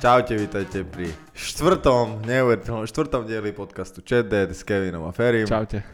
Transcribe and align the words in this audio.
Čaute, 0.00 0.32
vítajte 0.32 0.80
pri 0.80 1.12
štvrtom, 1.36 2.24
neuveriteľnom 2.24 2.88
štvrtom 2.88 3.28
dieli 3.28 3.52
podcastu 3.52 4.00
Chat 4.00 4.32
Dead 4.32 4.48
s 4.48 4.64
Kevinom 4.64 5.04
a 5.04 5.12
Ferim. 5.12 5.44
Čaute. 5.44 5.84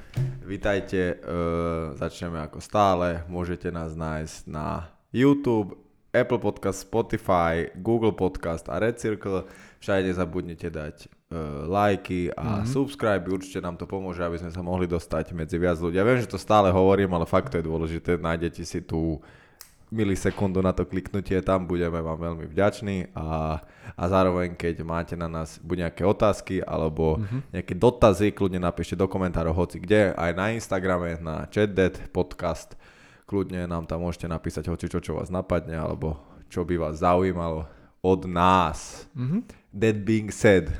Vítajte, 0.47 1.19
uh, 1.19 1.91
začneme 1.99 2.39
ako 2.39 2.63
stále, 2.63 3.27
môžete 3.27 3.67
nás 3.75 3.99
nájsť 3.99 4.47
na 4.47 4.95
YouTube, 5.11 5.75
Apple 6.15 6.39
Podcast, 6.39 6.87
Spotify, 6.87 7.67
Google 7.83 8.15
Podcast 8.15 8.71
a 8.71 8.79
Red 8.79 9.03
Circle. 9.03 9.43
Všade 9.83 10.07
nezabudnite 10.07 10.71
dať 10.71 11.11
uh, 11.35 11.67
lajky 11.67 12.31
a 12.31 12.63
mm-hmm. 12.63 12.71
subscribe, 12.71 13.27
určite 13.27 13.59
nám 13.59 13.75
to 13.75 13.91
pomôže, 13.91 14.23
aby 14.23 14.39
sme 14.39 14.55
sa 14.55 14.63
mohli 14.63 14.87
dostať 14.87 15.35
medzi 15.35 15.59
viac 15.59 15.83
ľudí. 15.83 15.99
Ja 15.99 16.07
viem, 16.07 16.23
že 16.23 16.31
to 16.31 16.39
stále 16.39 16.71
hovorím, 16.71 17.11
ale 17.19 17.27
fakt 17.27 17.51
to 17.51 17.59
je 17.59 17.67
dôležité, 17.67 18.23
nájdete 18.23 18.63
si 18.63 18.87
tú 18.87 19.19
milisekundu 19.91 20.59
na 20.63 20.75
to 20.75 20.83
kliknutie, 20.83 21.39
tam 21.43 21.71
budeme 21.71 22.03
vám 22.03 22.19
veľmi 22.19 22.47
vďační 22.51 23.15
a, 23.15 23.61
a 23.95 24.03
zároveň 24.11 24.59
keď 24.59 24.83
máte 24.83 25.15
na 25.15 25.31
nás 25.31 25.63
buď 25.63 25.87
nejaké 25.87 26.03
otázky 26.03 26.59
alebo 26.59 27.23
mm-hmm. 27.23 27.41
nejaké 27.55 27.75
dotazy, 27.79 28.35
kľudne 28.35 28.59
napíšte 28.59 28.99
do 28.99 29.07
komentárov 29.07 29.55
hoci 29.55 29.79
kde, 29.79 30.11
aj 30.19 30.33
na 30.35 30.51
Instagrame, 30.59 31.23
na 31.23 31.47
chatdet 31.47 32.11
podcast, 32.11 32.75
kľudne 33.31 33.71
nám 33.71 33.87
tam 33.87 34.03
môžete 34.03 34.27
napísať 34.27 34.67
hoci 34.67 34.91
čo, 34.91 34.99
čo 34.99 35.15
vás 35.15 35.31
napadne 35.31 35.79
alebo 35.79 36.19
čo 36.51 36.67
by 36.67 36.79
vás 36.79 37.03
zaujímalo 37.03 37.67
od 38.03 38.21
nás. 38.27 39.07
Mm-hmm. 39.15 39.41
That 39.77 39.97
being 40.03 40.31
said, 40.35 40.75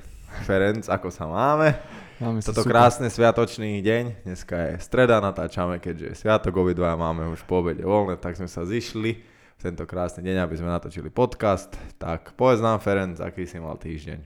Ferenc, 0.47 0.91
ako 0.91 1.15
sa 1.15 1.31
máme? 1.31 1.79
Máme 2.17 2.41
Toto 2.41 2.65
super. 2.65 2.73
krásne 2.73 3.13
sviatočný 3.13 3.85
deň, 3.85 4.25
dneska 4.25 4.57
je 4.57 4.73
streda, 4.81 5.21
natáčame, 5.21 5.77
keďže 5.77 6.05
je 6.09 6.15
sviatok, 6.25 6.57
obidva 6.57 6.97
máme 6.97 7.29
už 7.29 7.45
po 7.45 7.61
obede 7.61 7.85
voľné, 7.85 8.17
tak 8.17 8.41
sme 8.41 8.49
sa 8.49 8.65
zišli 8.65 9.21
v 9.21 9.61
tento 9.61 9.85
krásny 9.85 10.25
deň, 10.25 10.49
aby 10.49 10.57
sme 10.57 10.73
natočili 10.73 11.13
podcast. 11.13 11.77
Tak 12.01 12.33
povedz 12.33 12.65
nám, 12.65 12.81
Ferenc, 12.81 13.21
aký 13.21 13.45
si 13.45 13.61
mal 13.61 13.77
týždeň? 13.77 14.25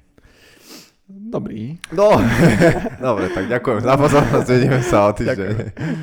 Dobrý. 1.11 1.83
No, 1.91 2.15
dobre, 3.11 3.27
tak 3.35 3.51
ďakujem 3.51 3.83
za 3.83 3.95
pozornosť, 3.99 4.47
vidíme 4.55 4.81
sa 4.87 4.99
o 5.07 5.11
týždeň. 5.11 5.51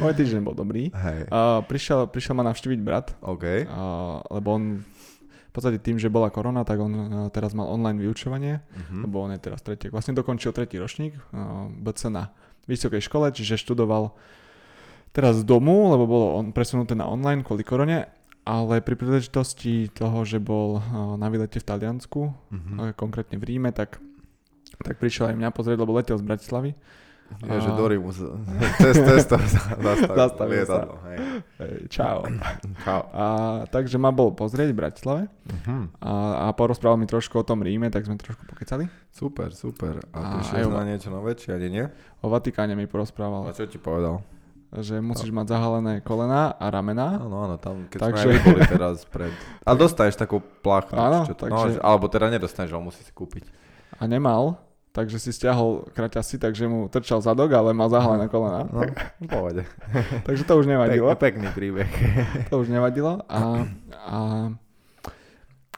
Môj 0.04 0.14
týždeň 0.20 0.42
bol 0.44 0.60
dobrý. 0.60 0.92
Hej. 0.92 1.32
Uh, 1.32 1.64
prišiel, 1.72 2.12
prišiel 2.12 2.36
ma 2.36 2.44
navštíviť 2.52 2.80
brat, 2.84 3.16
okay. 3.24 3.64
uh, 3.64 4.20
lebo 4.28 4.60
on 4.60 4.84
podstate 5.54 5.80
tým, 5.80 5.98
že 5.98 6.12
bola 6.12 6.32
korona, 6.32 6.68
tak 6.68 6.78
on 6.82 6.94
uh, 6.94 7.06
teraz 7.32 7.56
mal 7.56 7.72
online 7.72 8.00
vyučovanie, 8.02 8.60
uh-huh. 8.60 9.04
lebo 9.08 9.24
on 9.24 9.32
je 9.36 9.40
teraz 9.42 9.64
tretí, 9.64 9.88
vlastne 9.88 10.18
dokončil 10.18 10.52
tretí 10.52 10.76
ročník 10.78 11.16
uh, 11.16 11.72
BC 11.72 12.12
na 12.12 12.32
vysokej 12.68 13.00
škole, 13.04 13.32
čiže 13.32 13.60
študoval 13.60 14.12
teraz 15.16 15.40
z 15.40 15.44
domu, 15.48 15.92
lebo 15.92 16.04
bolo 16.06 16.28
on 16.38 16.52
presunuté 16.52 16.94
na 16.94 17.08
online 17.08 17.42
kvôli 17.42 17.64
korone, 17.64 18.12
ale 18.48 18.80
pri 18.80 18.96
príležitosti 18.96 19.92
toho, 19.92 20.24
že 20.28 20.40
bol 20.40 20.80
uh, 20.80 21.16
na 21.16 21.28
výlete 21.32 21.64
v 21.64 21.68
Taliansku, 21.68 22.22
uh-huh. 22.32 22.92
konkrétne 22.96 23.40
v 23.40 23.48
Ríme, 23.56 23.70
tak, 23.72 24.04
tak 24.84 25.00
prišiel 25.00 25.32
aj 25.32 25.40
mňa 25.40 25.50
pozrieť, 25.56 25.78
lebo 25.80 25.96
letel 25.96 26.20
z 26.20 26.28
Bratislavy 26.28 26.72
je, 27.38 27.58
že 27.62 27.72
do 27.76 27.86
Rímu 27.86 28.10
cez 28.82 28.96
cesto 28.98 29.38
zastavil 30.16 30.64
lietadlo. 30.64 30.96
Hej. 31.06 31.18
Čau. 31.92 32.26
Čau. 32.82 33.02
A, 33.14 33.26
takže 33.70 34.02
ma 34.02 34.10
bol 34.10 34.34
pozrieť 34.34 34.74
v 34.74 34.78
Bratislave 34.78 35.22
uh-huh. 35.28 35.92
a, 36.02 36.12
a 36.50 36.56
porozprával 36.58 36.98
mi 36.98 37.06
trošku 37.06 37.38
o 37.38 37.46
tom 37.46 37.62
Ríme, 37.62 37.94
tak 37.94 38.10
sme 38.10 38.18
trošku 38.18 38.42
pokecali. 38.48 38.90
Super, 39.14 39.54
super. 39.54 40.02
A, 40.14 40.18
a 40.18 40.28
prišiel 40.40 40.72
na 40.74 40.84
niečo 40.88 41.14
nové, 41.14 41.38
či 41.38 41.54
ani 41.54 41.68
nie? 41.70 41.86
O 42.24 42.32
Vatikáne 42.32 42.74
mi 42.74 42.90
porozprával. 42.90 43.46
A 43.46 43.54
čo 43.54 43.70
ti 43.70 43.78
povedal? 43.78 44.24
Že 44.68 45.00
musíš 45.00 45.32
no. 45.32 45.40
mať 45.40 45.56
zahalené 45.56 45.94
kolena 46.04 46.52
a 46.52 46.68
ramena. 46.68 47.24
Áno, 47.24 47.40
áno, 47.40 47.56
tam 47.56 47.88
keď 47.88 48.00
takže... 48.04 48.20
sme 48.20 48.32
aj 48.36 48.42
boli 48.44 48.62
teraz 48.68 48.98
pred... 49.08 49.32
Ale 49.68 49.76
dostaneš 49.80 50.20
takú 50.20 50.44
plachtu. 50.44 51.00
Áno, 51.00 51.24
čo 51.24 51.40
to, 51.40 51.48
takže... 51.48 51.80
no, 51.80 51.88
alebo 51.88 52.12
teda 52.12 52.28
nedostaneš, 52.28 52.76
ale 52.76 52.84
musíš 52.84 53.08
si 53.08 53.14
kúpiť. 53.16 53.48
A 53.96 54.04
nemal, 54.12 54.60
takže 54.98 55.22
si 55.22 55.30
stiahol 55.30 55.86
kraťasy, 55.94 56.42
takže 56.42 56.66
mu 56.66 56.90
trčal 56.90 57.22
zadok, 57.22 57.54
ale 57.54 57.70
mal 57.70 57.86
zahalené 57.86 58.26
kolena. 58.26 58.66
No, 58.66 58.82
pohode. 59.30 59.62
takže 60.28 60.42
to 60.42 60.58
už 60.58 60.66
nevadilo. 60.66 61.06
Pek, 61.14 61.38
pekný 61.38 61.54
príbeh. 61.54 61.90
to 62.50 62.58
už 62.58 62.74
nevadilo 62.74 63.22
a, 63.30 63.62
a, 63.94 64.20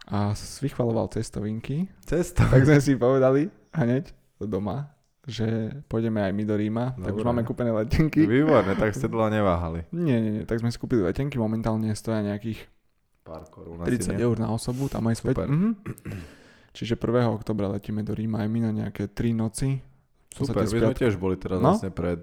a 0.07 0.17
vychvaloval 0.63 1.11
cestovinky. 1.11 1.91
Cesto? 2.07 2.47
Tak 2.47 2.63
sme 2.63 2.79
si 2.79 2.95
povedali 2.95 3.51
hneď 3.75 4.15
doma, 4.39 4.87
že 5.27 5.83
pôjdeme 5.91 6.23
aj 6.23 6.31
my 6.31 6.43
do 6.47 6.55
Ríma, 6.55 6.95
Dobre. 6.95 7.03
tak 7.03 7.13
už 7.19 7.23
máme 7.27 7.43
kúpené 7.43 7.75
letenky. 7.75 8.23
Výborné, 8.23 8.79
tak 8.79 8.95
ste 8.95 9.11
dlho 9.11 9.27
neváhali. 9.27 9.83
Nie, 9.91 10.23
nie, 10.23 10.31
nie, 10.39 10.43
tak 10.47 10.63
sme 10.63 10.71
si 10.71 10.79
kúpili 10.79 11.03
letenky, 11.03 11.35
momentálne 11.35 11.91
stoja 11.91 12.23
nejakých 12.23 12.71
Pár 13.19 13.45
korún 13.51 13.83
30 13.83 14.15
eur 14.15 14.39
na 14.39 14.47
osobu, 14.49 14.87
tam 14.87 15.11
aj 15.11 15.19
späť. 15.19 15.43
Mhm. 15.43 15.69
Čiže 16.73 16.95
1. 16.95 17.29
oktobra 17.33 17.69
letíme 17.69 18.05
do 18.05 18.13
Ríma 18.13 18.45
aj 18.45 18.49
my 18.49 18.59
na 18.69 18.71
nejaké 18.85 19.09
3 19.09 19.33
noci. 19.33 19.81
Super, 20.29 20.65
my 20.65 20.69
sme 20.69 20.93
tiež 20.93 21.17
boli 21.17 21.35
teraz 21.35 21.57
no? 21.57 21.73
vlastne 21.73 21.89
pred, 21.89 22.21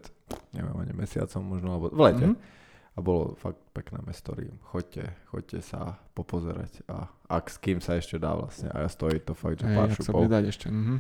neviem, 0.54 0.76
ani 0.78 0.94
mesiacom 0.94 1.42
možno, 1.42 1.68
alebo 1.74 1.86
v 1.90 2.00
lete. 2.06 2.26
Mm-hmm. 2.30 2.54
A 2.96 2.98
bolo 3.04 3.36
fakt 3.36 3.60
pekné 3.76 4.00
mesto 4.06 4.32
Rím. 4.32 4.56
Choďte, 4.72 5.12
choďte 5.28 5.60
sa 5.60 6.00
popozerať 6.16 6.80
a 6.88 7.12
ak 7.28 7.52
s 7.52 7.60
kým 7.60 7.84
sa 7.84 8.00
ešte 8.00 8.16
dá 8.16 8.32
vlastne. 8.32 8.72
A 8.72 8.88
stojí 8.88 9.20
to 9.20 9.36
fakt, 9.36 9.60
že 9.60 9.68
pár 9.68 9.92
šupov. 9.92 10.24
sa 10.32 10.40
ešte. 10.40 10.72
Mm-hmm. 10.72 10.98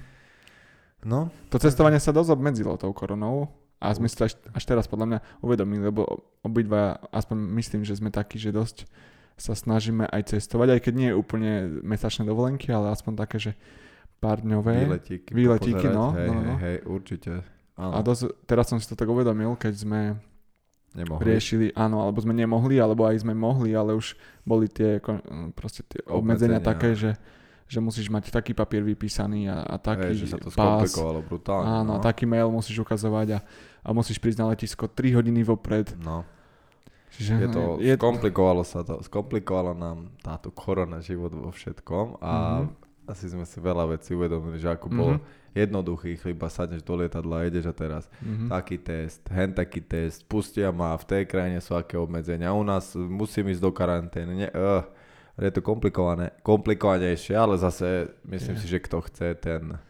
No. 1.08 1.32
To 1.54 1.56
cestovanie 1.56 2.02
sa 2.02 2.12
dosť 2.12 2.36
obmedzilo 2.36 2.76
tou 2.76 2.92
koronou. 2.92 3.48
A 3.76 3.92
sme 3.92 4.08
si 4.08 4.16
to 4.16 4.24
až, 4.24 4.34
až 4.56 4.64
teraz 4.64 4.88
podľa 4.88 5.06
mňa 5.06 5.18
uvedomili, 5.44 5.92
lebo 5.92 6.24
obidva, 6.40 6.96
aspoň 7.12 7.36
myslím, 7.60 7.84
že 7.84 8.00
sme 8.00 8.08
takí, 8.08 8.40
že 8.40 8.48
dosť 8.48 8.88
sa 9.36 9.52
snažíme 9.52 10.08
aj 10.08 10.32
cestovať, 10.32 10.76
aj 10.76 10.80
keď 10.80 10.94
nie 10.96 11.08
je 11.12 11.16
úplne 11.16 11.52
mesačné 11.84 12.24
dovolenky, 12.24 12.72
ale 12.72 12.88
aspoň 12.96 13.12
také, 13.20 13.36
že 13.36 13.52
pár 14.16 14.40
dňové 14.40 14.88
výletíky, 14.88 15.30
výletíky 15.36 15.86
no, 15.92 16.16
hej, 16.16 16.28
no, 16.32 16.40
no. 16.40 16.54
Hej, 16.56 16.64
hej, 16.64 16.76
určite. 16.88 17.32
Áno. 17.76 17.92
A 17.92 17.98
dosť, 18.00 18.32
teraz 18.48 18.72
som 18.72 18.80
si 18.80 18.88
to 18.88 18.96
tak 18.96 19.04
uvedomil, 19.04 19.52
keď 19.60 19.74
sme 19.76 20.00
nemohli. 20.96 21.20
riešili, 21.20 21.66
áno, 21.76 22.00
alebo 22.00 22.24
sme 22.24 22.32
nemohli, 22.32 22.80
alebo 22.80 23.04
aj 23.04 23.20
sme 23.20 23.36
mohli, 23.36 23.76
ale 23.76 23.92
už 23.92 24.16
boli 24.48 24.72
tie, 24.72 24.96
proste 25.52 25.84
tie 25.84 26.00
obmedzenia, 26.08 26.56
obmedzenia 26.56 26.60
také, 26.64 26.96
že, 26.96 27.12
že 27.68 27.78
musíš 27.84 28.08
mať 28.08 28.32
taký 28.32 28.56
papier 28.56 28.80
vypísaný 28.80 29.52
a, 29.52 29.68
a 29.68 29.76
taký 29.76 30.16
hej, 30.16 30.24
že 30.24 30.26
sa 30.32 30.38
to 30.40 30.48
pás. 30.48 30.96
brutálne. 31.28 31.84
Áno, 31.84 32.00
no. 32.00 32.02
taký 32.02 32.24
mail 32.24 32.48
musíš 32.48 32.80
ukazovať 32.80 33.36
a, 33.36 33.38
a 33.84 33.88
musíš 33.92 34.16
prísť 34.16 34.40
na 34.40 34.48
letisko 34.48 34.88
3 34.88 35.20
hodiny 35.20 35.44
vopred. 35.44 35.92
No. 36.00 36.24
Čiže 37.14 37.32
je 37.38 37.48
to, 37.48 37.62
je... 37.78 37.94
skomplikovalo 37.94 38.62
sa 38.66 38.82
to, 38.82 39.00
skomplikovalo 39.00 39.72
nám 39.72 40.10
táto 40.20 40.50
korona 40.50 40.98
život 41.00 41.32
vo 41.32 41.54
všetkom 41.54 42.20
a 42.20 42.32
mm-hmm. 42.66 43.08
asi 43.08 43.24
sme 43.30 43.46
si 43.46 43.58
veľa 43.62 43.94
vecí 43.94 44.12
uvedomili, 44.12 44.58
že 44.58 44.74
ako 44.74 44.86
mm-hmm. 44.90 45.00
bolo 45.00 45.14
jednoduchý, 45.56 46.20
iba 46.28 46.48
sadneš 46.52 46.84
do 46.84 46.92
lietadla 47.00 47.40
a 47.40 47.46
ideš 47.48 47.72
a 47.72 47.74
teraz 47.74 48.04
mm-hmm. 48.20 48.48
taký 48.52 48.76
test, 48.76 49.20
hen 49.32 49.50
taký 49.56 49.80
test, 49.80 50.28
pustia 50.28 50.68
ma, 50.68 50.92
v 51.00 51.08
tej 51.08 51.22
krajine 51.24 51.64
sú 51.64 51.72
aké 51.72 51.96
obmedzenia, 51.96 52.52
u 52.52 52.60
nás 52.60 52.92
musím 52.92 53.48
ísť 53.48 53.62
do 53.64 53.72
karantény, 53.72 54.32
ne, 54.44 54.48
uh, 54.52 54.84
je 55.40 55.52
to 55.52 55.64
komplikované, 55.64 56.36
komplikovanejšie, 56.44 57.32
ale 57.32 57.56
zase 57.56 58.12
myslím 58.28 58.56
yeah. 58.56 58.62
si, 58.64 58.66
že 58.68 58.84
kto 58.84 59.00
chce, 59.08 59.28
ten 59.40 59.80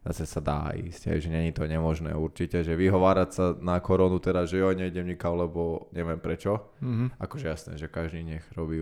zase 0.00 0.24
sa 0.24 0.40
dá 0.40 0.72
ísť, 0.72 1.20
že 1.20 1.28
není 1.28 1.52
to 1.52 1.68
nemožné 1.68 2.16
určite, 2.16 2.64
že 2.64 2.72
vyhovárať 2.72 3.28
sa 3.30 3.44
na 3.60 3.76
koronu 3.84 4.16
teda, 4.16 4.48
že 4.48 4.56
jo, 4.56 4.72
nejdem 4.72 5.04
nikam, 5.04 5.36
lebo 5.36 5.92
neviem 5.92 6.16
prečo. 6.16 6.72
Mm-hmm. 6.80 7.20
Akože 7.20 7.46
jasné, 7.46 7.72
že 7.76 7.92
každý 7.92 8.24
nech 8.24 8.44
robí 8.56 8.80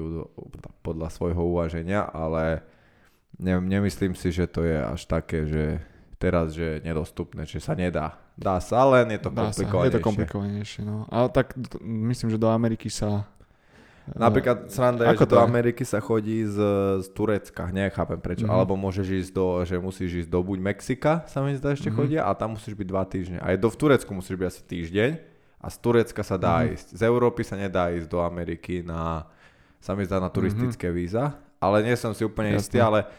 podľa 0.87 1.09
svojho 1.11 1.43
uvaženia, 1.43 2.07
ale 2.07 2.63
ne, 3.43 3.59
nemyslím 3.59 4.15
si, 4.15 4.31
že 4.31 4.47
to 4.47 4.63
je 4.63 4.79
až 4.79 5.01
také, 5.11 5.47
že 5.47 5.83
teraz, 6.23 6.55
že 6.55 6.79
je 6.79 6.87
nedostupné, 6.87 7.47
že 7.47 7.59
sa 7.59 7.75
nedá. 7.75 8.19
Dá 8.39 8.63
sa, 8.63 8.87
len 8.87 9.11
je 9.15 9.21
to 9.23 9.31
komplikovanejšie. 9.35 9.91
je 9.91 9.95
to 9.95 10.03
komplikovanejšie, 10.03 10.83
no. 10.87 11.07
Ale 11.11 11.27
tak 11.35 11.59
myslím, 11.83 12.31
že 12.31 12.39
do 12.39 12.51
Ameriky 12.51 12.87
sa 12.91 13.27
Napríklad 14.17 14.73
sranda 14.73 15.11
je, 15.11 15.21
že 15.21 15.29
do 15.29 15.43
Ameriky 15.43 15.85
sa 15.85 15.99
chodí 15.99 16.47
z, 16.47 16.57
z 17.03 17.07
Turecka, 17.13 17.69
nechápem 17.69 18.17
prečo. 18.17 18.47
Mm-hmm. 18.47 18.57
Alebo 18.57 18.79
môžeš 18.79 19.07
ísť 19.27 19.31
do, 19.35 19.47
že 19.67 19.77
musíš 19.77 20.25
ísť 20.25 20.31
do 20.31 20.41
buď 20.41 20.59
Mexika, 20.63 21.13
sa 21.29 21.45
mi 21.45 21.53
zdá 21.59 21.77
ešte 21.77 21.93
mm-hmm. 21.93 21.99
chodia, 21.99 22.21
a 22.25 22.33
tam 22.33 22.57
musíš 22.57 22.73
byť 22.79 22.87
dva 22.89 23.05
týždne. 23.05 23.39
Aj 23.43 23.59
do 23.59 23.69
v 23.69 23.77
Turecku 23.77 24.11
musíš 24.15 24.37
byť 24.39 24.47
asi 24.49 24.63
týždeň 24.65 25.11
a 25.59 25.67
z 25.69 25.77
Turecka 25.83 26.23
sa 26.23 26.37
dá 26.39 26.63
mm-hmm. 26.63 26.75
ísť. 26.79 26.87
Z 26.95 27.01
Európy 27.05 27.43
sa 27.43 27.59
nedá 27.59 27.91
ísť 27.91 28.09
do 28.09 28.23
Ameriky 28.23 28.87
na, 28.87 29.27
sa 29.83 29.93
mi 29.99 30.07
zdá 30.07 30.23
na 30.23 30.31
turistické 30.33 30.89
mm-hmm. 30.89 31.03
víza, 31.03 31.37
ale 31.59 31.83
nie 31.83 31.99
som 31.99 32.15
si 32.15 32.23
úplne 32.23 32.55
Jasne. 32.55 32.63
istý, 32.63 32.79
ale 32.79 33.11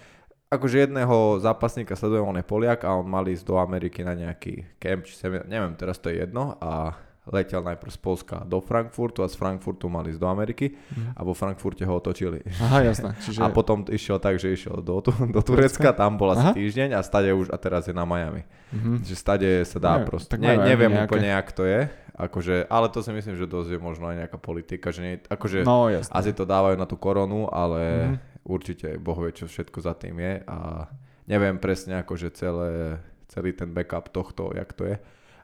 akože 0.50 0.90
jedného 0.90 1.38
zápasníka 1.44 1.94
sledujem, 1.94 2.26
on 2.26 2.40
je 2.40 2.46
Poliak 2.48 2.82
a 2.82 2.98
on 2.98 3.06
mal 3.06 3.28
ísť 3.28 3.46
do 3.46 3.62
Ameriky 3.62 4.02
na 4.02 4.18
nejaký 4.18 4.66
camp, 4.82 5.06
či 5.06 5.14
sem, 5.14 5.30
neviem, 5.46 5.78
teraz 5.78 6.02
to 6.02 6.10
je 6.10 6.26
jedno 6.26 6.58
a 6.58 6.98
letel 7.30 7.62
najprv 7.62 7.92
z 7.94 8.00
Polska 8.02 8.38
do 8.42 8.58
Frankfurtu 8.60 9.22
a 9.22 9.30
z 9.30 9.38
Frankfurtu 9.38 9.86
mal 9.90 10.06
ísť 10.10 10.18
do 10.18 10.28
Ameriky 10.28 10.74
mm. 10.74 11.14
a 11.14 11.22
vo 11.22 11.38
Frankfurte 11.38 11.86
ho 11.86 11.94
otočili. 11.94 12.42
Aha, 12.66 12.90
jasné. 12.90 13.14
Čiže... 13.22 13.46
A 13.46 13.54
potom 13.54 13.86
išiel 13.86 14.18
tak, 14.18 14.42
že 14.42 14.54
išiel 14.54 14.82
do, 14.82 15.00
do 15.06 15.42
Turecka, 15.46 15.94
tam 15.94 16.18
bol 16.18 16.34
asi 16.34 16.58
týždeň 16.58 16.98
a 16.98 17.06
stade 17.06 17.30
už 17.30 17.54
a 17.54 17.58
teraz 17.62 17.86
je 17.86 17.94
na 17.94 18.04
Miami. 18.04 18.44
Mm-hmm. 18.74 18.96
Čiže 19.06 19.18
stade 19.18 19.50
sa 19.66 19.78
dá 19.78 19.94
ne, 20.02 20.06
proste. 20.10 20.34
Ne, 20.36 20.58
neviem 20.58 20.90
nejaké... 20.90 21.06
úplne, 21.06 21.30
jak 21.30 21.48
to 21.54 21.64
je. 21.66 21.82
Akože, 22.20 22.68
ale 22.68 22.92
to 22.92 23.00
si 23.00 23.16
myslím, 23.16 23.40
že 23.40 23.48
dosť 23.48 23.70
je 23.76 23.80
možno 23.80 24.12
aj 24.12 24.28
nejaká 24.28 24.38
politika, 24.44 24.92
že 24.92 25.00
nie, 25.00 25.16
akože 25.24 25.64
no, 25.64 25.88
asi 25.88 26.36
to 26.36 26.44
dávajú 26.44 26.76
na 26.76 26.84
tú 26.84 27.00
koronu, 27.00 27.48
ale 27.48 27.80
mm-hmm. 27.80 28.18
určite 28.44 28.88
Boh 29.00 29.16
vie, 29.24 29.32
čo 29.32 29.48
všetko 29.48 29.80
za 29.80 29.96
tým 29.96 30.20
je 30.20 30.44
a 30.44 30.92
neviem 31.32 31.56
presne 31.56 31.96
akože 32.04 32.36
celé, 32.36 33.00
celý 33.32 33.56
ten 33.56 33.72
backup 33.72 34.12
tohto, 34.12 34.52
jak 34.52 34.76
to 34.76 34.84
je. 34.92 34.96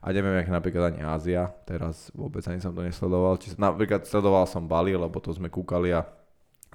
A 0.06 0.14
neviem, 0.14 0.38
jak 0.38 0.54
napríklad 0.54 0.94
ani 0.94 1.02
Ázia, 1.02 1.50
teraz 1.66 2.14
vôbec 2.14 2.46
ani 2.46 2.62
som 2.62 2.70
to 2.78 2.86
nesledoval. 2.86 3.42
Či, 3.42 3.58
napríklad 3.58 4.06
sledoval 4.06 4.46
som 4.46 4.70
Bali, 4.70 4.94
lebo 4.94 5.18
to 5.18 5.34
sme 5.34 5.50
kúkali 5.50 5.90
a 5.98 6.06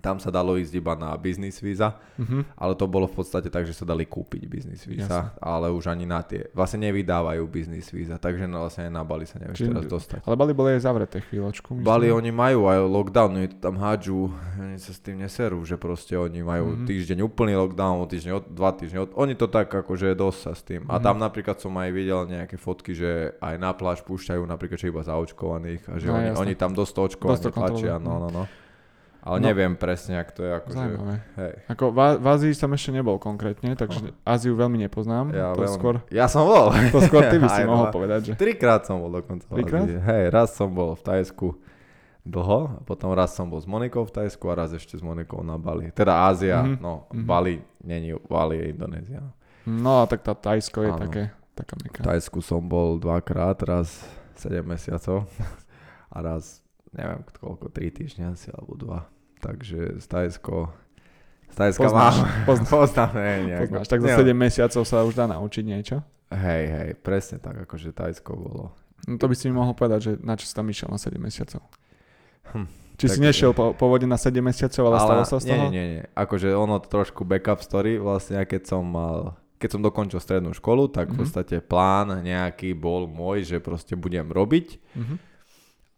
tam 0.00 0.16
sa 0.16 0.28
dalo 0.28 0.56
ísť 0.56 0.72
iba 0.74 0.92
na 0.94 1.14
business 1.14 1.60
víza, 1.60 1.94
Uh-huh. 2.16 2.44
ale 2.52 2.76
to 2.76 2.84
bolo 2.84 3.04
v 3.04 3.16
podstate 3.16 3.48
tak, 3.48 3.64
že 3.64 3.72
sa 3.72 3.84
dali 3.84 4.04
kúpiť 4.04 4.44
business 4.44 4.84
víza, 4.84 5.32
ale 5.40 5.68
už 5.68 5.88
ani 5.88 6.04
na 6.04 6.20
tie, 6.20 6.52
vlastne 6.52 6.84
nevydávajú 6.84 7.40
business 7.44 7.88
víza, 7.88 8.16
takže 8.16 8.44
no 8.44 8.60
vlastne 8.60 8.88
na 8.88 9.00
Bali 9.00 9.24
sa 9.24 9.40
nevieš 9.40 9.56
Čiže- 9.56 9.70
teraz 9.70 9.84
dostať. 9.86 10.20
Ale 10.24 10.36
Bali 10.36 10.52
boli 10.52 10.76
aj 10.76 10.84
zavreté 10.84 11.20
chvíľočku. 11.22 11.76
myslím. 11.76 11.84
Bali 11.86 12.08
oni 12.08 12.28
majú 12.28 12.68
aj 12.68 12.78
lockdown, 12.82 13.30
oni 13.34 13.48
tam 13.56 13.76
hádžu, 13.76 14.28
oni 14.56 14.76
sa 14.76 14.92
s 14.92 15.00
tým 15.00 15.16
neserú, 15.16 15.64
že 15.64 15.76
proste 15.76 16.12
oni 16.12 16.40
majú 16.40 16.76
mm-hmm. 16.76 16.88
týždeň 16.88 17.18
úplný 17.20 17.56
lockdown, 17.56 18.04
týždeň, 18.04 18.32
od, 18.34 18.44
dva 18.50 18.70
týždne, 18.72 18.98
od, 19.00 19.10
oni 19.16 19.32
to 19.32 19.46
tak 19.46 19.68
akože 19.68 20.12
dosť 20.12 20.40
sa 20.40 20.52
s 20.52 20.60
tým. 20.60 20.84
A 20.86 20.96
Mhm. 20.96 21.02
tam 21.02 21.16
napríklad 21.16 21.56
som 21.56 21.72
aj 21.72 21.88
videl 21.90 22.20
nejaké 22.26 22.56
fotky, 22.56 22.92
že 22.92 23.10
aj 23.38 23.56
na 23.56 23.72
pláž 23.72 24.04
púšťajú 24.04 24.44
napríklad 24.44 24.76
že 24.76 24.88
iba 24.88 25.00
zaočkovaných 25.00 25.82
a 25.88 25.96
že 25.96 26.06
No, 26.08 26.16
oni, 26.16 26.28
oni 26.32 26.54
tam 26.54 26.72
dosť 26.72 26.92
to 26.92 27.02
tlačia, 27.50 27.96
no, 27.96 28.16
no, 28.18 28.28
no. 28.30 28.44
Ale 29.20 29.36
No. 29.36 29.44
neviem 29.46 29.74
presne, 29.74 30.16
ak 30.16 30.32
to 30.32 30.40
je 30.40 30.52
akože, 30.54 30.76
Zaujímavé. 30.76 31.16
hej. 31.36 31.52
Ako 31.68 31.84
v, 31.88 31.98
v 32.16 32.26
Ázii 32.26 32.52
som 32.52 32.70
ešte 32.70 32.90
nebol 32.90 33.16
konkrétne, 33.16 33.72
takže 33.74 34.16
Áziu 34.22 34.54
veľmi 34.54 34.80
nepoznám. 34.80 35.28
Ja, 35.30 35.52
to, 35.52 35.60
veľmi- 35.60 35.76
skôr, 35.76 35.94
ja 36.08 36.24
som 36.24 36.44
bol. 36.44 36.72
to 36.72 36.98
skôr 37.02 37.28
ty 37.28 37.36
by 37.36 37.48
si 37.52 37.62
no. 37.62 37.68
mohol 37.70 37.86
povedať, 37.90 38.20
že... 38.22 38.32
Trikrát 38.34 38.82
som 38.82 38.96
bol 38.98 39.12
dokonca. 39.14 39.44
Trikrát? 39.44 39.84
Hej, 39.84 40.24
raz 40.28 40.52
som 40.52 40.68
bol 40.68 40.92
v 40.92 41.02
Tajsku 41.02 41.52
dlho, 42.22 42.60
a 42.70 42.82
potom 42.82 43.10
raz 43.10 43.30
som 43.30 43.44
bol 43.44 43.56
s 43.56 43.64
Monikou 43.64 44.02
v 44.02 44.12
Tajsku 44.14 44.44
a 44.46 44.54
raz 44.54 44.70
ešte 44.70 44.92
s 44.92 45.00
Monikou 45.00 45.40
na 45.40 45.56
Bali. 45.56 45.88
Teda 45.90 46.24
Ázia, 46.24 46.60
Mhm, 46.62 46.76
no 46.78 47.04
mhm. 47.08 47.24
Bali, 47.24 47.54
není, 47.80 48.12
Bali 48.22 48.56
je 48.56 48.64
Indonézia. 48.68 49.20
No 49.62 50.00
a 50.00 50.06
tak 50.06 50.20
tá 50.20 50.32
Tajsko 50.32 50.80
je 50.80 50.90
Áno. 50.90 51.00
také, 51.02 51.22
taká 51.52 51.76
meka. 51.76 52.00
V 52.00 52.06
Tajsku 52.06 52.40
som 52.40 52.60
bol 52.62 52.96
dvakrát, 52.96 53.60
raz 53.62 54.00
7 54.36 54.64
mesiacov 54.64 55.28
a 56.08 56.18
raz, 56.18 56.64
neviem 56.92 57.20
koľko, 57.32 57.66
3 57.68 57.90
týždňa 57.92 58.26
asi, 58.30 58.50
alebo 58.50 58.74
2. 58.74 59.06
Takže 59.40 59.80
z 59.96 60.06
Tajsko, 60.06 60.68
z 61.48 61.56
Tajska 61.56 61.80
Poznáš, 61.82 62.14
mám, 62.18 62.44
poznáš, 62.44 62.70
poznám, 62.76 63.10
hej, 63.16 63.38
nejako. 63.44 63.62
poznáš. 63.66 63.86
Tak 63.86 63.98
za 63.98 64.08
Nie, 64.08 64.16
7 64.20 64.36
mesiacov 64.36 64.82
sa 64.84 64.96
už 65.00 65.14
dá 65.14 65.24
naučiť 65.26 65.64
niečo. 65.64 65.96
Hej, 66.28 66.62
hej, 66.68 66.90
presne 66.96 67.36
tak, 67.36 67.56
akože 67.60 67.90
Tajsko 67.90 68.30
bolo. 68.32 68.64
No 69.02 69.16
to 69.16 69.24
by 69.24 69.34
si 69.34 69.46
mi 69.46 69.54
mohol 69.54 69.72
povedať, 69.72 70.00
že 70.00 70.12
na 70.18 70.34
čo 70.34 70.44
si 70.44 70.52
tam 70.52 70.66
išiel 70.66 70.86
na 70.86 70.96
7 70.96 71.16
mesiacov. 71.16 71.64
Hm, 72.46 72.68
Či 72.96 73.06
si 73.06 73.16
tak- 73.16 73.24
nešiel 73.24 73.50
po, 73.50 73.72
po 73.72 73.86
vode 73.86 74.04
na 74.04 74.14
7 74.14 74.38
mesiacov, 74.38 74.82
ale, 74.84 74.96
stalo 74.98 75.24
sa 75.24 75.36
z 75.36 75.46
toho? 75.46 75.56
nie, 75.64 75.72
nie, 75.72 75.86
nie. 75.90 76.04
Akože 76.12 76.50
ono 76.50 76.78
trošku 76.78 77.22
backup 77.22 77.60
story, 77.60 77.96
vlastne 77.96 78.38
keď 78.40 78.62
som 78.66 78.82
mal, 78.82 79.34
keď 79.56 79.68
som 79.70 79.80
dokončil 79.80 80.18
strednú 80.18 80.52
školu, 80.52 80.86
tak 80.86 81.08
v 81.08 81.12
Mhm. 81.12 81.18
podstate 81.18 81.56
plán 81.60 82.20
nejaký 82.20 82.72
bol 82.72 83.06
môj, 83.06 83.42
že 83.42 83.56
proste 83.58 83.94
budem 83.94 84.26
robiť 84.26 84.76
Mhm. 84.94 85.14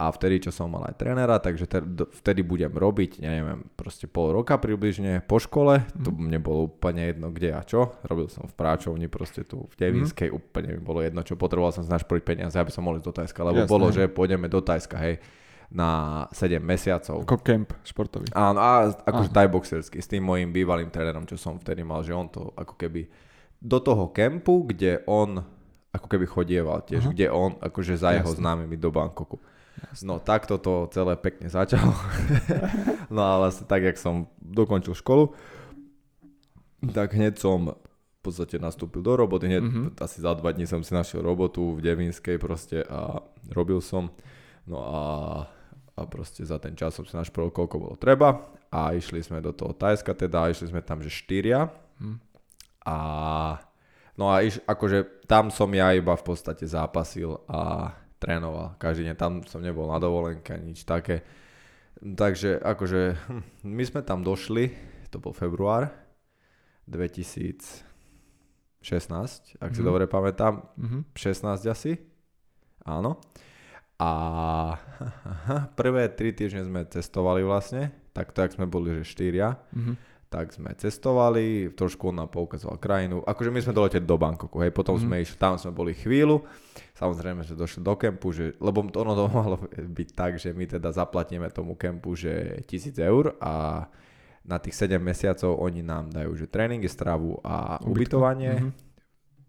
A 0.03 0.11
vtedy, 0.11 0.43
čo 0.43 0.51
som 0.51 0.67
mal 0.67 0.83
aj 0.85 0.97
trénera, 0.97 1.39
takže 1.39 1.65
te, 1.65 1.79
vtedy 2.17 2.43
budem 2.43 2.69
robiť, 2.69 3.19
neviem, 3.19 3.63
proste 3.73 4.05
pol 4.05 4.33
roka 4.33 4.57
približne 4.57 5.23
po 5.23 5.39
škole, 5.39 5.87
to 5.95 6.11
Mhm. 6.11 6.19
mne 6.19 6.39
bolo 6.39 6.67
úplne 6.67 7.07
jedno 7.07 7.29
kde 7.29 7.51
a 7.51 7.63
čo, 7.63 7.95
robil 8.03 8.27
som 8.27 8.45
v 8.45 8.53
práčovni 8.53 9.07
proste 9.07 9.43
tu 9.43 9.65
v 9.65 9.75
Devinskej, 9.77 10.29
úplne 10.29 10.75
mi 10.75 10.81
bolo 10.81 10.99
jedno 10.99 11.23
čo, 11.23 11.35
potreboval 11.35 11.71
som 11.71 11.85
našporiť 11.85 12.23
peniaze, 12.25 12.55
aby 12.55 12.69
som 12.69 12.83
mohol 12.83 12.99
ísť 12.99 13.07
do 13.07 13.15
Tajska, 13.15 13.41
lebo 13.43 13.59
Jasné. 13.61 13.71
bolo, 13.71 13.87
že 13.89 14.03
pôjdeme 14.07 14.47
do 14.47 14.59
Tajska, 14.59 14.99
hej, 14.99 15.23
na 15.69 15.89
7 16.29 16.59
mesiacov. 16.59 17.23
Ako 17.23 17.39
kemp 17.39 17.73
športový. 17.81 18.29
Áno, 18.31 18.59
a 18.59 18.71
akože 18.91 19.31
tajboxerský, 19.31 19.97
s 19.97 20.07
tým 20.07 20.21
mojim 20.21 20.51
bývalým 20.51 20.89
trénerom, 20.89 21.25
čo 21.25 21.37
som 21.37 21.57
vtedy 21.57 21.81
mal, 21.81 22.03
že 22.03 22.13
on 22.13 22.27
to 22.27 22.53
ako 22.53 22.77
keby 22.77 23.09
do 23.57 23.79
toho 23.79 24.11
kempu, 24.11 24.67
kde 24.67 25.01
on 25.07 25.41
ako 25.89 26.09
keby 26.09 26.25
chodieval 26.27 26.81
tiež, 26.83 27.05
Aha. 27.05 27.13
kde 27.13 27.27
on 27.29 27.57
akože 27.59 27.95
za 27.95 28.13
jeho 28.13 28.27
Jasne. 28.27 28.41
známymi 28.41 28.77
do 28.77 28.89
Bangkoku. 28.89 29.37
No 30.03 30.17
takto 30.19 30.57
to 30.57 30.89
celé 30.89 31.17
pekne 31.17 31.49
začalo. 31.49 31.93
no 33.15 33.21
a 33.21 33.33
vlastne 33.39 33.67
tak, 33.67 33.83
jak 33.83 33.99
som 33.99 34.27
dokončil 34.41 34.95
školu, 34.95 35.33
tak 36.93 37.13
hneď 37.13 37.37
som 37.37 37.77
v 37.77 38.21
podstate 38.21 38.57
nastúpil 38.57 39.03
do 39.03 39.19
roboty, 39.19 39.51
hneď 39.51 39.63
Mhm. 39.63 39.83
asi 39.99 40.23
za 40.23 40.33
dva 40.35 40.55
dní 40.55 40.67
som 40.67 40.81
si 40.81 40.95
našiel 40.95 41.23
robotu 41.23 41.75
v 41.75 41.83
Devinskej 41.83 42.39
proste 42.39 42.87
a 42.87 43.19
robil 43.51 43.83
som. 43.83 44.15
No 44.63 44.79
a, 44.79 45.03
a 45.99 46.01
proste 46.07 46.47
za 46.47 46.57
ten 46.63 46.79
čas 46.79 46.95
som 46.95 47.03
si 47.03 47.13
našporil, 47.13 47.51
koľko 47.51 47.77
bolo 47.83 47.97
treba 47.99 48.47
a 48.71 48.95
išli 48.95 49.19
sme 49.21 49.43
do 49.43 49.51
toho 49.51 49.75
Tajska 49.75 50.15
teda, 50.15 50.47
išli 50.49 50.71
sme 50.71 50.81
tam, 50.81 51.03
že 51.03 51.11
štyria 51.11 51.67
Hm. 51.99 52.19
a 52.87 52.97
no 54.15 54.31
a 54.31 54.43
iš, 54.43 54.59
akože 54.65 55.27
tam 55.27 55.51
som 55.51 55.67
ja 55.71 55.91
iba 55.93 56.15
v 56.15 56.25
podstate 56.25 56.63
zápasil 56.67 57.43
a 57.47 57.91
trénoval 58.23 58.79
každý 58.79 59.03
deň, 59.05 59.17
tam 59.17 59.43
som 59.43 59.59
nebol 59.59 59.85
na 59.85 59.99
dovolenke, 59.99 60.55
nič 60.57 60.85
také. 60.85 61.27
Takže 61.99 62.57
akože 62.57 63.01
hm, 63.21 63.43
my 63.69 63.83
sme 63.83 64.01
tam 64.01 64.23
došli, 64.23 64.71
to 65.09 65.19
bol 65.19 65.31
február 65.31 65.91
2016, 66.87 67.83
ak 69.59 69.71
si 69.71 69.81
Mhm. 69.81 69.87
dobre 69.87 70.07
pamätám, 70.07 70.63
Mhm. 70.77 71.05
16 71.13 71.67
asi, 71.67 71.99
áno. 72.83 73.19
A 73.99 74.11
prvé 75.79 76.09
tri 76.09 76.31
týždne 76.31 76.65
sme 76.65 76.83
cestovali 76.85 77.43
vlastne, 77.43 77.91
takto 78.11 78.43
jak 78.43 78.53
sme 78.53 78.67
boli, 78.67 78.99
že 78.99 79.05
štyria 79.09 79.59
Mhm. 79.71 79.95
Tak 80.33 80.49
sme 80.51 80.73
cestovali, 80.73 81.45
trošku 81.71 82.09
on 82.09 82.17
nám 82.17 82.31
poukazoval 82.31 82.81
krajinu. 82.81 83.21
Akože 83.23 83.53
my 83.53 83.61
sme 83.61 83.77
doleteli 83.77 84.01
do 84.03 84.17
Bangkoku, 84.17 84.57
hej, 84.59 84.73
potom 84.73 84.97
Mhm. 84.97 85.03
sme 85.03 85.21
išli, 85.21 85.37
tam 85.37 85.55
sme 85.55 85.71
boli 85.71 85.93
chvíľu, 85.93 86.41
samozrejme, 86.95 87.45
že 87.45 87.53
došli 87.53 87.81
do 87.81 87.93
kempu, 87.93 88.33
že, 88.33 88.57
lebo 88.57 88.81
ono 88.83 89.13
to 89.13 89.25
malo 89.37 89.57
byť 89.71 90.09
tak, 90.13 90.33
že 90.37 90.51
my 90.51 90.65
teda 90.67 90.89
zaplatíme 90.91 91.45
tomu 91.51 91.77
kempu, 91.77 92.17
že 92.17 92.65
1000 92.65 92.97
eur 92.99 93.37
a 93.39 93.85
na 94.43 94.57
tých 94.57 94.75
7 94.75 94.97
mesiacov 94.99 95.55
oni 95.55 95.85
nám 95.85 96.09
dajú, 96.09 96.35
že 96.35 96.47
tréningy, 96.47 96.89
stravu 96.89 97.37
a 97.43 97.77
ubytovanie 97.79 98.53
Mhm. 98.59 98.71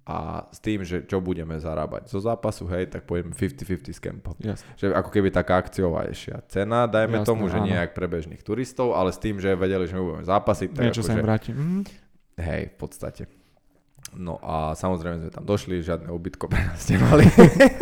A 0.04 0.52
s 0.52 0.60
tým, 0.60 0.84
že 0.84 1.08
čo 1.08 1.24
budeme 1.24 1.56
zarábať 1.56 2.12
zo 2.12 2.20
zápasu, 2.20 2.68
hej, 2.68 2.92
tak 2.92 3.08
pôjdeme 3.08 3.32
50-50 3.32 3.96
s 3.96 4.02
kempom. 4.04 4.36
Jasne. 4.44 4.68
Že 4.76 4.86
ako 5.00 5.10
keby 5.16 5.32
taká 5.32 5.64
akciovejšia 5.64 6.44
cena, 6.52 6.92
dajme 6.92 7.24
Jasné, 7.24 7.28
tomu, 7.28 7.48
že 7.48 7.64
áno. 7.64 7.72
nie 7.72 7.80
pre 7.88 8.12
bežných 8.12 8.44
turistov, 8.44 9.00
ale 9.00 9.16
s 9.16 9.20
tým, 9.24 9.40
že 9.40 9.56
vedeli, 9.56 9.88
že 9.88 9.96
my 9.96 10.04
budeme 10.04 10.26
zápasiť, 10.28 10.68
tak 10.76 10.84
Niečo 10.92 11.08
akože, 11.08 11.08
sa 11.08 11.16
im 11.16 11.24
vráti. 11.24 11.50
Mhm. 11.56 11.80
hej, 12.36 12.64
v 12.68 12.76
podstate. 12.76 13.24
No 14.14 14.38
a 14.44 14.76
samozrejme 14.76 15.26
sme 15.26 15.32
tam 15.32 15.48
došli, 15.48 15.80
žiadne 15.82 16.12
ubytko 16.12 16.46
pre 16.52 16.62
nás 16.62 16.84
nemali. 16.92 17.24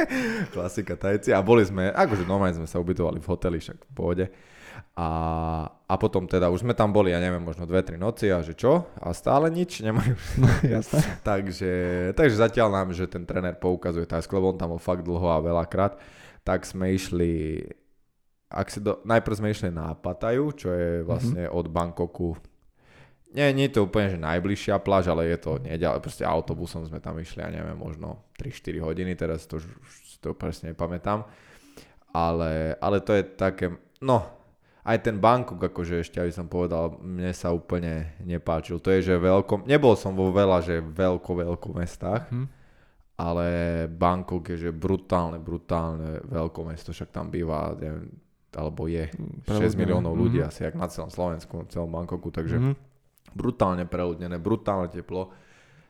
Klasika 0.56 0.96
tajci. 0.96 1.34
A 1.34 1.42
boli 1.42 1.66
sme, 1.66 1.90
akože 1.92 2.24
normálne 2.24 2.56
sme 2.56 2.70
sa 2.70 2.80
ubytovali 2.80 3.20
v 3.20 3.28
hoteli, 3.28 3.58
však 3.60 3.78
v 3.90 3.94
pohode. 3.98 4.26
A, 5.02 5.08
a 5.66 5.94
potom 5.98 6.30
teda 6.30 6.54
už 6.54 6.62
sme 6.62 6.78
tam 6.78 6.94
boli, 6.94 7.10
ja 7.10 7.18
neviem, 7.18 7.42
možno 7.42 7.66
2-3 7.66 7.98
noci 7.98 8.30
a 8.30 8.46
že 8.46 8.54
čo? 8.54 8.86
A 9.02 9.10
stále 9.18 9.50
nič, 9.50 9.82
nemajú. 9.82 10.14
Jasné. 10.62 11.02
takže, 11.30 11.74
takže 12.14 12.38
zatiaľ 12.38 12.70
nám, 12.70 12.94
že 12.94 13.10
ten 13.10 13.26
tréner 13.26 13.58
poukazuje 13.58 14.06
Tajsko, 14.06 14.38
lebo 14.38 14.54
on 14.54 14.62
tam 14.62 14.78
bol 14.78 14.82
fakt 14.84 15.02
dlho 15.02 15.26
a 15.26 15.42
veľakrát, 15.42 15.98
tak 16.46 16.70
sme 16.70 16.94
išli, 16.94 17.66
ak 18.54 18.70
si 18.70 18.78
do, 18.78 19.02
najprv 19.02 19.36
sme 19.42 19.50
išli 19.50 19.74
na 19.74 19.98
Pataju, 19.98 20.54
čo 20.54 20.70
je 20.70 21.02
vlastne 21.02 21.50
od 21.50 21.66
Bangkoku 21.66 22.38
nie, 23.32 23.48
nie 23.56 23.72
je 23.72 23.80
to 23.80 23.88
úplne, 23.88 24.12
že 24.12 24.20
najbližšia 24.20 24.84
pláž, 24.84 25.08
ale 25.08 25.32
je 25.32 25.40
to 25.40 25.56
neďalej, 25.64 26.04
proste 26.04 26.28
autobusom 26.28 26.84
sme 26.84 27.00
tam 27.00 27.16
išli, 27.16 27.40
ja 27.40 27.48
neviem, 27.48 27.80
možno 27.80 28.28
3-4 28.36 28.84
hodiny, 28.84 29.16
teraz 29.16 29.48
to 29.48 29.56
už 29.56 29.66
to 30.20 30.36
presne 30.36 30.76
nepamätám. 30.76 31.24
Ale, 32.12 32.76
ale 32.76 33.00
to 33.00 33.16
je 33.16 33.24
také, 33.24 33.72
no, 34.04 34.41
aj 34.82 34.98
ten 35.00 35.16
Bangkok, 35.16 35.62
akože 35.62 36.00
ešte, 36.00 36.18
aby 36.18 36.30
som 36.30 36.46
povedal, 36.46 36.98
mne 36.98 37.30
sa 37.32 37.50
úplne 37.50 38.18
nepáčil. 38.20 38.78
To 38.78 38.90
je, 38.90 39.02
že 39.04 39.16
veľko, 39.16 39.64
nebol 39.64 39.94
som 39.94 40.12
vo 40.12 40.30
veľa, 40.30 40.60
že 40.60 40.82
veľko, 40.82 41.32
veľko 41.38 41.68
mestách, 41.72 42.26
Mhm. 42.28 42.46
ale 43.16 43.46
Bangkok 43.88 44.50
je, 44.50 44.58
že 44.58 44.72
brutálne, 44.72 45.38
brutálne 45.38 46.22
veľko 46.24 46.60
mesto, 46.66 46.90
však 46.90 47.10
tam 47.10 47.30
býva, 47.30 47.78
neviem, 47.78 48.10
alebo 48.52 48.84
je 48.86 49.06
6 49.08 49.46
Preľudnené. 49.46 49.78
miliónov 49.78 50.14
ľudí, 50.14 50.40
Mhm. 50.40 50.48
asi 50.48 50.60
jak 50.64 50.76
na 50.76 50.88
celom 50.88 51.08
Slovensku, 51.08 51.54
na 51.56 51.68
celom 51.68 51.88
Bangkoku, 51.88 52.30
takže 52.30 52.58
Mhm. 52.58 52.74
brutálne 53.32 53.86
preľudnené, 53.86 54.36
brutálne 54.36 54.90
teplo, 54.90 55.30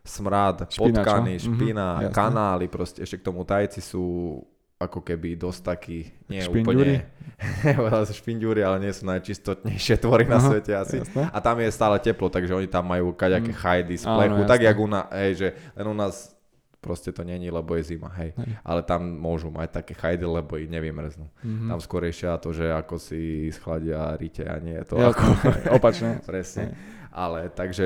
smrad, 0.03 0.65
Špina, 0.67 1.00
potkany, 1.00 1.38
čo? 1.38 1.48
Mhm, 1.48 1.55
špina, 1.55 1.88
jasné. 2.01 2.12
kanály, 2.12 2.65
proste 2.67 3.01
ešte 3.01 3.17
k 3.17 3.24
tomu 3.24 3.45
tajci 3.45 3.79
sú 3.79 4.36
ako 4.81 5.00
keby 5.00 5.38
dosť 5.38 5.61
takí, 5.61 6.09
nie 6.25 6.41
Špindúri? 6.41 6.97
úplne, 7.00 8.05
špindúri, 8.11 8.61
ale 8.67 8.77
nie 8.81 8.91
sú 8.91 9.05
najčistotnejšie 9.05 9.95
tvory 9.97 10.25
na 10.25 10.41
Aha, 10.41 10.50
svete 10.50 10.73
asi. 10.73 11.00
Jasné. 11.00 11.29
A 11.29 11.38
tam 11.38 11.57
je 11.57 11.69
stále 11.69 11.97
teplo, 11.97 12.27
takže 12.27 12.51
oni 12.51 12.65
tam 12.65 12.89
majú 12.89 13.13
kaďaké 13.13 13.53
Mm. 13.53 13.57
chajdy 13.57 13.95
z 13.97 14.05
Áno, 14.05 14.15
plechu, 14.17 14.41
tak 14.45 14.59
jak 14.61 14.77
u 14.77 14.88
nás, 14.88 15.05
hej, 15.13 15.31
že 15.38 15.47
len 15.73 15.85
u 15.88 15.93
nás 15.93 16.33
proste 16.77 17.13
to 17.13 17.21
není, 17.21 17.53
lebo 17.53 17.77
je 17.77 17.93
zima, 17.93 18.09
hej. 18.17 18.33
Hej. 18.33 18.57
Ale 18.65 18.81
tam 18.81 19.05
môžu 19.05 19.53
mať 19.53 19.69
také 19.69 19.93
chajdy, 19.93 20.25
lebo 20.25 20.57
ich 20.57 20.65
nevymrznú. 20.65 21.29
Mhm. 21.45 21.69
Tam 21.69 21.77
skôr 21.77 22.01
riešia 22.01 22.41
to, 22.41 22.50
že 22.51 22.73
ako 22.73 22.97
si 22.97 23.53
schladia 23.53 24.17
rite 24.17 24.41
a 24.41 24.57
nie 24.57 24.73
je 24.81 24.85
to 24.89 24.95
Jasné. 24.97 25.13
ako... 25.13 25.23
Opačne. 25.77 26.09
Presne. 26.29 26.63
Hej. 26.65 26.73
Ale 27.13 27.39
takže, 27.53 27.85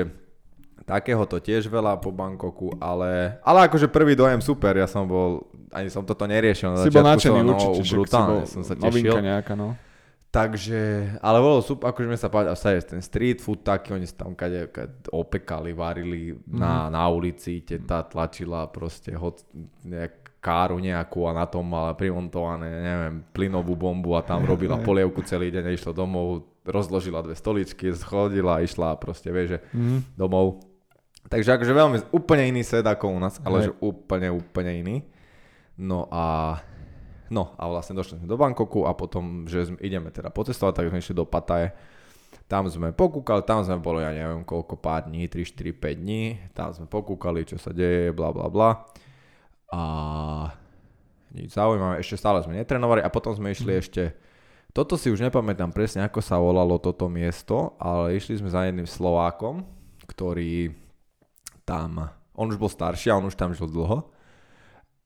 Takého 0.86 1.26
to 1.26 1.42
tiež 1.42 1.66
veľa 1.66 1.98
po 1.98 2.14
Bangkoku, 2.14 2.78
ale, 2.78 3.42
ale 3.42 3.66
akože 3.66 3.90
prvý 3.90 4.14
dojem 4.14 4.38
super, 4.38 4.70
ja 4.78 4.86
som 4.86 5.02
bol, 5.02 5.42
ani 5.76 5.88
som 5.88 6.02
toto 6.02 6.24
neriešil. 6.24 6.68
Na 6.70 6.76
Si 6.78 6.90
bol 6.90 7.04
nadšený 7.04 7.38
som, 7.38 7.52
určite, 7.52 7.92
brutálne 7.92 8.32
bol 8.34 8.48
som 8.48 8.62
sa 8.62 8.74
tešil. 8.74 9.12
nejaká, 9.20 9.52
no. 9.52 9.76
Takže, 10.28 10.80
ale 11.18 11.38
bolo 11.38 11.60
super, 11.60 11.88
akože 11.88 12.04
mi 12.04 12.12
sa 12.14 12.28
páči, 12.28 12.48
a 12.50 12.54
sa 12.54 12.68
je 12.70 12.84
ten 12.86 13.00
street 13.00 13.38
food 13.38 13.60
taký, 13.60 13.92
oni 13.92 14.04
sa 14.04 14.16
tam 14.18 14.32
kade, 14.32 14.68
kade 14.68 15.08
opekali, 15.08 15.72
varili 15.72 16.32
Mhm. 16.34 16.52
na, 16.52 16.72
na 16.88 17.04
ulici, 17.06 17.60
teta 17.60 18.02
tlačila 18.02 18.66
proste 18.66 19.12
hod, 19.12 19.40
nejak, 19.82 20.12
káru 20.38 20.78
nejakú 20.78 21.24
a 21.24 21.34
na 21.34 21.44
tom 21.44 21.64
mala 21.64 21.90
primontované, 21.92 22.68
neviem, 22.70 23.14
plynovú 23.26 23.74
bombu 23.74 24.14
a 24.14 24.22
tam 24.22 24.44
robila 24.44 24.76
polievku 24.84 25.18
celý 25.22 25.48
deň 25.48 25.72
išla 25.72 25.90
domov, 25.90 26.44
rozložila 26.62 27.18
dve 27.20 27.32
stoličky, 27.32 27.90
schodila 27.92 28.56
a 28.56 28.62
išla 28.62 28.94
proste, 28.94 29.28
vieš, 29.28 29.48
že 29.48 29.58
Mhm. 29.72 29.96
domov. 30.14 30.60
Takže 31.24 31.50
akože 31.50 31.72
veľmi, 31.72 31.96
úplne 32.12 32.46
iný 32.46 32.62
svet 32.62 32.84
ako 32.84 33.08
u 33.08 33.18
nás, 33.18 33.40
ale 33.40 33.58
Hej. 33.58 33.64
že 33.64 33.72
úplne, 33.80 34.28
úplne 34.30 34.72
iný. 34.76 34.96
No 35.76 36.08
a 36.08 36.56
No 37.26 37.58
a 37.58 37.66
vlastne 37.66 37.98
došli 37.98 38.22
sme 38.22 38.30
do 38.30 38.38
Bangkoku 38.38 38.86
a 38.86 38.94
potom, 38.94 39.50
že 39.50 39.66
sme, 39.66 39.78
ideme 39.82 40.14
teda 40.14 40.30
pocestovať, 40.30 40.78
tak 40.78 40.88
sme 40.94 41.02
išli 41.02 41.14
do 41.18 41.26
Pataje. 41.26 41.74
Tam 42.46 42.70
sme 42.70 42.94
pokúkali, 42.94 43.42
tam 43.42 43.66
sme 43.66 43.82
boli, 43.82 44.06
ja 44.06 44.14
neviem 44.14 44.46
koľko, 44.46 44.78
pár 44.78 45.10
dní, 45.10 45.26
3, 45.26 45.42
4, 45.42 45.74
5 45.74 46.02
dní. 46.06 46.38
Tam 46.54 46.70
sme 46.70 46.86
pokúkali, 46.86 47.42
čo 47.42 47.58
sa 47.58 47.74
deje, 47.74 48.14
bla 48.14 48.30
bla 48.30 48.46
bla. 48.46 48.86
A 49.74 49.80
nič 51.34 51.58
zaujímavé, 51.58 51.98
ešte 51.98 52.14
stále 52.14 52.38
sme 52.46 52.54
netrenovali 52.54 53.02
a 53.02 53.10
potom 53.10 53.34
sme 53.34 53.50
išli 53.50 53.74
ešte, 53.74 54.14
toto 54.70 54.94
si 54.94 55.10
už 55.10 55.24
nepamätám 55.24 55.72
presne, 55.72 56.04
ako 56.04 56.20
sa 56.20 56.38
volalo 56.38 56.76
toto 56.76 57.10
miesto, 57.10 57.74
ale 57.80 58.14
išli 58.14 58.38
sme 58.38 58.52
za 58.52 58.68
jedným 58.68 58.84
Slovákom, 58.84 59.64
ktorý 60.06 60.70
tam, 61.66 62.12
on 62.36 62.52
už 62.52 62.60
bol 62.60 62.70
starší 62.70 63.10
a 63.10 63.18
on 63.18 63.26
už 63.26 63.34
tam 63.34 63.50
žil 63.56 63.66
dlho. 63.66 64.06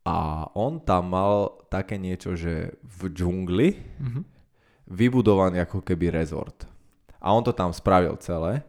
A 0.07 0.49
on 0.57 0.81
tam 0.81 1.13
mal 1.13 1.61
také 1.69 2.01
niečo, 2.01 2.33
že 2.33 2.73
v 2.83 3.01
džungli 3.13 3.69
Mhm. 4.01 4.21
vybudovaný 4.91 5.61
ako 5.63 5.85
keby 5.85 6.11
rezort. 6.11 6.67
A 7.21 7.31
on 7.31 7.45
to 7.45 7.53
tam 7.53 7.71
spravil 7.71 8.17
celé. 8.19 8.65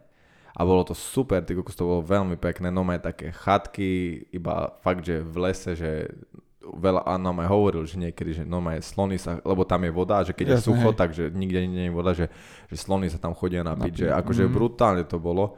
A 0.52 0.68
bolo 0.68 0.84
to 0.84 0.92
super, 0.92 1.40
ty 1.40 1.56
kokos, 1.56 1.72
to 1.72 1.88
bolo 1.88 2.04
veľmi 2.04 2.36
pekné, 2.36 2.68
no 2.68 2.84
má 2.84 3.00
také 3.00 3.32
chatky, 3.32 4.20
iba 4.28 4.76
fakt, 4.84 5.00
že 5.00 5.24
v 5.24 5.36
lese, 5.48 5.72
že 5.72 6.12
veľa, 6.60 7.08
a 7.08 7.16
nám 7.16 7.40
aj 7.40 7.48
hovoril, 7.48 7.82
že 7.88 7.96
niekedy, 7.96 8.30
že 8.36 8.42
no 8.44 8.60
má 8.60 8.76
slony 8.84 9.16
sa, 9.16 9.40
lebo 9.42 9.64
tam 9.64 9.80
je 9.88 9.90
voda, 9.90 10.20
že 10.20 10.36
keď 10.36 10.46
je 10.46 10.56
Jasné, 10.60 10.68
sucho, 10.68 10.88
hej. 10.92 10.98
takže 11.00 11.22
nikde 11.32 11.64
nie 11.64 11.88
je 11.88 11.96
voda, 11.96 12.12
že, 12.12 12.28
že 12.68 12.76
slony 12.76 13.08
sa 13.08 13.16
tam 13.16 13.32
chodia 13.32 13.64
napiť, 13.64 13.92
že 13.96 14.06
Napiť, 14.12 14.20
akože 14.20 14.44
mhm. 14.44 14.52
brutálne 14.52 15.04
to 15.08 15.16
bolo. 15.16 15.56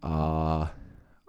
A, 0.00 0.14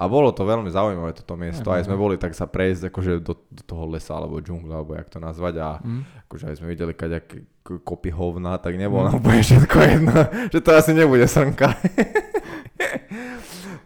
a 0.02 0.08
bolo 0.08 0.30
to 0.30 0.42
veľmi 0.42 0.66
zaujímavé 0.68 1.14
toto 1.14 1.36
miesto, 1.36 1.70
aj 1.70 1.86
sme 1.86 1.94
aha. 1.94 2.02
boli 2.02 2.16
tak 2.16 2.34
sa 2.34 2.44
prejsť 2.44 2.90
akože 2.90 3.12
do, 3.20 3.38
do 3.38 3.62
toho 3.62 3.86
lesa 3.86 4.14
alebo 4.14 4.38
džungla, 4.38 4.74
alebo 4.76 4.94
jak 4.94 5.06
to 5.08 5.20
nazvať 5.20 5.56
a 5.58 5.70
Mhm. 5.78 6.02
akože 6.26 6.44
aj 6.44 6.56
sme 6.56 6.68
videli 6.68 6.92
kaďaké 6.92 7.36
k- 7.62 7.82
kopy 7.82 8.10
hovna, 8.10 8.58
tak 8.58 8.74
nebolo 8.74 9.06
nám 9.06 9.16
úplne 9.16 9.40
všetko 9.40 9.78
jedno, 9.80 10.14
že 10.54 10.60
to 10.60 10.70
asi 10.72 10.92
nebude 10.92 11.24
srnka. 11.24 11.78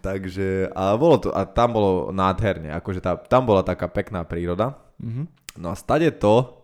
Takže, 0.01 0.69
a 0.72 0.93
bolo 0.93 1.17
to, 1.17 1.29
a 1.29 1.43
tam 1.43 1.74
bolo 1.74 1.91
nádherne, 2.10 2.69
akože 2.72 3.01
tá, 3.01 3.17
tam 3.17 3.43
bola 3.43 3.60
taká 3.60 3.86
pekná 3.86 4.22
príroda. 4.22 4.77
Mhm. 5.01 5.27
No 5.55 5.67
a 5.67 5.75
stade 5.75 6.12
to 6.13 6.54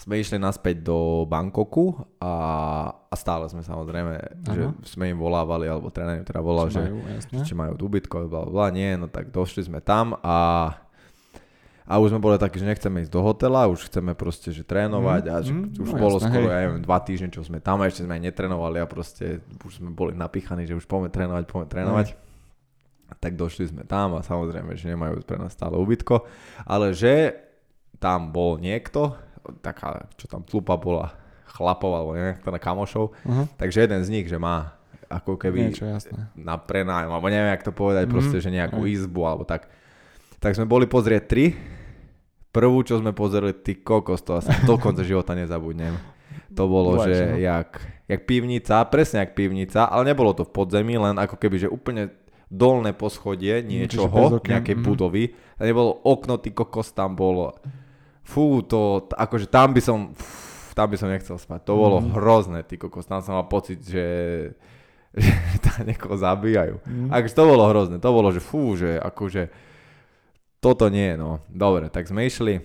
sme 0.00 0.16
išli 0.16 0.40
naspäť 0.40 0.80
do 0.80 1.28
Bangkoku 1.28 1.92
a, 2.24 2.32
a 3.04 3.14
stále 3.14 3.44
sme 3.46 3.60
samozrejme, 3.60 4.14
Áno. 4.48 4.72
že 4.80 4.96
sme 4.96 5.12
im 5.12 5.20
volávali, 5.20 5.68
alebo 5.68 5.92
tréner 5.92 6.16
im 6.16 6.24
teda 6.24 6.40
volal, 6.40 6.72
že, 6.72 6.80
majú, 6.80 7.04
jasne. 7.04 7.44
či 7.44 7.52
majú 7.52 7.76
ubytko, 7.76 8.24
bla, 8.24 8.48
bla, 8.48 8.72
nie, 8.72 8.96
no 8.96 9.12
tak 9.12 9.28
došli 9.28 9.68
sme 9.68 9.84
tam 9.84 10.16
a 10.24 10.72
a 11.90 11.98
už 11.98 12.14
sme 12.14 12.22
boli 12.22 12.38
takí, 12.38 12.62
že 12.62 12.70
nechceme 12.70 13.02
ísť 13.02 13.10
do 13.10 13.18
hotela, 13.18 13.66
už 13.66 13.90
chceme 13.90 14.14
proste, 14.14 14.54
že 14.54 14.62
trénovať 14.62 15.22
a 15.26 15.42
že 15.42 15.50
Mm, 15.50 15.74
už 15.74 15.90
no 15.90 15.98
bolo 15.98 16.16
jasné, 16.22 16.30
skoro, 16.30 16.46
hej. 16.46 16.54
ja 16.54 16.58
neviem, 16.62 16.82
dva 16.86 16.98
týždne, 17.02 17.28
čo 17.34 17.42
sme 17.42 17.58
tam 17.58 17.82
a 17.82 17.90
ešte 17.90 18.06
sme 18.06 18.14
aj 18.14 18.22
netrénovali 18.30 18.78
a 18.78 18.86
proste 18.86 19.42
už 19.66 19.82
sme 19.82 19.90
boli 19.90 20.14
napíchaní, 20.14 20.70
že 20.70 20.78
už 20.78 20.86
poďme 20.86 21.10
trénovať, 21.10 21.50
poďme 21.50 21.66
trénovať. 21.66 22.06
Tak 23.18 23.34
došli 23.34 23.74
sme 23.74 23.82
tam 23.90 24.14
a 24.14 24.22
samozrejme, 24.22 24.70
že 24.78 24.86
nemajú 24.86 25.18
pre 25.26 25.34
nás 25.34 25.50
stále 25.50 25.74
ubytko, 25.74 26.30
ale 26.62 26.94
že 26.94 27.34
tam 27.98 28.30
bol 28.30 28.62
niekto, 28.62 29.18
taká, 29.60 30.06
čo 30.16 30.28
tam 30.28 30.44
tlupa 30.44 30.76
bola, 30.76 31.14
chlapov 31.50 31.90
alebo 31.92 32.10
neviem, 32.14 32.38
teda 32.38 32.58
kamošov, 32.62 33.10
Aha. 33.26 33.44
takže 33.58 33.84
jeden 33.84 34.00
z 34.06 34.08
nich, 34.08 34.26
že 34.30 34.38
má 34.38 34.78
ako 35.10 35.34
keby 35.34 35.74
Niečo 35.74 35.90
jasné. 35.90 36.30
na 36.38 36.54
prenájom, 36.54 37.10
alebo 37.10 37.26
neviem, 37.26 37.50
jak 37.50 37.66
to 37.66 37.74
povedať, 37.74 38.06
Mhm. 38.06 38.12
proste, 38.14 38.38
že 38.38 38.54
nejakú 38.54 38.86
Aj. 38.86 38.90
izbu, 38.94 39.20
alebo 39.26 39.42
tak. 39.42 39.66
Tak 40.38 40.54
sme 40.56 40.64
boli 40.70 40.86
pozrieť 40.86 41.22
tri. 41.26 41.52
Prvú, 42.50 42.82
čo 42.82 42.98
sme 42.98 43.14
pozreli, 43.14 43.54
ty 43.54 43.78
kokos, 43.78 44.22
to 44.22 44.38
asi 44.38 44.50
do 44.66 44.74
konca 44.78 45.02
života 45.06 45.34
nezabudnem. 45.34 45.94
To 46.54 46.66
bolo, 46.66 46.98
Bože, 46.98 47.14
že 47.14 47.26
no. 47.30 47.38
jak, 47.38 47.78
jak 48.10 48.20
pivnica, 48.26 48.82
presne 48.90 49.22
jak 49.22 49.38
pivnica, 49.38 49.86
ale 49.86 50.10
nebolo 50.10 50.34
to 50.34 50.42
v 50.42 50.50
podzemí, 50.50 50.98
len 50.98 51.14
ako 51.14 51.38
keby, 51.38 51.62
že 51.62 51.68
úplne 51.70 52.10
dolné 52.50 52.90
poschodie 52.90 53.62
niečoho, 53.62 54.42
nejakej 54.42 54.76
mhm. 54.78 54.82
budovy. 54.82 55.30
A 55.58 55.66
nebolo 55.66 56.02
okno, 56.02 56.42
ty 56.42 56.50
kokos, 56.50 56.90
tam 56.90 57.14
bolo. 57.14 57.54
Fú, 58.30 58.62
to, 58.62 58.80
akože 59.10 59.46
tam 59.46 59.70
by 59.70 59.80
som, 59.80 59.98
fú, 60.12 60.38
tam 60.72 60.86
by 60.86 60.96
som 60.96 61.08
nechcel 61.08 61.34
spať. 61.34 61.60
To 61.64 61.74
bolo 61.74 61.98
Mhm. 61.98 62.10
hrozné, 62.12 62.58
ty 62.62 62.76
kokos. 62.76 63.04
Tam 63.04 63.18
som 63.18 63.34
mal 63.34 63.44
pocit, 63.44 63.82
že, 63.82 64.06
že 65.18 65.32
tam 65.60 65.82
niekoho 65.82 66.14
zabíjajú. 66.14 66.78
Mhm. 66.80 67.10
Akože 67.10 67.34
to 67.34 67.44
bolo 67.44 67.64
hrozné, 67.66 67.96
to 67.96 68.08
bolo, 68.08 68.28
že 68.28 68.38
fú, 68.38 68.74
že 68.74 68.96
akože 68.96 69.50
toto 70.58 70.86
nie, 70.86 71.14
no. 71.14 71.42
Dobre, 71.46 71.88
tak 71.88 72.04
sme 72.04 72.22
išli. 72.22 72.60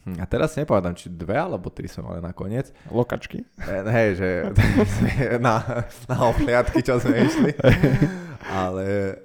Hm, 0.00 0.16
A 0.16 0.24
teraz 0.24 0.52
si 0.52 0.58
nepamätám, 0.58 0.92
či 0.92 1.06
dve 1.06 1.36
alebo 1.36 1.68
tri 1.68 1.84
sme 1.84 2.08
mali 2.08 2.20
nakoniec. 2.20 2.72
Lokačky. 2.88 3.44
E, 3.58 3.74
Hej, 3.86 4.08
že 4.16 4.28
na, 5.38 5.60
na 6.04 6.16
ohliadky, 6.26 6.80
čo 6.80 6.96
sme 6.96 7.20
išli. 7.22 7.52
Ale 8.64 9.16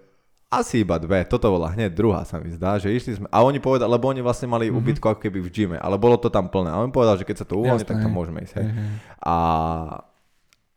asi 0.58 0.82
iba 0.82 0.96
dve. 0.96 1.24
Toto 1.24 1.50
bola 1.50 1.70
hneď 1.70 1.92
druhá, 1.92 2.24
sa 2.24 2.38
mi 2.38 2.50
zdá, 2.50 2.76
že 2.76 2.90
išli 2.90 3.12
sme. 3.16 3.28
A 3.28 3.42
oni 3.42 3.58
povedali, 3.58 3.88
lebo 3.88 4.06
oni 4.06 4.20
vlastne 4.20 4.46
mali 4.46 4.68
Mhm. 4.68 4.76
ubytko 4.76 5.06
ako 5.10 5.22
keby 5.22 5.40
v 5.40 5.50
gyme, 5.50 5.78
ale 5.78 5.96
bolo 5.96 6.16
to 6.16 6.28
tam 6.28 6.48
plné. 6.48 6.70
A 6.70 6.78
on 6.78 6.90
povedal, 6.90 7.16
že 7.16 7.24
keď 7.24 7.36
sa 7.38 7.46
to 7.46 7.58
uvoľní, 7.58 7.84
tak 7.84 8.00
tam 8.00 8.12
môžeme 8.12 8.40
ísť. 8.40 8.56
Hej. 8.56 8.66
Hej. 8.66 8.88
A, 9.22 9.36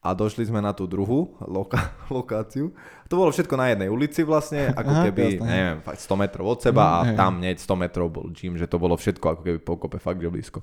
a 0.09 0.15
došli 0.15 0.43
sme 0.43 0.59
na 0.59 0.73
tú 0.73 0.85
druhú 0.85 1.37
loka, 1.43 1.93
lokáciu. 2.11 2.73
To 3.07 3.17
bolo 3.17 3.29
všetko 3.29 3.55
na 3.55 3.69
jednej 3.69 3.87
ulici 3.87 4.21
vlastne, 4.21 4.69
ako 4.71 4.89
Aha, 4.91 5.03
keby, 5.05 5.25
jasné. 5.35 5.45
neviem, 5.47 5.77
fakt 5.81 6.01
100 6.01 6.17
metrov 6.19 6.45
od 6.47 6.61
seba 6.61 6.81
Mm, 6.81 6.93
a 6.95 7.01
hej. 7.03 7.17
tam 7.17 7.33
hneď 7.39 7.57
100 7.59 7.77
metrov 7.79 8.07
bol 8.11 8.27
gym, 8.31 8.55
že 8.55 8.65
to 8.65 8.77
bolo 8.77 8.95
všetko 8.95 9.27
ako 9.27 9.43
keby 9.43 9.59
pokope, 9.59 9.97
fakt, 9.99 10.19
že 10.19 10.29
blízko. 10.29 10.61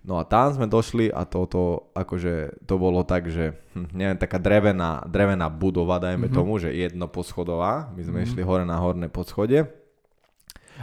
No 0.00 0.16
a 0.16 0.24
tam 0.24 0.50
sme 0.50 0.66
došli 0.66 1.06
a 1.08 1.22
toto, 1.22 1.90
akože, 1.92 2.34
to 2.64 2.74
bolo 2.76 3.02
tak, 3.02 3.26
že, 3.26 3.54
hm, 3.72 3.90
neviem, 3.92 4.16
taká 4.16 4.36
drevená, 4.36 5.02
drevená 5.04 5.46
budova, 5.48 5.98
dajme 5.98 6.26
Mhm. 6.26 6.32
tomu, 6.32 6.56
že 6.56 6.70
jednoposchodová. 6.72 7.90
My 7.92 8.02
sme 8.02 8.18
Mhm. 8.20 8.24
išli 8.24 8.42
hore 8.42 8.64
na 8.64 8.76
horné 8.76 9.06
poschodie. 9.06 9.66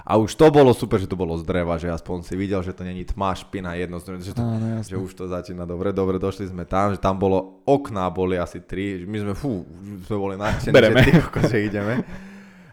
A 0.03 0.19
už 0.19 0.35
to 0.35 0.51
bolo 0.51 0.75
super, 0.75 0.99
že 0.99 1.07
to 1.07 1.15
bolo 1.15 1.39
z 1.39 1.47
dreva, 1.47 1.79
že 1.79 1.87
aspoň 1.87 2.27
si 2.27 2.35
videl, 2.35 2.59
že 2.59 2.75
to 2.75 2.83
není 2.83 3.07
tma, 3.07 3.31
špina, 3.31 3.79
jedno, 3.79 4.01
že 4.01 4.35
to 4.35 4.43
Áno, 4.43 4.83
že 4.83 4.99
už 4.99 5.15
to 5.15 5.31
začína 5.31 5.63
dobre, 5.63 5.95
dobre, 5.95 6.19
došli 6.19 6.51
sme 6.51 6.67
tam, 6.67 6.91
že 6.91 6.99
tam 6.99 7.15
bolo, 7.15 7.63
okná 7.63 8.11
boli 8.11 8.35
asi 8.35 8.59
tri, 8.59 9.07
my 9.07 9.17
sme, 9.23 9.33
fú, 9.37 9.63
sme 10.03 10.17
boli 10.19 10.35
nadšení, 10.35 10.75
že, 10.75 11.47
že 11.47 11.57
ideme. 11.63 12.03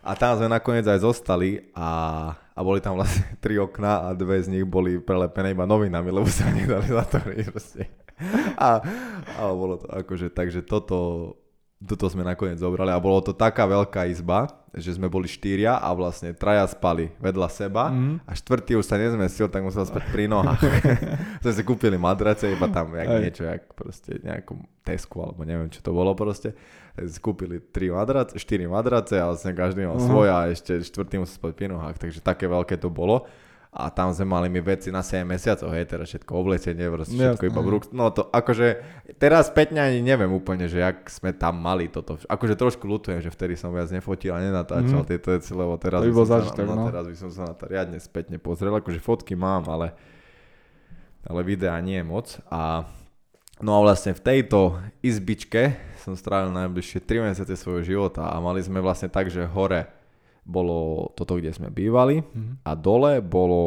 A 0.02 0.18
tam 0.18 0.34
sme 0.34 0.50
nakoniec 0.50 0.82
aj 0.82 0.98
zostali 0.98 1.62
a, 1.78 2.26
a 2.34 2.60
boli 2.66 2.82
tam 2.82 2.98
vlastne 2.98 3.22
tri 3.44 3.54
okná 3.54 4.10
a 4.10 4.18
dve 4.18 4.42
z 4.42 4.50
nich 4.50 4.66
boli 4.66 4.98
prelepené 4.98 5.54
iba 5.54 5.62
novinami, 5.62 6.10
lebo 6.10 6.26
sa 6.26 6.50
nedali 6.50 6.90
zatvoriť 6.90 7.46
proste. 7.54 7.86
A, 8.58 8.82
a 9.38 9.40
bolo 9.54 9.78
to 9.78 9.86
akože, 9.86 10.34
takže 10.34 10.66
toto, 10.66 11.30
toto 11.84 12.06
sme 12.06 12.22
nakoniec 12.22 12.56
zobrali 12.56 12.88
a 12.88 12.98
bolo 12.98 13.20
to 13.20 13.30
taká 13.30 13.64
veľká 13.64 14.06
izba, 14.06 14.46
že 14.72 14.92
sme 14.92 15.04
boli 15.04 15.26
štyria 15.26 15.76
a 15.76 15.90
vlastne 15.90 16.32
traja 16.32 16.64
spali 16.64 17.12
vedľa 17.18 17.48
seba 17.48 17.88
Mhm. 17.88 18.22
a 18.22 18.32
štvrtý 18.32 18.72
už 18.74 18.84
sa 18.84 18.96
nezmestil, 18.96 19.46
tak 19.46 19.60
musel 19.60 19.82
spať 19.82 20.04
pri 20.08 20.24
nohách. 20.26 20.62
sme 21.42 21.52
si 21.52 21.62
kúpili 21.62 21.94
madrace, 21.94 22.48
iba 22.48 22.66
tam 22.66 22.92
jak 22.92 23.04
Aj. 23.06 23.20
niečo, 23.20 23.42
jak 23.44 23.68
proste 23.72 24.16
nejakom 24.18 24.62
Tesku, 24.80 25.20
alebo 25.20 25.42
neviem, 25.42 25.68
čo 25.68 25.78
to 25.78 25.90
bolo 25.90 26.10
proste. 26.12 26.56
Si 26.94 27.16
kúpili 27.16 27.62
tri 27.62 27.86
madrace, 27.86 28.34
štyri 28.34 28.64
madrace 28.64 29.14
a 29.14 29.28
vlastne 29.28 29.52
každý 29.52 29.84
mal 29.84 29.94
Aha. 29.94 30.02
svoja 30.02 30.34
a 30.36 30.48
ešte 30.48 30.76
štvrtý 30.78 31.18
musel 31.18 31.36
spať 31.36 31.52
pri 31.52 31.66
nohách, 31.68 31.96
takže 31.96 32.18
také 32.18 32.46
veľké 32.46 32.76
to 32.76 32.88
bolo. 32.88 33.24
A 33.72 33.88
tam 33.88 34.12
sme 34.12 34.28
mali 34.28 34.46
my 34.46 34.60
veci 34.60 34.92
na 34.92 35.00
7 35.00 35.24
mesiacov, 35.24 35.72
hej, 35.72 35.88
teraz 35.88 36.04
všetko 36.06 36.28
oblečenie, 36.30 36.86
proste 36.86 37.16
všetko 37.16 37.40
Jasné, 37.40 37.48
iba 37.48 37.56
v 37.56 37.64
hej. 37.64 37.72
rúk. 37.72 37.82
No 37.88 38.12
to 38.12 38.28
akože, 38.28 38.68
teraz 39.16 39.48
spätne 39.48 39.80
ani 39.80 39.98
neviem 39.98 40.28
úplne, 40.28 40.68
že 40.68 40.76
jak 40.78 41.08
sme 41.08 41.32
tam 41.32 41.56
mali 41.56 41.88
toto. 41.88 42.20
Akože 42.22 42.52
trošku 42.52 42.84
ľutujem, 42.84 43.18
že 43.18 43.28
vtedy 43.28 43.56
som 43.56 43.72
viac 43.72 43.88
nefotil 43.88 44.28
a 44.30 44.38
nenatáčal 44.38 45.00
Mhm. 45.00 45.08
tieto 45.08 45.32
veci, 45.32 45.50
lebo 45.50 45.72
teraz, 45.76 45.98
To 45.98 46.04
by 46.04 46.12
by 46.12 46.18
som 46.18 46.28
zážitok, 46.30 46.56
sa, 46.58 46.68
na, 46.68 46.74
no, 46.74 46.76
no. 46.76 46.86
teraz 46.86 47.04
by 47.06 47.16
som 47.16 47.30
sa 47.32 47.42
na 47.42 47.54
to 47.54 47.64
riadne 47.64 47.96
spätne 47.96 48.36
pozrel. 48.36 48.72
Akože 48.74 49.00
fotky 49.00 49.32
mám, 49.32 49.64
ale, 49.66 49.96
ale 51.24 51.40
videa 51.40 51.72
nie 51.80 52.00
moc. 52.02 52.28
A 52.48 52.84
No 53.56 53.78
a 53.78 53.84
vlastne 53.84 54.10
v 54.10 54.18
tejto 54.18 54.74
izbičke 55.00 55.72
som 55.96 56.12
strávil 56.12 56.50
najbližšie 56.50 56.98
3 56.98 57.22
mesiace 57.22 57.54
svojho 57.54 57.86
života 57.86 58.26
a 58.26 58.36
mali 58.36 58.58
sme 58.58 58.82
vlastne 58.82 59.06
tak, 59.06 59.30
že 59.30 59.46
hore 59.46 59.86
bolo 60.42 60.78
toto, 61.12 61.34
kde 61.34 61.50
sme 61.50 61.68
bývali 61.68 62.18
Mhm. 62.20 62.52
a 62.62 62.70
dole 62.72 63.20
bolo 63.20 63.62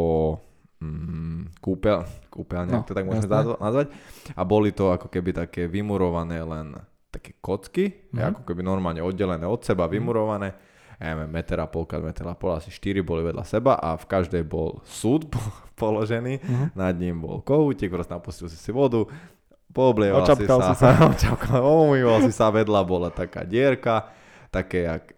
mm, 0.77 1.57
kúpeľ, 1.57 1.99
kúpeľňa, 2.27 2.73
No, 2.73 2.83
to 2.83 2.91
tak 2.91 3.03
môžeme 3.03 3.25
jasné. 3.25 3.31
nazva- 3.33 3.59
nazvať. 3.59 3.87
A 4.31 4.41
boli 4.43 4.69
to 4.69 4.89
ako 4.89 5.07
keby 5.07 5.31
také 5.33 5.65
vymurované 5.65 6.37
len 6.41 6.75
také 7.09 7.31
kocky, 7.37 8.11
Mhm. 8.11 8.21
ako 8.29 8.41
keby 8.43 8.61
normálne 8.61 8.99
oddelené 8.99 9.43
od 9.43 9.61
seba, 9.61 9.87
vymurované. 9.87 10.51
Ja 10.95 11.11
neviem, 11.11 11.27
meter 11.29 11.57
a 11.57 11.65
pol, 11.65 11.83
meter 11.97 12.23
a 12.23 12.33
pol, 12.33 12.53
asi 12.53 12.69
štyri 12.69 12.99
boli 12.99 13.19
vedľa 13.21 13.43
seba 13.43 13.75
a 13.75 13.95
v 13.95 14.05
každej 14.05 14.43
bol 14.43 14.83
súd 14.83 15.25
po- 15.31 15.39
položený, 15.73 16.39
Mhm. 16.39 16.65
nad 16.73 16.93
ním 16.93 17.17
bol 17.17 17.39
kohútik, 17.41 17.87
proste 17.89 18.11
napustil 18.11 18.45
si 18.45 18.55
si 18.55 18.69
vodu, 18.69 19.07
pooblieval 19.71 20.23
si 20.25 20.43
sa, 20.45 20.59
si 20.65 20.75
sa. 20.77 20.91
očapkal, 21.09 21.63
umýval 21.63 22.19
si 22.21 22.31
sa, 22.31 22.47
vedľa 22.49 22.81
bola 22.83 23.09
taká 23.09 23.41
dierka, 23.41 24.11
také 24.49 24.83
jak, 24.85 25.14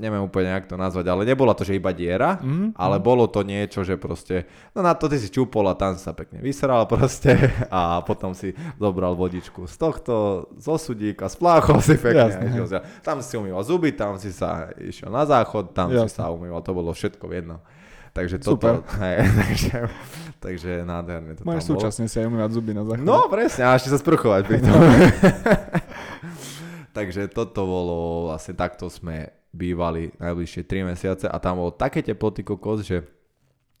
neviem 0.00 0.18
úplne, 0.18 0.48
jak 0.50 0.64
to 0.64 0.74
nazvať, 0.74 1.04
ale 1.04 1.22
nebola 1.22 1.52
to, 1.52 1.62
že 1.62 1.74
iba 1.74 1.90
diera, 1.90 2.36
Mhm. 2.36 2.72
ale 2.74 2.96
bolo 2.96 3.24
to 3.24 3.40
niečo, 3.42 3.80
že 3.80 3.94
proste, 3.94 4.42
no 4.70 4.80
na 4.80 4.92
to 4.92 5.04
ty 5.04 5.14
si 5.14 5.28
čupol 5.28 5.62
a 5.64 5.74
tam 5.74 5.92
si 5.92 6.00
sa 6.00 6.10
pekne 6.10 6.38
vysral 6.38 6.82
proste 6.84 7.36
a 7.70 8.00
potom 8.00 8.32
si 8.32 8.50
zobral 8.74 9.12
vodičku 9.12 9.64
z 9.64 9.76
tohto, 9.76 10.14
zo 10.54 10.74
sudíka, 10.74 11.26
spláchol 11.26 11.78
si 11.78 11.94
pekne. 11.94 12.26
Jasné, 12.26 12.40
a 12.40 12.48
išiel 12.48 12.66
si, 12.66 12.74
tam 13.00 13.16
si 13.18 13.34
umýval 13.34 13.60
zuby, 13.60 13.90
tam 13.90 14.16
si 14.16 14.30
sa 14.30 14.50
išiel 14.74 15.08
na 15.08 15.22
záchod, 15.22 15.70
tam 15.70 15.88
si 15.88 16.00
Jasné. 16.00 16.16
sa 16.16 16.28
umýval, 16.28 16.58
to 16.58 16.72
bolo 16.72 16.90
všetko 16.90 17.22
v 17.22 17.34
jedno. 17.36 17.58
Takže 18.10 18.40
Super. 18.40 18.82
toto, 18.82 18.90
hej, 18.98 19.22
takže, 19.22 19.76
takže 20.40 20.70
nádherné 20.82 21.30
to 21.32 21.42
Máš 21.42 21.62
tam 21.62 21.68
bolo. 21.68 21.78
súčasne 21.78 22.04
si 22.04 22.16
aj 22.16 22.26
umývať 22.26 22.50
zuby 22.50 22.72
na 22.72 22.82
záchode. 22.82 23.04
No 23.04 23.28
presne, 23.28 23.62
a 23.62 23.72
ešte 23.72 23.86
sa 23.86 23.98
sprchovať 23.98 24.42
pri 24.42 24.58
tom. 24.66 24.80
Takže 26.90 27.28
toto 27.28 27.62
bolo, 27.62 27.96
vlastne 28.26 28.50
takto 28.52 28.88
sme 28.88 29.30
bývali 29.50 30.14
najbližšie 30.16 30.62
3 30.62 30.86
mesiace 30.86 31.26
a 31.26 31.36
tam 31.36 31.58
bolo 31.58 31.70
také 31.70 32.00
teploty 32.00 32.40
kokos, 32.40 32.82
že 32.82 33.02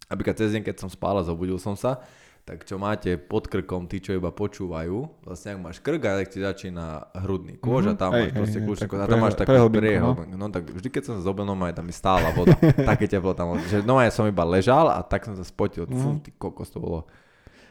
napríklad 0.06 0.34
cez 0.34 0.50
deň, 0.50 0.62
keď 0.62 0.76
som 0.76 0.90
spal 0.90 1.14
a 1.14 1.22
zobudil 1.22 1.56
som 1.56 1.78
sa, 1.78 2.02
tak 2.40 2.66
čo 2.66 2.74
máte 2.74 3.14
pod 3.14 3.46
krkom, 3.46 3.86
tí, 3.86 4.00
čo 4.00 4.10
iba 4.10 4.34
počúvajú, 4.34 5.22
vlastne 5.22 5.54
ak 5.54 5.58
máš 5.60 5.78
krk 5.78 6.02
a 6.02 6.18
tak 6.18 6.28
ti 6.28 6.42
začína 6.42 7.14
hrudný 7.22 7.60
kôž 7.62 7.86
a 7.86 7.94
Mhm. 7.94 8.00
tam 8.00 8.10
máš 8.10 8.32
proste 8.32 8.58
takú 8.58 8.96
a 8.96 9.06
tam 9.06 9.20
máš 9.22 9.36
takú 9.38 9.46
prehlbinku, 9.46 10.02
no. 10.02 10.24
No 10.26 10.46
tak 10.48 10.66
vždy, 10.66 10.88
keď 10.90 11.02
som 11.04 11.14
sa 11.14 11.22
zobil, 11.22 11.44
no 11.44 11.54
tam 11.54 11.84
mi 11.84 11.94
stála 11.94 12.34
voda. 12.34 12.56
Také 12.90 13.06
teplo 13.06 13.36
tam. 13.36 13.54
Že 13.60 13.84
no 13.84 14.02
ja 14.02 14.10
som 14.10 14.26
iba 14.26 14.42
ležal 14.42 14.90
a 14.90 14.98
tak 15.00 15.22
som 15.22 15.36
sa 15.38 15.46
spotil. 15.46 15.86
Fú, 15.86 16.18
Mhm. 16.18 16.20
ty 16.20 16.30
kokos, 16.34 16.68
to 16.68 16.80
bolo 16.80 17.06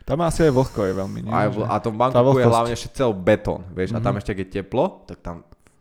Tam 0.08 0.18
asi 0.22 0.42
aj 0.42 0.50
vlhko 0.50 0.80
je 0.86 0.94
veľmi, 0.96 1.20
nie? 1.22 1.30
aj, 1.30 1.48
a 1.70 1.76
tom 1.78 1.94
tá 1.94 2.10
Bangkoku 2.10 2.42
je 2.42 2.48
hlavne 2.48 2.74
ešte 2.74 2.98
cel 2.98 3.14
betón, 3.14 3.62
vieš, 3.70 3.94
a 3.94 4.00
tam 4.00 4.16
Mhm. 4.16 4.20
ešte 4.22 4.32
keď 4.34 4.42
je 4.42 4.54
teplo, 4.58 4.86
tak 5.06 5.18
tam 5.22 5.36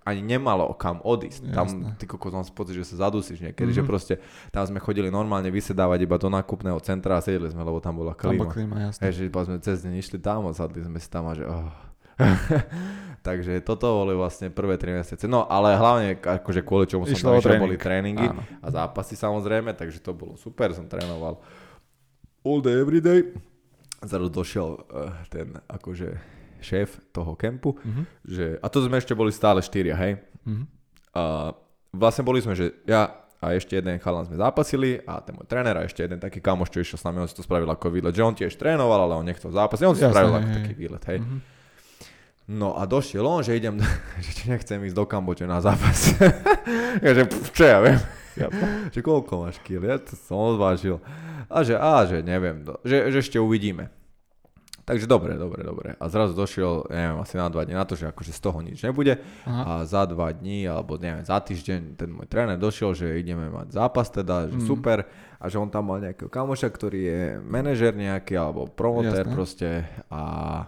ani 0.08 0.22
nemalo 0.22 0.72
kam 0.72 0.98
odísť. 0.98 1.42
Tam, 1.48 1.66
Jasné. 1.66 1.94
ty 1.94 2.04
kokos, 2.04 2.32
mám 2.32 2.48
pocit, 2.48 2.72
že 2.74 2.84
sa 2.86 3.04
zadusíš 3.04 3.38
niekedy, 3.38 3.70
že 3.70 3.80
Mhm. 3.80 3.86
proste 3.86 4.14
tam 4.48 4.64
sme 4.64 4.78
chodili 4.78 5.08
normálne 5.08 5.48
vysedávať 5.48 5.98
iba 6.00 6.16
do 6.16 6.28
nákupného 6.28 6.80
centra 6.80 7.14
a 7.14 7.22
sedeli 7.22 7.46
sme, 7.46 7.60
lebo 7.60 7.76
tam 7.78 7.94
bola 7.94 8.12
Tam 8.12 8.32
klíma. 8.32 8.40
bol 8.40 8.48
klíma, 8.48 8.76
jasné. 8.82 9.00
Hej, 9.04 9.12
že 9.14 9.22
iba 9.24 9.40
sme 9.42 9.56
cez 9.58 9.76
deň 9.80 9.92
išli 9.94 10.18
tam 10.18 10.42
a 10.42 10.52
sadli 10.52 10.80
sme 10.80 10.96
si 10.96 11.06
tam 11.06 11.24
a 11.24 11.32
že 11.32 11.44
oh. 11.44 11.68
Takže 13.20 13.60
toto 13.60 14.00
boli 14.00 14.14
vlastne 14.14 14.48
prvé 14.48 14.74
3 14.74 14.90
mesiace. 14.96 15.24
No 15.24 15.44
ale 15.44 15.74
hlavne 15.74 16.16
akože 16.16 16.62
kvôli 16.62 16.86
čomu 16.86 17.04
som 17.04 17.12
Išlo 17.12 17.36
tam 17.36 17.42
išiel, 17.44 17.60
boli 17.60 17.76
tréningy 17.76 18.26
Áno. 18.26 18.42
a 18.42 18.66
zápasy 18.68 19.14
samozrejme, 19.14 19.70
takže 19.72 20.00
to 20.00 20.10
bolo 20.10 20.34
super, 20.34 20.72
som 20.72 20.86
trénoval 20.86 21.38
all 22.40 22.58
day, 22.58 22.74
every 22.74 22.98
day. 22.98 23.26
Zrazu 24.00 24.30
došiel 24.30 24.68
uh, 24.78 24.82
ten 25.28 25.58
akože 25.66 26.37
šéf 26.60 27.00
toho 27.10 27.34
kempu, 27.34 27.74
Mhm. 27.78 28.02
že, 28.24 28.44
a 28.58 28.66
to 28.66 28.80
sme 28.80 28.96
ešte 28.96 29.12
boli 29.12 29.30
stále 29.30 29.58
štyria, 29.58 29.94
hej. 29.94 30.18
Mhm. 30.44 30.64
A 31.14 31.52
vlastne 31.90 32.22
boli 32.22 32.38
sme, 32.38 32.52
že 32.52 32.74
ja 32.84 33.10
a 33.38 33.54
ešte 33.54 33.78
jeden 33.78 34.02
chalan 34.02 34.26
sme 34.26 34.34
zápasili 34.34 34.98
a 35.06 35.22
ten 35.22 35.30
môj 35.30 35.46
tréner 35.46 35.70
a 35.72 35.86
ešte 35.86 36.02
jeden 36.02 36.18
taký 36.18 36.42
kamoš, 36.42 36.74
čo 36.74 36.82
išiel 36.82 36.98
s 36.98 37.06
nami, 37.06 37.22
on 37.22 37.30
si 37.30 37.38
to 37.38 37.46
spravil 37.46 37.70
ako 37.70 37.86
výlet, 37.88 38.10
že 38.10 38.26
on 38.26 38.34
tiež 38.34 38.58
trénoval, 38.58 39.06
ale 39.06 39.14
on 39.14 39.22
nechcel 39.22 39.54
zápasiť, 39.54 39.84
on 39.86 39.94
si 39.94 40.02
to 40.02 40.10
Jasné, 40.10 40.14
spravil 40.14 40.32
hej, 40.32 40.42
ako 40.42 40.50
taký 40.58 40.74
výlet, 40.74 41.04
hej. 41.06 41.18
Mhm. 41.22 41.38
No 42.48 42.72
a 42.74 42.82
došiel 42.82 43.22
on, 43.22 43.44
že 43.44 43.54
idem, 43.54 43.76
že 44.24 44.30
či 44.32 44.48
nechcem 44.48 44.80
ísť 44.82 44.96
do 44.96 45.04
Kamboče 45.04 45.44
na 45.44 45.60
zápas. 45.60 46.16
ja, 47.04 47.10
že 47.12 47.28
pff, 47.28 47.52
čo 47.52 47.62
ja 47.62 47.78
viem, 47.78 48.00
Jasné. 48.34 48.66
že 48.94 49.00
koľko 49.00 49.32
máš 49.44 49.60
kil, 49.62 49.82
ja 49.82 50.00
to 50.00 50.16
som 50.16 50.56
odvážil. 50.56 50.98
A 51.46 51.62
že, 51.62 51.76
a 51.76 52.02
že 52.10 52.20
neviem, 52.20 52.64
že, 52.82 53.12
že 53.12 53.18
ešte 53.20 53.38
uvidíme. 53.38 53.92
Takže 54.88 55.04
dobre, 55.04 55.36
dobre, 55.36 55.60
dobre. 55.60 55.88
A 56.00 56.08
zrazu 56.08 56.32
došiel, 56.32 56.88
neviem, 56.88 57.20
asi 57.20 57.36
na 57.36 57.52
dva 57.52 57.68
dní 57.68 57.76
na 57.76 57.84
to, 57.84 57.92
že 57.92 58.08
akože 58.08 58.32
z 58.32 58.40
toho 58.40 58.58
nič 58.64 58.80
nebude. 58.80 59.20
Aha. 59.44 59.62
A 59.62 59.72
za 59.84 60.08
dva 60.08 60.32
dní, 60.32 60.64
alebo 60.64 60.96
neviem, 60.96 61.20
za 61.28 61.36
týždeň 61.44 62.00
ten 62.00 62.08
môj 62.08 62.24
tréner 62.24 62.56
došiel, 62.56 62.96
že 62.96 63.20
ideme 63.20 63.52
mať 63.52 63.76
zápas 63.76 64.08
teda, 64.08 64.48
že 64.48 64.56
Mm. 64.56 64.64
super. 64.64 65.04
A 65.36 65.44
že 65.52 65.60
on 65.60 65.68
tam 65.68 65.92
mal 65.92 66.00
nejakého 66.00 66.32
kamoša, 66.32 66.72
ktorý 66.72 67.00
je 67.04 67.20
manažer 67.44 67.92
nejaký, 67.92 68.32
alebo 68.32 68.64
promotér 68.64 69.28
proste. 69.28 69.84
A, 70.08 70.64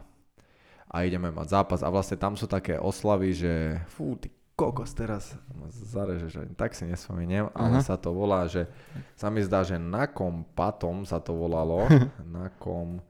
a 0.85 0.97
ideme 1.01 1.33
mať 1.33 1.57
zápas. 1.57 1.81
A 1.81 1.89
vlastne 1.89 2.21
tam 2.21 2.37
sú 2.37 2.45
také 2.45 2.77
oslavy, 2.77 3.33
že 3.33 3.53
fú, 3.89 4.21
ty 4.21 4.29
kokos 4.53 4.93
teraz 4.93 5.33
zarežeš, 5.73 6.45
ani 6.45 6.53
tak 6.53 6.77
si 6.77 6.85
nespomeniem, 6.85 7.49
ale 7.57 7.81
Aha. 7.81 7.87
sa 7.89 7.97
to 7.97 8.13
volá, 8.13 8.45
že 8.45 8.69
sa 9.17 9.33
mi 9.33 9.41
zdá, 9.41 9.65
že 9.65 9.81
na 9.81 10.05
kom 10.05 10.45
patom 10.53 11.09
sa 11.09 11.17
to 11.17 11.33
volalo, 11.33 11.89
na 12.29 12.53
kom 12.61 13.01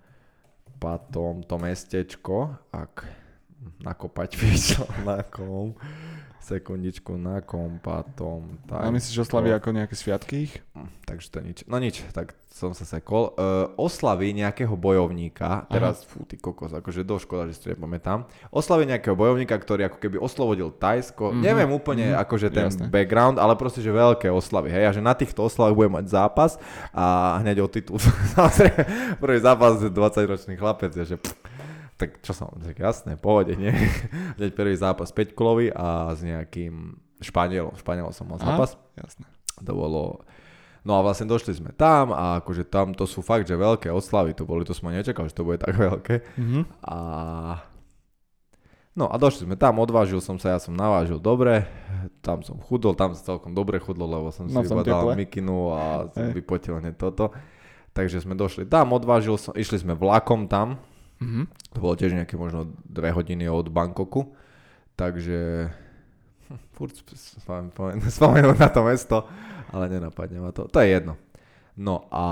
patom 0.80 1.44
to 1.44 1.60
mestečko, 1.60 2.56
ak 2.72 3.04
nakopať 3.84 4.28
číslo 4.40 4.88
na 5.04 5.20
kom, 5.28 5.76
sekundičku 6.40 7.14
na 7.14 7.44
kom 7.44 7.78
patom. 7.78 8.58
A 8.72 8.88
myslíš, 8.88 9.28
oslavy 9.28 9.52
ako 9.52 9.76
nejaké 9.76 9.94
sviatky 9.94 10.48
ich? 10.48 10.54
Hm, 10.74 10.88
Takže 11.04 11.26
to 11.30 11.38
nič. 11.44 11.58
No 11.68 11.76
nič, 11.76 12.00
tak 12.10 12.34
som 12.50 12.74
sa 12.74 12.82
sekol. 12.82 13.32
Uh, 13.38 13.70
oslavy 13.78 14.34
nejakého 14.34 14.74
bojovníka, 14.74 15.70
teraz, 15.70 16.02
fú, 16.02 16.26
ty 16.26 16.34
kokos, 16.34 16.74
akože 16.74 17.06
do 17.06 17.16
škoda, 17.16 17.46
že 17.46 17.54
si 17.56 17.60
to 17.62 17.72
nepamätám. 17.72 18.26
Oslavy 18.50 18.90
nejakého 18.90 19.14
bojovníka, 19.14 19.54
ktorý 19.54 19.86
ako 19.86 19.98
keby 20.02 20.16
oslobodil 20.18 20.74
Tajsko. 20.74 21.30
Mhm, 21.30 21.40
Neviem 21.40 21.70
úplne 21.70 22.12
mhm, 22.12 22.18
akože 22.20 22.48
ten 22.50 22.66
jasné. 22.68 22.90
background, 22.90 23.38
ale 23.38 23.54
proste, 23.54 23.80
že 23.80 23.94
veľké 23.94 24.28
oslavy. 24.28 24.68
Hej, 24.74 24.84
a 24.86 24.90
že 24.92 25.02
na 25.02 25.14
týchto 25.14 25.46
oslavách 25.46 25.78
bude 25.78 25.90
mať 25.94 26.10
zápas 26.10 26.58
a 26.90 27.38
hneď 27.40 27.64
o 27.64 27.68
titul. 27.70 28.02
Prvý 29.22 29.38
zápas 29.40 29.80
20-ročný 29.80 30.58
chlapec, 30.58 30.92
že 30.92 31.16
pff, 31.16 31.39
tak 32.00 32.24
čo 32.24 32.32
som, 32.32 32.48
tak 32.56 32.80
jasné, 32.80 33.20
pohode, 33.20 33.52
nie? 33.60 33.68
Hneď 34.40 34.56
prvý 34.56 34.72
zápas 34.72 35.12
5 35.12 35.36
kolový 35.36 35.68
a 35.68 36.16
s 36.16 36.24
nejakým 36.24 36.96
Španielom. 37.20 37.76
Španielom 37.76 38.16
som 38.16 38.24
mal 38.24 38.40
Aha. 38.40 38.56
zápas. 38.56 38.80
Jasné. 38.96 39.28
To 39.60 39.72
bolo... 39.76 40.24
No 40.80 40.96
a 40.96 41.04
vlastne 41.04 41.28
došli 41.28 41.52
sme 41.52 41.76
tam 41.76 42.16
a 42.16 42.40
akože 42.40 42.64
tam 42.64 42.96
to 42.96 43.04
sú 43.04 43.20
fakt, 43.20 43.44
že 43.44 43.52
veľké 43.52 43.92
oslavy 43.92 44.32
to 44.32 44.48
boli, 44.48 44.64
to 44.64 44.72
som 44.72 44.88
ani 44.88 45.04
nečakal, 45.04 45.28
že 45.28 45.36
to 45.36 45.44
bude 45.44 45.60
tak 45.60 45.76
veľké. 45.92 46.24
Mhm. 46.40 46.60
A... 46.88 46.96
No 48.96 49.06
a 49.12 49.20
došli 49.20 49.44
sme 49.44 49.60
tam, 49.60 49.76
odvážil 49.76 50.24
som 50.24 50.40
sa, 50.40 50.56
ja 50.56 50.58
som 50.58 50.72
navážil 50.72 51.20
dobre, 51.20 51.68
tam 52.24 52.40
som 52.40 52.56
chudol, 52.58 52.96
tam 52.96 53.12
sa 53.12 53.36
celkom 53.36 53.52
dobre 53.52 53.76
chudlo, 53.76 54.08
lebo 54.08 54.32
som 54.32 54.48
si 54.48 54.56
No, 54.56 54.64
iba 54.64 54.82
dal 54.82 55.14
mikinu 55.14 55.76
a 55.76 56.08
som 56.10 56.32
vypotil 56.32 56.80
hneď 56.80 56.96
toto. 56.96 57.30
Takže 57.92 58.24
sme 58.24 58.32
došli 58.32 58.64
tam, 58.64 58.96
odvážil 58.96 59.36
som, 59.36 59.52
išli 59.52 59.84
sme 59.84 59.92
vlakom 59.92 60.48
tam, 60.48 60.80
Mhm. 61.20 61.42
to 61.70 61.78
bolo 61.78 61.94
tiež 61.94 62.12
nejaké 62.12 62.34
možno 62.34 62.64
dve 62.82 63.10
hodiny 63.10 63.44
od 63.44 63.68
Bangkoku, 63.68 64.32
takže 64.96 65.68
hm, 66.48 66.58
furt 66.72 66.96
sp- 66.96 67.12
spomen- 67.38 67.70
spomen- 67.76 68.00
spomenúť 68.02 68.56
na 68.56 68.68
to 68.68 68.80
mesto, 68.82 69.16
ale 69.68 69.88
nenapadne 69.88 70.40
ma 70.40 70.50
to. 70.50 70.64
To 70.64 70.78
je 70.80 70.88
jedno. 70.90 71.14
No 71.76 72.08
a 72.08 72.24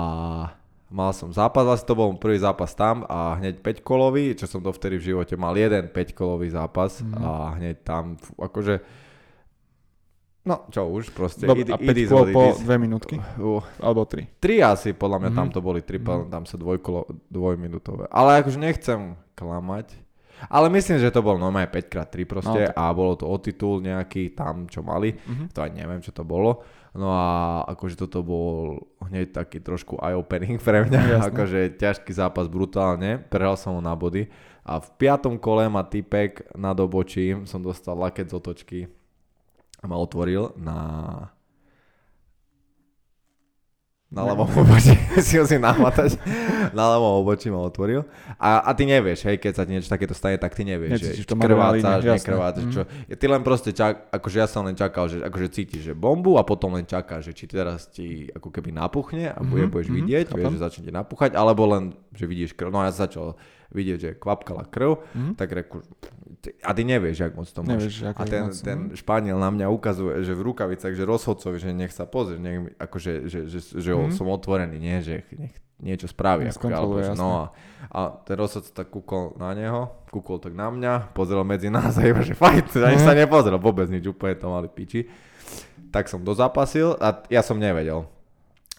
mal 0.89 1.13
som 1.13 1.29
zápas, 1.29 1.65
asi 1.65 1.85
to 1.85 1.93
bol 1.93 2.13
prvý 2.13 2.37
zápas 2.37 2.73
tam 2.73 3.05
a 3.05 3.37
hneď 3.37 3.61
5 3.61 3.81
kolový, 3.81 4.33
čo 4.33 4.45
som 4.45 4.57
dovtedy 4.57 4.97
v 4.97 5.13
živote 5.13 5.37
mal 5.37 5.53
jeden 5.53 5.85
5 5.87 6.13
kolový 6.13 6.49
zápas 6.49 6.99
Mhm. 6.99 7.13
a 7.15 7.29
hneď 7.55 7.75
tam, 7.81 8.17
fú, 8.17 8.33
akože 8.37 8.81
No, 10.41 10.65
čo 10.67 10.87
už, 10.87 11.11
proste. 11.11 11.43
It- 11.45 11.67
a 11.67 11.75
it 11.75 11.83
5 11.83 11.97
is 11.97 12.09
kôl 12.09 12.25
po 12.31 12.43
is. 12.49 12.63
2 12.63 12.79
minútky? 12.79 13.19
Uh, 13.35 13.59
Alebo 13.77 14.07
3. 14.07 14.39
Tri 14.39 14.59
asi, 14.59 14.95
podľa 14.95 15.19
mňa 15.19 15.29
Mhm. 15.29 15.37
tam 15.37 15.47
to 15.51 15.59
boli 15.59 15.81
tri, 15.83 15.99
Mhm. 15.99 16.31
tam 16.31 16.43
sa 16.43 16.55
dvojkolo, 16.55 17.05
dvojminútové. 17.29 18.07
Ale 18.09 18.39
akože 18.39 18.57
nechcem 18.57 18.99
klamať. 19.35 19.93
Ale 20.47 20.71
myslím, 20.71 20.97
že 20.97 21.11
to 21.11 21.19
bolo 21.19 21.35
normálne 21.37 21.67
5x3 21.67 22.23
proste 22.23 22.55
No, 22.55 22.65
tak- 22.65 22.73
a 22.73 22.95
bolo 22.95 23.13
to 23.13 23.27
o 23.27 23.35
titul 23.37 23.83
nejaký 23.83 24.31
tam, 24.31 24.65
čo 24.65 24.79
mali. 24.79 25.11
Mhm. 25.11 25.51
To 25.51 25.59
ani 25.59 25.83
neviem, 25.83 25.99
čo 25.99 26.15
to 26.15 26.23
bolo. 26.23 26.63
No 26.89 27.11
a 27.11 27.27
akože 27.67 27.99
toto 27.99 28.23
bol 28.23 28.79
hneď 29.03 29.35
taký 29.35 29.59
trošku 29.59 29.99
eye-opening 29.99 30.57
pre 30.57 30.81
mňa. 30.81 30.99
Jasné. 31.05 31.27
Akože 31.29 31.59
ťažký 31.75 32.09
zápas 32.09 32.47
brutálne. 32.47 33.19
Prehral 33.21 33.59
som 33.59 33.75
ho 33.75 33.81
na 33.83 33.93
body. 33.93 34.31
A 34.63 34.79
v 34.79 34.87
piatom 34.97 35.35
kole 35.35 35.67
ma 35.67 35.83
typek 35.83 36.49
nad 36.55 36.73
obočím 36.77 37.43
som 37.43 37.59
dostal 37.59 37.93
laket 37.93 38.29
z 38.29 38.33
otočky 38.33 38.79
a 39.79 39.85
ma 39.85 39.95
otvoril 39.95 40.51
na 40.55 40.77
na 44.09 44.25
ľavom 44.25 44.49
obočí, 44.57 44.97
si 45.21 45.37
ho 45.37 45.45
si 45.45 45.61
nahmatať, 45.61 46.17
na 46.73 46.83
ľavom 46.89 47.21
obočí 47.21 47.45
ma 47.47 47.61
otvoril. 47.61 48.01
A, 48.35 48.65
a 48.65 48.73
ty 48.73 48.81
nevieš, 48.83 49.21
hej, 49.21 49.37
keď 49.37 49.51
sa 49.53 49.63
ti 49.63 49.69
niečo 49.69 49.85
takéto 49.87 50.11
stane, 50.11 50.33
tak 50.35 50.49
ty 50.51 50.65
nevieš, 50.65 50.97
Necítiš 50.97 51.17
že 51.21 51.37
krvácaš, 51.37 52.01
nekrvácaš, 52.17 52.63
Mhm. 52.63 52.73
čo. 52.73 52.81
Ty 53.07 53.25
len 53.29 53.41
proste 53.43 53.69
čak, 53.69 54.09
akože 54.09 54.37
ja 54.39 54.49
som 54.49 54.65
len 54.65 54.73
čakal, 54.73 55.05
že 55.05 55.21
akože 55.21 55.47
cítiš, 55.51 55.81
že 55.83 55.93
bombu 55.93 56.35
a 56.35 56.43
potom 56.43 56.73
len 56.73 56.83
čakáš, 56.83 57.29
že 57.29 57.33
či 57.35 57.45
teraz 57.45 57.85
ti 57.85 58.25
ako 58.27 58.49
keby 58.49 58.73
napuchne 58.73 59.29
a 59.29 59.39
bude, 59.39 59.63
Mhm, 59.63 59.71
budeš 59.71 59.87
mhm, 59.87 59.97
vidieť, 59.99 60.25
chápem. 60.25 60.37
vieš, 60.41 60.51
že 60.51 60.63
začne 60.63 60.83
ti 60.83 60.91
napúchať, 60.91 61.31
alebo 61.35 61.61
len, 61.67 61.83
že 62.09 62.25
vidíš 62.25 62.51
krv. 62.51 62.73
No 62.73 62.81
ja 62.81 62.89
začal 62.89 63.37
vidieť, 63.69 63.97
že 63.99 64.09
kvapkala 64.17 64.65
krv, 64.65 65.05
Mhm. 65.13 65.37
tak 65.37 65.53
reku, 65.53 65.85
a 66.61 66.71
ty 66.71 66.81
nevieš, 66.81 67.19
jak 67.19 67.33
moc 67.33 67.45
to 67.45 67.59
máš. 67.59 67.69
Nevieš, 67.69 67.95
A 68.09 68.23
ten, 68.23 68.41
moc, 68.45 68.55
ten 68.57 68.77
no. 68.79 68.95
Španiel 68.95 69.35
na 69.35 69.49
mňa 69.49 69.67
ukazuje, 69.67 70.23
že 70.23 70.31
v 70.31 70.41
rukavicách, 70.45 70.93
že 70.93 71.03
rozhodcovi, 71.03 71.57
že 71.57 71.69
nech 71.69 71.91
sa 71.91 72.03
pozrie, 72.03 72.37
nech, 72.37 72.71
akože, 72.75 73.27
že, 73.27 73.39
že, 73.45 73.59
že, 73.75 73.91
Mhm. 73.91 74.11
som 74.11 74.25
otvorený, 74.25 74.77
nie, 74.77 74.97
že 74.99 75.27
nech 75.33 75.51
niečo 75.77 76.05
spraví. 76.05 76.43
Nech 76.43 76.55
Ako, 76.55 76.67
alebo, 76.69 76.99
že, 76.99 77.11
no 77.13 77.27
a, 77.31 77.43
a 77.89 77.99
ten 78.19 78.35
rozhodca 78.35 78.71
tak 78.73 78.87
kúkol 78.89 79.35
na 79.35 79.51
neho, 79.51 79.91
kúkol 80.07 80.37
tak 80.37 80.51
na 80.51 80.67
mňa, 80.67 81.11
pozrel 81.11 81.43
medzi 81.43 81.67
nás 81.67 81.95
a 81.95 82.03
iba, 82.03 82.19
že 82.19 82.35
fajt, 82.35 82.75
ani 82.77 82.99
Mhm. 82.99 83.03
sa 83.03 83.13
nepozrel, 83.13 83.55
vôbec 83.57 83.87
nič, 83.87 84.03
úplne 84.05 84.35
to 84.35 84.47
mali 84.47 84.67
piči. 84.67 85.07
Tak 85.89 86.05
som 86.05 86.21
dozapasil 86.21 86.93
a 86.95 87.23
ja 87.27 87.41
som 87.41 87.55
nevedel. 87.55 88.05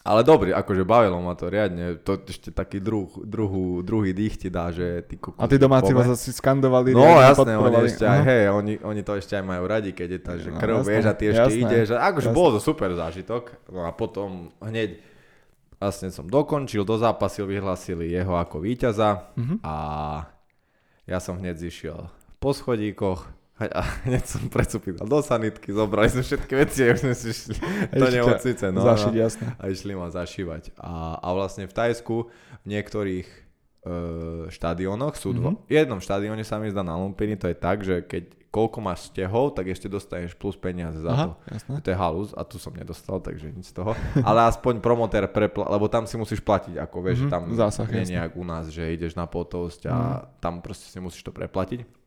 Ale 0.01 0.25
dobrý, 0.25 0.49
akože 0.49 0.81
bavilo 0.81 1.21
ma 1.21 1.33
to 1.33 1.45
riadne, 1.45 2.01
to 2.01 2.17
ešte 2.23 2.49
taký 2.49 2.81
druh, 2.81 3.05
druhú, 3.21 3.81
druhý 3.81 4.11
dých 4.11 4.33
ti 4.35 4.49
dá, 4.49 4.73
že 4.73 5.05
ty 5.05 5.13
kokos, 5.15 5.37
A 5.37 5.45
tí 5.45 5.61
domáci 5.61 5.93
vás 5.93 6.09
asi 6.09 6.33
skandovali. 6.33 6.89
No 6.91 7.21
jasné, 7.21 7.53
oni 7.53 7.77
ešte 7.85 8.03
aj, 8.03 8.19
hej, 8.23 8.43
oni, 8.49 8.73
oni 8.81 9.01
to 9.01 9.13
ešte 9.13 9.37
aj 9.37 9.45
majú 9.45 9.63
radi, 9.65 9.93
keď 9.93 10.09
je 10.09 10.19
tá, 10.19 10.33
že 10.35 10.49
No, 10.49 10.57
krv, 10.57 10.81
jasné, 10.81 10.89
vieš, 10.89 11.05
a 11.05 11.13
ty 11.13 11.23
ešte 11.27 11.41
jasné, 11.53 11.61
ideš, 11.61 11.87
a 11.91 11.97
akože 12.09 12.27
jasné. 12.27 12.37
bol 12.37 12.49
to 12.49 12.59
super 12.59 12.89
zážitok, 12.91 13.43
no 13.69 13.85
a 13.85 13.91
potom 13.91 14.29
hneď 14.57 14.97
vlastne 15.77 16.09
som 16.09 16.25
dokončil, 16.25 16.81
dozápasil, 16.81 17.45
vyhlasili 17.45 18.09
jeho 18.09 18.33
ako 18.33 18.57
víťaza 18.59 19.29
Mhm. 19.37 19.61
a 19.61 19.75
ja 21.05 21.17
som 21.17 21.37
hneď 21.37 21.57
zišiel 21.59 22.09
po 22.37 22.53
schodíkoch 22.53 23.29
a 23.67 23.81
hneď 24.05 24.23
som 24.23 24.47
precupil 24.47 24.97
do 24.97 25.19
sanitky, 25.19 25.69
zobrali 25.69 26.07
sme 26.07 26.21
všetky 26.21 26.53
veci 26.55 26.81
a 26.81 26.91
už 26.91 26.99
sme 26.99 27.13
si 27.13 27.27
išli 27.29 27.53
do 27.91 28.07
nemocnice. 28.07 28.65
No, 28.69 28.81
Zašiť, 28.81 29.11
no, 29.11 29.19
jasné. 29.19 29.47
a 29.53 29.63
išli 29.67 29.93
ma 29.93 30.07
zašívať. 30.07 30.63
A, 30.75 30.93
a 31.17 31.27
vlastne 31.31 31.63
v 31.63 31.73
Tajsku 31.73 32.17
v 32.57 32.67
niektorých 32.67 33.27
e, 33.27 33.93
štadiónoch 34.47 35.13
sú 35.13 35.31
dva. 35.31 35.51
Mhm. 35.51 35.57
V 35.63 35.73
jednom 35.75 35.99
štadióne 35.99 36.41
sa 36.41 36.55
mi 36.55 36.67
zdá 36.67 36.81
na 36.81 36.95
Lumpini, 36.95 37.33
to 37.33 37.45
je 37.45 37.55
tak, 37.55 37.81
že 37.81 38.01
keď 38.01 38.23
koľko 38.47 38.77
máš 38.79 39.07
stehov, 39.07 39.55
tak 39.55 39.63
ešte 39.65 39.87
dostaneš 39.87 40.35
plus 40.35 40.53
peniaze 40.53 40.99
za 40.99 41.07
to. 41.07 41.31
Aha, 41.31 41.47
jasné. 41.47 41.79
To 41.79 41.87
je 41.87 41.95
halus 41.95 42.29
a 42.33 42.43
tu 42.43 42.59
som 42.59 42.69
nedostal, 42.69 43.17
takže 43.17 43.47
nič 43.47 43.71
z 43.71 43.73
toho. 43.73 43.95
Ale 44.19 44.43
aspoň 44.45 44.77
promotér 44.77 45.23
prepla- 45.25 45.71
lebo 45.71 45.87
tam 45.87 46.03
si 46.03 46.19
musíš 46.19 46.41
platiť, 46.41 46.75
ako 46.77 46.97
vieš, 46.99 47.17
Mhm, 47.17 47.23
že 47.23 47.31
tam 47.31 47.43
zásah, 47.49 47.87
nie 47.87 48.11
nejak 48.11 48.35
u 48.35 48.43
nás, 48.43 48.67
že 48.67 48.91
ideš 48.91 49.15
na 49.15 49.23
potosť 49.23 49.87
a 49.87 49.95
Mhm. 49.95 50.19
tam 50.37 50.53
proste 50.59 50.83
si 50.85 50.99
musíš 50.99 51.23
to 51.23 51.31
preplatiť. 51.31 52.00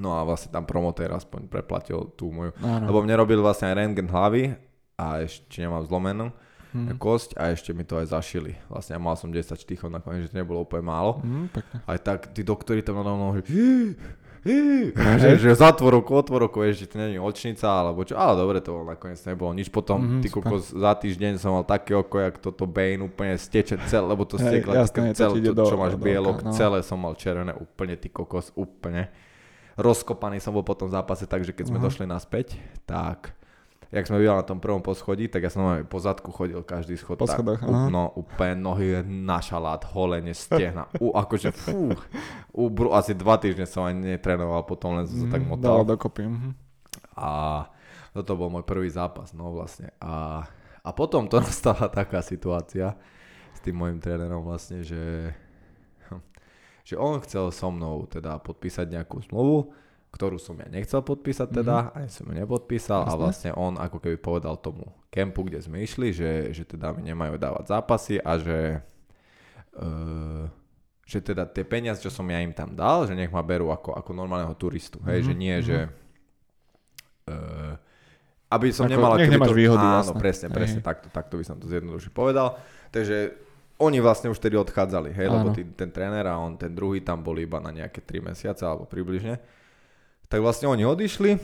No 0.00 0.10
a 0.10 0.24
vlastne 0.24 0.48
tam 0.48 0.64
promotér 0.64 1.12
aspoň 1.12 1.44
preplatil 1.44 2.08
tú 2.14 2.28
moju. 2.28 2.56
Áno. 2.58 2.88
Lebo 2.88 2.98
mne 3.00 3.14
robil 3.14 3.36
vlastne 3.38 3.68
aj 3.68 3.76
rentgen 3.76 4.08
hlavy 4.08 4.56
a 4.96 5.20
ešte 5.20 5.60
nemám 5.60 5.84
zlomenú 5.84 6.32
Mhm. 6.70 6.96
kosť 6.96 7.34
a 7.34 7.50
ešte 7.50 7.70
mi 7.70 7.82
to 7.82 7.98
aj 7.98 8.08
zašili. 8.08 8.54
Vlastne 8.64 8.94
ja 8.94 9.00
mal 9.00 9.12
som 9.12 9.28
10 9.28 9.58
štychov 9.58 9.88
nakoniec, 9.88 10.24
že 10.24 10.30
to 10.30 10.38
nebolo 10.38 10.62
úplne 10.62 10.82
málo. 10.82 11.18
Pekne. 11.50 11.82
Aj 11.84 11.98
tak 11.98 12.30
tí 12.30 12.40
doktori 12.40 12.78
tam 12.78 12.96
nado 12.96 13.12
mnou, 13.12 13.34
že, 13.42 13.52
že, 15.18 15.30
že 15.36 15.50
zatvorok, 15.52 16.06
otvorok, 16.06 16.52
vieš, 16.56 16.80
že 16.80 16.88
to 16.88 16.96
není 16.96 17.18
očnica, 17.18 17.66
alebo 17.66 18.00
čo, 18.02 18.14
ale 18.14 18.38
dobre, 18.38 18.58
to 18.58 18.72
bolo 18.72 18.88
nakoniec 18.88 19.20
nebolo 19.20 19.50
nič. 19.50 19.68
Potom, 19.68 20.00
Mhm, 20.00 20.20
ty 20.20 20.28
kokos, 20.28 20.70
za 20.70 20.94
týždeň 20.94 21.36
som 21.36 21.52
mal 21.52 21.66
také 21.66 21.92
oko, 21.92 22.16
jak 22.16 22.38
toto 22.38 22.64
Bane 22.64 23.04
úplne 23.04 23.34
steče 23.34 23.76
celé, 23.84 24.06
lebo 24.06 24.24
to 24.24 24.38
Hej, 24.38 24.48
stiekla, 24.62 24.72
jasné, 24.78 25.12
to 25.12 25.36
čo 25.36 25.52
do- 25.52 25.76
máš 25.76 25.92
do 25.92 26.00
bielok, 26.00 26.38
oka, 26.38 26.46
no. 26.46 26.52
celé 26.52 26.80
som 26.80 26.96
mal 26.96 27.12
červené, 27.14 27.52
úplne 27.52 27.94
ty 27.94 28.08
kokos, 28.08 28.54
úplne. 28.54 29.12
Rozkopaný 29.80 30.38
som 30.38 30.52
bol 30.52 30.60
po 30.60 30.74
tom 30.74 30.86
zápase, 30.86 31.24
takže 31.24 31.50
keď 31.50 31.64
sme 31.66 31.78
Aha. 31.78 31.86
došli 31.86 32.04
naspäť, 32.04 32.54
tak 32.84 33.32
jak 33.88 34.04
sme 34.04 34.20
bývali 34.20 34.38
na 34.38 34.46
tom 34.46 34.58
prvom 34.58 34.78
poschodí, 34.78 35.26
tak 35.26 35.42
ja 35.42 35.50
som 35.50 35.66
aj 35.66 35.82
po 35.82 35.98
zadku 35.98 36.30
chodil 36.30 36.60
každý 36.60 36.94
schod. 36.94 37.16
Po 37.16 37.24
tak, 37.24 37.40
ú- 37.40 37.56
aha. 37.66 37.88
no 37.88 38.12
úplne 38.12 38.54
nohy 38.56 38.86
na 39.02 39.40
šalát, 39.40 39.82
holenie, 39.88 40.30
stehna. 40.30 40.86
U, 40.96 41.10
akože 41.12 41.50
fú, 41.50 41.96
u, 42.52 42.64
bru, 42.68 42.92
asi 42.92 43.12
dva 43.12 43.34
týždne 43.34 43.64
som 43.64 43.82
ani 43.82 44.14
netrenoval, 44.14 44.62
potom 44.62 44.94
len 44.94 45.04
som 45.04 45.16
sa 45.18 45.28
tak 45.32 45.42
Mhm, 45.42 45.48
motal. 45.48 45.72
Dalo 45.74 45.84
dokopy. 45.88 46.22
mhm. 46.22 46.52
A 47.16 47.30
toto 48.12 48.32
bol 48.34 48.48
môj 48.48 48.62
prvý 48.62 48.86
zápas, 48.86 49.32
no 49.32 49.50
vlastne. 49.50 49.90
A, 49.98 50.44
a 50.78 50.90
potom 50.90 51.24
to 51.24 51.40
nastala 51.42 51.88
taká 51.88 52.20
situácia 52.20 52.94
s 53.50 53.60
tým 53.60 53.74
môjim 53.74 53.96
trénerom 53.96 54.40
vlastne, 54.40 54.80
že, 54.80 55.34
že 56.90 56.98
on 56.98 57.22
chcel 57.22 57.54
so 57.54 57.70
mnou 57.70 58.02
teda 58.10 58.42
podpísať 58.42 58.90
nejakú 58.90 59.22
zmluvu, 59.30 59.70
ktorú 60.10 60.42
som 60.42 60.58
ja 60.58 60.66
nechcel 60.66 61.06
podpísať 61.06 61.54
teda, 61.54 61.94
ani 61.94 62.10
som 62.10 62.26
ju 62.26 62.34
nepodpísal 62.34 63.06
a 63.06 63.14
Jasné. 63.14 63.20
vlastne 63.22 63.50
on 63.54 63.78
ako 63.78 64.02
keby 64.02 64.18
povedal 64.18 64.58
tomu 64.58 64.90
kempu, 65.06 65.46
kde 65.46 65.62
sme 65.62 65.86
išli, 65.86 66.10
že, 66.10 66.50
že 66.50 66.66
teda 66.66 66.90
mi 66.90 67.06
nemajú 67.06 67.38
dávať 67.38 67.70
zápasy 67.70 68.18
a 68.18 68.34
že 68.42 68.82
uh, 69.78 70.50
že 71.06 71.18
teda 71.22 71.46
tie 71.46 71.62
peniaze, 71.66 71.98
čo 72.02 72.10
som 72.10 72.26
ja 72.26 72.38
im 72.42 72.54
tam 72.54 72.74
dal, 72.74 73.06
že 73.06 73.14
nech 73.18 73.30
ma 73.30 73.42
berú 73.42 73.70
ako, 73.70 73.94
ako 73.98 74.10
normálneho 74.14 74.54
turistu, 74.54 74.98
hej, 75.06 75.22
Mhm, 75.22 75.26
že 75.26 75.32
nie, 75.38 75.54
mhm. 75.58 75.62
že 75.66 75.76
uh, 77.30 77.74
aby 78.50 78.74
som 78.74 78.90
Ako, 78.90 78.94
nemal... 78.98 79.14
nech 79.14 79.30
nemáš 79.30 79.54
výhody, 79.54 79.78
Áno, 79.86 80.02
jasné. 80.02 80.18
presne, 80.18 80.46
Hej. 80.50 80.54
presne, 80.58 80.80
takto, 80.82 81.06
takto 81.06 81.38
by 81.38 81.44
som 81.46 81.56
to 81.62 81.70
zjednodušene 81.70 82.10
povedal. 82.10 82.58
Takže 82.90 83.30
oni 83.80 83.98
vlastne 84.04 84.28
už 84.28 84.38
tedy 84.38 84.60
odchádzali, 84.60 85.16
hej, 85.16 85.26
lebo 85.32 85.56
tý, 85.56 85.64
ten 85.72 85.88
tréner 85.88 86.28
a 86.28 86.36
on, 86.36 86.60
ten 86.60 86.70
druhý 86.76 87.00
tam 87.00 87.24
bol 87.24 87.34
iba 87.40 87.56
na 87.58 87.72
nejaké 87.72 88.04
3 88.04 88.30
mesiace 88.32 88.62
alebo 88.68 88.84
približne. 88.84 89.40
Tak 90.28 90.38
vlastne 90.44 90.68
oni 90.68 90.84
odišli, 90.84 91.40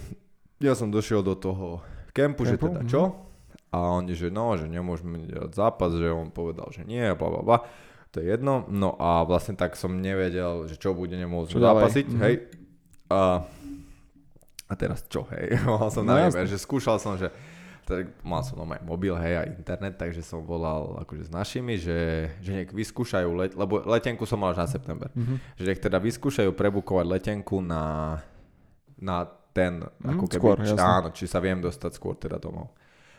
ja 0.60 0.76
som 0.76 0.92
došiel 0.92 1.24
do 1.24 1.34
toho 1.34 1.80
kempu, 2.12 2.44
že 2.44 2.60
teda 2.60 2.84
mhm. 2.84 2.88
čo? 2.88 3.02
A 3.74 3.92
oni, 3.98 4.16
že 4.16 4.32
no, 4.32 4.56
že 4.56 4.68
nemôžeme 4.68 5.26
delať 5.26 5.52
zápas, 5.52 5.92
že 5.92 6.08
on 6.08 6.32
povedal, 6.32 6.70
že 6.72 6.86
nie, 6.86 7.02
bla 7.12 7.28
bla 7.28 7.42
bla. 7.42 7.58
To 8.14 8.22
je 8.22 8.32
jedno. 8.32 8.64
No 8.72 8.96
a 8.96 9.26
vlastne 9.28 9.58
tak 9.58 9.76
som 9.76 10.00
nevedel, 10.00 10.64
že 10.70 10.80
čo 10.80 10.96
bude, 10.96 11.12
nemôžem 11.12 11.60
Čo 11.60 11.66
zápasiť, 11.66 12.06
Mhm. 12.08 12.20
hej. 12.24 12.34
A, 13.12 13.44
a 14.66 14.72
teraz 14.78 15.04
čo, 15.12 15.28
hej? 15.34 15.60
Mal 15.68 15.92
som 15.92 16.08
No 16.08 16.16
na 16.16 16.30
že 16.30 16.56
skúšal 16.56 16.96
som, 16.96 17.20
že 17.20 17.28
tak 17.86 18.10
mal 18.26 18.42
som 18.42 18.58
aj 18.58 18.82
mobil, 18.82 19.14
hej, 19.14 19.34
a 19.38 19.42
internet, 19.46 19.94
takže 19.94 20.18
som 20.20 20.42
volal 20.42 20.98
akože 21.06 21.26
s 21.26 21.32
našimi, 21.32 21.78
že, 21.78 22.26
že 22.42 22.50
nech 22.52 22.74
vyskúšajú, 22.74 23.28
let, 23.32 23.54
lebo 23.54 23.86
letenku 23.86 24.26
som 24.26 24.42
mal 24.42 24.50
až 24.50 24.66
na 24.66 24.68
september, 24.68 25.08
Mhm. 25.14 25.54
že 25.54 25.64
nech 25.64 25.78
teda 25.78 26.02
vyskúšajú 26.02 26.50
prebukovať 26.50 27.06
letenku 27.06 27.62
na, 27.62 28.18
na 28.98 29.22
ten, 29.54 29.86
ako 30.02 30.26
keby, 30.26 30.36
skôr, 30.42 30.56
či, 30.60 30.74
áno, 30.76 31.08
či 31.14 31.24
sa 31.24 31.38
viem 31.38 31.62
dostať 31.62 31.90
skôr 31.94 32.12
teda 32.12 32.36
domov. 32.36 32.74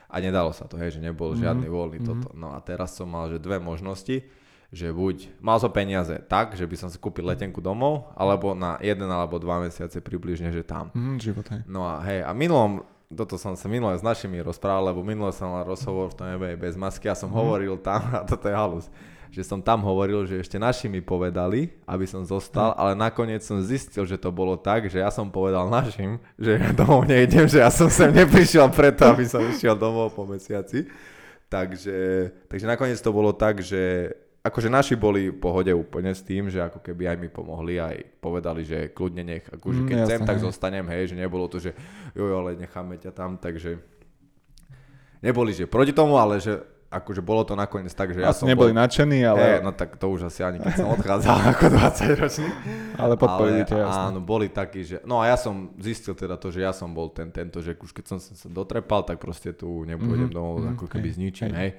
A 0.08 0.20
nedalo 0.20 0.52
sa 0.52 0.68
to, 0.68 0.76
hej, 0.76 0.96
že 0.96 1.02
nebol 1.02 1.32
Mhm, 1.34 1.40
žiadny 1.40 1.68
voľný 1.68 2.00
mhm. 2.00 2.06
toto. 2.06 2.28
No 2.36 2.52
a 2.52 2.60
teraz 2.60 2.92
som 2.94 3.08
mal, 3.08 3.32
že 3.32 3.40
dve 3.40 3.58
možnosti, 3.58 4.24
že 4.68 4.92
buď 4.92 5.40
mal 5.40 5.58
som 5.64 5.72
peniaze 5.72 6.12
tak, 6.28 6.52
že 6.54 6.68
by 6.68 6.76
som 6.76 6.92
si 6.92 7.00
kúpil 7.00 7.24
letenku 7.24 7.64
domov, 7.64 8.12
alebo 8.20 8.52
na 8.52 8.76
jeden 8.84 9.08
alebo 9.08 9.40
dva 9.40 9.64
mesiace 9.64 10.04
približne, 10.04 10.52
že 10.52 10.60
tam. 10.62 10.92
Mhm, 10.92 11.16
život, 11.18 11.48
hej. 11.48 11.62
No 11.66 11.88
a 11.88 12.04
hej, 12.04 12.20
a 12.20 12.36
minulom, 12.36 12.84
toto 13.10 13.36
som 13.36 13.54
sa 13.54 13.66
minule 13.66 13.94
s 13.94 14.02
našimi 14.02 14.38
rozprával, 14.38 14.92
lebo 14.92 15.00
minule 15.00 15.32
som 15.32 15.48
mal 15.50 15.64
rozhovor 15.64 16.10
v 16.10 16.16
tom 16.16 16.28
NBA 16.30 16.56
bez 16.58 16.76
masky 16.76 17.06
a 17.06 17.14
som 17.14 17.28
Mhm. 17.28 17.36
hovoril 17.36 17.76
tam, 17.78 18.02
a 18.14 18.24
toto 18.24 18.46
je 18.46 18.54
halus, 18.54 18.86
že 19.28 19.42
som 19.42 19.60
tam 19.60 19.80
hovoril, 19.82 20.24
že 20.24 20.38
ešte 20.38 20.56
naši 20.56 20.86
mi 20.86 21.00
povedali, 21.00 21.72
aby 21.86 22.04
som 22.04 22.22
zostal, 22.22 22.72
Mhm. 22.72 22.78
ale 22.78 22.92
nakoniec 22.94 23.42
som 23.42 23.60
zistil, 23.60 24.04
že 24.04 24.16
to 24.16 24.28
bolo 24.30 24.56
tak, 24.56 24.88
že 24.88 25.00
ja 25.00 25.08
som 25.08 25.28
povedal 25.28 25.68
našim, 25.70 26.20
že 26.36 26.58
ja 26.58 26.72
domov 26.74 27.06
nejdem, 27.06 27.46
že 27.46 27.60
ja 27.60 27.70
som 27.70 27.88
sem 27.88 28.12
neprišiel 28.12 28.68
preto, 28.70 29.06
aby 29.06 29.24
som 29.24 29.40
išiel 29.42 29.74
domov 29.74 30.12
po 30.12 30.24
mesiaci. 30.24 30.88
Takže, 31.48 31.96
takže 32.46 32.66
nakoniec 32.66 33.00
to 33.00 33.08
bolo 33.10 33.32
tak, 33.32 33.64
že 33.64 34.12
akože 34.48 34.68
naši 34.68 34.96
boli 34.96 35.28
v 35.28 35.36
pohode 35.36 35.70
úplne 35.70 36.10
s 36.10 36.22
tým, 36.22 36.48
že 36.48 36.60
ako 36.60 36.80
keby 36.80 37.04
aj 37.08 37.18
mi 37.18 37.28
pomohli, 37.28 37.78
aj 37.78 37.96
povedali, 38.18 38.64
že 38.64 38.90
kľudne 38.90 39.24
nech, 39.24 39.46
akože 39.46 39.80
Mm, 39.80 39.88
keď 39.88 39.98
chcem, 40.04 40.20
tak 40.24 40.38
zostanem, 40.40 40.86
hej, 40.88 41.12
že 41.12 41.16
nebolo 41.16 41.46
to, 41.46 41.60
že 41.60 41.76
jo, 42.12 42.24
ale 42.34 42.56
necháme 42.56 42.96
ťa 42.96 43.12
tam, 43.12 43.36
takže 43.36 43.78
neboli, 45.20 45.52
že 45.52 45.66
proti 45.66 45.92
tomu, 45.92 46.16
ale 46.16 46.38
že 46.38 46.58
akože 46.88 47.20
bolo 47.20 47.44
to 47.44 47.52
nakoniec 47.52 47.92
tak, 47.92 48.16
že 48.16 48.24
ja 48.24 48.32
Asi 48.32 48.40
som 48.40 48.48
neboli 48.48 48.72
bol, 48.72 48.80
nadšení, 48.80 49.20
ale, 49.20 49.40
Hej, 49.44 49.60
no 49.60 49.76
tak 49.76 50.00
to 50.00 50.08
už 50.08 50.24
asi 50.24 50.40
ani 50.40 50.64
keď 50.64 50.74
som 50.74 50.88
odchádzal 50.90 51.36
ako 51.52 51.66
20 51.68 52.16
ročný. 52.16 52.48
ale 52.96 53.14
podporili 53.20 53.68
ťa, 53.68 53.76
jasné. 53.76 54.04
áno, 54.08 54.20
boli 54.24 54.48
takí, 54.48 54.88
že... 54.88 55.04
No 55.04 55.20
a 55.20 55.28
ja 55.28 55.36
som 55.36 55.76
zistil 55.84 56.16
teda 56.16 56.40
to, 56.40 56.48
že 56.48 56.64
ja 56.64 56.72
som 56.72 56.88
bol 56.88 57.12
ten, 57.12 57.28
tento, 57.28 57.60
že 57.60 57.76
už 57.76 57.92
keď 57.92 58.06
som 58.08 58.18
sa 58.24 58.48
dotrepal, 58.48 59.04
tak 59.04 59.20
proste 59.20 59.52
tu 59.52 59.84
nebudem 59.84 60.32
Mhm, 60.32 60.32
domov 60.32 60.64
mhm, 60.64 60.80
ako 60.80 60.86
keby 60.88 61.08
hej, 61.12 61.14
s 61.14 61.18
ničím, 61.20 61.52
hej. 61.52 61.60
hej. 61.60 61.72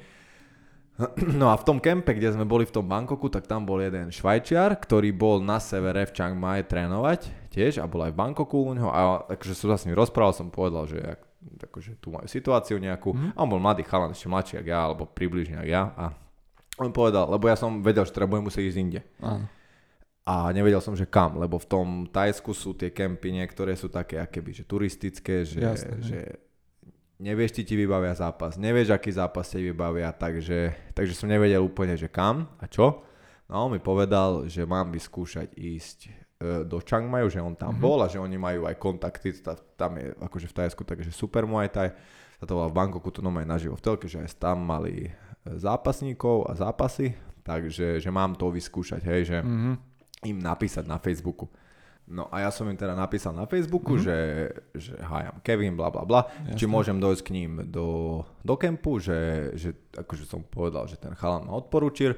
No 1.39 1.55
a 1.55 1.55
v 1.55 1.63
tom 1.67 1.79
kempe, 1.79 2.11
kde 2.11 2.35
sme 2.35 2.43
boli 2.43 2.67
v 2.67 2.75
tom 2.75 2.91
Bangkoku, 2.91 3.31
tak 3.31 3.47
tam 3.47 3.63
bol 3.63 3.79
jeden 3.79 4.11
švajčiar, 4.11 4.75
ktorý 4.83 5.15
bol 5.15 5.39
na 5.39 5.63
severe 5.63 6.03
v 6.11 6.15
Chiang 6.15 6.35
Mai 6.35 6.67
trénovať 6.67 7.51
tiež 7.55 7.79
a 7.79 7.87
bol 7.87 8.03
aj 8.03 8.13
v 8.15 8.19
Bangkoku 8.19 8.67
u 8.67 8.75
neho 8.75 8.91
a 8.91 9.23
akože 9.31 9.55
som 9.55 9.71
sa 9.71 9.79
s 9.79 9.87
ním 9.87 9.95
rozprával, 9.95 10.35
som 10.35 10.51
povedal, 10.51 10.91
že 10.91 10.99
jak 10.99 11.23
akože 11.39 12.03
tu 12.03 12.11
majú 12.11 12.27
situáciu 12.27 12.83
nejakú. 12.83 13.15
Mm-hmm. 13.15 13.31
A 13.35 13.39
on 13.39 13.51
bol 13.51 13.63
mladý 13.63 13.87
chalan, 13.87 14.11
ešte 14.11 14.27
mladší 14.27 14.55
ako 14.59 14.69
ja, 14.69 14.81
alebo 14.83 15.03
približne 15.07 15.63
ako 15.63 15.71
ja. 15.71 15.83
A 15.95 16.05
on 16.83 16.91
povedal, 16.91 17.31
lebo 17.31 17.47
ja 17.47 17.55
som 17.55 17.79
vedel, 17.83 18.03
že 18.03 18.15
teda 18.15 18.27
budem 18.27 18.51
musieť 18.51 18.75
ísť 18.75 18.79
inde. 18.79 19.01
A 20.29 20.53
nevedel 20.53 20.83
som, 20.85 20.93
že 20.93 21.09
kam, 21.09 21.41
lebo 21.41 21.57
v 21.57 21.67
tom 21.67 21.89
Tajsku 22.05 22.53
sú 22.53 22.77
tie 22.77 22.93
kempy 22.93 23.33
niektoré 23.33 23.73
sú 23.73 23.89
také 23.89 24.21
akéby, 24.21 24.53
že 24.53 24.69
turistické, 24.69 25.41
že, 25.47 25.63
Jasné, 25.65 25.95
hej. 25.95 26.05
že 26.05 26.19
nevieš, 27.19 27.51
či 27.53 27.63
ti 27.65 27.75
vybavia 27.75 28.13
zápas, 28.13 28.55
nevieš, 28.55 28.91
aký 28.91 29.11
zápas 29.11 29.47
ti 29.47 29.61
vybavia, 29.61 30.11
takže, 30.11 30.59
takže 30.93 31.13
som 31.13 31.27
nevedel 31.27 31.61
úplne, 31.61 31.93
že 31.93 32.07
kam 32.07 32.47
a 32.57 32.65
čo. 32.65 33.03
No 33.45 33.53
a 33.53 33.61
on 33.61 33.71
mi 33.71 33.81
povedal, 33.81 34.45
že 34.45 34.63
mám 34.63 34.89
vyskúšať 34.89 35.53
ísť 35.53 35.99
e, 36.05 36.11
do 36.63 36.79
Chiang 36.79 37.05
Maju, 37.05 37.29
že 37.29 37.41
on 37.41 37.53
tam 37.53 37.75
Mhm. 37.75 37.81
bol 37.81 37.99
a 37.99 38.07
že 38.07 38.17
oni 38.17 38.37
majú 38.37 38.65
aj 38.65 38.77
kontakty, 38.77 39.35
ta- 39.35 39.59
tam 39.75 39.97
je 39.97 40.15
akože 40.15 40.47
v 40.47 40.55
Tajsku, 40.55 40.83
takže 40.83 41.11
super 41.11 41.43
Muay 41.43 41.67
Thai. 41.67 41.91
Sa 42.37 42.45
to 42.45 42.55
bola 42.55 42.67
v 42.67 42.77
Bangkoku, 42.77 43.11
to 43.11 43.19
normálne 43.19 43.49
naživo 43.49 43.75
v 43.75 43.83
telke, 43.83 44.07
že 44.07 44.19
aj 44.19 44.39
tam 44.39 44.61
mali 44.61 45.07
e, 45.07 45.11
zápasníkov 45.59 46.45
a 46.45 46.55
zápasy, 46.55 47.13
takže 47.41 47.99
že 47.99 48.11
mám 48.11 48.33
to 48.33 48.47
vyskúšať, 48.49 49.01
hej, 49.03 49.21
že 49.27 49.39
Mhm. 49.41 49.73
im 50.25 50.39
napísať 50.39 50.85
na 50.85 50.97
Facebooku. 50.97 51.51
No 52.09 52.25
a 52.33 52.41
ja 52.41 52.49
som 52.49 52.65
im 52.65 52.73
teda 52.73 52.97
napísal 52.97 53.37
na 53.37 53.45
Facebooku, 53.45 54.01
mm-hmm. 54.01 54.07
že, 54.09 54.19
že 54.73 54.93
hi, 54.97 55.29
I'm 55.29 55.45
Kevin, 55.45 55.77
bla 55.77 55.93
bla 55.93 56.09
bla, 56.09 56.25
či 56.57 56.65
môžem 56.65 56.97
dojsť 56.97 57.21
k 57.21 57.31
ním 57.37 57.69
do, 57.69 58.21
do 58.41 58.55
kempu, 58.57 58.97
že, 58.97 59.53
že 59.53 59.77
akože 59.93 60.25
som 60.25 60.41
povedal, 60.41 60.89
že 60.89 60.97
ten 60.97 61.13
chalan 61.13 61.45
ma 61.45 61.53
odporúčil. 61.55 62.17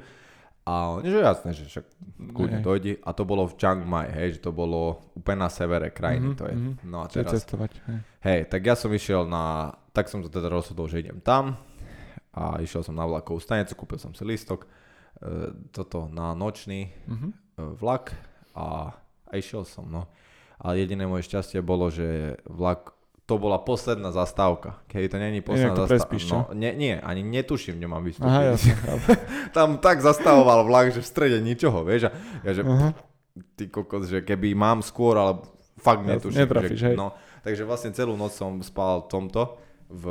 A 0.62 0.94
oni, 0.94 1.10
že 1.10 1.18
jasné, 1.18 1.50
že 1.50 1.66
však 1.66 1.86
kľudne 2.30 2.62
dojdi. 2.62 3.02
A 3.02 3.10
to 3.10 3.26
bolo 3.26 3.48
v 3.50 3.58
Chiang 3.58 3.82
Mai, 3.82 4.06
hej, 4.06 4.38
že 4.38 4.46
to 4.46 4.54
bolo 4.54 5.02
úplne 5.18 5.42
na 5.42 5.50
severe 5.50 5.90
krajiny. 5.90 6.30
Mhm, 6.30 6.36
to 6.38 6.44
je. 6.46 6.54
mhm. 6.54 6.72
No 6.86 6.96
a 7.02 7.06
teraz, 7.10 7.32
cestovať. 7.42 7.72
Hej. 7.90 7.98
hej, 8.22 8.40
tak 8.46 8.60
ja 8.62 8.78
som 8.78 8.94
išiel 8.94 9.26
na, 9.26 9.74
tak 9.90 10.06
som 10.06 10.22
sa 10.22 10.30
teda 10.30 10.46
rozhodol, 10.46 10.86
že 10.86 11.02
idem 11.02 11.18
tam. 11.18 11.58
A 12.30 12.62
išiel 12.62 12.86
som 12.86 12.94
na 12.94 13.02
vlakovú 13.10 13.42
stanicu, 13.42 13.74
kúpil 13.74 13.98
som 13.98 14.14
si 14.14 14.22
lístok, 14.22 14.62
e, 14.62 14.68
toto 15.74 16.06
na 16.06 16.30
nočný, 16.38 16.94
Mhm. 17.10 17.28
e, 17.34 17.34
vlak 17.74 18.14
a, 18.54 18.94
a 19.30 19.32
išiel 19.38 19.62
som, 19.62 19.86
no. 19.86 20.10
A 20.60 20.76
jediné 20.76 21.08
moje 21.08 21.24
šťastie 21.30 21.64
bolo, 21.64 21.88
že 21.88 22.36
vlak, 22.44 22.92
to 23.24 23.38
bola 23.38 23.62
posledná 23.62 24.10
zastávka. 24.12 24.82
Keď 24.90 25.14
to 25.14 25.16
není 25.16 25.40
posledná 25.40 25.86
zastávka. 25.86 26.18
No, 26.28 26.52
nie, 26.52 26.74
nie, 26.74 26.98
ani 26.98 27.22
netuším, 27.22 27.78
kde 27.78 27.86
mám 27.88 28.02
vystúpiť. 28.04 28.28
Aha, 28.28 28.42
jasne. 28.52 28.74
Tam 29.56 29.78
tak 29.78 30.02
zastavoval 30.02 30.66
vlak, 30.66 30.92
že 30.92 31.00
v 31.00 31.08
strede 31.08 31.38
ničoho, 31.38 31.86
vieš. 31.86 32.10
A 32.10 32.44
ja, 32.44 32.52
že 32.52 32.62
Aha. 32.66 32.92
ty 33.54 33.70
kokos, 33.70 34.10
že 34.10 34.20
keby 34.20 34.52
mám 34.52 34.82
skôr, 34.82 35.16
ale 35.16 35.40
fakt 35.80 36.04
netuším. 36.04 36.44
netrafíš, 36.44 36.76
že, 36.76 36.88
hej. 36.92 36.96
No, 36.98 37.16
takže 37.40 37.62
vlastne 37.64 37.94
celú 37.96 38.18
noc 38.18 38.36
som 38.36 38.60
spal 38.60 39.06
v 39.06 39.08
tomto, 39.08 39.56
v, 39.88 40.04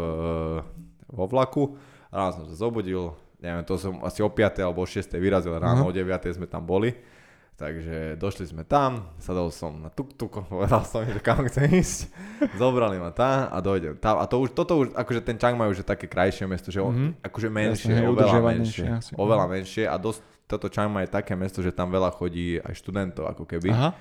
vo 1.12 1.26
vlaku. 1.30 1.78
Ráno 2.10 2.42
som 2.42 2.46
sa 2.50 2.56
zobudil, 2.58 3.14
neviem, 3.38 3.62
to 3.68 3.78
som 3.78 4.02
asi 4.02 4.26
o 4.26 4.32
5. 4.34 4.66
alebo 4.66 4.82
o 4.82 4.88
6. 4.90 5.14
vyrazil, 5.22 5.54
ráno 5.54 5.86
Aha. 5.86 5.90
o 5.90 5.94
9. 5.94 6.10
sme 6.34 6.50
tam 6.50 6.66
boli. 6.66 6.98
Takže 7.60 8.16
došli 8.16 8.48
sme 8.48 8.64
tam, 8.64 9.12
sadol 9.20 9.52
som 9.52 9.76
na 9.78 9.92
tuk-tuk, 9.92 10.32
povedal 10.48 10.80
som 10.82 11.04
im, 11.04 11.12
že 11.12 11.20
kam 11.20 11.44
chcem 11.44 11.68
ísť. 11.70 12.08
Zobrali 12.56 12.96
ma 12.96 13.12
tam 13.12 13.46
a 13.46 13.60
dojdem 13.60 13.96
tam. 13.96 14.16
A 14.16 14.26
to 14.26 14.40
už, 14.40 14.56
toto 14.56 14.80
už, 14.80 14.96
akože 14.96 15.20
ten 15.22 15.36
Chiang 15.36 15.54
Mai 15.54 15.68
už 15.68 15.84
je 15.84 15.86
také 15.86 16.08
krajšie 16.08 16.46
mesto, 16.46 16.70
že 16.70 16.80
on, 16.80 16.90
Mhm. 16.90 17.10
akože 17.22 17.48
menšie, 17.50 17.92
Jasné, 17.92 18.00
hej, 18.00 18.08
oveľa 18.08 18.40
menšie. 18.42 18.86
asi. 18.90 19.12
Oveľa 19.14 19.46
menšie 19.50 19.84
a 19.84 19.96
dosť, 19.96 20.20
toto 20.46 20.66
Chiang 20.66 20.88
Mai 20.88 21.04
je 21.04 21.12
také 21.12 21.36
mesto, 21.36 21.60
že 21.60 21.70
tam 21.70 21.88
veľa 21.90 22.10
chodí 22.10 22.58
aj 22.58 22.74
študentov 22.74 23.28
ako 23.28 23.44
keby. 23.46 23.70
Aha, 23.70 23.92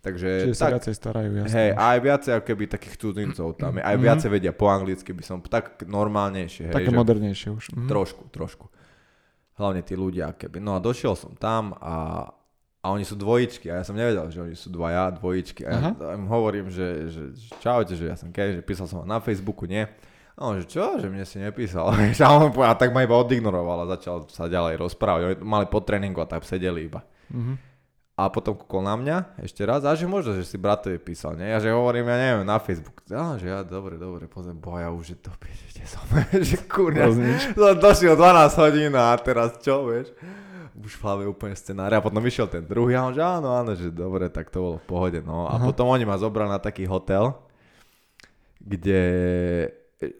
Takže 0.00 0.30
čiže 0.42 0.52
sa 0.52 0.68
tak, 0.68 0.72
viacej 0.76 0.94
starajú, 0.94 1.30
jasne. 1.38 1.54
hej, 1.54 1.70
a 1.72 1.82
aj 1.88 2.00
viacej 2.02 2.30
ako 2.34 2.44
keby 2.44 2.64
takých 2.68 2.94
cudzincov 2.98 3.48
tam 3.54 3.72
je. 3.74 3.82
Aj 3.84 3.94
Mhm. 3.94 4.02
viacej 4.02 4.28
vedia 4.28 4.52
po 4.52 4.66
anglicky 4.66 5.10
by 5.10 5.22
som, 5.22 5.38
tak 5.40 5.80
normálnejšie. 5.80 6.68
Hej, 6.68 6.74
Také 6.74 6.90
že, 6.90 6.98
modernejšie 6.98 7.48
už. 7.52 7.64
Mhm. 7.72 7.86
Trošku, 7.86 8.22
trošku. 8.28 8.66
Hlavne 9.54 9.80
tí 9.80 9.94
ľudia, 9.94 10.28
keby. 10.30 10.58
No 10.58 10.74
a 10.74 10.82
došiel 10.82 11.14
som 11.14 11.30
tam 11.32 11.78
a, 11.78 12.26
a 12.84 12.92
oni 12.92 13.00
sú 13.08 13.16
dvojičky 13.16 13.72
a 13.72 13.80
ja 13.80 13.84
som 13.88 13.96
nevedel, 13.96 14.28
že 14.28 14.44
oni 14.44 14.52
sú 14.52 14.68
dvaja, 14.68 15.08
dvojičky. 15.16 15.64
A 15.64 15.68
ja 15.72 15.80
Aha. 15.96 16.20
im 16.20 16.28
hovorím, 16.28 16.68
že, 16.68 17.08
že, 17.08 17.22
že 17.32 17.48
čaute, 17.56 17.96
že 17.96 18.12
ja 18.12 18.16
som 18.20 18.28
Kevin, 18.28 18.60
že 18.60 18.64
písal 18.64 18.84
som 18.84 19.00
vám 19.00 19.08
na 19.08 19.24
Facebooku, 19.24 19.64
nie. 19.64 19.88
A 20.36 20.40
on, 20.52 20.60
že 20.60 20.68
čo, 20.68 21.00
že 21.00 21.08
mne 21.08 21.24
si 21.24 21.40
nepísal. 21.40 21.88
a 21.96 22.28
on 22.36 22.52
povedal, 22.52 22.76
tak 22.76 22.92
ma 22.92 23.00
iba 23.00 23.16
odignoroval 23.16 23.88
a 23.88 23.96
začal 23.96 24.28
sa 24.28 24.52
ďalej 24.52 24.76
rozprávať. 24.76 25.20
Oni 25.24 25.36
mali 25.40 25.64
po 25.64 25.80
tréningu 25.80 26.20
a 26.20 26.28
tak 26.28 26.44
sedeli 26.44 26.92
iba. 26.92 27.00
Mhm. 27.32 27.72
A 28.14 28.30
potom 28.30 28.54
kúkol 28.54 28.86
na 28.86 28.94
mňa 28.94 29.42
ešte 29.42 29.66
raz 29.66 29.82
a 29.82 29.90
že 29.98 30.06
možno, 30.06 30.38
že 30.38 30.46
si 30.46 30.54
bratovi 30.54 31.02
písal, 31.02 31.34
nie? 31.34 31.50
Ja 31.50 31.58
že 31.58 31.74
hovorím, 31.74 32.06
ja 32.06 32.14
neviem, 32.14 32.46
na 32.46 32.62
Facebook. 32.62 33.02
A 33.10 33.34
že 33.42 33.50
ja, 33.50 33.66
dobre, 33.66 33.98
dobre, 33.98 34.30
pozriem, 34.30 34.54
boja 34.54 34.86
už 34.94 35.16
je 35.16 35.18
to, 35.18 35.32
že 35.74 35.82
som, 35.88 36.04
že 36.52 36.62
kurňa, 36.68 37.10
som 37.10 37.24
došiel 37.80 38.14
12 38.14 38.60
hodín 38.60 38.92
a 38.94 39.16
teraz 39.18 39.58
čo, 39.58 39.88
vieš? 39.88 40.14
Už 40.74 40.98
v 40.98 41.02
hlave 41.06 41.22
úplne 41.24 41.54
scenár. 41.54 41.86
A 41.88 42.02
potom 42.02 42.18
vyšiel 42.18 42.50
ten 42.50 42.66
druhý 42.66 42.98
a 42.98 43.06
on 43.06 43.14
že 43.14 43.22
áno, 43.22 43.54
áno, 43.54 43.72
že 43.72 43.94
dobre, 43.94 44.26
tak 44.26 44.50
to 44.50 44.58
bolo 44.58 44.76
v 44.82 44.86
pohode, 44.86 45.18
no. 45.22 45.46
A 45.46 45.54
Aha. 45.54 45.62
potom 45.62 45.86
oni 45.86 46.02
ma 46.02 46.18
zobrali 46.18 46.50
na 46.50 46.58
taký 46.58 46.82
hotel, 46.84 47.30
kde 48.58 49.02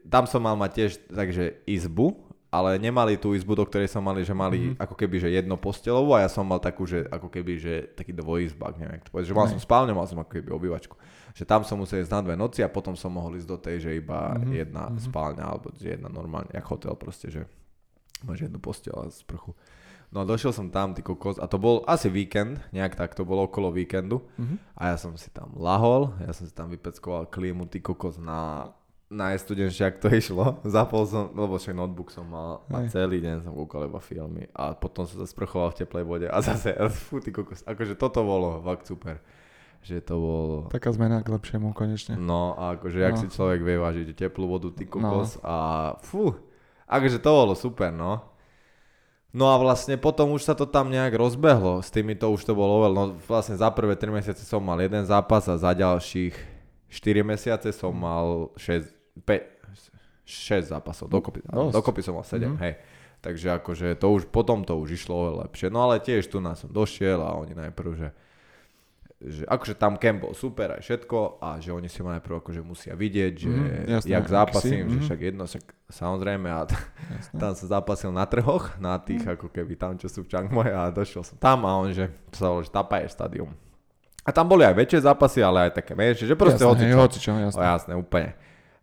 tam 0.09 0.25
som 0.25 0.41
mal 0.41 0.55
mať 0.55 0.71
tiež 0.73 0.91
takže 1.11 1.45
izbu, 1.67 2.15
ale 2.49 2.79
nemali 2.79 3.19
tú 3.19 3.35
izbu, 3.35 3.59
do 3.59 3.67
ktorej 3.67 3.91
som 3.91 3.99
mali, 3.99 4.23
že 4.23 4.31
mali 4.31 4.71
Mhm. 4.71 4.79
ako 4.79 4.95
keby, 4.95 5.17
že 5.19 5.29
jedno 5.29 5.59
postelovú 5.59 6.15
a 6.15 6.23
ja 6.23 6.31
som 6.31 6.47
mal 6.47 6.63
takú, 6.63 6.87
že 6.87 7.03
ako 7.11 7.27
keby, 7.27 7.53
že 7.59 7.75
taký 7.99 8.15
dvojizbak, 8.15 8.79
neviem, 8.79 9.03
to 9.03 9.11
povedať, 9.11 9.29
že 9.29 9.35
mal 9.35 9.51
Nej. 9.51 9.53
som 9.59 9.61
spálňu, 9.61 9.91
mal 9.91 10.07
som 10.07 10.23
ako 10.23 10.31
keby 10.31 10.55
obývačku. 10.55 10.95
Že 11.35 11.45
tam 11.51 11.67
som 11.67 11.83
musel 11.83 12.07
ísť 12.07 12.15
na 12.15 12.21
dve 12.23 12.39
noci 12.39 12.63
a 12.63 12.71
potom 12.71 12.95
som 12.95 13.11
mohol 13.11 13.35
ísť 13.35 13.49
do 13.51 13.59
tej, 13.59 13.77
že 13.83 13.91
iba 13.99 14.39
Mhm, 14.39 14.55
jedna 14.55 14.87
mhm. 14.87 15.03
spálňa 15.03 15.45
alebo 15.45 15.75
jedna 15.75 16.07
normálne, 16.07 16.55
jak 16.55 16.63
hotel 16.71 16.95
proste, 16.95 17.27
že 17.27 17.43
máš 18.23 18.47
jednu 18.47 18.63
postel 18.63 18.95
a 18.95 19.11
sprchu. 19.11 19.51
No 20.15 20.23
a 20.23 20.25
došiel 20.25 20.55
som 20.55 20.71
tam, 20.71 20.95
ty 20.95 21.03
kokos, 21.03 21.43
a 21.43 21.51
to 21.51 21.59
bol 21.59 21.83
asi 21.85 22.07
víkend, 22.07 22.63
nejak 22.71 22.95
tak, 22.95 23.19
to 23.19 23.27
bolo 23.27 23.45
okolo 23.45 23.75
víkendu. 23.75 24.23
Mhm. 24.39 24.57
A 24.79 24.95
ja 24.95 24.97
som 24.97 25.19
si 25.19 25.27
tam 25.29 25.51
lahol, 25.59 26.15
ja 26.23 26.31
som 26.31 26.47
si 26.47 26.55
tam 26.55 26.71
vypeckoval 26.71 27.27
klímu, 27.27 27.67
ty 27.67 27.83
kokos 27.83 28.17
na 28.17 28.71
najstudenšie, 29.11 29.85
ak 29.85 29.97
to 29.99 30.09
išlo. 30.15 30.63
Zapol 30.63 31.03
som, 31.07 31.35
lebo 31.35 31.59
však 31.59 31.75
notebook 31.75 32.15
som 32.15 32.25
mal 32.25 32.63
a 32.71 32.87
celý 32.87 33.19
deň 33.21 33.43
som 33.43 33.53
kúkal 33.53 33.87
iba 33.87 33.99
filmy 33.99 34.47
a 34.55 34.75
potom 34.75 35.03
som 35.03 35.19
sa 35.19 35.27
sprchoval 35.27 35.75
v 35.75 35.83
teplej 35.83 36.05
vode 36.07 36.27
a 36.31 36.39
zase, 36.47 36.75
fú, 36.95 37.19
ty 37.19 37.35
kokos, 37.35 37.67
akože 37.67 37.99
toto 37.99 38.23
bolo 38.23 38.63
fakt 38.63 38.87
super. 38.87 39.19
Že 39.85 40.01
to 40.01 40.15
bolo... 40.17 40.57
Taká 40.73 40.97
zmena 40.97 41.21
k 41.21 41.29
lepšiemu 41.29 41.77
konečne. 41.77 42.17
No 42.17 42.57
a 42.57 42.73
akože, 42.73 43.05
jak 43.05 43.19
No. 43.19 43.21
si 43.21 43.29
človek 43.29 43.61
vie 43.61 43.77
vážiť 43.77 44.17
teplú 44.17 44.49
vodu, 44.49 44.73
ty 44.73 44.89
kokos 44.89 45.37
a 45.45 45.93
fú, 46.01 46.33
akože 46.89 47.21
to 47.21 47.29
bolo 47.29 47.53
super, 47.53 47.93
no. 47.93 48.25
No 49.35 49.51
a 49.51 49.59
vlastne 49.59 49.99
potom 49.99 50.31
už 50.31 50.43
sa 50.43 50.55
to 50.55 50.65
tam 50.65 50.89
nejak 50.89 51.11
rozbehlo, 51.13 51.83
s 51.83 51.91
tými 51.91 52.15
to 52.15 52.31
už 52.31 52.45
to 52.45 52.55
bolo 52.55 52.79
oveľ, 52.81 52.93
no 52.93 53.05
vlastne 53.21 53.55
za 53.55 53.67
prvé 53.69 53.93
3 53.93 54.15
mesiace 54.15 54.41
som 54.41 54.63
mal 54.63 54.79
jeden 54.79 55.03
zápas 55.03 55.43
a 55.45 55.59
za 55.59 55.75
ďalších 55.75 56.35
4 56.87 56.95
mesiace 57.21 57.69
som 57.71 57.91
mal 57.91 58.55
6, 58.55 58.87
5, 59.21 59.27
6 60.23 60.71
zápasov, 60.71 61.11
dokopy, 61.11 61.43
Dosť. 61.43 61.75
dokopy 61.75 62.01
som 62.01 62.15
mal 62.15 62.23
7, 62.23 62.55
Mhm. 62.55 62.59
hej. 62.59 62.75
Takže 63.19 63.49
akože 63.57 63.97
to 63.97 64.07
už, 64.13 64.29
potom 64.29 64.63
to 64.63 64.77
už 64.77 64.95
išlo 64.95 65.15
oveľa 65.19 65.49
lepšie, 65.49 65.67
no 65.67 65.83
ale 65.83 65.99
tiež 65.99 66.29
tu 66.29 66.39
nás 66.39 66.61
som 66.61 66.69
došiel 66.69 67.19
a 67.19 67.35
oni 67.35 67.59
najprv, 67.59 67.91
že 67.97 68.09
že 69.25 69.49
akože 69.49 69.75
tam 69.81 69.97
bol 70.21 70.37
super 70.37 70.77
aj 70.77 70.85
všetko 70.85 71.41
a 71.41 71.57
že 71.57 71.73
oni 71.73 71.89
si 71.89 72.05
ma 72.05 72.21
najprv 72.21 72.45
akože 72.45 72.61
musia 72.61 72.93
vidieť, 72.93 73.33
že 73.33 73.49
Mhm, 73.49 73.85
jasné, 73.89 74.11
jak 74.13 74.25
zápasím, 74.29 74.85
si, 74.85 74.93
že 74.93 74.99
mhm. 75.01 75.05
však 75.09 75.21
jedno, 75.25 75.45
však 75.49 75.65
samozrejme 75.89 76.49
a 76.53 76.61
t- 76.69 76.77
tam 77.41 77.57
som 77.57 77.67
zápasil 77.73 78.13
na 78.13 78.29
trhoch, 78.29 78.77
na 78.77 79.01
tých 79.01 79.25
ako 79.25 79.49
keby 79.49 79.81
tam, 79.81 79.97
čo 79.97 80.13
sú 80.13 80.29
v 80.29 80.29
Mai 80.53 80.69
a 80.69 80.93
došiel 80.93 81.25
som 81.25 81.41
tam 81.41 81.65
a 81.65 81.73
on, 81.81 81.89
že 81.97 82.13
sa 82.37 82.53
volá, 82.53 82.61
že 82.61 82.73
Tapaje 82.73 83.09
stadium. 83.09 83.57
A 84.25 84.33
tam 84.33 84.49
boli 84.49 84.65
aj 84.65 84.77
väčšie 84.77 85.05
zápasy, 85.05 85.45
ale 85.45 85.69
aj 85.69 85.85
také 85.85 85.93
menšie, 85.93 86.25
že 86.25 86.37
proste 86.37 86.65
jasné, 86.65 86.73
hoci 86.73 86.85
hej, 86.85 86.93
čo. 86.93 87.01
hocičo, 87.01 87.31
jasné. 87.37 87.61
O, 87.61 87.65
jasné, 87.65 87.93
úplne. 87.93 88.31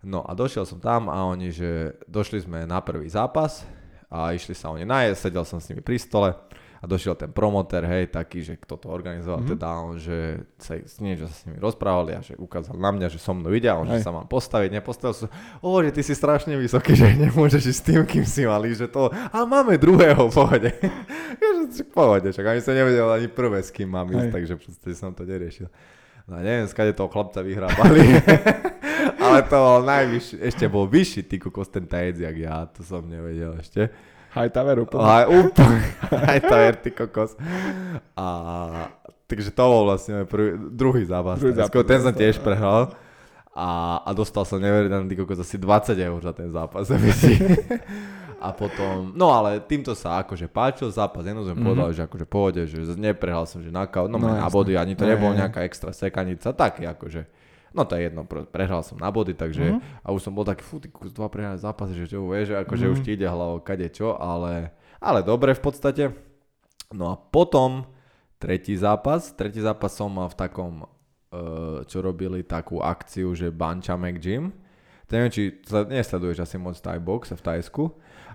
No 0.02 0.26
a 0.26 0.34
došiel 0.34 0.66
som 0.66 0.78
tam 0.82 1.10
a 1.10 1.26
oni, 1.30 1.50
že 1.54 1.98
došli 2.06 2.46
sme 2.46 2.66
na 2.66 2.82
prvý 2.82 3.10
zápas 3.10 3.66
a 4.10 4.34
išli 4.34 4.54
sa 4.54 4.74
oni 4.74 4.86
najesť, 4.86 5.30
sedel 5.30 5.46
som 5.46 5.58
s 5.62 5.70
nimi 5.70 5.82
pri 5.82 5.98
stole 5.98 6.34
a 6.82 6.90
došiel 6.90 7.14
ten 7.14 7.30
promoter, 7.30 7.86
hej, 7.86 8.10
taký, 8.10 8.42
že 8.42 8.58
kto 8.58 8.74
to 8.76 8.88
organizoval, 8.90 9.38
Mhm. 9.38 9.46
mm-hmm. 9.46 9.54
teda 9.54 9.68
on, 9.78 9.96
že 9.96 10.18
sa 10.58 10.74
niečo 10.98 11.30
sa 11.30 11.36
s 11.38 11.46
nimi 11.46 11.62
rozprávali 11.62 12.18
a 12.18 12.26
že 12.26 12.34
ukázal 12.34 12.74
na 12.74 12.90
mňa, 12.90 13.08
že 13.08 13.22
som 13.22 13.38
mnou 13.38 13.54
ide 13.54 13.70
a 13.70 13.78
on, 13.78 13.86
že 13.86 14.02
Hej. 14.02 14.06
sa 14.06 14.10
mám 14.10 14.26
postaviť, 14.26 14.70
nepostavil 14.74 15.14
som, 15.14 15.30
o, 15.62 15.78
že 15.78 15.94
ty 15.94 16.02
si 16.02 16.18
strašne 16.18 16.58
vysoký, 16.58 16.98
že 16.98 17.14
nemôžeš 17.14 17.64
ísť 17.70 17.78
s 17.78 17.86
tým, 17.86 18.02
kým 18.02 18.26
si 18.26 18.50
mali, 18.50 18.74
že 18.74 18.90
to, 18.90 19.14
a 19.14 19.38
máme 19.46 19.78
druhého, 19.78 20.26
pohode. 20.34 20.74
ja, 21.42 21.50
že 21.70 21.86
v 21.86 21.92
pohode, 21.94 22.26
však 22.34 22.46
ani 22.50 22.62
som 22.66 22.74
nevedel 22.74 23.06
ani 23.08 23.30
prvé, 23.30 23.62
s 23.62 23.70
kým 23.70 23.86
mám 23.86 24.10
ísť, 24.10 24.26
Hej. 24.28 24.34
takže 24.34 24.54
podstate 24.58 24.96
som 24.98 25.14
to 25.14 25.22
neriešil. 25.22 25.70
No 26.26 26.38
neviem, 26.38 26.66
skade 26.66 26.94
toho 26.94 27.10
chlapca 27.10 27.42
vyhrábali. 27.42 28.02
Ale 29.22 29.42
to 29.46 29.58
bol 29.58 29.82
najvyšší, 29.86 30.36
ešte 30.42 30.66
bol 30.66 30.86
vyšší 30.86 31.22
ty 31.26 31.38
kokos 31.38 31.70
ten 31.70 31.86
tajec, 31.86 32.18
jak 32.18 32.36
ja, 32.38 32.66
to 32.66 32.82
som 32.82 33.06
nevedel 33.06 33.54
ešte. 33.58 33.90
High 34.32 34.52
Tower 34.52 34.78
úplne. 34.88 35.04
Aj 35.04 35.26
úplne, 35.28 35.84
tajer, 36.52 36.76
ty 36.80 36.90
kokos. 36.96 37.36
A 38.16 38.26
takže 39.28 39.52
to 39.52 39.64
bol 39.64 39.84
vlastne 39.88 40.24
prvý, 40.24 40.56
druhý 40.72 41.04
zápas. 41.04 41.40
Druhý 41.40 41.56
zápas, 41.56 41.84
ten 41.84 42.00
som 42.00 42.14
tiež 42.16 42.40
prehral. 42.40 42.96
A, 43.52 44.00
a 44.08 44.10
dostal 44.16 44.48
som 44.48 44.64
neveriteľný 44.64 45.12
kokos 45.20 45.44
asi 45.44 45.60
20 45.60 46.00
eur 46.00 46.20
za 46.24 46.32
ten 46.32 46.48
zápas. 46.48 46.88
a 48.42 48.48
potom, 48.56 49.12
no 49.12 49.36
ale 49.36 49.60
týmto 49.60 49.92
sa 49.92 50.24
akože 50.24 50.48
páčil 50.48 50.88
zápas, 50.90 51.28
jedno 51.28 51.44
som 51.44 51.54
mm-hmm. 51.54 51.68
povedal, 51.68 51.90
že 51.92 52.02
akože 52.08 52.26
pohode, 52.26 52.62
že 52.66 52.80
neprehral 52.96 53.44
som, 53.46 53.60
že 53.60 53.70
na, 53.70 53.86
no, 53.86 54.16
no, 54.18 54.32
na 54.32 54.50
body, 54.50 54.80
ani 54.80 54.96
to 54.98 55.06
nebolo 55.06 55.36
nejaká 55.36 55.62
extra 55.68 55.92
sekanica, 55.92 56.56
také 56.56 56.88
akože 56.88 57.41
No 57.72 57.88
to 57.88 57.96
je 57.96 58.12
jedno, 58.12 58.28
prehral 58.28 58.84
som 58.84 59.00
na 59.00 59.08
body, 59.08 59.32
takže 59.32 59.64
mm-hmm. 59.64 60.04
a 60.04 60.08
už 60.12 60.28
som 60.28 60.36
bol 60.36 60.44
taký, 60.44 60.60
fú, 60.60 60.84
ty 60.84 60.92
kus 60.92 61.16
dva 61.16 61.32
prehrané 61.32 61.56
zápasy, 61.56 61.96
že 61.96 62.12
čo 62.12 62.28
vieš, 62.28 62.52
že 62.52 62.56
akože 62.68 62.84
mm-hmm. 62.84 63.00
už 63.00 63.06
ti 63.08 63.12
ide 63.16 63.28
hlavou 63.32 63.64
kade 63.64 63.88
čo, 63.96 64.20
ale, 64.20 64.76
ale 65.00 65.24
dobre 65.24 65.56
v 65.56 65.64
podstate. 65.64 66.04
No 66.92 67.12
a 67.12 67.16
potom 67.16 67.88
tretí 68.36 68.76
zápas, 68.76 69.32
tretí 69.32 69.64
zápas 69.64 69.96
som 69.96 70.12
mal 70.12 70.28
v 70.28 70.36
takom, 70.36 70.74
uh, 70.84 71.88
čo 71.88 72.04
robili 72.04 72.44
takú 72.44 72.84
akciu, 72.84 73.32
že 73.32 73.56
Banchamek 73.56 74.20
Gym. 74.20 74.52
To 75.08 75.12
neviem, 75.16 75.32
či 75.32 75.44
nesleduješ 75.72 76.44
asi 76.44 76.60
moc 76.60 76.76
Thai 76.76 77.00
box 77.00 77.36
v 77.36 77.44
Tajsku, 77.44 77.84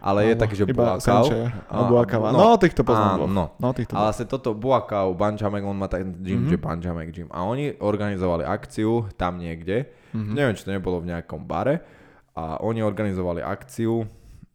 ale 0.07 0.31
je 0.31 0.35
taký, 0.39 0.55
že 0.55 0.65
Buakau. 0.71 2.23
A, 2.23 2.31
no, 2.31 2.39
no, 2.39 2.55
týchto 2.55 2.87
poznám. 2.87 3.27
no. 3.27 3.45
no 3.59 3.69
týchto 3.75 3.99
ale 3.99 4.15
vlastne 4.15 4.27
toto 4.31 4.55
Buakau, 4.55 5.11
Bančamek, 5.19 5.67
on 5.67 5.75
má 5.75 5.91
ten 5.91 6.15
gym, 6.23 6.47
mm-hmm. 6.47 6.51
že 6.55 6.57
Bančamek 6.63 7.09
gym. 7.11 7.29
A 7.35 7.43
oni 7.43 7.75
organizovali 7.83 8.47
akciu 8.47 9.11
tam 9.19 9.43
niekde, 9.43 9.91
mm-hmm. 10.15 10.35
neviem, 10.39 10.55
či 10.55 10.63
to 10.63 10.71
nebolo 10.71 11.03
v 11.03 11.11
nejakom 11.11 11.43
bare, 11.43 11.83
a 12.39 12.63
oni 12.63 12.87
organizovali 12.87 13.43
akciu, 13.43 14.07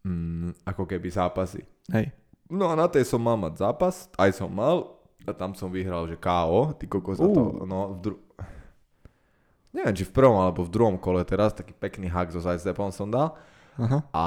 mm, 0.06 0.64
ako 0.64 0.88
keby 0.88 1.12
zápasy. 1.12 1.60
Hej. 1.92 2.14
No 2.48 2.72
a 2.72 2.78
na 2.78 2.88
tej 2.88 3.04
som 3.04 3.20
mal 3.20 3.36
mať 3.36 3.60
zápas, 3.60 4.08
aj 4.16 4.30
som 4.32 4.48
mal, 4.48 5.02
a 5.28 5.36
tam 5.36 5.52
som 5.52 5.68
vyhral, 5.68 6.08
že 6.08 6.16
KO, 6.16 6.72
ty 6.78 6.88
kokos, 6.88 7.20
uh. 7.20 7.28
to, 7.28 7.42
no, 7.68 7.94
v 7.94 7.98
dru- 8.00 8.22
neviem, 9.72 9.94
či 9.96 10.04
v 10.06 10.14
prvom 10.14 10.38
alebo 10.38 10.62
v 10.62 10.72
druhom 10.72 10.96
kole 11.00 11.24
teraz, 11.24 11.56
taký 11.56 11.72
pekný 11.74 12.08
hack 12.12 12.30
zo 12.30 12.40
sidestepom 12.40 12.92
som 12.92 13.08
dal. 13.08 13.34
Uh-huh. 13.80 14.04
A 14.12 14.24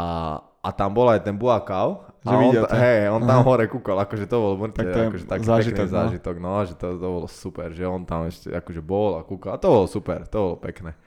a 0.65 0.73
tam 0.73 0.89
bol 0.97 1.05
aj 1.13 1.21
ten 1.21 1.37
Buakau. 1.37 2.01
A 2.25 2.41
on, 2.41 2.57
hej, 2.57 3.05
on 3.13 3.21
tam 3.21 3.45
Aha. 3.45 3.45
hore 3.45 3.69
kúkal, 3.69 4.01
akože 4.01 4.25
to 4.25 4.41
bol 4.41 4.57
mŕte, 4.57 4.81
tak 4.81 4.89
to 4.89 4.99
akože 5.13 5.25
taký 5.29 5.45
zážitok, 5.45 5.77
pekný 5.77 5.93
no. 5.93 5.97
zážitok, 6.01 6.35
no, 6.41 6.51
že 6.65 6.73
to, 6.73 6.87
to 6.97 7.07
bolo 7.13 7.27
super, 7.29 7.69
že 7.69 7.85
on 7.85 8.01
tam 8.01 8.25
ešte 8.25 8.49
akože 8.49 8.81
bol 8.81 9.13
a 9.13 9.21
kúkal 9.21 9.53
a 9.53 9.61
to 9.61 9.69
bolo 9.69 9.85
super, 9.85 10.25
to 10.25 10.37
bolo 10.41 10.57
pekné. 10.57 10.97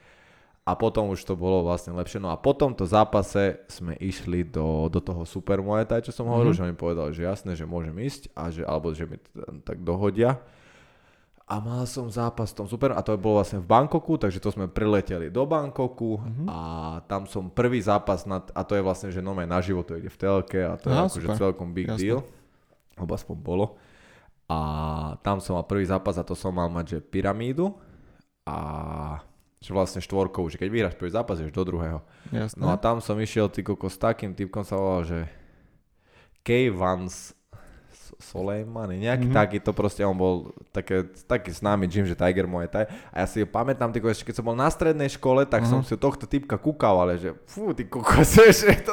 A 0.63 0.79
potom 0.79 1.11
už 1.11 1.19
to 1.27 1.35
bolo 1.35 1.67
vlastne 1.67 1.91
lepšie. 1.91 2.23
No 2.23 2.31
a 2.31 2.39
po 2.39 2.55
tomto 2.55 2.87
zápase 2.87 3.59
sme 3.67 3.99
išli 3.99 4.47
do, 4.47 4.87
do 4.87 5.03
toho 5.03 5.27
Super 5.27 5.59
Muay 5.59 5.83
Thai, 5.83 6.05
čo 6.05 6.15
som 6.15 6.23
mm-hmm. 6.23 6.31
hovoril, 6.31 6.53
že 6.55 6.63
oni 6.63 6.75
povedali, 6.79 7.11
že 7.11 7.27
jasné, 7.27 7.51
že 7.57 7.67
môžem 7.67 7.97
ísť, 7.99 8.31
a 8.31 8.47
že, 8.47 8.63
alebo 8.63 8.95
že 8.95 9.03
mi 9.03 9.19
tak 9.67 9.83
dohodia 9.83 10.39
a 11.49 11.57
mal 11.57 11.89
som 11.89 12.05
zápas 12.13 12.53
v 12.53 12.61
tom 12.61 12.67
super 12.69 12.93
a 12.93 13.01
to 13.01 13.17
bolo 13.17 13.41
vlastne 13.41 13.57
v 13.57 13.65
Bangkoku, 13.65 14.21
takže 14.21 14.37
to 14.37 14.53
sme 14.53 14.69
prileteli 14.69 15.33
do 15.33 15.49
Bangkoku 15.49 16.21
mm-hmm. 16.21 16.45
a 16.45 16.59
tam 17.09 17.25
som 17.25 17.49
prvý 17.49 17.81
zápas, 17.81 18.29
na, 18.29 18.37
a 18.53 18.61
to 18.61 18.77
je 18.77 18.85
vlastne, 18.85 19.09
že 19.09 19.17
nové 19.17 19.49
naživo 19.49 19.81
to 19.81 19.97
ide 19.97 20.13
v 20.13 20.19
telke 20.21 20.61
a 20.61 20.77
to 20.77 20.93
Aha, 20.93 21.09
je 21.09 21.17
akože 21.17 21.29
celkom 21.41 21.73
big 21.73 21.89
Jasne. 21.89 22.01
deal, 22.05 22.19
alebo 22.93 23.17
aspoň 23.17 23.37
bolo. 23.41 23.65
A 24.45 24.57
tam 25.25 25.41
som 25.41 25.57
mal 25.57 25.65
prvý 25.65 25.89
zápas 25.89 26.21
a 26.21 26.25
to 26.25 26.37
som 26.37 26.53
mal 26.53 26.69
mať, 26.69 26.85
že 26.85 26.99
pyramídu 27.01 27.73
a 28.45 28.57
že 29.57 29.73
vlastne 29.73 30.05
štvorkou, 30.05 30.45
že 30.53 30.61
keď 30.61 30.69
vyhráš 30.69 30.95
prvý 31.01 31.11
zápas, 31.17 31.41
ješ 31.41 31.49
do 31.49 31.65
druhého. 31.65 32.05
Jasne. 32.29 32.61
No 32.61 32.69
a 32.69 32.77
tam 32.77 33.01
som 33.01 33.17
išiel 33.17 33.49
ty 33.49 33.65
s 33.65 33.97
takým 33.97 34.37
typkom 34.37 34.61
sa 34.61 34.77
volal, 34.77 35.01
že 35.01 35.19
K. 36.45 36.69
Vance 36.69 37.38
Soleimani, 38.19 38.99
nejaký 38.99 39.31
mm-hmm. 39.31 39.39
taký, 39.39 39.57
to 39.63 39.71
proste 39.71 40.03
on 40.03 40.11
bol 40.11 40.51
také, 40.75 41.07
taký 41.23 41.55
známy 41.55 41.87
gym, 41.87 42.03
že 42.03 42.19
Tiger 42.19 42.51
Muay 42.51 42.67
Thai. 42.67 42.83
A 43.15 43.23
ja 43.23 43.25
si 43.31 43.47
pamätám, 43.47 43.95
tyko, 43.95 44.11
ešte 44.11 44.27
keď 44.27 44.43
som 44.43 44.45
bol 44.51 44.59
na 44.59 44.67
strednej 44.67 45.07
škole, 45.07 45.47
tak 45.47 45.63
mm-hmm. 45.63 45.79
som 45.79 45.87
si 45.87 45.95
tohto 45.95 46.27
typka 46.27 46.59
kúkal, 46.59 46.99
ale 46.99 47.15
že 47.15 47.31
fú, 47.47 47.71
ty 47.71 47.87
kokos, 47.87 48.35
že 48.59 48.75
to... 48.83 48.91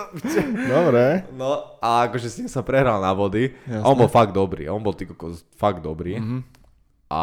Dobre. 0.71 1.27
No 1.35 1.75
a 1.83 2.07
akože 2.07 2.31
s 2.31 2.39
ním 2.39 2.47
sa 2.47 2.63
prehral 2.63 3.03
na 3.03 3.11
vody. 3.11 3.51
Jasne. 3.67 3.83
A 3.83 3.91
on 3.91 3.99
bol 3.99 4.07
fakt 4.07 4.31
dobrý, 4.31 4.71
on 4.71 4.79
bol 4.79 4.95
ty 4.95 5.11
kokos 5.11 5.43
fakt 5.59 5.83
dobrý. 5.83 6.23
Mm-hmm. 6.23 6.41
A 7.11 7.23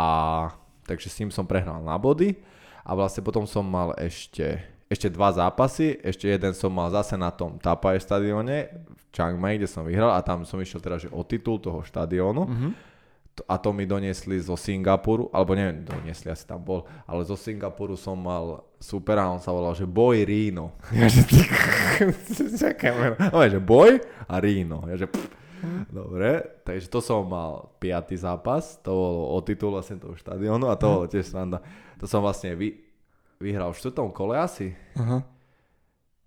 takže 0.84 1.08
s 1.08 1.18
ním 1.24 1.32
som 1.32 1.48
prehral 1.48 1.80
na 1.80 1.96
body. 1.96 2.36
A 2.84 3.00
vlastne 3.00 3.24
potom 3.24 3.48
som 3.48 3.64
mal 3.64 3.96
ešte 3.96 4.60
ešte 4.94 5.10
dva 5.10 5.34
zápasy, 5.34 5.98
ešte 6.06 6.30
jeden 6.30 6.54
som 6.54 6.70
mal 6.70 6.94
zase 6.94 7.18
na 7.18 7.34
tom 7.34 7.58
Tapai 7.58 7.98
stadióne 7.98 8.70
v 8.86 9.03
Chiang 9.14 9.38
Mai, 9.38 9.62
kde 9.62 9.70
som 9.70 9.86
vyhral 9.86 10.18
a 10.18 10.26
tam 10.26 10.42
som 10.42 10.58
išiel 10.58 10.82
teda 10.82 10.98
že 10.98 11.08
o 11.14 11.22
titul 11.22 11.62
toho 11.62 11.86
štadiónu. 11.86 12.50
Mm-hmm. 12.50 12.72
A 13.50 13.58
to 13.58 13.74
mi 13.74 13.90
doniesli 13.90 14.38
zo 14.38 14.54
Singapuru, 14.54 15.26
alebo 15.34 15.58
neviem, 15.58 15.82
doniesli, 15.82 16.30
asi 16.30 16.46
tam 16.46 16.62
bol, 16.62 16.86
ale 17.10 17.26
zo 17.26 17.34
Singapuru 17.34 17.98
som 17.98 18.14
mal 18.14 18.62
super 18.78 19.18
a 19.18 19.26
on 19.26 19.42
sa 19.42 19.50
volal, 19.50 19.74
že 19.74 19.90
Boy 19.90 20.22
Rino. 20.22 20.78
Ja, 20.94 21.10
že 21.10 21.26
ty, 21.26 21.42
že 23.54 23.60
Boy 23.62 23.98
a 24.30 24.38
Rino. 24.38 24.86
Ja, 24.86 25.02
že 25.02 25.10
Dobre, 25.88 26.60
takže 26.68 26.92
to 26.92 27.00
som 27.00 27.24
mal 27.24 27.72
piatý 27.80 28.20
zápas, 28.20 28.76
to 28.84 28.92
bolo 28.92 29.32
o 29.32 29.40
titul 29.40 29.72
vlastne 29.72 29.96
toho 29.96 30.12
štadiónu 30.20 30.68
a 30.68 30.76
to 30.76 30.92
bolo 30.92 31.08
tiež 31.08 31.32
sranda. 31.32 31.64
To 32.04 32.06
som 32.06 32.20
vlastne 32.20 32.52
vy, 32.52 32.84
vyhral 33.40 33.72
v 33.72 33.80
štvrtom 33.80 34.12
kole 34.12 34.36
asi. 34.36 34.76
Uh-huh. 35.00 35.24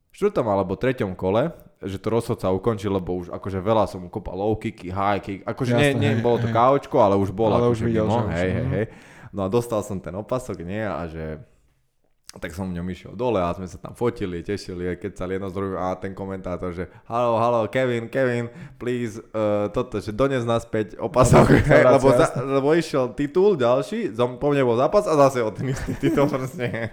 V 0.08 0.14
štvrtom 0.16 0.48
alebo 0.48 0.80
treťom 0.80 1.12
kole, 1.12 1.52
že 1.84 2.00
to 2.00 2.08
rozhodca 2.08 2.48
ukončil, 2.48 2.88
lebo 2.88 3.20
už 3.20 3.28
akože 3.28 3.60
veľa 3.60 3.84
som 3.84 4.00
mu 4.00 4.08
kopal 4.08 4.40
low 4.40 4.56
kicky, 4.56 4.88
high 4.88 5.20
kick, 5.20 5.44
akože 5.44 5.76
Jasne, 5.76 5.92
nie, 5.92 6.00
nie 6.00 6.12
hej, 6.16 6.24
bolo 6.24 6.40
to 6.40 6.48
kaučko, 6.48 6.96
ale 7.04 7.20
už 7.20 7.36
bolo. 7.36 7.60
Ale 7.60 7.68
akože 7.68 7.74
už 7.76 7.80
videl, 7.84 8.06
mimo, 8.08 8.32
že 8.32 8.36
hej, 8.40 8.50
hej, 8.50 8.66
hej. 8.72 8.86
No 9.36 9.40
a 9.44 9.48
dostal 9.52 9.84
som 9.84 10.00
ten 10.00 10.16
opasok, 10.16 10.64
nie, 10.64 10.80
a 10.80 11.04
že 11.04 11.36
tak 12.36 12.52
som 12.52 12.68
v 12.68 12.76
ňom 12.76 12.86
išiel 12.92 13.12
dole 13.16 13.40
a 13.40 13.52
sme 13.56 13.64
sa 13.64 13.80
tam 13.80 13.96
fotili, 13.96 14.44
tešili, 14.44 14.96
keď 15.00 15.12
sa 15.16 15.24
jedno 15.28 15.48
z 15.48 15.56
druhým 15.56 15.76
a 15.76 15.96
ten 15.96 16.12
komentátor, 16.12 16.72
že 16.76 16.84
halo, 17.08 17.40
halo, 17.40 17.64
Kevin, 17.72 18.12
Kevin, 18.12 18.52
please, 18.76 19.20
uh, 19.32 19.68
toto, 19.72 20.00
že 20.00 20.12
dones 20.12 20.44
naspäť 20.44 21.00
opasok, 21.00 21.64
no, 21.64 21.88
lebo, 21.96 22.08
za, 22.12 22.26
lebo 22.36 22.68
išiel 22.76 23.16
titul 23.16 23.56
ďalší, 23.56 24.12
po 24.16 24.46
mne 24.52 24.62
bol 24.68 24.76
zápas 24.76 25.08
a 25.08 25.16
zase 25.16 25.40
o 25.40 25.50
ten 25.52 25.72
istý 25.72 25.96
titul 25.96 26.28
proste. 26.32 26.92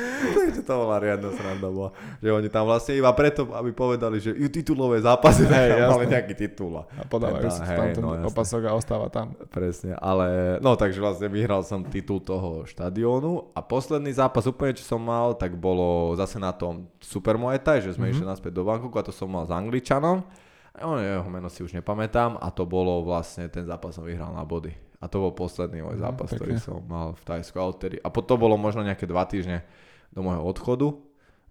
Takže 0.36 0.62
to 0.64 0.72
bola 0.72 0.96
riadna 0.98 1.30
sranda 1.32 1.68
bola. 1.68 1.90
Že 2.24 2.30
oni 2.42 2.48
tam 2.48 2.64
vlastne 2.68 2.96
iba 2.96 3.10
preto, 3.12 3.48
aby 3.52 3.70
povedali, 3.70 4.18
že 4.18 4.32
ju 4.32 4.48
titulové 4.48 5.04
zápasy, 5.04 5.44
hey, 5.46 5.84
mali 5.86 6.08
nejaký 6.08 6.34
titul. 6.34 6.82
A 6.82 7.02
podávajú 7.06 7.48
si 7.52 7.60
tam 7.62 7.86
ten 7.92 8.02
no, 8.02 8.16
opasok 8.28 8.62
a 8.68 8.72
ostáva 8.76 9.12
tam. 9.12 9.36
Presne, 9.52 9.94
ale 10.00 10.58
no 10.64 10.74
takže 10.74 10.98
vlastne 10.98 11.28
vyhral 11.28 11.62
som 11.66 11.84
titul 11.84 12.22
toho 12.24 12.64
štadiónu 12.64 13.52
a 13.52 13.60
posledný 13.60 14.12
zápas 14.14 14.48
úplne, 14.48 14.76
čo 14.76 14.84
som 14.86 15.02
mal, 15.02 15.36
tak 15.36 15.56
bolo 15.56 16.16
zase 16.16 16.40
na 16.40 16.54
tom 16.54 16.88
Super 17.02 17.36
Muay 17.36 17.60
Thai, 17.60 17.84
že 17.84 17.94
sme 17.94 18.08
mm-hmm. 18.08 18.22
išli 18.22 18.26
naspäť 18.26 18.52
do 18.56 18.62
Bangkoku 18.64 18.96
a 18.98 19.06
to 19.06 19.12
som 19.12 19.28
mal 19.28 19.44
s 19.44 19.52
Angličanom. 19.52 20.24
Jeho 20.80 21.28
meno 21.28 21.52
si 21.52 21.60
už 21.60 21.76
nepamätám 21.76 22.40
a 22.40 22.48
to 22.48 22.64
bolo 22.64 23.04
vlastne, 23.04 23.44
ten 23.52 23.68
zápas 23.68 23.92
som 23.92 24.08
vyhral 24.08 24.32
na 24.32 24.40
body. 24.40 24.91
A 25.02 25.10
to 25.10 25.18
bol 25.18 25.34
posledný 25.34 25.82
môj 25.82 25.98
mhm, 25.98 26.04
zápas, 26.06 26.30
mm, 26.30 26.36
ktorý 26.38 26.54
som 26.62 26.78
mal 26.86 27.18
v 27.18 27.22
Tajsku. 27.26 27.58
A, 27.58 27.66
odtedy, 27.66 27.98
a 27.98 28.08
potom 28.08 28.38
bolo 28.38 28.54
možno 28.54 28.86
nejaké 28.86 29.04
dva 29.04 29.26
týždne 29.26 29.66
do 30.14 30.22
môjho 30.22 30.46
odchodu 30.46 30.94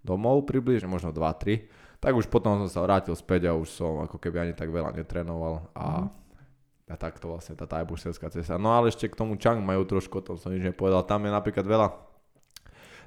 domov 0.02 0.48
približne, 0.48 0.90
možno 0.90 1.14
2-3. 1.14 1.68
Tak 2.02 2.16
už 2.18 2.26
potom 2.26 2.58
som 2.66 2.68
sa 2.72 2.80
vrátil 2.82 3.14
späť 3.14 3.52
a 3.52 3.54
už 3.54 3.70
som 3.70 4.02
ako 4.02 4.18
keby 4.18 4.50
ani 4.50 4.54
tak 4.56 4.72
veľa 4.72 4.90
netrenoval 4.98 5.70
a, 5.76 6.02
mm. 6.02 6.90
a 6.90 6.94
takto 6.98 7.30
vlastne 7.30 7.54
tá 7.54 7.68
tajbušská 7.68 8.32
cesta. 8.34 8.58
No 8.58 8.74
ale 8.74 8.90
ešte 8.90 9.06
k 9.06 9.14
tomu 9.14 9.38
Chang 9.38 9.62
majú 9.62 9.86
trošku, 9.86 10.18
o 10.18 10.24
tom 10.24 10.34
som 10.34 10.50
nič 10.50 10.66
nepovedal. 10.66 11.06
Tam 11.06 11.22
je 11.22 11.30
napríklad 11.30 11.62
veľa 11.62 11.88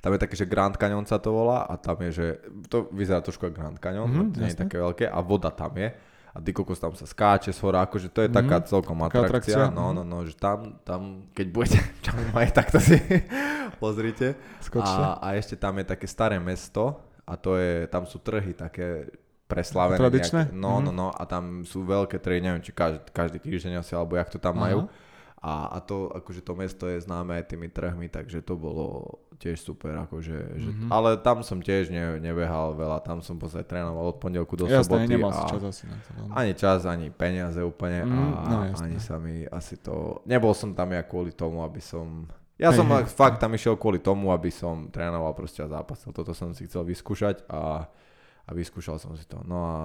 tam 0.05 0.13
je 0.13 0.21
také, 0.21 0.37
že 0.37 0.45
Grand 0.45 0.77
Canyon 0.77 1.09
sa 1.09 1.17
to 1.17 1.33
volá 1.33 1.65
a 1.65 1.81
tam 1.81 1.97
je, 2.05 2.09
že 2.13 2.25
to 2.69 2.85
vyzerá 2.93 3.25
trošku 3.25 3.49
ako 3.49 3.57
Grand 3.57 3.79
Canyon, 3.81 4.05
mm, 4.05 4.37
nie 4.37 4.53
je 4.53 4.61
také 4.61 4.77
veľké 4.77 5.09
a 5.09 5.17
voda 5.25 5.49
tam 5.49 5.73
je 5.81 5.89
a 6.35 6.43
ty 6.43 6.51
kokos 6.51 6.83
tam 6.83 6.91
sa 6.91 7.07
skáče 7.07 7.55
z 7.55 7.59
hora, 7.63 7.87
akože 7.87 8.11
to 8.11 8.19
je 8.19 8.27
mm-hmm. 8.27 8.43
taká 8.43 8.57
celkom 8.67 8.99
atrakcia. 9.07 9.55
atrakcia. 9.55 9.63
No, 9.71 9.95
no, 9.95 10.03
no, 10.03 10.27
že 10.27 10.35
tam, 10.35 10.83
tam 10.83 11.31
keď 11.31 11.47
budete 11.47 11.79
aj 12.43 12.51
takto 12.51 12.83
si 12.83 12.99
pozrite. 13.81 14.35
A, 14.83 15.15
a 15.23 15.27
ešte 15.39 15.55
tam 15.55 15.79
je 15.79 15.87
také 15.87 16.11
staré 16.11 16.35
mesto 16.35 16.99
a 17.23 17.39
to 17.39 17.55
je, 17.55 17.87
tam 17.87 18.03
sú 18.03 18.19
trhy 18.19 18.51
také 18.51 19.07
preslavené. 19.47 19.95
Tradičné? 19.95 20.51
Nejaké, 20.51 20.59
no, 20.59 20.83
mm-hmm. 20.83 20.91
no, 20.91 21.07
no 21.07 21.07
a 21.15 21.23
tam 21.23 21.63
sú 21.63 21.87
veľké 21.87 22.19
trhy, 22.19 22.43
neviem, 22.43 22.59
či 22.59 22.75
každý, 22.75 22.99
každý 23.15 23.39
týždeň 23.39 23.79
asi, 23.79 23.95
alebo 23.95 24.19
jak 24.19 24.27
to 24.27 24.35
tam 24.35 24.59
Aha. 24.59 24.63
majú. 24.67 24.79
A, 25.39 25.71
a 25.71 25.79
to, 25.79 26.09
akože 26.09 26.41
to 26.41 26.53
mesto 26.57 26.89
je 26.89 27.05
známe 27.05 27.37
aj 27.37 27.53
tými 27.53 27.69
trhmi, 27.71 28.09
takže 28.09 28.41
to 28.41 28.57
bolo 28.57 29.21
tiež 29.35 29.61
super, 29.61 29.93
akože, 30.07 30.37
že, 30.55 30.69
mm-hmm. 30.71 30.89
ale 30.89 31.19
tam 31.19 31.43
som 31.43 31.59
tiež 31.59 31.91
ne, 31.91 32.17
nebehal 32.23 32.73
veľa, 32.73 33.03
tam 33.03 33.19
som 33.19 33.35
v 33.35 33.47
podstate 33.47 33.67
trénoval 33.67 34.15
od 34.15 34.17
pondelku 34.17 34.55
do 34.55 34.65
jasné, 34.65 34.87
soboty. 34.87 35.11
nemal 35.11 35.31
a 35.35 35.45
čas 35.45 35.63
asi 35.63 35.83
na 35.91 35.97
to. 35.99 36.09
No. 36.15 36.31
Ani 36.33 36.51
čas, 36.55 36.87
ani 36.87 37.11
peniaze 37.11 37.59
úplne 37.59 38.07
mm, 38.07 38.11
a 38.11 38.41
no, 38.47 38.57
ani 38.79 38.97
sa 38.97 39.19
mi 39.19 39.43
asi 39.47 39.75
to, 39.79 40.23
nebol 40.23 40.55
som 40.55 40.71
tam 40.71 40.95
ja 40.95 41.03
kvôli 41.03 41.35
tomu, 41.35 41.61
aby 41.61 41.83
som, 41.83 42.25
ja 42.55 42.71
som 42.71 42.87
hey, 42.87 43.03
fakt 43.05 43.43
tam 43.43 43.51
išiel 43.51 43.75
kvôli 43.75 43.99
tomu, 43.99 44.31
aby 44.31 44.49
som 44.49 44.87
trénoval 44.87 45.35
proste 45.35 45.61
a 45.61 45.67
zápasil, 45.67 46.15
toto 46.15 46.31
som 46.31 46.55
si 46.55 46.65
chcel 46.65 46.87
vyskúšať 46.87 47.43
a, 47.51 47.85
a 48.47 48.51
vyskúšal 48.55 48.97
som 48.97 49.13
si 49.19 49.27
to. 49.27 49.43
No 49.43 49.57
a 49.61 49.77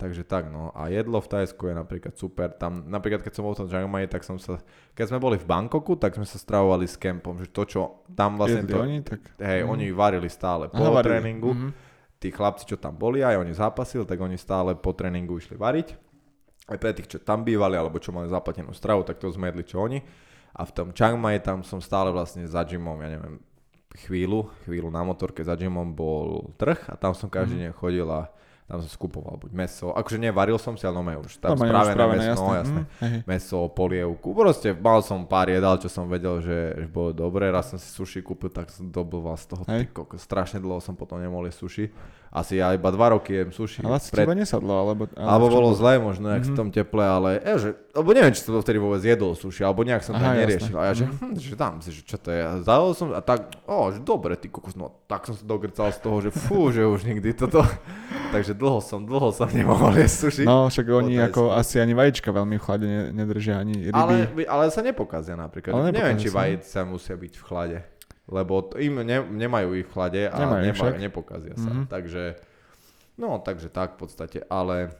takže 0.00 0.24
tak, 0.24 0.48
no. 0.48 0.72
A 0.72 0.88
jedlo 0.88 1.20
v 1.20 1.28
Tajsku 1.28 1.62
je 1.62 1.76
napríklad 1.76 2.16
super. 2.16 2.48
Tam, 2.50 2.88
napríklad 2.88 3.20
keď 3.20 3.32
som 3.32 3.44
bol 3.44 3.52
v 3.52 3.60
tom 3.60 3.68
Chiang 3.68 3.84
Mai, 3.86 4.08
tak 4.08 4.24
som 4.24 4.40
sa, 4.40 4.56
keď 4.92 5.04
sme 5.06 5.18
boli 5.18 5.36
v 5.36 5.44
Bangkoku, 5.44 5.94
tak 5.94 6.16
sme 6.16 6.24
sa 6.24 6.34
stravovali 6.34 6.84
s 6.84 6.96
kempom, 6.96 7.36
že 7.36 7.46
to, 7.46 7.62
čo 7.62 7.80
tam 8.10 8.34
vlastne 8.34 8.64
Jedli 8.64 8.72
to, 8.72 8.80
oni, 8.80 8.96
tak... 9.04 9.20
hej, 9.36 9.60
Mhm. 9.60 9.68
oni 9.68 9.86
varili 9.92 10.26
stále 10.26 10.66
po 10.66 10.80
Aha, 10.80 11.04
tréningu. 11.04 11.52
Mhm. 11.52 11.68
Tí 12.16 12.28
chlapci, 12.28 12.64
čo 12.64 12.76
tam 12.76 12.96
boli, 12.96 13.20
aj 13.20 13.36
oni 13.36 13.52
zápasili, 13.52 14.04
tak 14.04 14.16
oni 14.16 14.36
stále 14.36 14.72
po 14.74 14.92
tréningu 14.92 15.36
išli 15.36 15.54
variť. 15.54 15.96
Aj 16.66 16.76
pre 16.76 16.92
tých, 16.92 17.08
čo 17.08 17.18
tam 17.18 17.42
bývali, 17.42 17.76
alebo 17.76 17.96
čo 17.96 18.08
mali 18.10 18.28
zaplatenú 18.28 18.72
stravu, 18.72 19.04
tak 19.04 19.20
to 19.20 19.28
sme 19.28 19.48
jedli, 19.48 19.64
čo 19.64 19.80
oni. 19.80 20.00
A 20.52 20.62
v 20.62 20.72
tom 20.72 20.88
Chiang 20.90 21.16
Mai 21.16 21.40
tam 21.40 21.62
som 21.62 21.80
stále 21.80 22.08
vlastne 22.10 22.44
za 22.44 22.60
gymom, 22.62 22.98
ja 23.00 23.08
neviem, 23.08 23.40
chvíľu, 23.96 24.46
chvíľu 24.62 24.86
na 24.86 25.02
motorke 25.02 25.42
za 25.42 25.56
gymom 25.56 25.90
bol 25.90 26.54
trh 26.54 26.78
a 26.86 26.94
tam 26.94 27.10
som 27.10 27.26
každý 27.26 27.58
Mhm. 27.58 27.62
deň 27.66 27.72
chodil 27.74 28.06
a 28.06 28.30
tam 28.70 28.78
som 28.78 28.86
skupoval 28.86 29.34
buď 29.34 29.50
meso, 29.50 29.90
akože 29.90 30.14
nevaril 30.22 30.54
som 30.54 30.78
si, 30.78 30.86
ale 30.86 31.02
no 31.02 31.02
už 31.02 31.42
tam 31.42 31.58
Normálne 31.58 31.74
už 31.74 31.98
spravené 31.98 32.24
meso, 32.30 32.46
no 32.46 32.54
jasné. 32.54 32.80
Hej, 33.02 33.10
hej. 33.10 33.20
Meso, 33.26 33.58
polievku, 33.74 34.30
proste 34.30 34.68
mal 34.78 35.02
som 35.02 35.26
pár 35.26 35.50
jedál, 35.50 35.74
čo 35.82 35.90
som 35.90 36.06
vedel, 36.06 36.38
že, 36.38 36.78
že 36.78 36.86
bolo 36.86 37.10
dobré, 37.10 37.50
raz 37.50 37.74
som 37.74 37.82
si 37.82 37.90
sushi 37.90 38.22
kúpil, 38.22 38.54
tak 38.54 38.70
som 38.70 38.86
dobil 38.86 39.18
z 39.34 39.50
toho, 39.50 39.66
ty 39.66 39.90
strašne 40.14 40.62
dlho 40.62 40.78
som 40.78 40.94
potom 40.94 41.18
nemohol 41.18 41.50
sushi. 41.50 41.90
Asi 42.30 42.56
ja 42.56 42.70
iba 42.70 42.86
dva 42.88 43.10
roky 43.10 43.34
jem 43.34 43.50
sushi. 43.50 43.82
Ale 43.82 43.98
asi 43.98 44.08
Pred- 44.08 44.22
teba 44.22 44.32
nesadlo, 44.32 44.70
alebo... 44.70 45.10
alebo 45.12 45.50
bolo 45.50 45.68
bol? 45.68 45.74
zlé 45.74 45.98
možno, 45.98 46.30
jak 46.30 46.40
mm-hmm. 46.40 46.54
v 46.54 46.58
tom 46.62 46.68
teple, 46.70 47.02
ale 47.02 47.30
ja, 47.36 47.58
že, 47.58 47.68
lebo 47.90 48.06
neviem, 48.10 48.30
či 48.30 48.40
som 48.40 48.54
to 48.54 48.62
vtedy 48.62 48.78
vôbec 48.78 49.02
jedol 49.02 49.34
sushi, 49.34 49.60
alebo 49.60 49.82
nejak 49.82 49.98
som 50.00 50.14
to 50.14 50.22
Aha, 50.22 50.38
neriešil. 50.38 50.70
A 50.72 50.82
ja, 50.86 50.92
že, 50.94 51.04
Mhm. 51.04 51.18
hm, 51.18 51.34
že 51.34 51.54
dám 51.54 51.76
si, 51.80 51.90
že 51.90 52.00
čo 52.00 52.16
to 52.16 52.30
je. 52.30 52.38
Zadal 52.62 52.94
som 52.94 53.10
a 53.10 53.18
tak, 53.18 53.50
o, 53.64 53.90
že 53.90 53.98
dobre, 53.98 54.34
ty 54.34 54.46
kokos, 54.46 54.72
no 54.72 54.94
tak 55.04 55.26
som 55.26 55.34
sa 55.34 55.42
dogrcal 55.42 55.90
z 55.90 55.98
toho, 55.98 56.16
že 56.20 56.30
fú, 56.30 56.70
že 56.70 56.86
už 56.86 57.02
nikdy 57.02 57.34
toto. 57.34 57.66
Takže 58.34 58.54
dlho 58.54 58.78
som, 58.78 59.02
dlho 59.02 59.34
som 59.34 59.50
nemohol 59.50 59.90
jesť 59.96 60.16
sushi. 60.22 60.42
No, 60.46 60.70
však 60.70 60.86
oni 60.86 61.18
Bolo 61.18 61.26
ako 61.26 61.42
asi 61.50 61.76
ani 61.76 61.92
vajíčka 61.92 62.30
veľmi 62.30 62.56
v 62.56 62.62
chlade 62.62 62.86
ne- 62.86 63.10
nedržia, 63.12 63.58
ani 63.58 63.90
ryby. 63.90 63.90
ale, 63.92 64.14
ale 64.46 64.64
sa 64.68 64.80
nepokazia 64.80 65.34
napríklad. 65.34 65.74
Ale 65.74 65.90
Neviem, 65.90 66.14
či 66.14 66.30
sa. 66.30 66.46
vajíce 66.46 66.78
musia 66.86 67.18
byť 67.18 67.32
v 67.34 67.42
chlade. 67.42 67.78
Lebo 68.30 68.70
im 68.78 69.02
ne, 69.02 69.18
nemajú 69.26 69.74
ich 69.74 69.86
v 69.90 69.92
chlade 69.92 70.22
a 70.30 70.36
Nemajú 70.38 70.62
nemajú, 70.70 70.94
nepokazia 71.02 71.54
sa. 71.58 71.70
Mhm. 71.70 71.84
Takže, 71.90 72.24
no, 73.18 73.42
takže 73.42 73.68
tak 73.68 73.98
v 73.98 74.06
podstate. 74.06 74.38
Ale, 74.46 74.94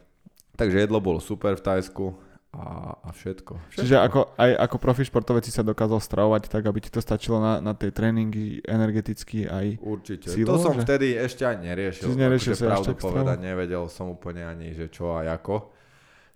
takže 0.59 0.83
jedlo 0.83 0.99
bolo 0.99 1.23
super 1.23 1.55
v 1.55 1.63
Tajsku 1.63 2.07
a, 2.51 2.99
a 3.07 3.09
všetko. 3.15 3.63
všetko. 3.71 3.83
Čiže 3.87 3.97
ako, 4.03 4.21
aj 4.35 4.51
ako 4.59 4.77
profi 4.83 5.03
športovec 5.07 5.47
si 5.47 5.55
sa 5.55 5.63
dokázal 5.63 6.03
stravovať 6.03 6.51
tak, 6.51 6.67
aby 6.67 6.83
ti 6.83 6.91
to 6.91 6.99
stačilo 6.99 7.39
na, 7.39 7.63
na 7.63 7.79
tej 7.79 7.95
tréningy 7.95 8.59
energeticky 8.67 9.47
aj... 9.47 9.79
Určite. 9.79 10.35
Silovo, 10.35 10.59
to 10.59 10.67
som 10.67 10.75
že? 10.75 10.83
vtedy 10.83 11.15
ešte 11.15 11.47
ani 11.47 11.71
neriešil. 11.71 12.11
Si 12.11 12.19
neriešil 12.19 12.53
akože 12.59 12.67
pravdu 12.67 12.93
povedať, 12.99 13.39
nevedel 13.39 13.87
som 13.87 14.11
úplne 14.11 14.43
ani, 14.43 14.75
že 14.75 14.91
čo 14.91 15.15
a 15.15 15.23
ako. 15.31 15.80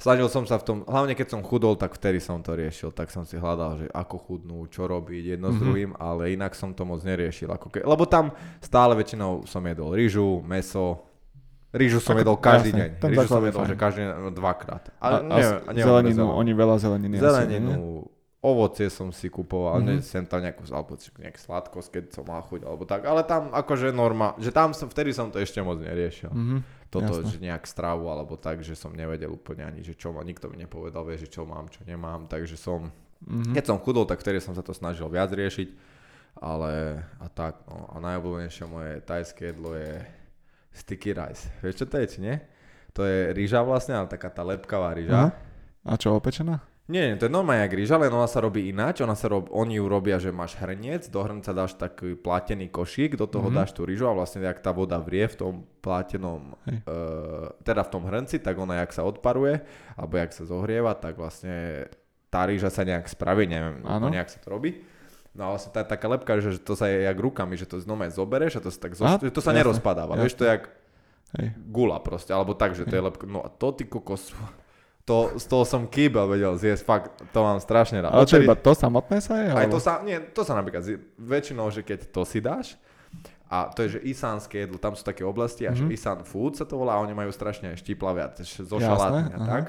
Snažil 0.05 0.29
som 0.29 0.45
sa 0.45 0.61
v 0.61 0.65
tom, 0.65 0.79
hlavne 0.85 1.17
keď 1.17 1.33
som 1.33 1.41
chudol, 1.41 1.81
tak 1.81 1.97
vtedy 1.97 2.21
som 2.21 2.45
to 2.45 2.53
riešil, 2.53 2.93
tak 2.93 3.09
som 3.09 3.25
si 3.25 3.41
hľadal, 3.41 3.81
že 3.81 3.87
ako 3.89 4.17
chudnú, 4.21 4.69
čo 4.69 4.85
robiť 4.85 5.33
jedno 5.33 5.49
mm-hmm. 5.49 5.57
s 5.57 5.59
Mhm. 5.59 5.65
druhým, 5.65 5.91
ale 5.97 6.23
inak 6.31 6.53
som 6.53 6.77
to 6.77 6.85
moc 6.85 7.01
neriešil. 7.01 7.49
Ako 7.49 7.73
ke, 7.73 7.81
lebo 7.81 8.05
tam 8.05 8.29
stále 8.61 8.93
väčšinou 8.93 9.49
som 9.49 9.65
jedol 9.65 9.97
rýžu, 9.97 10.45
meso, 10.45 11.01
rýžu 11.73 12.05
som 12.05 12.13
jedol 12.15 12.37
každý 12.37 12.77
deň. 12.77 12.89
Rýžu 13.01 13.27
som 13.27 13.41
jedol, 13.41 13.65
že 13.65 13.75
každý 13.75 14.01
deň 14.05 14.29
dvakrát. 14.31 14.93
A, 15.01 15.07
a, 15.09 15.09
neviem, 15.25 15.57
zeleninu, 15.73 16.21
zeleninu. 16.21 16.25
oni 16.37 16.53
veľa 16.53 16.77
zeleniny. 16.77 17.17
Zeleninu, 17.17 17.73
ovocie 18.45 18.93
som 18.93 19.09
si 19.09 19.33
kupoval, 19.33 19.81
Mhm. 19.81 19.87
mm-hmm. 19.89 20.05
sem 20.05 20.23
tam 20.29 20.45
nejakú, 20.45 20.69
alebo 20.69 21.01
nejakú 21.01 21.41
sladkosť, 21.41 21.89
keď 21.89 22.05
som 22.13 22.29
mal 22.29 22.45
chuť, 22.45 22.61
alebo 22.69 22.85
tak, 22.85 23.09
ale 23.09 23.25
tam 23.25 23.49
akože 23.49 23.89
norma, 23.89 24.37
že 24.37 24.53
tam 24.53 24.77
som, 24.77 24.85
vtedy 24.85 25.17
som 25.17 25.33
to 25.33 25.41
ešte 25.41 25.65
moc 25.65 25.81
neriešil. 25.81 26.29
Mhm, 26.29 26.59
Toto, 26.95 27.21
jasné. 27.21 27.31
že 27.31 27.39
nejak 27.43 27.65
stravu, 27.65 28.07
alebo 28.07 28.39
tak, 28.39 28.63
že 28.63 28.75
som 28.75 28.95
nevedel 28.95 29.29
úplne 29.29 29.67
ani, 29.67 29.83
že 29.83 29.95
čo 29.95 30.15
má, 30.15 30.23
nikto 30.23 30.47
mi 30.47 30.57
nepovedal, 30.57 31.03
vie, 31.03 31.19
že 31.19 31.27
čo 31.27 31.43
mám, 31.43 31.67
čo 31.67 31.83
nemám, 31.83 32.27
takže 32.27 32.55
som, 32.55 32.95
Mhm. 33.25 33.53
keď 33.53 33.65
som 33.67 33.79
chudol, 33.81 34.05
tak 34.05 34.21
vtedy 34.21 34.39
som 34.39 34.53
sa 34.53 34.63
to 34.63 34.71
snažil 34.71 35.09
viac 35.09 35.29
riešiť, 35.29 35.69
ale 36.37 37.03
a 37.19 37.27
tak, 37.27 37.63
no, 37.67 37.89
a 37.89 37.97
najobľúbenejšie 37.99 38.65
moje 38.67 39.01
tajské 39.03 39.51
jedlo 39.51 39.73
je 39.73 40.03
sticky 40.75 41.11
rice. 41.11 41.47
Vieš 41.63 41.75
čo 41.83 41.87
to 41.87 41.97
je, 41.99 42.07
či 42.07 42.19
nie? 42.21 42.37
To 42.93 43.03
je 43.03 43.33
rýža 43.33 43.63
vlastne, 43.63 43.95
ale 43.95 44.07
taká 44.07 44.31
tá 44.31 44.43
lepkavá 44.43 44.95
rýža. 44.95 45.15
Aha. 45.15 45.29
A 45.85 45.95
čo, 45.95 46.15
opečená? 46.15 46.63
Nie, 46.85 47.17
to 47.17 47.25
je 47.25 47.33
normálne 47.33 47.65
jak 47.65 47.81
rýža, 47.81 47.97
len 47.97 48.13
ona 48.13 48.29
sa 48.29 48.45
robí 48.45 48.69
ináč. 48.69 49.01
Ona 49.01 49.17
sa 49.17 49.33
rob, 49.33 49.49
oni 49.49 49.81
ju 49.81 49.89
robia, 49.89 50.21
že 50.21 50.29
máš 50.29 50.53
hrniec, 50.61 51.09
do 51.09 51.25
hrnca 51.25 51.57
dáš 51.57 51.81
taký 51.81 52.13
plátený 52.13 52.69
košík, 52.69 53.17
do 53.17 53.25
toho 53.25 53.49
Mhm. 53.49 53.57
mm-hmm. 53.57 53.61
dáš 53.65 53.71
tú 53.73 53.89
rýžu 53.89 54.05
a 54.05 54.13
vlastne 54.13 54.45
jak 54.45 54.61
tá 54.61 54.69
voda 54.69 55.01
vrie 55.01 55.25
v 55.25 55.37
tom 55.37 55.55
plátenom, 55.81 56.53
Hej. 56.69 56.85
uh, 56.85 57.57
teda 57.65 57.89
v 57.89 57.91
tom 57.91 58.05
hrnci, 58.05 58.37
tak 58.37 58.61
ona 58.61 58.85
jak 58.85 58.93
sa 58.93 59.01
odparuje, 59.09 59.65
alebo 59.97 60.13
jak 60.21 60.37
sa 60.37 60.45
zohrieva, 60.45 60.93
tak 60.93 61.17
vlastne 61.17 61.89
tá 62.29 62.45
rýža 62.45 62.69
sa 62.69 62.85
nejak 62.85 63.09
spraví, 63.09 63.49
neviem, 63.49 63.81
Áno. 63.89 64.13
nejak 64.13 64.29
sa 64.29 64.45
to 64.45 64.53
robí. 64.53 64.85
No 65.33 65.49
a 65.49 65.49
vlastne 65.57 65.73
tá 65.73 65.89
taká 65.89 66.07
lepka, 66.07 66.37
že 66.39 66.61
to 66.61 66.77
sa 66.77 66.93
je 66.93 67.09
jak 67.09 67.17
rukami, 67.17 67.57
že 67.57 67.65
to 67.65 67.81
znova 67.81 68.07
zobereš 68.13 68.59
a 68.59 68.63
to 68.63 68.69
sa 68.69 68.79
tak 68.85 68.93
zo, 68.93 69.09
že 69.09 69.33
to 69.33 69.41
sa 69.41 69.51
jasné, 69.51 69.65
nerozpadáva. 69.65 70.21
Vieš, 70.21 70.37
to 70.37 70.45
je 70.45 70.51
jak 70.53 70.65
Hej. 71.41 71.49
gula 71.65 71.97
proste, 71.99 72.31
alebo 72.31 72.53
tak, 72.55 72.77
že 72.77 72.85
to 72.85 72.93
je 72.93 73.03
lepka. 73.03 73.25
No 73.25 73.41
a 73.41 73.49
to 73.49 73.73
ty 73.73 73.89
kokos, 73.89 74.31
to, 75.05 75.17
z 75.35 75.45
toho 75.45 75.63
som 75.63 75.85
kýbel 75.85 76.25
vedel 76.27 76.53
zjesť, 76.55 76.83
fakt, 76.83 77.11
to 77.27 77.39
mám 77.39 77.57
strašne 77.59 78.01
rád. 78.01 78.11
Ale 78.11 78.25
Odtedy- 78.25 78.45
iba 78.45 78.57
to 78.57 78.73
samotné 78.73 79.19
sa 79.19 79.35
je? 79.37 79.49
aj 79.51 79.67
to 79.67 79.79
sa, 79.79 79.93
nie, 80.01 80.17
to 80.33 80.41
sa 80.41 80.53
napríklad, 80.55 80.81
väčšinou, 81.15 81.69
že 81.69 81.81
keď 81.81 82.09
to 82.09 82.23
si 82.23 82.39
dáš, 82.39 82.81
a 83.47 83.69
to 83.69 83.85
je, 83.85 83.89
že 83.93 84.01
isánske 84.03 84.57
jedlo, 84.59 84.77
tam 84.77 84.93
sú 84.93 85.01
také 85.01 85.21
oblasti, 85.23 85.63
a 85.63 85.71
že 85.71 85.85
Mhm. 85.85 85.93
Isan 85.93 86.19
food 86.23 86.55
sa 86.55 86.65
to 86.65 86.75
volá, 86.75 86.97
a 86.97 87.01
oni 87.01 87.13
majú 87.13 87.29
strašne 87.31 87.71
štiplavé, 87.75 88.25
zo 88.41 88.77
šalátmi 88.77 89.31
a 89.31 89.41
tak. 89.41 89.65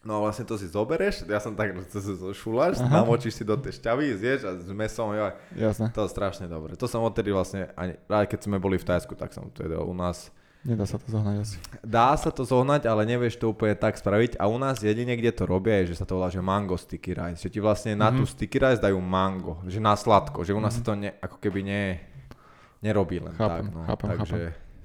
No 0.00 0.16
a 0.16 0.22
vlastne 0.22 0.44
to 0.44 0.56
si 0.56 0.64
zobereš, 0.64 1.24
ja 1.24 1.36
som 1.36 1.52
tak, 1.52 1.76
to 1.82 1.98
si 1.98 2.12
zošuláš, 2.14 2.78
Aha. 2.78 3.00
namočíš 3.00 3.34
si 3.34 3.44
do 3.44 3.52
tej 3.54 3.76
šťavy, 3.76 4.12
zješ 4.14 4.40
a 4.42 4.50
s 4.54 4.68
mesom, 4.70 5.12
jo, 5.12 5.28
Jasné, 5.54 5.88
to 5.90 6.00
je 6.00 6.10
strašne 6.10 6.46
dobre. 6.46 6.72
To 6.74 6.84
som 6.84 7.00
odtedy 7.00 7.28
vlastne, 7.28 7.68
ani, 7.74 7.96
aj 8.02 8.24
keď 8.26 8.40
sme 8.42 8.56
boli 8.56 8.76
v 8.76 8.84
Tajsku, 8.86 9.12
tak 9.12 9.28
som 9.30 9.48
to 9.48 9.60
jedol 9.62 9.84
u 9.84 9.92
nás. 9.92 10.32
Nedá 10.62 10.84
sa 10.84 10.96
to 10.96 11.06
zohnať 11.06 11.36
asi. 11.38 11.56
Dá 11.80 12.12
sa 12.14 12.28
to 12.28 12.42
zohnať, 12.42 12.84
ale 12.84 13.04
nevieš 13.04 13.36
to 13.36 13.48
úplne 13.48 13.72
tak 13.74 13.94
spraviť. 13.94 14.36
A 14.36 14.44
u 14.44 14.56
nás 14.56 14.78
jedine, 14.78 15.12
kde 15.12 15.30
to 15.30 15.44
robia, 15.44 15.80
je, 15.80 15.90
že 15.90 15.98
sa 15.98 16.04
to 16.04 16.14
volá, 16.14 16.28
že 16.28 16.38
mango 16.38 16.74
sticky 16.74 17.12
rice. 17.12 17.40
Že 17.40 17.48
ti 17.48 17.58
vlastne 17.58 17.92
na 17.94 18.08
tú 18.08 18.22
Mhm. 18.22 18.30
sticky 18.30 18.56
rice 18.56 18.78
dajú 18.78 18.98
mango, 18.98 19.56
že 19.64 19.78
na 19.78 19.92
sladko. 19.92 20.40
Že 20.40 20.52
u 20.52 20.60
nás 20.60 20.70
Mhm. 20.70 20.76
sa 20.76 20.82
to 20.82 20.92
ne, 20.94 21.10
ako 21.14 21.36
keby 21.38 21.60
ne, 21.62 21.82
nerobí 22.78 23.18
len 23.18 23.32
Chápem, 23.34 23.66
tak. 23.66 23.74
No. 23.74 23.80
chápem, 23.84 24.08
takže, 24.14 24.38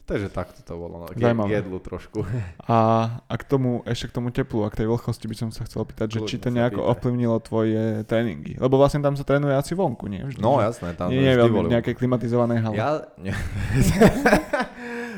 takže 0.06 0.28
takto 0.30 0.60
to 0.62 0.74
bolo. 0.76 0.96
No. 1.02 1.06
K, 1.08 1.16
jedlu 1.50 1.80
trošku. 1.80 2.28
A, 2.62 2.78
a 3.24 3.34
k 3.34 3.44
tomu, 3.46 3.82
ešte 3.84 4.08
k 4.08 4.14
tomu 4.14 4.30
teplu 4.30 4.62
a 4.62 4.70
k 4.70 4.78
tej 4.78 4.88
vlhkosti 4.88 5.26
by 5.26 5.34
som 5.34 5.50
sa 5.50 5.64
chcel 5.64 5.82
opýtať, 5.82 6.08
že 6.10 6.20
či 6.26 6.36
to 6.38 6.48
nejako 6.50 6.78
pýtaj. 6.78 6.92
ovplyvnilo 6.92 7.36
tvoje 7.42 7.84
tréningy. 8.04 8.56
Lebo 8.56 8.76
vlastne 8.76 9.00
tam 9.00 9.14
sa 9.14 9.24
trénuje 9.24 9.52
asi 9.52 9.72
vonku, 9.74 10.06
nie? 10.06 10.22
Vždy, 10.22 10.40
No 10.40 10.60
jasné, 10.60 10.92
tam 10.94 11.08
Nie, 11.08 11.20
nie 11.22 11.34
veľmi 11.36 11.58
v 11.58 11.74
nejakej 11.74 11.96
klimatizovanej 11.96 12.60
hale. 12.62 12.76
Ja, 12.76 12.90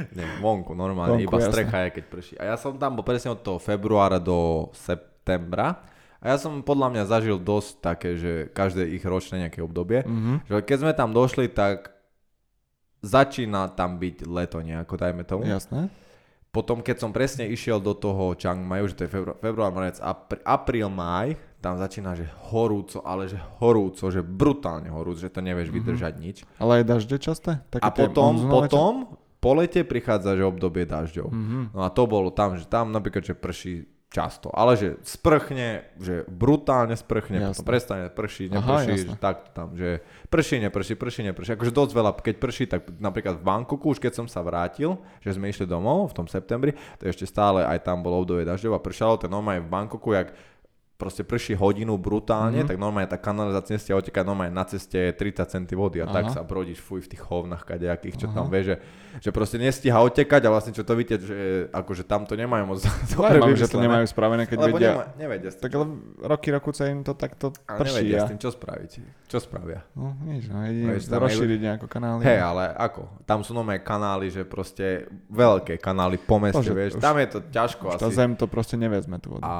nie. 0.09 0.27
vonku 0.37 0.73
normálne, 0.73 1.17
Vonku, 1.17 1.25
iba 1.25 1.37
jasné. 1.37 1.51
strecha 1.51 1.77
je, 1.79 1.89
keď 1.91 2.03
prší. 2.05 2.33
A 2.35 2.43
ja 2.45 2.55
som 2.55 2.73
tam 2.73 2.93
bol 2.93 3.03
presne 3.03 3.29
od 3.29 3.39
toho 3.39 3.57
februára 3.57 4.17
do 4.17 4.69
septembra. 4.71 5.81
A 6.17 6.29
ja 6.29 6.37
som 6.37 6.61
podľa 6.61 6.89
mňa 6.89 7.03
zažil 7.05 7.37
dosť 7.37 7.71
také, 7.77 8.09
že 8.13 8.31
každé 8.49 8.89
ich 8.89 9.01
ročné 9.01 9.43
nejaké 9.43 9.59
obdobie. 9.59 10.01
Mhm. 10.01 10.45
Že 10.45 10.55
keď 10.61 10.77
sme 10.79 10.93
tam 10.93 11.09
došli, 11.11 11.45
tak 11.47 11.93
začína 12.99 13.69
tam 13.69 13.95
byť 13.95 14.25
leto 14.25 14.57
nejako, 14.59 14.93
dajme 14.95 15.23
tomu. 15.23 15.45
Jasné. 15.45 15.89
Potom, 16.49 16.81
keď 16.81 16.97
som 16.97 17.11
presne 17.11 17.45
išiel 17.45 17.77
do 17.77 17.93
toho 17.93 18.33
Chiang 18.33 18.57
Maju, 18.59 18.89
že 18.89 18.95
to 18.95 19.05
je 19.05 19.11
február, 19.11 19.37
február 19.37 19.71
marec, 19.71 20.01
apr- 20.01 20.41
apríl, 20.41 20.89
máj, 20.89 21.37
tam 21.59 21.77
začína, 21.77 22.13
že 22.13 22.25
horúco, 22.47 22.97
ale 22.99 23.27
že 23.27 23.37
horúco, 23.57 24.01
že 24.07 24.19
brutálne 24.19 24.89
horúco, 24.89 25.19
že 25.19 25.29
to 25.29 25.37
nevieš 25.39 25.69
Mhm. 25.69 25.75
vydržať 25.75 26.13
nič. 26.17 26.37
Ale 26.57 26.81
aj 26.81 26.85
dažde 26.87 27.15
časté? 27.19 27.61
Také 27.69 27.83
A 27.83 27.89
potom, 27.91 28.33
potom, 28.49 28.93
po 29.47 29.55
lete 29.55 29.87
prichádza, 29.87 30.35
že 30.35 30.43
obdobie 30.43 30.83
dažďov. 30.83 31.31
Mhm. 31.31 31.59
No 31.71 31.79
a 31.79 31.87
to 31.87 32.03
bolo 32.03 32.35
tam, 32.35 32.59
že 32.59 32.67
tam 32.67 32.91
napríklad, 32.91 33.23
že 33.23 33.31
prší 33.31 33.87
často, 34.07 34.47
ale 34.55 34.79
že 34.79 34.95
sprchne, 35.03 35.83
že 35.99 36.23
brutálne 36.31 36.95
sprchne, 36.95 37.43
Jasné. 37.43 37.51
potom 37.51 37.65
prestane 37.67 38.01
Aha, 38.07 38.15
neprší, 38.15 38.43
jasné. 38.47 38.95
že 38.95 39.19
takto 39.19 39.47
tam, 39.51 39.67
že 39.75 39.99
prší, 40.31 40.63
neprší, 40.63 40.95
prší, 40.95 41.21
neprší. 41.27 41.59
Akože 41.59 41.75
dosť 41.75 41.91
veľa, 41.91 42.11
keď 42.15 42.35
prší, 42.39 42.63
tak 42.71 42.87
napríklad 43.03 43.35
v 43.35 43.43
Bangkoku, 43.43 43.91
už 43.91 43.99
keď 43.99 44.23
som 44.23 44.27
sa 44.31 44.39
vrátil, 44.39 44.95
že 45.19 45.35
sme 45.35 45.51
išli 45.51 45.67
domov 45.67 46.15
v 46.15 46.23
tom 46.23 46.27
septembri, 46.31 46.71
to 46.95 47.03
ešte 47.03 47.27
stále 47.27 47.67
aj 47.67 47.83
tam 47.83 47.99
bolo 47.99 48.23
obdobie 48.23 48.47
dažďov 48.47 48.79
a 48.79 48.83
pršalo, 48.83 49.19
ten 49.19 49.27
normálne 49.27 49.67
v 49.67 49.71
Bangkoku, 49.75 50.15
jak 50.15 50.31
proste 50.97 51.21
prší 51.21 51.53
hodinu 51.53 51.93
brutálne, 51.95 52.59
Mhm. 52.59 52.67
tak 52.67 52.75
normálne 52.75 53.05
tá 53.05 53.15
kanalizácia 53.15 53.77
ceste 53.77 53.91
oteká 53.91 54.21
normálne 54.21 54.49
na 54.49 54.65
ceste 54.65 54.97
je 54.97 55.13
30 55.13 55.45
cm 55.45 55.77
vody 55.77 55.97
a 55.97 56.07
tak 56.07 56.25
Aha. 56.25 56.33
sa 56.33 56.41
brodíš 56.41 56.79
fuj 56.79 57.01
v 57.01 57.13
tých 57.13 57.21
hovnách 57.21 57.61
kadejakých, 57.63 58.17
čo 58.17 58.27
Aha. 58.27 58.33
tam 58.33 58.45
vie, 58.47 58.61
že, 58.63 58.75
že 59.17 59.29
proste 59.29 59.55
nestíha 59.55 59.93
otekať 59.95 60.41
a 60.41 60.49
vlastne 60.49 60.71
čo 60.71 60.81
to 60.81 60.91
vidieť, 60.91 61.21
že 61.21 61.37
akože 61.69 62.01
tam 62.01 62.23
to 62.23 62.33
nemajú 62.33 62.63
moc 62.65 62.81
dobre 63.13 63.53
že 63.53 63.67
to 63.67 63.77
nemajú 63.77 64.05
spravené, 64.05 64.43
keď 64.43 64.57
Lebo 64.59 64.73
vedia... 64.73 64.89
nema, 64.91 65.05
nevedia 65.15 65.49
Tak 65.51 65.69
ale 65.69 65.85
roky, 66.19 66.49
roku 66.49 66.69
sa 66.71 66.85
im 66.85 66.99
to 66.99 67.13
takto 67.13 67.53
prší. 67.53 67.93
nevedia 68.03 68.17
A... 68.17 68.25
s 68.25 68.29
tým, 68.29 68.39
čo 68.39 68.49
spraviť. 68.49 68.91
Čo 69.27 69.37
spravia? 69.37 69.83
No 69.91 70.17
nič, 70.23 70.47
no 70.47 70.63
jedine 70.63 70.95
Vieš, 70.95 71.05
tam 71.05 71.19
je- 71.19 71.23
rozšíriť 71.27 71.59
nejako 71.61 71.85
kanály. 71.85 72.21
Hej, 72.23 72.39
ale 72.41 72.63
ako? 72.71 73.01
Tam 73.21 73.39
sú 73.41 73.51
nové 73.51 73.77
kanály, 73.77 74.29
že 74.29 74.41
proste 74.43 75.03
veľké 75.27 75.77
kanály 75.77 76.17
po 76.17 76.39
meste, 76.39 76.57
Bože, 76.57 76.73
vieš. 76.73 76.91
už- 76.95 77.03
Tam 77.03 77.13
je 77.13 77.27
to 77.27 77.39
ťažko 77.43 77.83
Už 77.85 77.95
tá 77.97 78.07
asi. 78.07 78.15
zem 78.15 78.33
to 78.33 78.47
proste 78.47 78.73
nevezme 78.73 79.19
tú 79.19 79.35
vodu. 79.35 79.43
A 79.43 79.53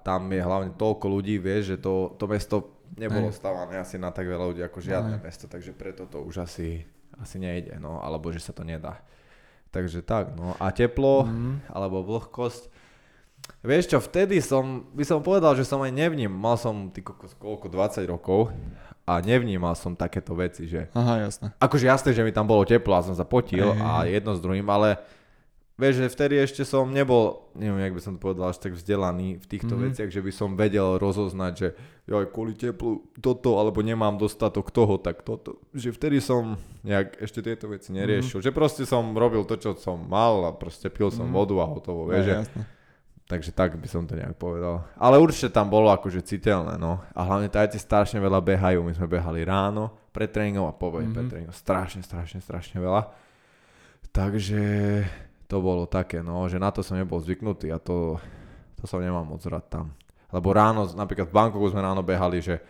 tam 0.00 0.24
je 0.28 0.38
hlavne 0.38 0.70
toľko 0.78 1.06
ľudí, 1.10 1.36
vieš, 1.36 1.62
že 1.68 1.76
to, 1.78 1.94
to 2.14 2.24
mesto 2.24 2.56
nebolo 2.94 3.28
Hej. 3.28 3.36
stavané 3.36 3.74
asi 3.76 3.96
na 3.96 4.08
tak 4.08 4.24
veľa 4.24 4.46
ľudí 4.46 4.62
ako 4.62 4.78
žiadne 4.78 5.18
Hej. 5.18 5.24
mesto, 5.24 5.44
takže 5.44 5.72
preto 5.72 6.06
to 6.06 6.18
už 6.20 6.40
asi, 6.40 6.86
asi 7.14 7.36
nejde, 7.36 7.76
no, 7.76 7.98
alebo 7.98 8.30
že 8.30 8.38
sa 8.38 8.50
to 8.50 8.62
nedá. 8.62 9.02
Takže 9.68 10.00
tak, 10.00 10.32
no. 10.32 10.56
A 10.56 10.70
teplo, 10.70 11.26
Mhm. 11.26 11.68
alebo 11.68 12.00
vlhkosť. 12.00 12.70
Vieš 13.60 13.84
čo, 13.86 13.98
vtedy 13.98 14.38
som, 14.38 14.86
by 14.90 15.02
som 15.02 15.18
povedal, 15.18 15.52
že 15.52 15.62
som 15.62 15.78
aj 15.78 15.90
nevním, 15.90 16.28
mal 16.28 16.54
som 16.54 16.88
ty 16.88 17.00
kokos, 17.00 17.34
koľko, 17.34 17.66
20 17.66 18.04
rokov 18.06 18.52
a 19.02 19.18
nevnímal 19.18 19.72
som 19.72 19.92
takéto 19.92 20.32
veci, 20.32 20.64
že 20.64 20.88
Aha, 20.90 21.22
jasné. 21.22 21.52
akože 21.56 21.84
jasné, 21.84 22.10
že 22.10 22.20
mi 22.20 22.30
tam 22.30 22.44
bolo 22.44 22.62
teplo 22.62 22.92
a 22.92 23.00
som 23.00 23.12
sa 23.12 23.24
potil 23.24 23.64
hej, 23.66 23.80
a 23.80 24.04
jedno 24.04 24.32
s 24.32 24.38
druhým, 24.38 24.64
ale 24.64 25.00
vieš, 25.78 26.02
že 26.02 26.06
vtedy 26.10 26.34
ešte 26.36 26.62
som 26.62 26.90
nebol, 26.90 27.48
neviem, 27.54 27.80
jak 27.80 27.94
by 27.94 28.02
som 28.02 28.12
to 28.14 28.20
povedal, 28.20 28.50
až 28.50 28.58
tak 28.58 28.74
vzdelaný 28.74 29.38
v 29.38 29.46
týchto 29.46 29.72
Mhm. 29.72 29.82
veciach, 29.86 30.10
že 30.10 30.20
by 30.20 30.32
som 30.34 30.52
vedel 30.52 30.98
rozoznať, 30.98 31.52
že 31.54 31.68
joj, 32.04 32.26
kvôli 32.28 32.52
teplu 32.52 33.06
toto, 33.16 33.56
alebo 33.56 33.78
nemám 33.78 34.18
dostatok 34.18 34.68
toho, 34.68 34.98
tak 34.98 35.22
toto. 35.22 35.62
Že 35.72 35.94
vtedy 35.94 36.18
som 36.18 36.58
nejak 36.82 37.22
ešte 37.22 37.40
tieto 37.40 37.70
veci 37.70 37.94
neriešil. 37.94 38.42
Že 38.42 38.50
proste 38.50 38.82
som 38.82 39.14
robil 39.14 39.46
to, 39.46 39.54
čo 39.54 39.78
som 39.78 40.02
mal 40.02 40.42
a 40.44 40.50
proste 40.50 40.90
pil 40.90 41.08
som 41.08 41.30
Mhm. 41.30 41.32
vodu 41.32 41.54
a 41.62 41.66
hotovo, 41.70 42.10
vieš, 42.10 42.24
že 42.26 42.34
jasné. 42.42 42.62
Takže 43.28 43.52
tak 43.52 43.76
by 43.76 43.84
som 43.84 44.08
to 44.08 44.16
nejak 44.16 44.40
povedal. 44.40 44.88
Ale 44.96 45.20
určite 45.20 45.52
tam 45.52 45.68
bolo 45.68 45.92
akože 45.92 46.24
citeľné, 46.24 46.80
no. 46.80 47.04
A 47.12 47.28
hlavne 47.28 47.52
tajci 47.52 47.76
strašne 47.76 48.16
veľa 48.18 48.40
behajú. 48.40 48.80
My 48.80 48.96
sme 48.96 49.04
behali 49.04 49.44
ráno, 49.44 49.92
pred 50.16 50.32
tréningom 50.32 50.64
a 50.64 50.72
po 50.72 50.88
mm-hmm. 50.88 51.12
pred 51.12 51.24
Mhm. 51.28 51.30
tréningom. 51.30 51.52
Strašne, 51.52 52.00
strašne, 52.00 52.40
strašne 52.40 52.80
veľa. 52.80 53.12
Takže 54.08 54.62
to 55.48 55.56
bolo 55.58 55.88
také, 55.88 56.20
no, 56.20 56.44
že 56.46 56.60
na 56.60 56.68
to 56.68 56.84
som 56.84 57.00
nebol 57.00 57.16
zvyknutý 57.18 57.72
a 57.72 57.80
to, 57.80 58.20
to 58.76 58.84
som 58.84 59.00
nemám 59.00 59.24
moc 59.24 59.40
rád 59.48 59.64
tam. 59.72 59.86
Lebo 60.28 60.52
ráno, 60.52 60.84
napríklad 60.92 61.32
v 61.32 61.36
Bangkoku 61.40 61.72
sme 61.72 61.80
ráno 61.80 62.04
behali, 62.04 62.44
že 62.44 62.60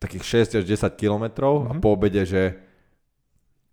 takých 0.00 0.24
6 0.48 0.58
až 0.58 0.64
10 0.64 0.96
kilometrov 0.96 1.68
a 1.68 1.76
Mhm. 1.76 1.80
po 1.84 1.92
obede, 1.92 2.24
že 2.24 2.56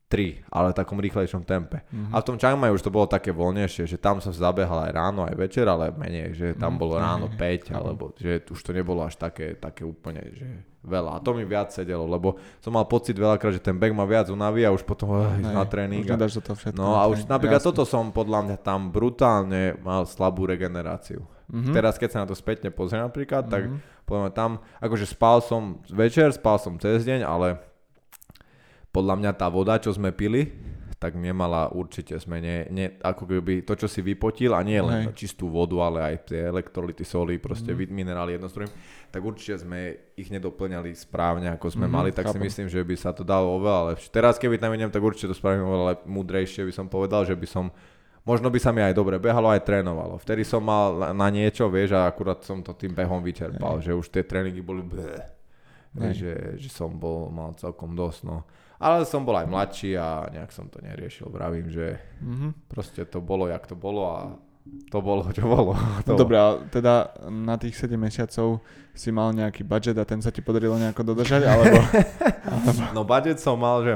3, 0.07 0.45
ale 0.47 0.69
v 0.69 0.75
takom 0.75 0.97
rýchlejšom 0.97 1.41
tempe. 1.41 1.81
Mhm. 1.87 2.09
A 2.09 2.21
v 2.21 2.23
tom 2.23 2.35
Chiang 2.35 2.55
Mai 2.55 2.69
už 2.69 2.79
to 2.79 2.89
bolo 2.89 3.05
také 3.05 3.31
voľnejšie, 3.31 3.83
že 3.85 3.97
tam 3.97 4.17
sa 4.17 4.29
zabehal 4.29 4.85
aj 4.85 4.91
ráno, 4.91 5.25
aj 5.25 5.33
večer, 5.35 5.65
ale 5.65 5.89
menej, 5.91 6.31
že 6.31 6.47
tam 6.53 6.73
Mm, 6.73 6.79
bolo 6.79 6.93
ráno 6.95 7.25
hej, 7.27 7.35
5, 7.35 7.41
chápem. 7.65 7.75
alebo 7.75 8.03
že 8.13 8.31
už 8.43 8.59
to 8.59 8.71
nebolo 8.71 9.01
až 9.01 9.15
také, 9.15 9.55
také 9.55 9.81
úplne, 9.81 10.21
že 10.31 10.45
veľa. 10.79 11.09
A 11.09 11.19
to 11.19 11.33
mi 11.33 11.41
viac 11.43 11.69
sedelo, 11.69 12.05
lebo 12.05 12.33
som 12.59 12.69
mal 12.69 12.85
pocit 12.85 13.13
veľakrát, 13.13 13.49
že 13.51 13.59
ten 13.59 13.73
beh 13.73 13.89
ma 13.91 14.03
viac 14.03 14.29
unaví 14.29 14.61
a 14.61 14.69
už 14.69 14.83
potom 14.83 15.09
Hej, 15.09 15.41
na 15.43 15.65
tréning. 15.65 16.05
Už 16.05 16.13
toho 16.39 16.53
všetko. 16.53 16.77
no 16.77 16.93
a 16.93 17.07
už 17.07 17.25
napríklad 17.25 17.57
jasné. 17.57 17.69
toto 17.71 17.83
som 17.83 18.09
podľa 18.09 18.39
mňa 18.45 18.57
tam 18.59 18.89
brutálne 18.89 19.73
mal 19.79 20.05
slabú 20.05 20.45
regeneráciu. 20.45 21.25
Mhm. 21.47 21.73
Teraz 21.73 21.97
keď 21.97 22.09
sa 22.11 22.19
na 22.19 22.27
to 22.27 22.33
spätne 22.33 22.69
pozriem 22.69 23.01
napríklad, 23.03 23.45
tak 23.45 23.65
Mhm. 23.65 23.77
mňa 24.05 24.29
tam, 24.29 24.51
akože 24.77 25.05
spal 25.07 25.41
som 25.41 25.81
večer, 25.87 26.29
spal 26.29 26.57
som 26.57 26.77
cez 26.77 27.01
deň, 27.01 27.21
ale 27.21 27.57
podľa 28.95 29.15
mňa 29.19 29.31
tá 29.35 29.51
voda, 29.51 29.75
čo 29.75 29.91
sme 29.91 30.15
pili, 30.15 30.47
tak 30.95 31.19
nemala 31.19 31.67
určite 31.75 32.15
sme 32.15 32.39
ne, 32.39 32.65
ne, 32.71 32.95
ako 33.03 33.27
keby 33.27 33.67
to, 33.67 33.75
čo 33.75 33.85
si 33.91 33.99
vypotil 33.99 34.55
a 34.55 34.63
nie 34.63 34.79
len 34.79 35.11
Hej. 35.11 35.27
čistú 35.27 35.51
vodu, 35.51 35.75
ale 35.83 35.99
aj 36.01 36.31
tie 36.31 36.47
elektrolyty, 36.47 37.03
soli, 37.03 37.35
proste 37.35 37.75
mm. 37.75 37.91
minerály 37.91 38.39
jedno 38.39 38.47
s 38.47 38.55
druhým, 38.55 38.71
tak 39.11 39.19
určite 39.19 39.59
sme 39.59 39.79
ich 40.15 40.31
nedoplňali 40.31 40.95
správne, 40.95 41.51
ako 41.51 41.67
sme 41.67 41.85
Mhm, 41.85 41.93
mali, 41.93 42.09
tak 42.15 42.31
si 42.31 42.39
chápem. 42.39 42.47
myslím, 42.47 42.67
že 42.71 42.79
by 42.79 42.95
sa 42.95 43.11
to 43.11 43.27
dalo 43.27 43.59
oveľa 43.59 43.93
lepšie. 43.93 44.09
Teraz, 44.09 44.39
keby 44.39 44.55
tam 44.55 44.71
idem, 44.71 44.87
tak 44.89 45.03
určite 45.03 45.29
to 45.29 45.35
spravím 45.35 45.67
oveľa 45.67 45.85
lep- 45.93 46.07
múdrejšie, 46.07 46.63
by 46.63 46.73
som 46.73 46.87
povedal, 46.87 47.27
že 47.27 47.35
by 47.35 47.45
som 47.45 47.67
Možno 48.25 48.49
by 48.49 48.57
sa 48.57 48.73
mi 48.73 48.81
aj 48.81 48.97
dobre 48.97 49.21
behalo, 49.21 49.53
aj 49.53 49.61
trénovalo. 49.61 50.17
Vtedy 50.17 50.41
som 50.41 50.57
mal 50.65 51.13
na- 51.13 51.29
niečo, 51.29 51.69
vieš, 51.69 51.93
a 51.93 52.09
akurát 52.09 52.41
som 52.41 52.57
to 52.65 52.73
tým 52.73 52.89
behom 52.89 53.21
vyčerpal, 53.21 53.77
že 53.77 53.93
už 53.93 54.09
tie 54.09 54.25
tréningy 54.25 54.65
boli 54.65 54.81
bleh. 54.81 55.21
Že, 55.93 56.57
že 56.57 56.69
som 56.73 56.89
bol, 56.89 57.29
mal 57.29 57.53
celkom 57.53 57.93
dosť, 57.93 58.25
no. 58.25 58.41
Ale 58.85 59.01
som 59.01 59.25
bol 59.25 59.33
aj 59.33 59.49
mladší 59.49 59.97
a 59.97 60.29
nejak 60.29 60.53
som 60.53 60.69
to 60.69 60.77
neriešil. 60.77 61.25
Vravím, 61.33 61.73
že 61.73 61.97
Mhm. 62.21 62.69
proste 62.69 63.01
to 63.09 63.17
bolo, 63.17 63.49
jak 63.49 63.65
to 63.65 63.73
bolo 63.73 64.03
a 64.05 64.21
to 64.89 64.97
bolo, 65.01 65.25
čo 65.33 65.45
bolo. 65.45 65.73
To 66.05 66.13
Dobre, 66.13 66.37
teda 66.69 67.09
na 67.29 67.57
tých 67.57 67.73
7 67.77 67.97
mesiacov 67.97 68.61
si 68.93 69.09
mal 69.09 69.33
nejaký 69.33 69.65
budget 69.65 69.97
a 69.97 70.05
ten 70.05 70.21
sa 70.21 70.29
ti 70.29 70.41
podarilo 70.41 70.77
nejako 70.77 71.01
dodržať, 71.13 71.41
alebo... 71.45 71.77
No 72.97 73.01
budget 73.03 73.41
som 73.41 73.57
mal, 73.57 73.81
že 73.81 73.93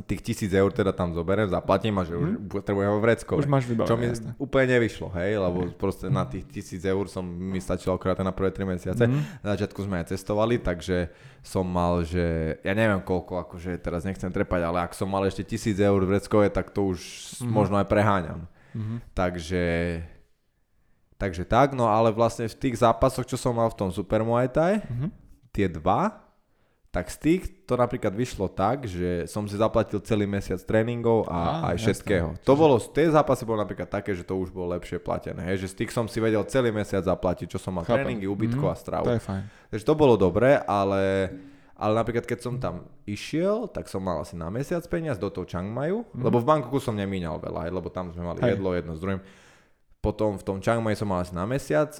tých 0.00 0.22
tisíc 0.24 0.50
eur 0.50 0.66
teda 0.68 0.90
tam 0.90 1.10
zoberiem, 1.10 1.46
zaplatím 1.46 1.94
a 1.94 2.02
že 2.02 2.14
už 2.14 2.50
potrebujem 2.50 2.88
ho 2.88 2.98
vrecko. 2.98 3.36
Už 3.36 3.46
máš 3.46 3.62
Čo 3.64 3.70
mi 3.70 3.78
vybavené, 3.78 4.06
jasné. 4.08 4.30
úplne 4.36 4.66
nevyšlo, 4.72 5.06
hej, 5.14 5.30
lebo 5.36 5.70
proste 5.72 6.10
na 6.10 6.24
tých 6.24 6.42
tisíc 6.48 6.82
eur 6.82 7.06
som 7.06 7.22
mi 7.22 7.56
stačilo 7.56 7.94
akorát 7.94 8.18
na 8.18 8.30
prvé 8.30 8.50
3 8.50 8.66
mesiace. 8.66 9.06
Mhm. 9.06 9.20
Na 9.40 9.54
začiatku 9.54 9.78
sme 9.80 10.02
aj 10.02 10.10
cestovali, 10.10 10.58
takže 10.58 11.14
som 11.40 11.62
mal, 11.62 12.02
že 12.02 12.24
ja 12.60 12.72
neviem 12.72 12.98
koľko, 12.98 13.38
akože 13.40 13.78
teraz 13.78 14.02
nechcem 14.02 14.28
trepať, 14.28 14.60
ale 14.64 14.82
ak 14.82 14.92
som 14.92 15.06
mal 15.06 15.22
ešte 15.22 15.46
tisíc 15.46 15.78
eur 15.78 16.00
v 16.00 16.10
vreckove, 16.10 16.50
tak 16.50 16.74
to 16.74 16.90
už 16.90 17.00
Mhm. 17.38 17.52
možno 17.52 17.78
aj 17.78 17.86
preháňam. 17.86 18.50
Mhm. 18.74 18.98
Takže, 19.14 19.62
takže 21.14 21.44
tak, 21.44 21.72
no 21.72 21.86
ale 21.86 22.10
vlastne 22.10 22.44
v 22.44 22.58
tých 22.58 22.76
zápasoch, 22.76 23.24
čo 23.24 23.38
som 23.38 23.54
mal 23.54 23.70
v 23.70 23.78
tom 23.78 23.90
Super 23.90 24.20
Muay 24.20 24.50
Thai, 24.50 24.82
Mhm. 24.82 25.08
tie 25.54 25.70
dva, 25.70 26.23
tak 26.94 27.10
z 27.10 27.18
tých 27.18 27.42
to 27.62 27.74
napríklad 27.74 28.14
vyšlo 28.14 28.46
tak, 28.46 28.86
že 28.86 29.26
som 29.26 29.42
si 29.44 29.58
zaplatil 29.58 29.98
celý 29.98 30.24
mesiac 30.24 30.62
tréningov 30.62 31.26
a 31.26 31.34
Á, 31.34 31.42
aj 31.66 31.74
jasné. 31.74 31.82
všetkého. 31.82 32.28
To 32.40 32.54
bolo, 32.54 32.78
tie 32.78 33.10
zápasy 33.10 33.42
boli 33.42 33.58
napríklad 33.58 33.90
také, 33.90 34.14
že 34.14 34.22
to 34.22 34.38
už 34.38 34.48
bolo 34.48 34.70
lepšie 34.70 34.96
platené. 34.96 35.42
Hej, 35.50 35.58
že 35.60 35.68
z 35.68 35.76
tých 35.76 35.90
som 35.90 36.06
si 36.06 36.16
vedel 36.16 36.46
celý 36.46 36.70
mesiac 36.70 37.02
zaplatiť, 37.02 37.50
čo 37.50 37.58
som 37.58 37.74
mal 37.74 37.82
Chápem. 37.82 38.14
tréningy, 38.14 38.24
ubytko 38.24 38.62
Mhm, 38.62 38.70
a 38.70 38.76
stravu. 38.76 39.04
To 39.04 39.12
je 39.12 39.20
fajn. 39.20 39.42
Takže 39.68 39.84
to 39.84 39.94
bolo 39.94 40.14
dobré, 40.14 40.54
ale, 40.60 41.34
ale 41.74 41.92
napríklad 41.92 42.22
keď 42.22 42.38
som 42.40 42.54
tam 42.56 42.74
išiel, 43.04 43.66
tak 43.66 43.90
som 43.90 43.98
mal 43.98 44.22
asi 44.22 44.34
na 44.34 44.46
mesiac 44.46 44.86
peniaz 44.86 45.18
do 45.18 45.26
toho 45.28 45.42
Chiang 45.42 45.66
Maiu, 45.66 46.06
Mhm. 46.06 46.22
lebo 46.22 46.38
v 46.38 46.46
Bangkoku 46.46 46.78
som 46.78 46.94
nemíňal 46.94 47.42
veľa, 47.42 47.66
hej, 47.66 47.72
lebo 47.74 47.90
tam 47.90 48.08
sme 48.08 48.22
mali 48.24 48.38
Hej. 48.40 48.54
jedlo 48.54 48.70
jedno 48.70 48.94
s 48.94 49.02
druhým. 49.02 49.18
Potom 49.98 50.36
v 50.36 50.44
tom 50.44 50.60
Chiang 50.60 50.78
Mai 50.78 50.94
som 50.94 51.08
mal 51.08 51.18
asi 51.18 51.32
na 51.32 51.42
mesiac, 51.42 51.90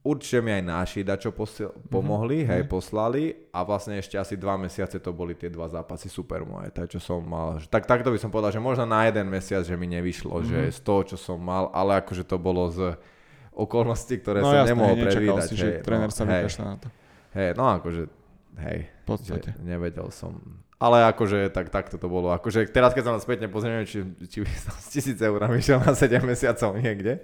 určite 0.00 0.38
mi 0.38 0.50
aj 0.50 0.62
náši 0.62 1.00
dačo 1.00 1.30
posil, 1.30 1.68
pomohli, 1.86 2.40
hej, 2.40 2.62
hej. 2.62 2.62
poslali 2.64 3.24
a 3.50 3.60
vlastne 3.60 3.94
ešte 3.94 4.14
asi 4.14 4.34
dva 4.34 4.54
mesiace 4.54 4.96
to 4.96 5.10
boli 5.10 5.32
tie 5.32 5.46
dva 5.46 5.66
zápasy 5.66 6.06
super 6.06 6.42
moje, 6.42 6.70
tak 6.70 6.88
čo 6.88 6.98
som 6.98 7.20
mal. 7.20 7.58
Tak 7.60 7.84
takto 7.84 8.08
by 8.08 8.16
som 8.16 8.28
povedal, 8.28 8.50
že 8.50 8.58
možno 8.58 8.84
na 8.84 9.04
jeden 9.04 9.26
mesiac, 9.26 9.62
že 9.62 9.74
mi 9.74 9.86
nevyšlo, 9.86 10.42
že 10.42 10.58
Mhm. 10.60 10.72
z 10.72 10.80
toho, 10.80 11.00
čo 11.04 11.16
som 11.16 11.36
mal, 11.36 11.68
ale 11.70 11.98
akože 11.98 12.22
to 12.22 12.36
bolo 12.36 12.68
z 12.68 12.94
okolností, 13.52 14.18
ktoré 14.18 14.38
No 14.38 14.48
som 14.48 14.56
jasné, 14.56 14.70
nemohol 14.70 14.94
predvídať. 14.96 15.44
si, 15.44 15.54
že 15.54 15.66
hej, 15.68 15.82
tréner 15.82 16.06
no, 16.06 16.14
sa 16.14 16.22
hej. 16.24 16.46
na 16.60 16.76
to. 16.78 16.88
Hej, 17.30 17.50
no 17.54 17.64
akože, 17.68 18.02
hej, 18.60 18.78
V 18.86 19.04
podstate. 19.04 19.50
že 19.50 19.60
nevedel 19.60 20.08
som. 20.10 20.38
Ale 20.78 21.02
akože 21.04 21.50
tak, 21.50 21.68
takto 21.68 21.98
to 21.98 22.06
bolo. 22.06 22.30
Akože 22.30 22.66
teraz, 22.66 22.94
keď 22.94 23.04
sa 23.04 23.12
na 23.12 23.18
spätne 23.18 23.46
pozrieme, 23.46 23.82
či, 23.82 23.98
či 24.22 24.38
by 24.38 24.50
som 24.54 24.74
s 24.74 24.88
tisíc 24.88 25.18
eurami 25.18 25.58
išiel 25.58 25.78
na 25.78 25.90
7 25.90 26.22
mesiacov 26.22 26.70
niekde. 26.74 27.18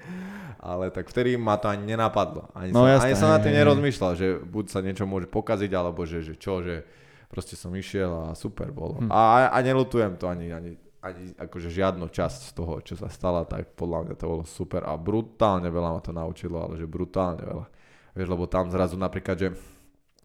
Ale 0.59 0.89
tak 0.89 1.07
vtedy 1.07 1.37
ma 1.37 1.55
to 1.55 1.69
ani 1.69 1.87
nenapadlo. 1.87 2.51
Ani, 2.51 2.73
No 2.73 2.83
som, 2.83 2.91
jasné, 2.91 3.07
ani 3.07 3.15
som 3.15 3.29
na 3.29 3.39
tým 3.39 3.53
nerozmýšľal, 3.53 4.13
že 4.13 4.27
buď 4.41 4.65
sa 4.67 4.81
niečo 4.81 5.05
môže 5.05 5.29
pokaziť, 5.29 5.71
alebo 5.71 6.03
že, 6.03 6.19
že 6.21 6.35
čo, 6.35 6.61
že 6.61 6.83
proste 7.29 7.53
som 7.53 7.71
išiel 7.71 8.09
a 8.09 8.33
super 8.33 8.71
bolo. 8.71 8.99
Hm. 8.99 9.09
A, 9.09 9.49
a 9.49 9.59
nelutujem 9.61 10.17
to 10.17 10.25
ani, 10.25 10.51
ani, 10.51 10.73
ani 10.99 11.37
akože 11.37 11.69
žiadnu 11.69 12.09
časť 12.09 12.41
z 12.49 12.53
toho, 12.55 12.81
čo 12.81 12.97
sa 12.97 13.07
stala, 13.07 13.45
tak 13.45 13.77
podľa 13.77 13.99
mňa 14.03 14.15
to 14.17 14.25
bolo 14.27 14.43
super 14.43 14.83
a 14.83 14.97
brutálne 14.97 15.69
veľa 15.69 15.91
ma 15.91 16.01
to 16.01 16.11
naučilo, 16.11 16.59
ale 16.59 16.75
že 16.75 16.89
brutálne 16.89 17.45
veľa. 17.45 17.67
Vieš, 18.15 18.29
lebo 18.31 18.45
tam 18.47 18.67
zrazu 18.67 18.97
napríklad, 18.97 19.37
že 19.37 19.49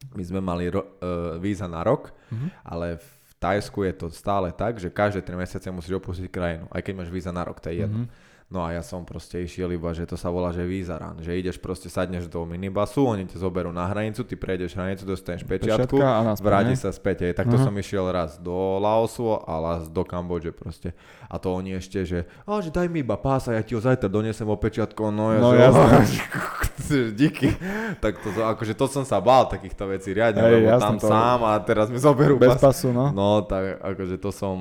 my 0.10 0.24
sme 0.24 0.40
mali 0.40 0.66
ro- 0.68 0.96
uh, 0.98 1.36
víza 1.36 1.68
na 1.68 1.84
rok, 1.84 2.16
Mhm. 2.32 2.48
ale 2.64 2.88
v 2.96 3.08
Tajsku 3.40 3.88
je 3.88 3.94
to 3.96 4.08
stále 4.12 4.52
tak, 4.52 4.78
že 4.78 4.92
každé 4.92 5.24
3 5.24 5.40
mesiace 5.40 5.68
musíš 5.72 5.96
opustiť 6.04 6.28
krajinu, 6.28 6.68
aj 6.70 6.82
keď 6.84 6.94
máš 6.96 7.10
víza 7.10 7.32
na 7.32 7.48
rok, 7.48 7.64
to 7.64 7.72
je 7.72 7.88
jedno. 7.88 8.04
Mhm. 8.04 8.29
No 8.50 8.66
a 8.66 8.74
ja 8.74 8.82
som 8.82 9.06
proste 9.06 9.45
išiel 9.45 9.70
iba, 9.78 9.93
že 9.93 10.10
to 10.10 10.18
sa 10.18 10.34
volá, 10.34 10.50
že 10.50 10.66
víza 10.66 10.97
run, 10.97 11.22
že 11.22 11.38
ideš 11.38 11.62
proste, 11.62 11.86
sadneš 11.86 12.26
do 12.26 12.41
minibasu, 12.50 13.06
oni 13.06 13.30
ťa 13.30 13.45
zoberú 13.45 13.70
na 13.70 13.86
hranicu, 13.86 14.26
ty 14.26 14.34
prejdeš 14.34 14.74
hranicu, 14.74 15.06
dostaneš 15.06 15.45
pečiatku, 15.45 16.02
a 16.02 16.34
vráti 16.41 16.74
sa 16.74 16.89
späť. 16.89 17.30
Hej. 17.30 17.38
Takto 17.38 17.62
Aha. 17.62 17.70
som 17.70 17.74
išiel 17.78 18.10
raz 18.10 18.41
do 18.41 18.82
Laosu 18.82 19.38
a 19.38 19.54
raz 19.62 19.86
do 19.86 20.02
Kambodže 20.02 20.50
proste. 20.50 20.97
A 21.30 21.38
to 21.38 21.54
oni 21.54 21.78
ešte, 21.78 22.02
že, 22.02 22.26
a 22.50 22.58
že 22.58 22.74
daj 22.74 22.89
mi 22.89 23.06
iba 23.06 23.22
pás 23.22 23.45
a 23.45 23.54
ja 23.54 23.62
ti 23.62 23.78
ho 23.78 23.82
zajtra 23.86 24.10
donesem 24.10 24.50
o 24.50 24.58
pečiatku. 24.58 25.14
No, 25.14 25.30
ja, 25.30 25.39
No 25.45 25.54
že, 25.54 25.62
jasné. 25.70 26.02
díky. 27.22 27.54
Tak 28.02 28.18
to, 28.18 28.34
akože 28.34 28.74
to 28.74 28.86
som 28.89 29.06
sa 29.06 29.22
bál 29.22 29.45
takýchto 29.45 29.86
vecí 29.93 30.10
riadne, 30.10 30.41
Hej, 30.41 30.54
lebo 30.58 30.68
jasné, 30.74 30.86
tam 30.89 30.97
sám 30.97 31.39
a 31.45 31.52
teraz 31.62 31.86
mi 31.93 32.02
zoberú 32.02 32.41
Bez 32.41 32.58
pas. 32.58 32.74
pasu, 32.74 32.89
no. 32.89 33.14
No, 33.14 33.45
tak 33.45 33.78
akože 33.78 34.18
to 34.18 34.34
som, 34.34 34.58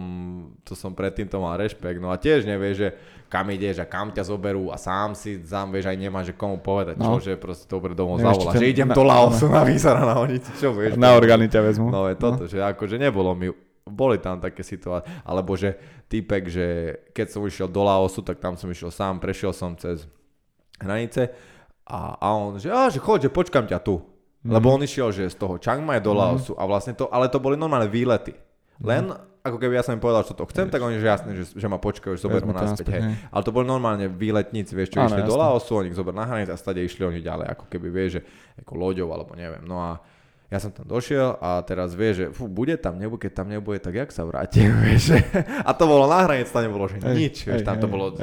to 0.61 0.77
som 0.77 0.93
predtým 0.93 1.25
to 1.25 1.41
mal 1.41 1.57
rešpekt. 1.57 1.97
No 1.97 2.13
a 2.13 2.21
tiež 2.21 2.45
nevieš, 2.45 2.77
že 2.77 2.89
kam 3.29 3.47
ideš 3.47 3.79
a 3.79 3.87
kam 3.87 4.09
ťa 4.09 4.25
zoberú 4.25 4.69
a 4.69 4.77
sám 4.77 5.13
si 5.13 5.37
sám 5.39 5.69
vieš 5.69 5.87
aj 5.87 5.97
nemáš, 5.97 6.25
že 6.27 6.35
komu 6.35 6.57
povedať, 6.59 6.97
No. 6.97 7.15
čo, 7.15 7.23
že 7.23 7.37
proste 7.37 7.65
dobre 7.65 7.93
domov 7.93 8.17
Nevieš, 8.17 8.25
zavola, 8.35 8.51
ťa- 8.51 8.59
že 8.59 8.67
idem 8.67 8.89
do 8.89 9.03
Laosu 9.03 9.47
na 9.47 9.63
výzara 9.63 10.03
na 10.03 10.15
honici, 10.15 10.49
čo 10.55 10.73
vieš. 10.73 10.97
Na 10.97 11.13
orgány 11.13 11.47
ťa 11.47 11.61
vezmu. 11.63 11.87
No 11.87 12.05
je 12.05 12.15
toto, 12.15 12.45
že 12.45 12.59
akože 12.59 12.97
nebolo 12.97 13.33
mi, 13.33 13.53
boli 13.85 14.17
tam 14.17 14.37
také 14.37 14.61
situácie, 14.63 15.09
alebo 15.23 15.53
že 15.55 15.77
týpek, 16.05 16.43
že 16.45 16.67
keď 17.11 17.27
som 17.29 17.41
išiel 17.43 17.67
do 17.67 17.81
Laosu, 17.81 18.21
tak 18.21 18.37
tam 18.37 18.53
som 18.55 18.67
išiel 18.67 18.89
sám, 18.89 19.17
prešiel 19.17 19.53
som 19.53 19.73
cez 19.75 20.09
hranice 20.79 21.29
a, 21.85 21.99
a 22.15 22.27
on, 22.31 22.57
že, 22.57 22.69
a, 22.69 22.89
že 22.89 22.99
choď, 22.99 23.19
že 23.23 23.31
počkam 23.31 23.65
ťa 23.65 23.79
tu. 23.79 24.01
Mhm. 24.39 24.51
Lebo 24.51 24.71
on 24.71 24.81
išiel, 24.81 25.11
že 25.11 25.27
z 25.27 25.37
toho 25.37 25.57
Chiang 25.57 25.83
Mai 25.83 25.99
do 25.99 26.13
Laosu 26.13 26.55
a 26.55 26.63
vlastne 26.63 26.93
to, 26.93 27.09
ale 27.09 27.27
to 27.27 27.37
boli 27.37 27.55
normálne 27.55 27.87
výlety. 27.87 28.33
Len 28.79 29.11
ako 29.49 29.59
keby 29.59 29.75
ja 29.75 29.83
som 29.83 29.97
im 29.97 30.03
povedal, 30.03 30.23
že 30.23 30.37
to 30.37 30.45
chcem, 30.49 30.69
tak 30.69 30.81
oni, 30.81 31.01
že 31.01 31.07
jasne, 31.07 31.31
že, 31.33 31.45
že 31.57 31.67
ma 31.67 31.77
počkajú, 31.77 32.15
že 32.15 32.23
zoberú 32.23 32.49
ma 32.49 32.63
naspäť, 32.63 32.87
hej. 32.95 33.03
Ale 33.29 33.43
to 33.43 33.51
boli 33.51 33.65
normálne 33.65 34.07
výletníci, 34.07 34.77
vieš, 34.77 34.95
čo 34.95 35.01
Áno, 35.01 35.09
išli 35.11 35.23
do. 35.25 35.35
Laosu, 35.35 35.73
oni 35.81 35.91
ich 35.91 35.97
zoberú 35.97 36.17
na 36.17 36.29
hranice 36.29 36.53
a 36.53 36.59
stade 36.61 36.79
išli 36.79 37.03
oni 37.03 37.21
ďalej, 37.25 37.47
ako 37.57 37.65
keby 37.67 37.89
vieš, 37.89 38.21
že 38.21 38.21
ako 38.61 38.73
loďou 38.77 39.09
alebo 39.11 39.33
neviem. 39.35 39.65
No 39.65 39.81
a 39.81 39.99
ja 40.49 40.57
som 40.57 40.73
tam 40.73 40.89
došiel 40.89 41.37
a 41.45 41.61
teraz 41.61 41.93
vieš, 41.93 42.15
že 42.17 42.27
fú, 42.33 42.49
bude 42.49 42.73
tam, 42.81 42.97
nebude, 42.97 43.21
keď 43.21 43.33
tam 43.45 43.53
nebude, 43.53 43.85
tak 43.85 43.93
jak 43.93 44.09
sa 44.09 44.25
vrátim, 44.25 44.73
vieš. 44.89 45.21
A 45.61 45.77
to 45.77 45.85
bolo 45.85 46.09
na 46.09 46.25
hranici, 46.25 46.49
tam 46.49 46.65
nebolo, 46.65 46.89
že 46.89 47.05
nič, 47.05 47.45
vieš, 47.45 47.69
tam 47.69 47.77
to 47.77 47.85
bolo 47.85 48.17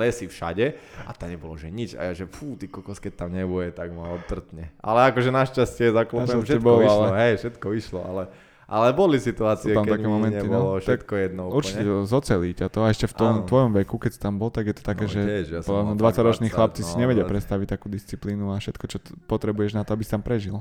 lesy 0.00 0.24
všade 0.24 0.72
a 1.04 1.12
tam 1.12 1.28
nebolo, 1.28 1.52
že 1.60 1.68
nič. 1.68 1.92
A 1.92 2.08
ja, 2.08 2.12
že 2.16 2.24
fú, 2.24 2.56
ty 2.56 2.64
kokos, 2.64 2.96
keď 2.96 3.28
tam 3.28 3.30
nebude, 3.36 3.76
tak 3.76 3.92
ma 3.92 4.08
odtrtne. 4.08 4.72
Ale 4.80 5.12
akože 5.12 5.28
našťastie 5.28 5.92
Našťastie 5.92 6.56
všetko 6.56 6.64
bolo, 6.64 6.80
vyšlo, 6.80 7.04
ale- 7.12 7.18
hej, 7.20 7.34
všetko 7.44 7.66
vyšlo, 7.68 8.00
ale, 8.00 8.22
ale 8.66 8.90
boli 8.92 9.16
situácie, 9.16 9.70
Sú 9.70 9.74
tam 9.74 9.82
keď 9.82 9.92
také 9.94 10.06
momenty, 10.06 10.38
no. 10.38 10.50
nebolo 10.50 10.70
Tak 10.74 10.82
všetko 10.82 11.12
jedno 11.16 11.42
Určite 11.48 11.82
úplne. 11.82 12.04
zocelí 12.04 12.50
ťa 12.52 12.66
to 12.66 12.78
a 12.80 12.88
ešte 12.88 13.06
v 13.06 13.14
tom 13.14 13.32
Áno. 13.32 13.46
tvojom 13.46 13.70
veku, 13.76 13.94
keď 13.96 14.10
si 14.10 14.20
tam 14.20 14.34
bol, 14.36 14.50
tak 14.50 14.64
je 14.64 14.74
to 14.74 14.82
také, 14.82 15.04
No, 15.04 15.12
že 15.12 15.20
tiež, 15.22 15.46
ja 15.48 15.60
som 15.60 15.68
podľa 15.68 15.82
mňa 15.82 15.86
mal 15.86 15.94
fakt 15.96 16.02
20-roční 16.02 16.48
20, 16.48 16.52
chlapci 16.52 16.82
si 16.82 16.92
no, 16.92 17.00
nevedia 17.00 17.22
20. 17.22 17.30
predstaviť 17.30 17.66
takú 17.68 17.86
disciplínu 17.88 18.44
a 18.48 18.56
všetko, 18.56 18.84
čo 18.86 18.98
potrebuješ 19.24 19.72
na 19.72 19.82
to, 19.82 19.90
aby 19.90 20.02
si 20.02 20.10
tam 20.10 20.20
prežil. 20.20 20.58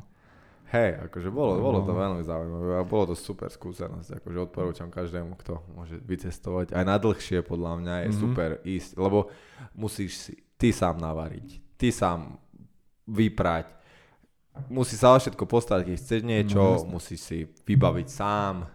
Hej, 0.68 0.98
akože 1.04 1.30
bolo, 1.30 1.58
bolo 1.58 1.80
to 1.80 1.92
No. 1.92 2.00
veľmi 2.00 2.22
zaujímavé 2.22 2.74
a 2.76 2.84
bolo 2.84 3.06
to 3.08 3.16
super 3.16 3.48
skúsenosť, 3.48 4.18
akože 4.18 4.38
odporúčam 4.44 4.90
každému, 4.90 5.38
kto 5.38 5.62
môže 5.72 5.98
vycestovať. 6.00 6.72
Aj 6.72 6.82
na 6.84 6.96
dlhšie 6.96 7.42
podľa 7.42 7.74
mňa 7.80 7.96
je 8.00 8.10
Mhm. 8.12 8.18
super 8.20 8.50
ísť, 8.62 8.92
lebo 8.96 9.30
musíš 9.74 10.12
si 10.20 10.34
ty 10.56 10.70
sám 10.70 10.98
navariť, 10.98 11.48
ty 11.76 11.90
sám 11.90 12.42
vyprať, 13.06 13.75
musíš 14.70 15.00
sa 15.04 15.18
všetko 15.18 15.44
postarať, 15.46 15.92
keď 15.92 15.96
chceš 16.00 16.22
niečo, 16.24 16.64
jasné. 16.80 16.90
musíš 16.90 17.20
si 17.22 17.38
vybaviť 17.68 18.08
sám, 18.10 18.68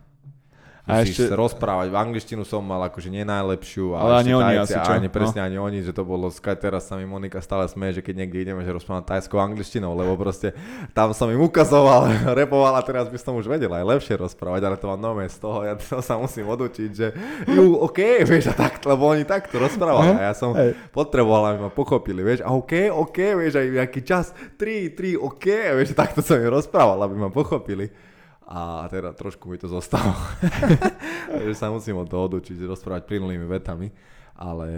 A 0.83 1.03
ešte- 1.03 1.27
sa 1.27 1.35
rozprávať. 1.35 1.87
V 1.87 1.99
angličtinu 1.99 2.43
som 2.43 2.61
mal 2.61 2.81
akože 2.83 3.09
nie 3.09 3.23
najlepšiu. 3.23 3.93
Ale 3.93 4.11
ani 4.19 4.33
ešte 4.33 4.41
oni 4.41 4.55
asi, 4.57 4.77
čo? 4.77 4.91
Ani 4.91 5.09
presne 5.09 5.41
No. 5.41 5.47
ani 5.47 5.57
oni, 5.57 5.79
že 5.81 5.93
to 5.93 6.03
bolo, 6.03 6.27
skaj 6.27 6.57
teraz 6.57 6.85
sa 6.85 6.95
mi 6.95 7.05
Monika 7.05 7.39
stále 7.39 7.65
smeje, 7.65 7.97
že 7.97 8.03
keď 8.03 8.15
niekde 8.17 8.39
ideme, 8.41 8.61
že 8.61 8.71
rozprávam 8.71 9.03
tajskou 9.03 9.37
angličtinou, 9.37 9.93
lebo 9.93 10.15
proste 10.15 10.57
tam 10.91 11.11
som 11.11 11.27
im 11.27 11.39
ukazoval, 11.39 12.09
repoval 12.41 12.73
a 12.73 12.83
teraz 12.83 13.07
by 13.07 13.17
som 13.17 13.35
už 13.35 13.47
vedel 13.47 13.69
aj 13.69 13.85
lepšie 13.87 14.17
rozprávať, 14.17 14.61
ale 14.63 14.77
to 14.77 14.87
mám 14.87 14.99
nové 14.99 15.25
z 15.25 15.37
toho, 15.37 15.63
ja 15.63 15.75
to 15.75 16.01
sa 16.01 16.17
musím 16.17 16.49
odučiť, 16.49 16.91
že 16.91 17.07
ju, 17.47 17.77
OK, 17.77 17.99
vieš, 18.31 18.49
a 18.49 18.59
tak, 18.59 18.81
lebo 18.83 19.07
oni 19.07 19.23
takto 19.23 19.57
rozprávali 19.57 20.17
a 20.17 20.23
ja 20.23 20.35
som 20.35 20.53
Hej. 20.53 20.75
potreboval, 20.91 21.55
aby 21.55 21.59
ma 21.61 21.71
pochopili, 21.71 22.21
vieš, 22.21 22.41
a 22.41 22.51
OK, 22.51 22.89
OK, 22.91 23.19
vieš, 23.37 23.55
aj 23.55 23.67
nejaký 23.71 24.01
čas, 24.01 24.27
3, 24.57 24.91
3, 24.93 25.15
OK, 25.15 25.47
vieš, 25.77 25.93
takto 25.93 26.21
som 26.21 26.35
im 26.37 26.51
rozprával, 26.51 26.99
aby 27.01 27.15
ma 27.17 27.29
pochopili. 27.29 28.10
A 28.51 28.61
teda 28.87 29.13
trošku 29.13 29.47
mi 29.47 29.57
to 29.57 29.67
zostalo. 29.67 30.11
Takže 31.31 31.55
sa 31.55 31.71
musím 31.71 31.97
od 31.97 32.07
toho 32.07 32.27
odučiť, 32.27 32.59
rozprávať 32.61 33.07
plynulými 33.07 33.47
vetami. 33.47 33.89
Ale, 34.35 34.73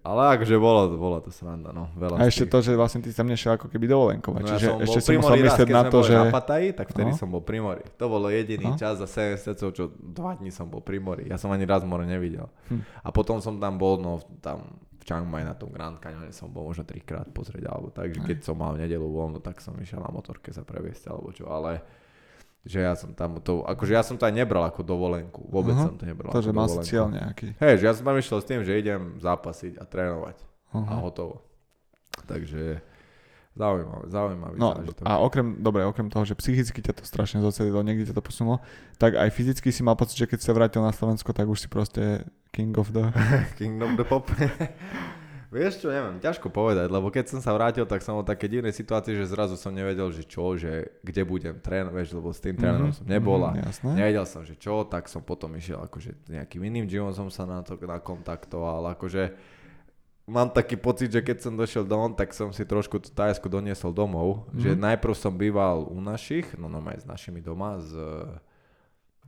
ale 0.00 0.40
akože 0.40 0.56
bolo, 0.56 0.88
bolo 0.96 1.20
to 1.20 1.28
sranda, 1.28 1.68
no. 1.68 1.92
Veľa 1.92 2.16
A 2.16 2.24
ešte 2.24 2.48
tých- 2.48 2.50
to, 2.50 2.58
že 2.64 2.72
vlastne 2.72 2.98
ty 2.98 3.12
tam 3.12 3.28
nešiel 3.28 3.60
ako 3.60 3.68
keby 3.68 3.84
dovolenkovať, 3.86 4.40
No 4.40 4.48
čiže 4.48 4.64
ja 4.64 4.72
som 4.72 4.80
ešte 4.80 5.00
si 5.04 5.10
musel 5.12 5.36
myslieť 5.38 5.68
na 5.68 5.82
to, 5.84 5.98
že... 6.00 6.14
na 6.16 6.32
Pataji, 6.32 6.68
tak 6.72 6.86
vtedy 6.88 7.12
No. 7.12 7.18
som 7.20 7.28
bol 7.28 7.44
pri 7.44 7.60
mori. 7.60 7.84
To 7.92 8.08
bolo 8.08 8.26
jediný 8.26 8.72
No. 8.72 8.80
čas 8.80 8.96
za 8.96 9.06
7 9.06 9.36
mesiacov, 9.36 9.68
čo 9.70 9.84
dva 9.92 10.32
dní 10.32 10.48
som 10.48 10.64
bol 10.64 10.80
pri 10.80 10.96
mori. 10.96 11.28
Ja 11.28 11.36
som 11.36 11.52
ani 11.52 11.62
raz 11.62 11.84
more 11.84 12.02
nevidel. 12.02 12.48
Hm. 12.72 12.80
A 13.04 13.12
potom 13.12 13.36
som 13.38 13.60
tam 13.60 13.76
bol, 13.76 14.00
no 14.00 14.16
tam 14.40 14.64
v 14.96 15.02
Chiang 15.04 15.28
Mai 15.28 15.44
na 15.44 15.52
tom 15.52 15.68
Grand 15.68 16.00
Canyone 16.00 16.32
som 16.32 16.48
bol 16.48 16.64
možno 16.64 16.82
trikrát 16.82 17.28
pozrieť, 17.28 17.68
alebo 17.68 17.92
tak, 17.92 18.16
že 18.16 18.20
keď 18.22 18.38
som 18.40 18.56
mal 18.56 18.72
v 18.72 18.88
nedelu 18.88 19.04
voľno, 19.04 19.44
tak 19.44 19.60
som 19.60 19.76
išiel 19.76 20.00
na 20.00 20.08
motorke 20.08 20.48
sa 20.48 20.64
previesť, 20.64 21.12
alebo 21.12 21.28
čo, 21.28 21.44
ale 21.46 21.84
že 22.62 22.78
ja 22.78 22.94
som 22.94 23.10
tam 23.10 23.42
to, 23.42 23.66
akože 23.66 23.90
ja 23.90 24.02
som 24.02 24.14
to 24.14 24.22
aj 24.22 24.34
nebral 24.34 24.62
ako 24.62 24.86
dovolenku, 24.86 25.42
vôbec 25.50 25.74
Aha. 25.74 25.90
som 25.90 25.98
to 25.98 26.06
nebral 26.06 26.30
To, 26.30 26.38
ako 26.38 26.46
že 26.46 26.52
mal 26.54 26.66
si 26.66 26.78
cieľ 26.86 27.10
nejaký. 27.10 27.58
Hej, 27.58 27.74
že 27.82 27.84
ja 27.84 27.92
som 27.92 28.04
tam 28.06 28.14
išiel 28.14 28.38
s 28.38 28.46
tým, 28.46 28.60
že 28.62 28.72
idem 28.74 29.18
zápasiť 29.18 29.78
a 29.78 29.84
trénovať 29.84 30.36
a 30.70 30.78
Aha. 30.78 30.96
hotovo. 31.02 31.42
Takže 32.22 32.78
zaujímavé, 33.52 34.04
zaujímavý 34.08 34.56
No 34.56 34.78
zážitok. 34.78 35.04
a 35.04 35.12
okrem, 35.20 35.46
dobre, 35.58 35.84
okrem 35.84 36.08
toho, 36.08 36.24
že 36.24 36.38
psychicky 36.38 36.80
ťa 36.80 36.96
to 36.96 37.02
strašne 37.04 37.42
zocelilo, 37.42 37.82
niekde 37.82 38.08
ťa 38.08 38.16
to 38.16 38.24
posunulo, 38.24 38.62
tak 38.96 39.18
aj 39.18 39.28
fyzicky 39.28 39.68
si 39.68 39.82
mal 39.82 39.98
pocit, 39.98 40.16
že 40.16 40.30
keď 40.30 40.40
sa 40.40 40.56
vrátil 40.56 40.80
na 40.80 40.94
Slovensko, 40.94 41.34
tak 41.34 41.50
už 41.50 41.66
si 41.66 41.68
proste 41.68 42.24
king 42.48 42.72
of 42.78 42.94
the... 42.94 43.10
Kingdom 43.60 43.98
the 43.98 44.06
Pop. 44.06 44.30
Vieš 45.52 45.84
čo, 45.84 45.92
neviem, 45.92 46.16
ťažko 46.16 46.48
povedať, 46.48 46.88
lebo 46.88 47.12
keď 47.12 47.28
som 47.28 47.44
sa 47.44 47.52
vrátil, 47.52 47.84
tak 47.84 48.00
som 48.00 48.16
bol 48.16 48.24
také 48.24 48.48
divnej 48.48 48.72
situácii, 48.72 49.12
že 49.12 49.28
zrazu 49.28 49.54
som 49.54 49.68
nevedel, 49.68 50.08
že 50.08 50.24
čo, 50.24 50.56
že 50.56 50.96
kde 51.04 51.22
budem 51.22 51.60
trénovať, 51.60 52.08
lebo 52.10 52.32
s 52.32 52.40
tým 52.40 52.56
trénerom 52.56 52.88
Mhm, 52.88 52.96
som 52.96 53.04
nebol 53.04 53.36
a 53.38 53.52
mhm, 53.52 53.60
jasné. 53.62 53.90
nevedel 53.94 54.24
som, 54.24 54.40
že 54.42 54.56
čo, 54.56 54.80
tak 54.82 55.06
som 55.06 55.20
potom 55.20 55.52
išiel 55.52 55.76
akože 55.82 56.32
nejakým 56.32 56.62
iným 56.64 56.88
gymom 56.88 57.12
som 57.12 57.28
sa 57.28 57.44
na 57.44 57.60
to 57.60 57.76
nakontaktoval, 57.76 58.96
akože 58.96 59.36
mám 60.24 60.48
taký 60.48 60.74
pocit, 60.74 61.12
že 61.12 61.20
keď 61.20 61.36
som 61.38 61.52
došiel 61.52 61.84
dom, 61.84 62.16
tak 62.16 62.32
som 62.32 62.48
si 62.48 62.64
trošku 62.64 62.96
tú 62.96 63.12
Tajsku 63.12 63.44
doniesol 63.46 63.92
domov, 63.92 64.48
Mhm. 64.48 64.56
že 64.56 64.70
najprv 64.72 65.12
som 65.12 65.36
býval 65.36 65.84
u 65.84 66.00
našich, 66.00 66.48
no 66.56 66.64
no 66.64 66.80
aj 66.80 67.04
s 67.04 67.06
našimi 67.06 67.38
doma, 67.38 67.76
z 67.76 67.92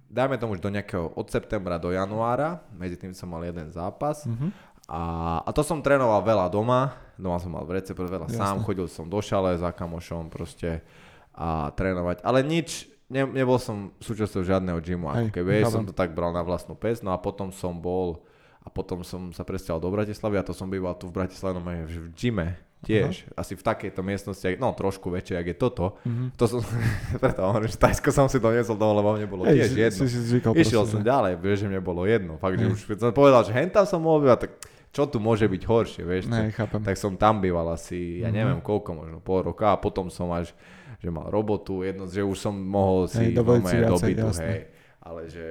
dajme 0.06 0.38
tomu 0.38 0.54
už 0.54 0.62
do 0.62 0.70
nejakého 0.70 1.10
od 1.10 1.26
septembra 1.26 1.74
do 1.74 1.90
januára, 1.90 2.62
medzi 2.72 2.94
tým 2.94 3.10
som 3.10 3.26
mal 3.26 3.42
jeden 3.42 3.68
zápas 3.68 4.24
Mhm. 4.24 4.48
A, 4.86 5.02
a 5.40 5.50
to 5.50 5.60
som 5.60 5.78
trénoval 5.78 6.20
veľa 6.20 6.46
doma, 6.46 6.92
doma 7.14 7.36
som 7.36 7.50
mal 7.50 7.62
v 7.62 7.76
recept 7.76 7.96
veľa 7.96 8.26
Jasné. 8.26 8.36
sám, 8.36 8.56
chodil 8.60 8.84
som 8.86 9.04
do 9.04 9.18
šale 9.18 9.54
za 9.54 9.70
kamošom 9.70 10.28
proste 10.28 10.84
a 11.30 11.70
trénovať, 11.70 12.20
ale 12.20 12.40
nič, 12.40 12.84
ne, 13.06 13.24
nebol 13.24 13.56
som 13.56 13.90
súčasťou 13.96 14.42
žiadneho 14.42 14.78
gymu, 14.78 15.08
ako 15.08 15.28
keby, 15.32 15.64
som 15.64 15.82
to 15.82 15.90
tak 15.90 16.12
bral 16.12 16.30
na 16.30 16.40
vlastnú 16.40 16.72
pes, 16.72 17.00
no 17.00 17.10
a 17.10 17.18
potom 17.18 17.48
som 17.48 17.74
bol, 17.74 18.22
a 18.60 18.68
potom 18.68 19.00
som 19.00 19.28
sa 19.30 19.42
presťahol 19.42 19.78
do 19.78 19.88
Bratislavy 19.88 20.36
a 20.36 20.42
to 20.42 20.52
som 20.52 20.66
býval 20.66 20.94
tu 20.94 21.06
v 21.06 21.16
Bratislave, 21.16 21.52
no 21.52 21.60
v 21.60 21.84
gyme 22.12 22.54
tiež, 22.80 23.24
asi 23.32 23.56
v 23.56 23.64
takejto 23.64 23.98
miestnosti, 23.98 24.44
no 24.54 24.70
trošku 24.70 25.08
väčšej, 25.08 25.34
jak 25.34 25.46
je 25.46 25.56
toto, 25.58 25.86
Mhm. 26.04 26.36
to 26.36 26.44
som, 26.46 26.60
preto 27.18 27.40
hovorím, 27.42 27.66
že 27.66 27.80
Tajsko 27.80 28.10
som 28.10 28.28
si 28.28 28.36
doniesol 28.36 28.76
domov, 28.76 28.94
lebo 28.94 29.08
mne 29.14 29.24
bolo 29.26 29.42
tiež 29.48 29.68
si, 29.68 29.80
jedno. 29.80 29.98
si, 29.98 30.20
si 30.20 30.36
Išiel 30.36 30.52
proste, 30.52 30.76
som 30.86 31.00
že- 31.00 31.08
ďalej, 31.08 31.32
vieš, 31.36 31.58
že 31.58 31.66
mne 31.66 31.80
bolo 31.80 32.04
jedno. 32.04 32.36
Fakt, 32.36 32.54
že 32.54 32.68
už 32.68 32.80
keď 32.84 32.96
som 33.00 33.10
povedal, 33.10 33.40
že 33.42 33.50
hen 33.50 33.68
tam 33.68 33.82
som 33.82 33.98
mohol 33.98 34.20
bývať, 34.22 34.38
tak 34.38 34.52
čo 34.94 35.04
tu 35.04 35.18
môže 35.18 35.44
byť 35.44 35.62
horšie, 35.64 36.02
vieš. 36.02 36.30
Ne, 36.30 36.48
chápem. 36.48 36.78
Tak 36.78 36.94
som 36.94 37.18
tam 37.18 37.42
býval 37.42 37.66
asi, 37.68 38.22
ja 38.22 38.30
Mhm. 38.30 38.34
neviem 38.34 38.60
koľko, 38.60 38.90
možno 38.94 39.18
pol 39.18 39.42
roka 39.42 39.74
a 39.74 39.76
potom 39.76 40.06
som 40.06 40.30
až, 40.30 40.54
že 40.96 41.10
mal 41.10 41.26
robotu, 41.26 41.82
jedno, 41.82 42.06
že 42.06 42.22
už 42.22 42.38
som 42.38 42.54
mohol 42.54 43.04
si 43.04 43.28
Hej, 43.28 43.34
dovoliť 43.34 43.60
si 43.60 43.66
normálne 43.66 43.82
viacej, 43.82 43.92
dobytu, 44.14 44.26
jasné. 44.30 44.46
hej. 44.46 44.60
Ale 45.02 45.20
že... 45.28 45.46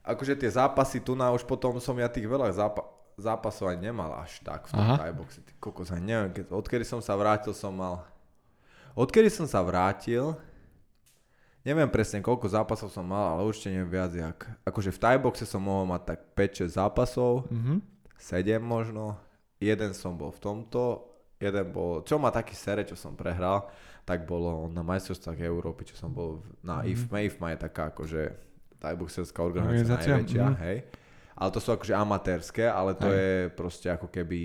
Akože 0.00 0.38
tie 0.38 0.46
zápasy 0.48 1.02
tu 1.02 1.12
na 1.12 1.28
už 1.28 1.42
potom 1.42 1.74
som 1.76 1.98
ja 1.98 2.06
tých 2.06 2.24
veľa 2.24 2.54
zápa- 2.54 2.86
zápasov 3.18 3.68
aj 3.68 3.78
nemal 3.82 4.14
až 4.16 4.38
tak 4.40 4.70
v 4.70 4.72
tom 4.72 4.86
Aha. 4.86 4.96
Thai 4.96 5.12
boxe. 5.12 5.42
Ty 5.42 5.52
kokos, 5.58 5.90
aj 5.90 5.98
neviem, 5.98 6.30
keď, 6.30 6.54
odkedy 6.54 6.84
som 6.86 7.02
sa 7.02 7.18
vrátil, 7.18 7.50
som 7.50 7.74
mal... 7.74 8.06
Odkedy 8.94 9.28
som 9.28 9.44
sa 9.44 9.60
vrátil, 9.60 10.32
Neviem 11.66 11.90
presne, 11.90 12.22
koľko 12.22 12.46
zápasov 12.46 12.94
som 12.94 13.02
mal, 13.02 13.34
ale 13.34 13.42
určite 13.42 13.74
neviem 13.74 13.90
viac 13.90 14.14
jak... 14.14 14.38
Akože 14.62 14.94
v 14.94 14.98
Thai 15.02 15.16
boxe 15.18 15.42
som 15.42 15.58
mohol 15.58 15.90
mať 15.90 16.14
tak 16.14 16.20
5-6 16.38 16.78
zápasov, 16.78 17.50
Mhm. 17.50 17.82
7 18.16 18.62
možno. 18.62 19.18
Jeden 19.58 19.90
som 19.92 20.14
bol 20.14 20.30
v 20.30 20.38
tomto, 20.38 21.10
jeden 21.42 21.66
bol... 21.74 22.06
Čo 22.06 22.22
ma 22.22 22.30
taký 22.30 22.54
sere, 22.54 22.86
čo 22.86 22.94
som 22.94 23.18
prehral, 23.18 23.66
tak 24.06 24.22
bolo 24.24 24.70
na 24.70 24.86
majstrovstvách 24.86 25.42
Európy, 25.42 25.90
čo 25.90 25.98
som 25.98 26.14
bol 26.14 26.38
na 26.62 26.80
Mhm. 26.80 26.86
IFMA. 26.86 27.18
IFMA 27.26 27.48
je 27.50 27.58
taká 27.58 27.90
akože 27.90 28.22
Thai 28.78 28.94
boxerská 28.94 29.42
organizácia 29.42 30.14
najväčšia, 30.22 30.46
mhm. 30.46 30.58
hej. 30.62 30.78
Ale 31.34 31.50
to 31.50 31.60
sú 31.60 31.74
akože 31.74 31.92
amatérske, 31.92 32.64
ale 32.64 32.94
to 32.96 33.10
Hej. 33.10 33.18
je 33.18 33.30
proste 33.52 33.88
ako 33.92 34.08
keby 34.08 34.40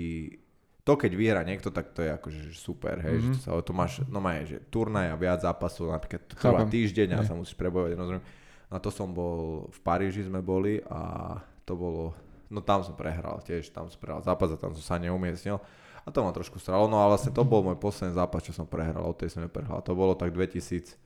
to 0.82 0.92
keď 0.94 1.12
vyhra 1.12 1.42
niekto, 1.42 1.68
tak 1.68 1.90
to 1.90 2.00
je 2.00 2.10
akože 2.10 2.38
že 2.44 2.54
super, 2.54 2.98
hej, 2.98 3.14
Mhm. 3.14 3.22
mm-hmm. 3.22 3.34
že 3.34 3.44
to, 3.44 3.50
sa, 3.52 3.62
to 3.62 3.72
máš, 3.72 3.92
no 4.04 4.18
má 4.18 4.34
že 4.42 4.58
turnaj 4.64 5.08
a 5.08 5.16
viac 5.16 5.40
zápasov, 5.40 5.90
napríklad 5.90 6.22
trvá 6.28 6.40
týždeň 6.68 7.08
a 7.12 7.18
sa 7.22 7.32
musíš 7.32 7.54
prebojovať, 7.54 7.94
rozumiem. 7.94 8.24
Na 8.66 8.78
to 8.78 8.88
som 8.88 9.08
bol, 9.08 9.68
v 9.68 9.80
Paríži 9.80 10.22
sme 10.22 10.40
boli 10.40 10.80
a 10.82 11.36
to 11.62 11.72
bolo, 11.72 12.16
no 12.48 12.58
tam 12.58 12.80
som 12.80 12.92
prehral 12.92 13.38
tiež, 13.38 13.68
tam 13.68 13.86
som 13.86 13.96
prehral 13.96 14.20
zápas 14.20 14.48
a 14.48 14.56
tam 14.56 14.72
som 14.72 14.80
sa 14.80 14.96
neumiestnil. 14.96 15.60
A 16.02 16.08
to 16.08 16.18
ma 16.18 16.30
trošku 16.30 16.56
stralo, 16.56 16.86
no 16.86 16.98
a 16.98 17.06
vlastne 17.06 17.30
to 17.30 17.44
bol 17.44 17.62
môj 17.62 17.76
posledný 17.76 18.10
zápas, 18.12 18.40
čo 18.40 18.50
som 18.50 18.64
prehral, 18.64 19.04
od 19.04 19.14
tej 19.14 19.28
som 19.30 19.40
neprehral. 19.40 19.78
To 19.80 19.92
bolo 19.92 20.12
tak 20.12 20.32
2017 20.32 20.98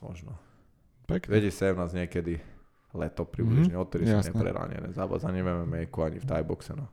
možno. 0.00 0.36
Pekne. 1.04 1.42
2017 1.42 1.74
niekedy 1.96 2.38
leto 2.92 3.22
približne, 3.24 3.74
Mhm, 3.74 3.82
odtedy 3.82 4.04
som 4.04 4.22
neprehral 4.22 4.62
ani 4.64 4.74
jeden 4.76 4.92
zápas, 4.92 5.22
ani 5.22 5.40
v 5.40 5.48
MMA, 5.56 5.80
ani 5.88 6.18
v 6.18 6.24
Thai 6.24 6.42
boxe, 6.42 6.72
no. 6.72 6.86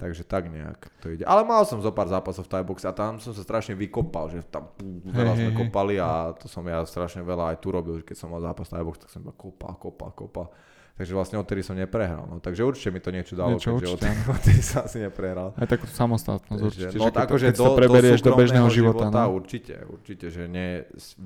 Takže 0.00 0.24
tak 0.24 0.48
nejak 0.48 0.80
to 0.96 1.12
ide. 1.12 1.22
Ale 1.22 1.44
mal 1.44 1.60
som 1.62 1.76
zo 1.76 1.88
pár 1.88 2.08
zápasov 2.08 2.42
v 2.42 2.50
Thai 2.50 2.64
boxe 2.64 2.82
a 2.82 2.92
tam 2.92 3.16
som 3.16 3.30
sa 3.30 3.40
strašne 3.40 3.74
vykopal, 3.74 4.30
že 4.30 4.40
tam 4.42 4.72
pú, 4.72 5.04
veľa 5.04 5.36
sme 5.36 5.52
kopali 5.54 5.96
a 5.96 6.32
to 6.32 6.46
som 6.46 6.64
ja 6.64 6.80
strašne 6.82 7.20
veľa 7.20 7.52
aj 7.52 7.56
tu 7.58 7.68
robil, 7.68 7.94
že 7.94 8.04
keď 8.04 8.16
som 8.16 8.28
mal 8.28 8.40
zápas 8.40 8.64
Thai 8.66 8.80
boxe, 8.80 8.96
tak 8.98 9.10
som 9.10 9.20
iba 9.20 9.30
kopal, 9.30 9.76
kopal, 9.76 10.08
kopal. 10.10 10.48
Takže 10.92 11.12
vlastne 11.12 11.36
odtedy 11.36 11.60
som 11.60 11.72
neprehral. 11.74 12.24
No. 12.24 12.36
Takže 12.38 12.60
určite 12.62 12.88
mi 12.88 12.98
to 12.98 13.08
niečo 13.08 13.32
dalo, 13.34 13.54
Niečo 13.54 13.72
keďže 13.74 13.88
určite, 13.90 14.08
odtedy, 14.34 14.60
som 14.62 14.80
asi 14.82 14.98
neprehral. 14.98 15.48
Aj 15.54 15.64
takú 15.66 15.84
samostatnosť 15.86 16.48
Takže, 16.58 16.64
určite, 16.66 16.86
no, 16.90 16.92
že 16.98 17.10
keď, 17.10 17.22
akože 17.22 17.46
keď 17.46 17.56
sa 17.58 17.68
preberieš 17.74 18.20
do, 18.20 18.30
bežného 18.34 18.68
života. 18.68 19.04
no. 19.06 19.20
Určite, 19.30 19.74
určite, 19.86 20.26
že 20.28 20.42
nie, 20.46 20.80
s- 20.92 21.16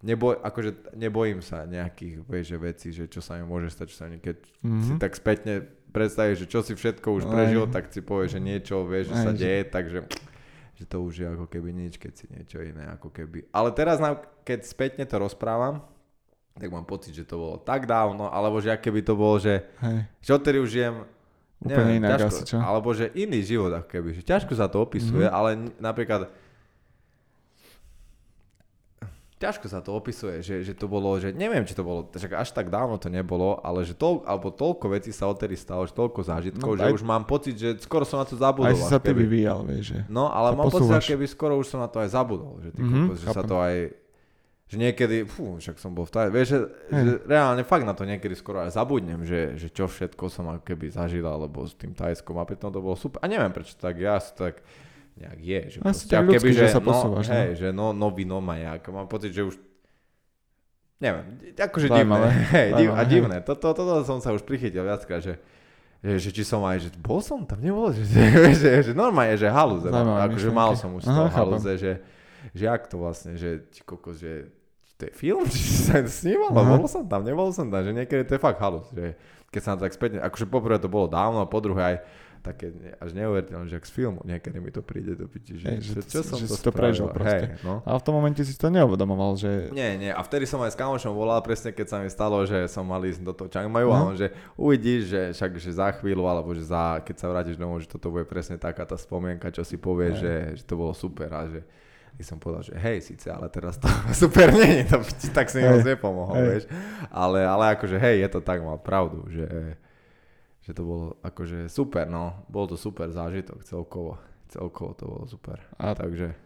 neboj, 0.00 0.34
akože 0.36 0.70
nebojím 0.94 1.40
sa 1.40 1.62
nejakých 1.64 2.22
vieš, 2.22 2.46
vecí, 2.56 2.88
že 2.90 3.06
čo 3.06 3.18
sa 3.18 3.34
mi 3.34 3.44
môže 3.44 3.66
stať, 3.68 3.86
čo 3.88 3.96
sa 3.96 4.06
mi, 4.06 4.18
keď 4.18 4.36
Mhm. 4.62 4.78
si 4.80 4.92
tak 4.96 5.12
spätne 5.12 5.54
predstavíš, 5.88 6.38
že 6.38 6.48
čo 6.48 6.60
si 6.60 6.72
všetko 6.72 7.08
už 7.10 7.24
Aj. 7.24 7.30
prežil, 7.30 7.64
tak 7.66 7.88
si 7.88 8.00
povieš, 8.00 8.30
že 8.30 8.40
niečo 8.40 8.82
vieš, 8.82 9.08
že 9.08 9.14
Aj, 9.14 9.22
sa 9.22 9.30
že- 9.30 9.38
deje, 9.38 9.62
takže 9.64 9.98
že 10.72 10.84
to 10.84 10.96
už 11.00 11.14
je 11.16 11.26
ako 11.28 11.46
keby 11.46 11.68
nič, 11.70 11.96
keď 11.96 12.12
si 12.14 12.24
niečo 12.28 12.58
iné 12.60 12.86
ako 12.88 13.10
keby. 13.10 13.50
Ale 13.50 13.68
teraz, 13.70 13.98
keď 14.40 14.58
spätne 14.62 15.02
to 15.02 15.16
rozprávam, 15.16 15.82
tak 16.54 16.68
mám 16.68 16.84
pocit, 16.84 17.12
že 17.12 17.22
to 17.22 17.34
bolo 17.36 17.56
tak 17.56 17.84
dávno, 17.84 18.26
alebo 18.26 18.58
že 18.58 18.68
aké 18.68 18.88
by 18.88 19.00
to 19.00 19.14
bolo, 19.14 19.36
že, 19.36 19.62
Hej, 19.76 20.06
že 20.20 20.30
odtedy 20.32 20.58
už 20.58 20.70
žijem 20.70 20.94
úplne 21.58 21.92
inak 21.96 22.10
ťažko, 22.16 22.30
asi, 22.32 22.42
čo? 22.44 22.56
Alebo 22.56 22.88
že 22.92 23.10
iný 23.12 23.40
život 23.40 23.70
ako 23.72 23.88
keby, 23.88 24.08
že 24.12 24.22
ťažko 24.22 24.52
sa 24.52 24.66
to 24.66 24.78
opisuje, 24.78 25.22
Mhm. 25.22 25.32
ale 25.32 25.50
napríklad 25.78 26.30
ťažko 29.38 29.64
sa 29.64 29.78
to 29.78 29.90
opisuje, 29.92 30.38
že, 30.38 30.60
že 30.60 30.72
to 30.72 30.84
bolo, 30.84 31.14
že 31.14 31.30
neviem, 31.30 31.62
či 31.62 31.72
to 31.72 31.80
bolo, 31.80 32.06
však 32.06 32.34
až 32.36 32.50
tak 32.50 32.68
dávno 32.68 32.94
to 32.94 33.06
nebolo, 33.06 33.58
ale 33.58 33.82
že 33.82 33.94
toľko, 33.94 34.22
alebo 34.22 34.48
toľko 34.48 34.86
vecí 34.90 35.10
sa 35.10 35.24
odtedy 35.24 35.54
stalo, 35.54 35.82
že 35.82 35.92
toľko 35.92 36.20
zážitkov, 36.20 36.66
No, 36.68 36.76
že 36.76 36.84
aj- 36.84 36.94
už 36.94 37.02
mám 37.02 37.22
pocit, 37.22 37.54
že 37.54 37.78
skoro 37.78 38.02
som 38.02 38.18
na 38.18 38.26
to 38.26 38.34
zabudol. 38.34 38.66
Aj 38.66 38.74
si 38.74 38.84
sa 38.84 38.98
ty 38.98 39.10
vyvíjal, 39.10 39.62
vieš, 39.62 39.84
že... 39.88 39.98
No, 40.06 40.26
ale 40.26 40.52
mám 40.52 40.66
pocit, 40.66 40.82
posúvaš. 40.82 41.00
že 41.00 41.14
keby 41.14 41.24
skoro 41.26 41.54
už 41.54 41.66
som 41.66 41.78
na 41.78 41.86
to 41.86 41.98
aj 41.98 42.10
zabudol, 42.10 42.58
že, 42.58 42.70
ty 42.70 42.80
Mhm, 42.80 42.90
kokos, 43.06 43.18
že 43.20 43.28
sa 43.28 43.42
to 43.42 43.56
aj, 43.56 43.74
že 44.66 44.76
niekedy, 44.76 45.16
fú, 45.24 45.56
však 45.56 45.76
som 45.76 45.90
bol 45.90 46.02
v 46.02 46.12
taj, 46.12 46.26
vieš, 46.28 46.46
že, 46.50 46.58
že 46.90 47.12
reálne 47.24 47.62
fakt 47.62 47.82
na 47.82 47.94
to 47.94 48.02
niekedy 48.02 48.34
skoro 48.34 48.60
aj 48.60 48.74
zabudnem, 48.74 49.22
že, 49.22 49.54
že 49.54 49.70
čo 49.70 49.86
všetko 49.86 50.26
som 50.26 50.50
ako 50.50 50.66
keby 50.66 50.90
zažil, 50.90 51.22
alebo 51.22 51.62
s 51.62 51.72
tým 51.72 51.90
Tajskom 51.90 52.36
a 52.36 52.44
pritom 52.44 52.68
to 52.68 52.78
bolo 52.78 52.92
super. 52.92 53.16
A 53.18 53.26
neviem 53.26 53.48
prečo 53.48 53.72
tak, 53.74 53.96
ja 53.96 54.18
to 54.18 54.34
tak 54.44 54.60
nejak 55.18 55.40
je, 55.42 55.60
že 55.74 55.78
Asi 55.82 55.84
proste, 55.84 56.14
tak 56.14 56.22
ako 56.22 56.30
ľudsky, 56.32 56.54
že 56.54 56.66
sa 56.70 56.80
no, 56.80 56.86
posúvaš, 56.86 57.26
no. 57.28 57.34
hej, 57.34 57.50
že 57.58 57.68
no, 57.74 57.86
nový 57.90 58.24
no 58.24 58.38
má 58.38 58.54
jak, 58.56 58.82
mám 58.88 59.10
pocit, 59.10 59.34
že 59.34 59.42
už 59.42 59.54
neviem, 60.98 61.24
akože 61.54 61.86
divné, 61.90 61.98
Zaujímavé, 62.02 62.28
hej, 62.54 62.68
div, 62.74 62.90
a 62.90 63.02
hej. 63.02 63.08
divné, 63.10 63.36
toto, 63.42 63.66
toto 63.74 64.02
som 64.06 64.18
sa 64.18 64.30
už 64.34 64.42
prichytil 64.46 64.86
viackrát, 64.86 65.22
že 65.22 65.36
že, 65.98 66.14
že 66.14 66.30
či 66.30 66.46
som 66.46 66.62
aj, 66.62 66.78
že 66.78 66.88
bol 67.02 67.18
som 67.18 67.42
tam, 67.42 67.58
nebol, 67.58 67.90
že, 67.90 68.06
že, 68.06 68.22
že, 68.62 68.70
že 68.86 68.92
normálne, 68.94 69.34
že 69.34 69.50
halúze, 69.50 69.90
no, 69.90 69.98
Zaujímavé 69.98 70.20
akože 70.30 70.48
mal 70.54 70.70
som 70.78 70.94
už 70.94 71.02
z 71.02 71.10
toho 71.10 71.30
halúze, 71.34 71.72
že, 71.74 71.92
že 72.54 72.62
jak 72.70 72.86
to 72.86 73.02
vlastne, 73.02 73.34
že 73.34 73.66
ti 73.66 73.82
kokos, 73.82 74.22
že 74.22 74.46
to 74.98 75.10
je 75.10 75.12
film, 75.14 75.46
či 75.54 75.90
sa 75.90 76.02
snímal, 76.06 76.54
bol 76.54 76.86
som 76.86 77.02
tam, 77.06 77.26
nebol 77.26 77.50
som 77.50 77.66
tam, 77.66 77.82
že 77.82 77.90
niekedy 77.94 78.22
to 78.26 78.38
je 78.38 78.42
fakt 78.42 78.62
halus, 78.62 78.86
že 78.94 79.18
keď 79.48 79.60
sa 79.62 79.68
na 79.74 79.76
to 79.80 79.84
tak 79.88 79.94
späť, 79.96 80.10
akože 80.20 80.46
poprvé 80.46 80.76
to 80.78 80.92
bolo 80.92 81.08
dávno 81.08 81.40
a 81.42 81.48
po 81.48 81.58
druhé 81.58 81.82
aj 81.82 81.96
také 82.40 82.70
až 82.96 83.10
neuveriteľné, 83.12 83.66
že 83.66 83.76
ak 83.76 83.84
z 83.84 83.92
filmu 83.92 84.20
niekedy 84.22 84.56
mi 84.56 84.68
to 84.68 84.80
príde 84.80 85.12
do 85.12 85.24
piči, 85.24 85.56
že, 85.56 85.66
Hej, 85.66 85.78
že 85.82 85.92
to- 85.96 86.08
čo 86.08 86.20
som 86.22 86.36
že 86.36 86.46
to 86.46 86.54
si 86.54 86.60
to 86.60 86.70
prežil 86.70 87.06
proste. 87.06 87.52
hej, 87.52 87.60
no. 87.60 87.82
A 87.82 87.94
v 87.94 88.02
tom 88.02 88.14
momente 88.14 88.40
si 88.40 88.52
to 88.52 88.66
neuvedomoval, 88.66 89.34
že... 89.34 89.68
Nie, 89.70 89.94
nie. 89.94 90.08
A 90.08 90.18
vtedy 90.18 90.42
som 90.42 90.58
aj 90.60 90.72
s 90.72 90.76
kamošom 90.76 91.10
volal 91.10 91.38
presne, 91.40 91.70
keď 91.70 91.86
sa 91.86 91.96
mi 91.96 92.06
stalo, 92.06 92.42
že 92.42 92.66
som 92.66 92.82
mal 92.82 93.00
ísť 93.00 93.20
do 93.20 93.32
toho 93.32 93.46
Chiang 93.46 93.68
Maju 93.68 93.88
a 93.88 93.96
No. 93.96 94.04
on, 94.04 94.14
že 94.14 94.28
uvidíš, 94.54 95.02
že 95.06 95.20
však 95.32 95.52
že 95.56 95.70
za 95.72 95.88
chvíľu, 95.92 96.24
alebo 96.24 96.50
že 96.50 96.62
za, 96.62 97.00
keď 97.00 97.14
sa 97.14 97.26
vrátiš 97.26 97.54
domov, 97.54 97.78
že 97.78 97.88
toto 97.88 98.08
bude 98.08 98.22
presne 98.22 98.54
taká 98.54 98.82
tá 98.82 98.94
spomienka, 98.94 99.48
čo 99.48 99.62
si 99.62 99.74
povieš, 99.74 100.14
Hej. 100.14 100.22
že, 100.22 100.34
že 100.54 100.64
to 100.64 100.74
bolo 100.74 100.92
super 100.92 101.28
a 101.30 101.44
že 101.44 101.60
i 102.14 102.22
som 102.22 102.34
povedal, 102.34 102.64
že 102.64 102.74
hej, 102.74 102.98
síce, 103.00 103.30
ale 103.30 103.46
teraz 103.46 103.78
to 103.78 103.86
super 104.26 104.50
nie 104.50 104.82
je, 104.82 104.90
to 104.90 104.98
tak 105.30 105.46
si 105.46 105.58
mi 105.58 105.66
moc 105.66 105.86
nepomohol, 105.86 106.34
Hej. 106.34 106.46
vieš. 106.48 106.64
Ale, 107.08 107.40
ale 107.40 107.78
akože 107.78 107.94
hej, 107.96 108.16
je 108.22 108.28
to 108.28 108.40
tak, 108.40 108.58
mal 108.58 108.74
pravdu, 108.76 109.22
že, 109.28 109.46
že 110.68 110.72
to 110.72 110.82
bolo 110.82 111.16
akože 111.18 111.66
super, 111.66 112.04
no. 112.04 112.44
Bol 112.46 112.68
to 112.68 112.76
super 112.76 113.08
zážitok 113.08 113.64
celkovo. 113.64 114.20
Celkovo 114.46 114.92
to 114.92 115.04
bolo 115.04 115.24
super. 115.24 115.64
A, 115.74 115.92
Takže 115.92 116.36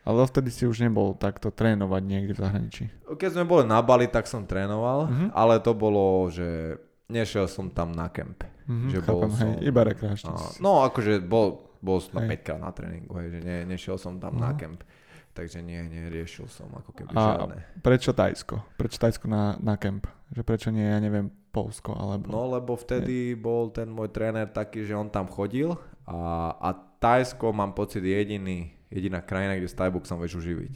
ale 0.00 0.24
vtedy 0.24 0.48
si 0.48 0.64
už 0.64 0.80
nebol 0.80 1.14
takto 1.14 1.48
trénovať 1.48 2.02
niekde 2.02 2.32
v 2.32 2.40
zahraničí. 2.40 2.84
Keď 3.06 3.30
sme 3.30 3.44
boli 3.44 3.62
na 3.64 3.78
Bali, 3.78 4.06
tak 4.06 4.24
som 4.24 4.42
trénoval, 4.42 5.06
Mhm. 5.06 5.26
ale 5.30 5.58
to 5.58 5.70
bolo, 5.70 6.26
že 6.26 6.74
nešiel 7.06 7.46
som 7.46 7.68
tam 7.68 7.90
na 7.90 8.08
kemp. 8.08 8.42
Mhm, 8.66 8.86
Že 8.88 8.98
bol 9.02 9.18
chápem, 9.20 9.30
hej, 9.30 9.38
som- 9.38 9.62
iba 9.62 9.82
rekreačne. 9.84 10.30
Si- 10.34 10.58
no 10.58 10.82
akože 10.82 11.20
bol, 11.20 11.46
bol 11.78 11.98
som 11.98 12.16
na 12.16 12.22
Hej. 12.22 12.30
5 12.32 12.42
krát 12.44 12.60
na 12.60 12.70
tréningu, 12.70 13.12
hej, 13.14 13.28
že 13.30 13.38
ne, 13.40 13.56
nešiel 13.68 13.96
som 13.96 14.16
tam 14.16 14.34
na 14.34 14.50
Aha. 14.50 14.58
kemp. 14.58 14.82
Takže 15.30 15.58
nie, 15.60 15.78
neriešil 15.80 16.46
som 16.46 16.66
ako 16.70 16.90
keby 16.92 17.12
A- 17.12 17.38
žiadne. 17.38 17.58
Prečo 17.78 18.10
Tajsko? 18.10 18.66
Prečo 18.74 18.98
Tajsko 18.98 19.26
na, 19.26 19.54
na 19.58 19.76
kemp? 19.76 20.06
Že 20.30 20.42
prečo 20.42 20.68
nie, 20.70 20.82
ja 20.82 20.98
neviem, 20.98 21.30
Polsko 21.50 21.92
alebo... 21.92 22.26
No 22.26 22.46
lebo 22.48 22.74
vtedy 22.74 23.34
bol 23.34 23.68
ten 23.68 23.86
môj 23.86 24.08
tréner 24.08 24.46
taký, 24.46 24.82
že 24.82 24.94
on 24.94 25.06
tam 25.06 25.26
chodil 25.26 25.74
a, 26.04 26.18
a 26.52 26.68
Tajsko 26.96 27.50
mám 27.50 27.72
pocit 27.72 28.00
jediný, 28.00 28.70
jediná 28.86 29.18
krajina, 29.18 29.54
kde 29.54 29.66
s 29.66 29.74
Thaiboxom 29.74 30.16
vieš 30.16 30.36
uživiť. 30.36 30.74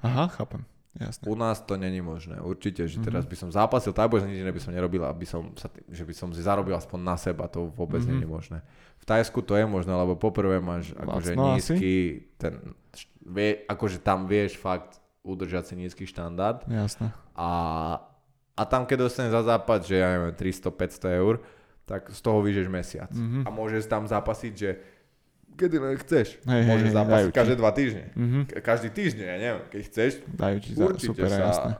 Aha, 0.00 0.26
chápem. 0.30 0.66
Jasné. 0.96 1.24
U 1.24 1.34
nás 1.34 1.60
to 1.60 1.76
není 1.76 2.00
možné. 2.00 2.40
Určite, 2.40 2.80
že 2.82 2.96
Mhm. 2.96 3.04
teraz 3.04 3.22
by 3.22 3.36
som 3.36 3.48
zápasil 3.50 3.92
Thaibox, 3.92 4.24
nič 4.24 4.40
iné 4.40 4.48
by 4.48 4.58
som 4.58 4.72
nerobil, 4.72 5.04
aby 5.04 5.22
som 5.22 5.52
sa, 5.52 5.68
že 5.86 6.02
by 6.02 6.12
som 6.12 6.32
si 6.32 6.40
zarobil 6.40 6.72
aspoň 6.72 6.98
na 6.98 7.14
seba, 7.14 7.44
to 7.46 7.68
vôbec 7.70 8.00
Mhm. 8.00 8.08
není 8.08 8.24
možné. 8.26 8.64
V 8.96 9.04
Tajsku 9.04 9.38
to 9.40 9.54
je 9.54 9.62
možné, 9.62 9.92
lebo 9.92 10.16
poprvé 10.16 10.56
máš 10.56 10.90
akože 10.94 11.30
Lacno 11.30 11.42
asi? 11.44 11.52
nízky, 11.52 11.94
ten, 12.34 12.52
št- 12.90 13.12
vie, 13.22 13.60
akože 13.62 13.98
tam 13.98 14.24
vieš 14.24 14.56
fakt 14.56 14.96
udržať 15.20 15.64
si 15.66 15.74
nízky 15.76 16.02
štandard 16.02 16.64
Jasné. 16.64 17.12
a, 17.36 17.48
a 18.56 18.62
tam 18.64 18.82
keď 18.82 18.96
dostaneš 19.02 19.32
za 19.32 19.42
západ, 19.46 19.80
že 19.82 19.94
ja 19.94 20.08
neviem, 20.10 20.32
300-500 20.32 20.72
eur, 21.14 21.34
tak 21.84 22.08
z 22.08 22.18
toho 22.18 22.40
vyžeš 22.40 22.66
mesiac. 22.66 23.10
Mhm. 23.10 23.44
A 23.44 23.48
môžeš 23.48 23.84
tam 23.84 24.02
zapasiť, 24.04 24.52
že 24.52 24.70
kedy 25.54 25.76
len 25.78 25.96
chceš. 25.96 26.36
Hej, 26.42 26.62
môžeš 26.64 26.88
hej, 26.88 26.96
zapasiť 26.96 27.30
každé 27.30 27.54
dva 27.54 27.70
týždne. 27.70 28.04
Mhm. 28.12 28.38
Ka- 28.48 28.64
Každý 28.66 28.88
týždeň, 28.90 29.26
ja 29.26 29.36
neviem, 29.38 29.62
keď 29.68 29.80
chceš, 29.84 30.10
Dajú 30.26 30.56
ti 30.58 30.70
Určite 30.72 31.08
super, 31.14 31.28
sa... 31.28 31.40
jasné. 31.44 31.72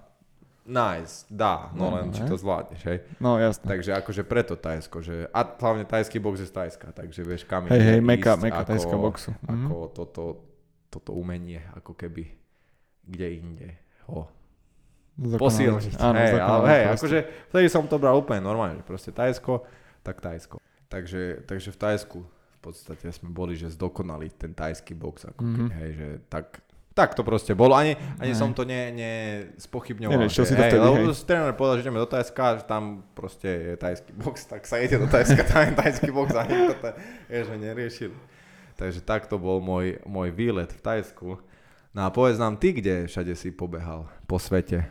Nice, 0.65 1.23
dá, 1.29 1.71
no, 1.71 1.87
No, 1.87 1.95
len 1.95 2.11
no, 2.11 2.13
či 2.13 2.23
to 2.23 2.35
zvládneš, 2.35 2.83
hej. 2.85 2.99
No 3.17 3.39
jasné. 3.39 3.63
Takže 3.69 3.95
akože 3.97 4.23
preto 4.23 4.59
Tajsko, 4.59 4.99
že 4.99 5.31
a 5.31 5.41
hlavne 5.47 5.87
tajský 5.87 6.19
box 6.19 6.43
je 6.43 6.51
z 6.51 6.55
Tajska, 6.57 6.91
takže 6.91 7.23
vieš 7.23 7.47
kam 7.47 7.67
Hej, 7.67 7.79
ide 7.79 7.87
hej, 7.89 8.01
meka, 8.01 8.35
meka 8.35 8.67
tajského 8.67 8.99
boxu. 8.99 9.31
Ako 9.43 9.55
Mhm. 9.55 9.95
toto, 9.95 10.23
toto 10.91 11.11
umenie, 11.13 11.63
ako 11.71 11.95
keby 11.95 12.35
kde 13.01 13.27
inde 13.33 13.69
ho 14.05 14.27
Zdokonaliť. 15.17 15.41
posilniť. 15.41 15.95
Áno, 15.99 16.15
hej, 16.15 16.33
ale 16.37 16.65
hej, 16.67 16.83
proste. 16.83 16.93
akože 16.95 17.19
vtedy 17.49 17.67
som 17.67 17.83
to 17.83 17.97
bral 17.97 18.15
úplne 18.15 18.41
normálne, 18.41 18.77
že 18.77 18.85
proste 18.85 19.11
Tajsko, 19.11 19.65
tak 20.01 20.21
Tajsko. 20.21 20.61
Takže, 20.87 21.43
takže 21.43 21.69
v 21.69 21.79
Tajsku 21.79 22.19
v 22.23 22.59
podstate 22.63 23.09
sme 23.11 23.29
boli, 23.29 23.55
že 23.55 23.69
zdokonali 23.69 24.29
ten 24.31 24.51
tajský 24.51 24.93
box, 24.93 25.25
ako 25.27 25.41
Mhm. 25.41 25.55
keby, 25.57 25.73
hej, 25.75 25.91
že 25.93 26.09
tak, 26.27 26.47
tak 26.93 27.13
to 27.13 27.23
proste 27.23 27.53
bolo. 27.53 27.73
Ani, 27.73 27.93
ani 28.17 28.33
Hej. 28.33 28.39
som 28.39 28.51
to 28.51 28.63
ne, 28.63 28.89
ne 28.91 29.13
spochybňoval. 29.57 30.17
Neriešil 30.17 30.43
že, 30.43 30.49
si 30.49 30.55
to 30.55 30.63
vtedy, 30.63 30.81
hej. 30.81 31.13
tréner 31.23 31.53
povedal, 31.53 31.77
že 31.77 31.83
ideme 31.83 31.99
do 31.99 32.07
Tajska, 32.07 32.45
že 32.57 32.65
tam 32.65 32.83
proste 33.13 33.47
je 33.47 33.75
tajský 33.75 34.13
box, 34.15 34.37
tak 34.47 34.63
sa 34.63 34.77
ide 34.79 34.97
do 34.97 35.07
Tajska, 35.07 35.45
tam 35.45 35.63
je 35.63 35.73
tajský 35.77 36.11
box 36.11 36.33
a 36.33 36.43
nikto 36.43 36.75
to 36.75 36.89
je, 37.29 37.39
že 37.43 37.55
neriešili. 37.55 38.17
Takže 38.75 39.01
takto 39.01 39.37
bol 39.37 39.57
môj, 39.59 40.01
môj 40.05 40.29
výlet 40.31 40.69
v 40.69 40.81
Tajsku. 40.81 41.41
No 41.93 42.01
a 42.03 42.09
povedz 42.09 42.37
nám 42.37 42.55
ty, 42.55 42.73
kde 42.73 43.05
všade 43.05 43.33
si 43.33 43.49
pobehal 43.49 44.05
po 44.25 44.37
svete. 44.37 44.85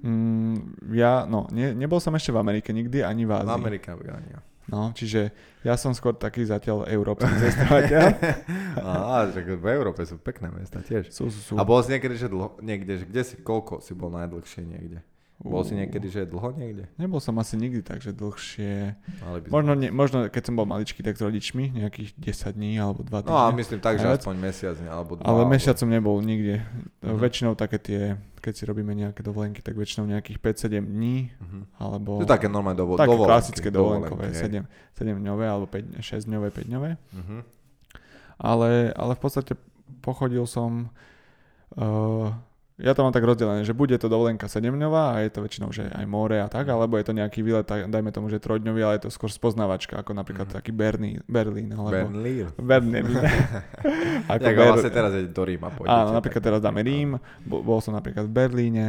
Mm, 0.00 0.80
ja, 0.96 1.28
no, 1.28 1.44
ne, 1.52 1.76
nebol 1.76 2.00
som 2.00 2.16
ešte 2.16 2.32
v 2.32 2.40
Amerike 2.40 2.72
nikdy, 2.72 3.04
ani 3.04 3.28
v 3.28 3.32
V 3.32 3.36
Ázii. 3.44 3.52
Amerike 3.52 3.88
Afgánia. 3.92 4.40
No, 4.70 4.94
čiže 4.94 5.34
ja 5.66 5.74
som 5.74 5.90
skôr 5.90 6.14
taký 6.14 6.46
zatiaľ 6.46 6.86
európsky 6.86 7.26
cestovateľ. 7.42 8.06
Á, 8.78 9.26
že 9.34 9.42
v 9.42 9.66
Európe 9.66 9.98
sú 10.06 10.14
pekné 10.22 10.46
mesta 10.54 10.78
tiež. 10.78 11.10
sú, 11.10 11.26
sú, 11.26 11.40
sú. 11.42 11.54
A 11.58 11.66
bol 11.66 11.82
si 11.82 11.90
niekedy, 11.90 12.14
že 12.14 12.30
dlho, 12.30 12.54
niekde, 12.62 13.02
že 13.02 13.04
kde 13.04 13.22
si, 13.26 13.34
koľko 13.42 13.82
si 13.82 13.98
bol 13.98 14.14
najdlhšie 14.14 14.62
niekde? 14.62 15.02
Bol 15.40 15.64
si 15.64 15.72
niekedy, 15.72 16.06
že 16.06 16.22
dlho 16.22 16.52
niekde? 16.52 16.84
Nebol 16.94 17.16
som 17.16 17.32
asi 17.34 17.56
nikdy 17.56 17.80
takže 17.80 18.12
dlhšie. 18.12 18.92
Mali 19.18 19.38
by 19.40 19.46
sme- 19.46 19.52
Možno, 19.52 19.72
ne, 19.72 19.88
možno 19.88 20.16
keď 20.26 20.42
som 20.42 20.54
bol 20.54 20.64
maličký, 20.64 21.00
tak 21.00 21.16
s 21.16 21.22
rodičmi, 21.22 21.72
nejakých 21.72 22.12
10 22.14 22.52
dní 22.52 22.76
alebo 22.76 23.00
2 23.00 23.24
týždne. 23.24 23.32
No 23.32 23.40
a 23.40 23.50
myslím 23.50 23.80
tak, 23.80 23.96
že 23.96 24.04
Viac. 24.04 24.20
aspoň 24.20 24.36
mesiac, 24.36 24.76
ne, 24.76 24.86
alebo 24.86 25.16
dva. 25.16 25.24
Ale 25.24 25.40
alebo- 25.40 25.50
mesiac 25.50 25.76
som 25.76 25.88
nebol 25.88 26.20
nikde. 26.20 26.60
Mhm. 27.00 27.16
Väčšinou 27.16 27.52
také 27.54 27.80
tie, 27.80 28.00
keď 28.36 28.52
si 28.52 28.62
robíme 28.64 28.92
nejaké 28.92 29.20
dovolenky, 29.20 29.58
tak 29.58 29.74
väčšinou 29.74 30.04
nejakých 30.06 30.38
5-7 30.38 30.84
dní, 30.84 31.32
Mhm. 31.32 31.60
alebo 31.80 32.20
To 32.20 32.24
je 32.24 32.30
také 32.30 32.44
normálne 32.46 32.76
dovo- 32.76 32.94
také 32.94 33.08
dovolenky. 33.08 33.32
klasické 33.32 33.68
dovolenkové, 33.72 34.28
hej. 34.28 34.44
7, 34.44 34.68
7 34.92 35.16
dňové 35.18 35.48
alebo 35.48 35.64
5, 35.64 35.88
6 35.98 36.28
dňové, 36.28 36.52
5 36.52 36.68
dňové. 36.68 36.90
Mhm. 37.16 37.36
Ale, 38.36 38.92
ale 38.92 39.12
v 39.16 39.20
podstate 39.20 39.52
pochodil 40.00 40.44
som 40.44 40.92
uh, 41.76 42.28
ja 42.80 42.92
to 42.96 43.04
mám 43.04 43.12
tak 43.12 43.22
rozdelené, 43.22 43.62
že 43.68 43.76
bude 43.76 43.92
to 44.00 44.08
dovolenka 44.08 44.48
7 44.48 44.72
a 44.90 45.20
je 45.20 45.30
to 45.30 45.44
väčšinou, 45.44 45.68
že 45.68 45.84
aj 45.92 46.06
more 46.08 46.40
a 46.40 46.48
tak, 46.48 46.66
mm. 46.66 46.72
alebo 46.72 46.96
je 46.96 47.04
to 47.04 47.12
nejaký 47.12 47.44
výlet, 47.44 47.68
tak 47.68 47.86
dajme 47.92 48.10
tomu, 48.10 48.32
že 48.32 48.40
trojdňový, 48.40 48.80
ale 48.80 48.96
je 48.96 49.08
to 49.08 49.10
skôr 49.12 49.28
spoznávačka, 49.28 50.00
ako 50.00 50.16
napríklad 50.16 50.48
mm. 50.48 50.54
taký 50.56 50.72
Berlín, 50.72 51.20
Berlín 51.28 51.70
alebo... 51.76 52.08
Berlín. 52.08 52.48
Berlín. 52.56 53.04
ako 54.32 54.42
Jak 54.42 54.56
Ber... 54.56 54.68
vlastne 54.72 54.92
teraz 54.92 55.12
je 55.12 55.28
do 55.28 55.44
Ríma 55.44 55.68
pôjdete. 55.76 55.92
Áno, 55.92 56.10
napríklad 56.16 56.42
teraz 56.42 56.60
dáme 56.64 56.80
Rím, 56.80 57.20
bol, 57.44 57.78
som 57.84 57.92
napríklad 57.92 58.24
v 58.24 58.32
Berlíne, 58.32 58.86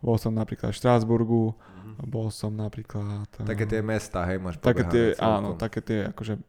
bol 0.00 0.16
som 0.16 0.32
napríklad 0.32 0.72
v 0.72 0.76
Štrásburgu, 0.80 1.52
mm. 1.52 2.08
bol 2.08 2.32
som 2.32 2.56
napríklad... 2.56 3.28
Také 3.36 3.68
tie 3.68 3.84
mesta, 3.84 4.24
hej, 4.24 4.40
máš 4.40 4.56
také 4.64 4.88
tie, 4.88 5.04
Áno, 5.20 5.54
také 5.60 5.84
tie 5.84 6.08
akože 6.08 6.40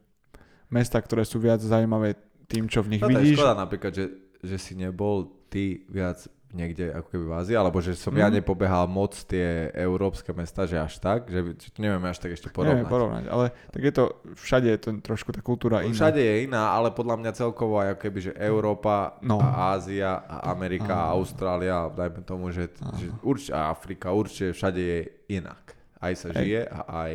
mesta, 0.72 0.96
ktoré 1.00 1.28
sú 1.28 1.36
viac 1.36 1.60
zaujímavé 1.60 2.16
tým, 2.48 2.64
čo 2.64 2.80
v 2.80 2.96
nich 2.96 3.02
no, 3.04 3.12
vidíš. 3.12 3.36
To 3.36 3.36
je 3.36 3.40
škoda 3.44 3.54
napríklad, 3.56 3.92
že, 3.92 4.06
že 4.40 4.56
si 4.56 4.72
nebol 4.72 5.28
ty 5.52 5.84
viac 5.88 6.28
niekde 6.48 6.96
ako 6.96 7.08
keby 7.12 7.24
v 7.28 7.34
Ázii, 7.44 7.56
alebo 7.60 7.78
že 7.84 7.92
som 7.92 8.12
mm. 8.16 8.20
ja 8.24 8.28
nepobehal 8.32 8.88
moc 8.88 9.12
tie 9.28 9.68
európske 9.76 10.32
mesta, 10.32 10.64
že 10.64 10.80
až 10.80 10.96
tak, 10.96 11.28
že, 11.28 11.44
že 11.60 11.68
to 11.68 11.78
nevieme 11.84 12.08
až 12.08 12.24
tak 12.24 12.32
ešte 12.32 12.48
porovnať. 12.48 12.72
Neviem 12.72 12.88
porovnať, 12.88 13.24
ale 13.28 13.44
tak 13.68 13.82
je 13.84 13.92
to, 13.92 14.04
všade 14.32 14.68
je 14.72 14.78
to 14.80 14.88
trošku 15.04 15.30
tá 15.36 15.44
kultúra 15.44 15.84
iná. 15.84 15.92
Všade 15.92 16.20
je 16.24 16.36
iná, 16.48 16.72
ale 16.72 16.88
podľa 16.96 17.20
mňa 17.20 17.30
celkovo 17.36 17.76
aj 17.76 18.00
keby, 18.00 18.18
že 18.24 18.32
Európa 18.40 19.20
no. 19.20 19.36
a 19.44 19.76
Ázia 19.76 20.24
a 20.24 20.48
Amerika 20.48 20.96
a, 20.96 21.12
a 21.12 21.20
Austrália, 21.20 21.92
dajme 21.92 22.24
tomu, 22.24 22.48
že, 22.48 22.72
že 22.96 23.12
určite 23.20 23.52
a 23.52 23.68
Afrika, 23.68 24.16
určite 24.16 24.56
všade 24.56 24.80
je 24.80 25.00
inak. 25.36 25.76
Aj 26.00 26.16
sa 26.16 26.32
hej. 26.32 26.36
žije 26.40 26.60
a 26.64 26.78
aj 27.04 27.14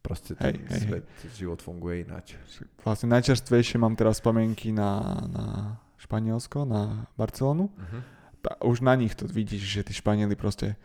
proste 0.00 0.32
ten 0.32 0.64
hej, 0.64 0.80
svet, 0.80 1.04
hej. 1.04 1.44
život 1.44 1.60
funguje 1.60 2.08
ináč. 2.08 2.40
Vlastne 2.80 3.12
najčerstvejšie 3.12 3.76
mám 3.76 4.00
teraz 4.00 4.24
spomienky 4.24 4.72
na, 4.72 5.20
na 5.28 5.46
Španielsko, 6.00 6.64
na 6.64 7.08
Barcelonu. 7.16 7.68
Uh-huh 7.68 8.13
už 8.64 8.84
na 8.84 8.94
nich 8.94 9.16
to 9.16 9.24
vidíš, 9.28 9.62
že 9.62 9.80
tí 9.86 9.92
Španieli 9.96 10.36
proste 10.36 10.76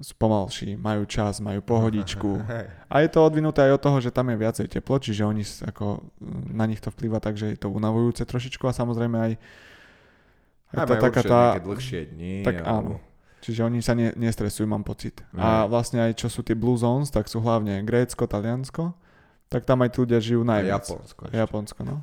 sú 0.00 0.16
pomalší, 0.16 0.72
majú 0.80 1.04
čas, 1.04 1.44
majú 1.44 1.60
pohodičku. 1.60 2.40
A 2.92 3.04
je 3.04 3.08
to 3.12 3.20
odvinuté 3.20 3.68
aj 3.68 3.76
od 3.76 3.82
toho, 3.84 3.98
že 4.00 4.14
tam 4.14 4.32
je 4.32 4.40
viacej 4.40 4.66
teplo, 4.72 4.96
čiže 4.96 5.28
oni 5.28 5.44
ako, 5.44 6.00
na 6.48 6.64
nich 6.64 6.80
to 6.80 6.88
vplýva 6.88 7.20
tak, 7.20 7.36
že 7.36 7.52
je 7.52 7.58
to 7.60 7.68
unavujúce 7.68 8.24
trošičku 8.24 8.64
a 8.64 8.72
samozrejme 8.72 9.16
aj, 9.20 9.32
aj, 10.72 10.86
to 10.88 10.94
taká 10.96 11.20
tá... 11.20 11.42
dlhšie 11.60 12.16
dní. 12.16 12.40
Tak 12.40 12.64
alebo... 12.64 12.96
áno. 12.96 13.12
Čiže 13.42 13.66
oni 13.66 13.82
sa 13.82 13.98
ne, 13.98 14.14
nestresujú, 14.14 14.70
mám 14.70 14.86
pocit. 14.86 15.18
A 15.34 15.66
vlastne 15.66 15.98
aj 15.98 16.14
čo 16.14 16.30
sú 16.30 16.46
tie 16.46 16.54
Blue 16.54 16.78
Zones, 16.78 17.10
tak 17.10 17.26
sú 17.26 17.42
hlavne 17.42 17.82
Grécko, 17.82 18.30
Taliansko, 18.30 18.94
tak 19.50 19.66
tam 19.66 19.82
aj 19.82 19.90
tí 19.90 19.98
ľudia 19.98 20.22
žijú 20.22 20.46
najviac. 20.46 20.86
A 20.86 20.94
Japonsko. 20.94 21.22
Ešte. 21.26 21.36
Japonsko, 21.42 21.80
no. 21.82 21.96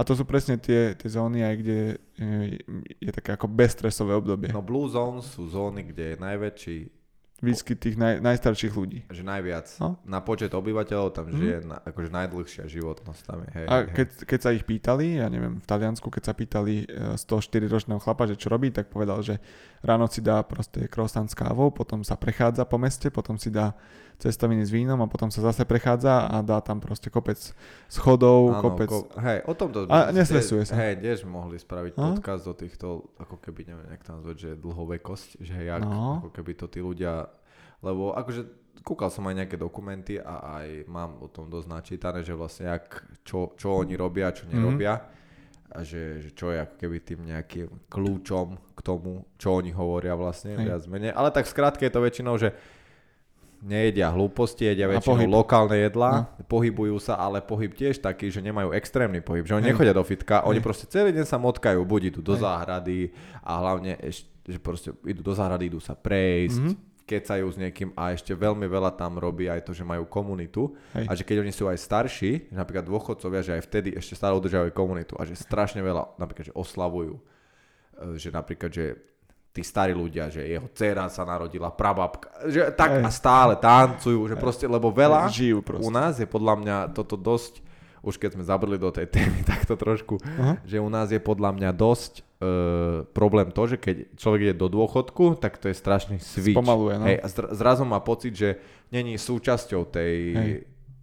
A 0.00 0.04
to 0.08 0.16
sú 0.16 0.24
presne 0.24 0.56
tie, 0.56 0.96
tie 0.96 1.08
zóny 1.12 1.44
aj, 1.44 1.54
kde 1.60 1.78
je, 2.16 2.56
je 3.04 3.12
také 3.12 3.36
ako 3.36 3.52
bezstresové 3.52 4.16
obdobie. 4.16 4.48
No 4.48 4.64
Blue 4.64 4.88
Zones 4.88 5.28
sú 5.28 5.44
zóny, 5.52 5.92
kde 5.92 6.16
je 6.16 6.16
najväčší 6.16 6.78
výskyt 7.40 7.80
tých 7.80 7.96
naj, 7.96 8.20
najstarších 8.20 8.72
ľudí. 8.72 9.08
Že 9.08 9.24
najviac. 9.24 9.66
No? 9.80 9.96
Na 10.04 10.20
počet 10.20 10.52
obyvateľov 10.52 11.08
tam 11.16 11.32
mm. 11.32 11.36
žije 11.40 11.56
na, 11.64 11.76
akože 11.80 12.08
najdlhšia 12.12 12.64
životnosť 12.68 13.20
tam 13.24 13.38
je. 13.44 13.50
Hej, 13.56 13.66
a 13.66 13.74
keď, 13.88 14.08
keď 14.28 14.40
sa 14.40 14.50
ich 14.52 14.64
pýtali, 14.68 15.20
ja 15.24 15.26
neviem, 15.32 15.56
v 15.56 15.66
Taliansku, 15.66 16.12
keď 16.12 16.22
sa 16.30 16.34
pýtali 16.36 16.84
104-ročného 17.16 18.00
e, 18.00 18.04
chlapa, 18.04 18.28
že 18.28 18.36
čo 18.36 18.52
robí, 18.52 18.68
tak 18.68 18.92
povedal, 18.92 19.24
že 19.24 19.40
ráno 19.80 20.04
si 20.06 20.20
dá 20.20 20.44
proste 20.44 20.84
croissant 20.92 21.28
s 21.28 21.36
kávou, 21.36 21.72
potom 21.72 22.04
sa 22.04 22.20
prechádza 22.20 22.68
po 22.68 22.76
meste, 22.76 23.08
potom 23.08 23.40
si 23.40 23.48
dá 23.48 23.72
cestoviny 24.20 24.62
s 24.62 24.70
vínom 24.70 25.00
a 25.00 25.08
potom 25.08 25.32
sa 25.32 25.40
zase 25.40 25.64
prechádza 25.64 26.28
a 26.28 26.44
dá 26.44 26.60
tam 26.60 26.78
proste 26.78 27.08
kopec 27.08 27.40
schodov, 27.88 28.52
Áno, 28.52 28.62
kopec... 28.62 28.88
Ko, 28.92 29.08
hej, 29.24 29.40
o 29.48 29.52
tomto... 29.56 29.88
A 29.88 30.12
nestresuje 30.12 30.68
sa. 30.68 30.76
Hej, 30.76 31.00
tiež 31.00 31.24
mohli 31.24 31.56
spraviť 31.56 31.96
no? 31.96 32.14
podcast 32.14 32.44
o 32.44 32.54
týchto, 32.54 33.16
ako 33.16 33.40
keby, 33.40 33.72
neviem, 33.72 33.88
jak 33.96 34.02
tam 34.04 34.20
nazvať, 34.20 34.36
že 34.36 34.50
dlhovekosť, 34.60 35.28
že 35.40 35.56
jak, 35.64 35.82
no. 35.82 36.20
ako 36.20 36.28
keby 36.36 36.52
to 36.54 36.66
tí 36.68 36.84
ľudia... 36.84 37.32
Lebo 37.80 38.12
akože 38.12 38.44
kúkal 38.84 39.08
som 39.08 39.24
aj 39.24 39.44
nejaké 39.44 39.56
dokumenty 39.56 40.20
a 40.20 40.60
aj 40.60 40.84
mám 40.84 41.16
o 41.24 41.32
tom 41.32 41.48
dosť 41.48 41.68
načítané, 41.72 42.20
že 42.20 42.36
vlastne 42.36 42.68
jak, 42.68 43.00
čo, 43.24 43.56
čo 43.56 43.80
oni 43.80 43.96
robia, 43.96 44.36
čo 44.36 44.44
nerobia. 44.44 45.00
Mm-hmm 45.00 45.18
a 45.70 45.86
že, 45.86 46.18
že 46.18 46.30
čo 46.34 46.50
je 46.50 46.66
ako 46.66 46.74
keby 46.82 46.96
tým 46.98 47.20
nejakým 47.30 47.70
kľúčom 47.86 48.58
k 48.74 48.80
tomu, 48.82 49.22
čo 49.38 49.62
oni 49.62 49.70
hovoria 49.70 50.18
vlastne, 50.18 50.58
Hej. 50.58 50.66
viac 50.66 50.82
menej. 50.90 51.14
Ale 51.14 51.30
tak 51.30 51.46
skrátke 51.46 51.86
je 51.86 51.94
to 51.94 52.02
väčšinou, 52.02 52.34
že 52.42 52.50
nejedia 53.60 54.08
hlúposti, 54.08 54.64
jedia 54.64 54.88
väčšinou 54.88 55.28
lokálne 55.28 55.76
jedlá, 55.76 56.32
no. 56.32 56.44
pohybujú 56.48 56.96
sa, 56.96 57.20
ale 57.20 57.44
pohyb 57.44 57.76
tiež 57.76 58.00
taký, 58.00 58.32
že 58.32 58.40
nemajú 58.40 58.72
extrémny 58.72 59.20
pohyb, 59.20 59.44
že 59.44 59.52
oni 59.52 59.68
Hej. 59.68 59.72
nechodia 59.76 59.94
do 59.94 60.04
fitka, 60.04 60.40
Hej. 60.40 60.48
oni 60.48 60.60
proste 60.64 60.88
celý 60.88 61.12
deň 61.12 61.26
sa 61.28 61.36
motkajú, 61.36 61.80
buď 61.84 62.16
idú 62.16 62.20
do 62.24 62.34
Hej. 62.34 62.42
záhrady 62.42 63.00
a 63.44 63.52
hlavne, 63.60 64.00
že 64.48 64.58
proste 64.58 64.96
idú 65.04 65.20
do 65.20 65.36
záhrady, 65.36 65.68
idú 65.68 65.80
sa 65.80 65.92
prejsť, 65.92 66.64
mm-hmm. 66.72 67.04
kecajú 67.04 67.46
s 67.52 67.56
niekým 67.60 67.92
a 67.92 68.16
ešte 68.16 68.32
veľmi 68.32 68.64
veľa 68.64 68.96
tam 68.96 69.20
robí 69.20 69.52
aj 69.52 69.68
to, 69.68 69.76
že 69.76 69.84
majú 69.84 70.08
komunitu 70.08 70.72
Hej. 70.96 71.06
a 71.06 71.12
že 71.12 71.22
keď 71.28 71.44
oni 71.44 71.52
sú 71.52 71.68
aj 71.68 71.76
starší, 71.76 72.48
napríklad 72.56 72.88
dôchodcovia, 72.88 73.44
že 73.44 73.52
aj 73.60 73.62
vtedy 73.68 73.88
ešte 73.92 74.16
stále 74.16 74.32
udržiavajú 74.40 74.72
komunitu 74.72 75.20
a 75.20 75.28
že 75.28 75.36
strašne 75.36 75.84
veľa 75.84 76.16
napríklad, 76.16 76.48
že 76.48 76.54
oslavujú 76.56 77.20
e, 77.20 77.22
že 78.16 78.32
napríklad, 78.32 78.72
že 78.72 79.10
tí 79.50 79.66
starí 79.66 79.90
ľudia, 79.90 80.30
že 80.30 80.46
jeho 80.46 80.70
dcera 80.70 81.10
sa 81.10 81.26
narodila, 81.26 81.74
prababka, 81.74 82.30
že 82.46 82.70
tak 82.70 83.02
a 83.02 83.10
stále 83.10 83.58
tancujú, 83.58 84.30
že 84.30 84.36
proste, 84.38 84.66
lebo 84.70 84.94
veľa 84.94 85.26
Žijú 85.26 85.58
proste. 85.66 85.86
u 85.86 85.90
nás 85.90 86.14
je 86.22 86.26
podľa 86.26 86.54
mňa 86.62 86.76
toto 86.94 87.18
dosť, 87.18 87.58
už 88.00 88.14
keď 88.16 88.38
sme 88.38 88.44
zabrali 88.46 88.78
do 88.78 88.94
tej 88.94 89.10
témy 89.10 89.42
takto 89.50 89.74
trošku, 89.74 90.22
uh-huh. 90.22 90.54
že 90.62 90.78
u 90.78 90.86
nás 90.86 91.10
je 91.10 91.18
podľa 91.18 91.50
mňa 91.58 91.70
dosť 91.74 92.12
uh, 92.22 93.02
problém 93.10 93.50
to, 93.50 93.74
že 93.74 93.76
keď 93.82 93.96
človek 94.14 94.40
ide 94.46 94.54
do 94.54 94.70
dôchodku, 94.70 95.42
tak 95.42 95.58
to 95.58 95.66
je 95.66 95.74
strašný 95.74 96.22
switch. 96.22 96.54
Spomaluje, 96.54 96.94
no. 96.96 97.04
Hej, 97.10 97.18
a 97.20 97.26
zrazu 97.50 97.82
má 97.82 97.98
pocit, 97.98 98.38
že 98.38 98.62
není 98.94 99.18
súčasťou 99.18 99.82
tej, 99.90 100.14
Hej 100.38 100.52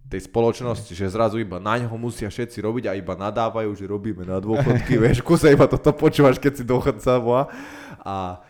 tej 0.08 0.24
spoločnosti, 0.24 0.88
že 0.96 1.12
zrazu 1.12 1.36
iba 1.36 1.60
na 1.60 1.76
ňoho 1.76 1.94
musia 2.00 2.32
všetci 2.32 2.64
robiť 2.64 2.84
a 2.88 2.96
iba 2.96 3.12
nadávajú, 3.12 3.76
že 3.76 3.84
robíme 3.84 4.24
na 4.24 4.40
dôchodky, 4.40 4.96
vieš, 5.04 5.20
kuse 5.20 5.52
iba 5.52 5.68
toto 5.68 5.92
počúvaš, 5.92 6.40
keď 6.40 6.52
si 6.58 6.64
dôchodca 6.64 7.20
bola. 7.20 7.52
A, 8.00 8.40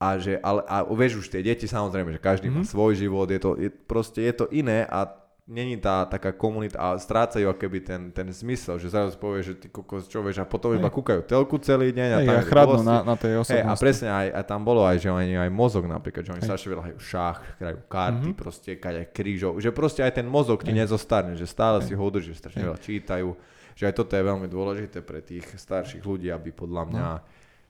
a 0.00 0.08
že, 0.16 0.40
ale, 0.40 0.64
a 0.64 0.82
vieš 0.96 1.22
už 1.22 1.28
tie 1.28 1.44
deti, 1.44 1.68
samozrejme, 1.68 2.16
že 2.16 2.20
každý 2.20 2.48
mm-hmm. 2.48 2.64
má 2.64 2.68
mhm. 2.68 2.72
svoj 2.72 2.92
život, 2.96 3.28
je 3.28 3.40
to, 3.40 3.50
je, 3.60 3.68
proste 3.68 4.24
je 4.24 4.34
to 4.34 4.46
iné 4.50 4.88
a 4.88 5.21
není 5.52 5.76
tá 5.76 6.08
taká 6.08 6.32
komunita 6.32 6.80
a 6.80 6.96
strácajú 6.96 7.52
keby 7.52 7.84
ten, 7.84 8.02
ten 8.08 8.24
zmysel, 8.32 8.80
že 8.80 8.88
zrazu 8.88 9.20
povie, 9.20 9.44
že 9.44 9.52
ty 9.60 9.68
kokos, 9.68 10.08
čo 10.08 10.24
vieš, 10.24 10.40
a 10.40 10.48
potom 10.48 10.72
iba 10.72 10.88
kúkajú 10.88 11.28
telku 11.28 11.60
celý 11.60 11.92
deň 11.92 12.10
a 12.16 12.18
tak. 12.24 12.48
chradnú 12.48 12.80
na, 12.80 13.04
na 13.04 13.14
tej 13.20 13.44
osobnosti. 13.44 13.60
Hey, 13.60 13.68
a 13.68 13.76
presne 13.76 14.08
aj, 14.08 14.26
aj, 14.32 14.44
tam 14.48 14.64
bolo 14.64 14.80
aj, 14.88 14.96
že 15.04 15.12
oni 15.12 15.36
aj 15.36 15.52
mozog 15.52 15.84
napríklad, 15.84 16.24
že 16.24 16.32
oni 16.32 16.42
strašne 16.42 16.68
veľa 16.72 16.84
hrajú 16.88 16.98
šach, 17.04 17.38
hrajú 17.60 17.78
karty, 17.84 18.28
mm-hmm. 18.32 18.40
proste 18.40 18.70
aj 18.80 19.06
krížov, 19.12 19.60
že 19.60 19.70
proste 19.76 20.00
aj 20.00 20.12
ten 20.16 20.26
mozog 20.26 20.64
ti 20.64 20.72
nezostarne, 20.72 21.36
že 21.36 21.44
stále 21.44 21.84
hey. 21.84 21.86
si 21.86 21.92
ho 21.92 22.02
udrží, 22.02 22.32
strašne 22.32 22.64
hey. 22.64 22.68
veľa 22.72 22.80
čítajú, 22.80 23.28
že 23.76 23.84
aj 23.84 23.94
toto 23.94 24.16
je 24.16 24.24
veľmi 24.24 24.48
dôležité 24.48 25.04
pre 25.04 25.20
tých 25.20 25.44
starších 25.44 26.00
ľudí, 26.00 26.32
aby 26.32 26.48
podľa 26.48 26.82
mňa 26.88 27.06
no. 27.12 27.20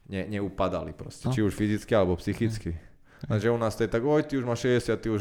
ne, 0.06 0.22
neupadali 0.38 0.94
proste, 0.94 1.26
no. 1.26 1.34
či 1.34 1.42
už 1.42 1.50
fyzicky 1.50 1.90
alebo 1.98 2.14
psychicky. 2.14 2.78
Hey. 2.78 2.91
Že 3.30 3.54
u 3.54 3.58
nás 3.58 3.78
to 3.78 3.86
je 3.86 3.90
tak, 3.90 4.02
oj, 4.02 4.22
ty 4.26 4.34
už 4.34 4.44
máš 4.44 4.66
60, 4.66 4.98
ty 4.98 5.08
už, 5.10 5.20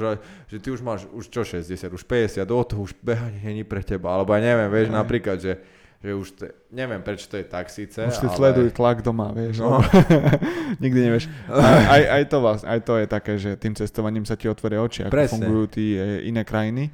že 0.49 0.57
ty 0.57 0.69
už 0.73 0.81
máš, 0.81 1.05
už 1.13 1.29
čo 1.29 1.41
60, 1.45 1.93
už 1.93 2.03
50, 2.03 2.41
o 2.49 2.63
to 2.65 2.81
už 2.81 2.97
behanie 3.01 3.41
není 3.45 3.63
pre 3.63 3.85
teba, 3.85 4.17
alebo 4.17 4.33
aj 4.33 4.41
neviem, 4.41 4.69
vieš, 4.73 4.87
napríklad, 4.89 5.37
že, 5.37 5.61
že 6.01 6.09
už, 6.17 6.27
te, 6.33 6.47
neviem 6.73 6.97
prečo 7.05 7.29
to 7.29 7.37
je 7.37 7.45
tak 7.45 7.69
síce, 7.69 8.01
Už 8.01 8.17
si 8.17 8.25
ale... 8.25 8.37
sleduj 8.37 8.73
tlak 8.73 9.05
doma, 9.05 9.29
vieš, 9.29 9.61
no. 9.61 9.85
nikdy 10.83 10.99
nevieš. 11.13 11.29
Aj, 11.45 12.01
aj, 12.01 12.03
aj, 12.09 12.23
to 12.25 12.37
vás, 12.41 12.59
aj 12.65 12.79
to 12.81 12.93
je 12.97 13.05
také, 13.05 13.33
že 13.37 13.51
tým 13.61 13.77
cestovaním 13.77 14.25
sa 14.25 14.33
ti 14.33 14.49
otvoria 14.49 14.81
oči, 14.81 15.05
ako 15.05 15.13
Presne. 15.13 15.45
fungujú 15.45 15.65
tí 15.69 15.93
e, 15.93 16.25
iné 16.25 16.41
krajiny. 16.41 16.89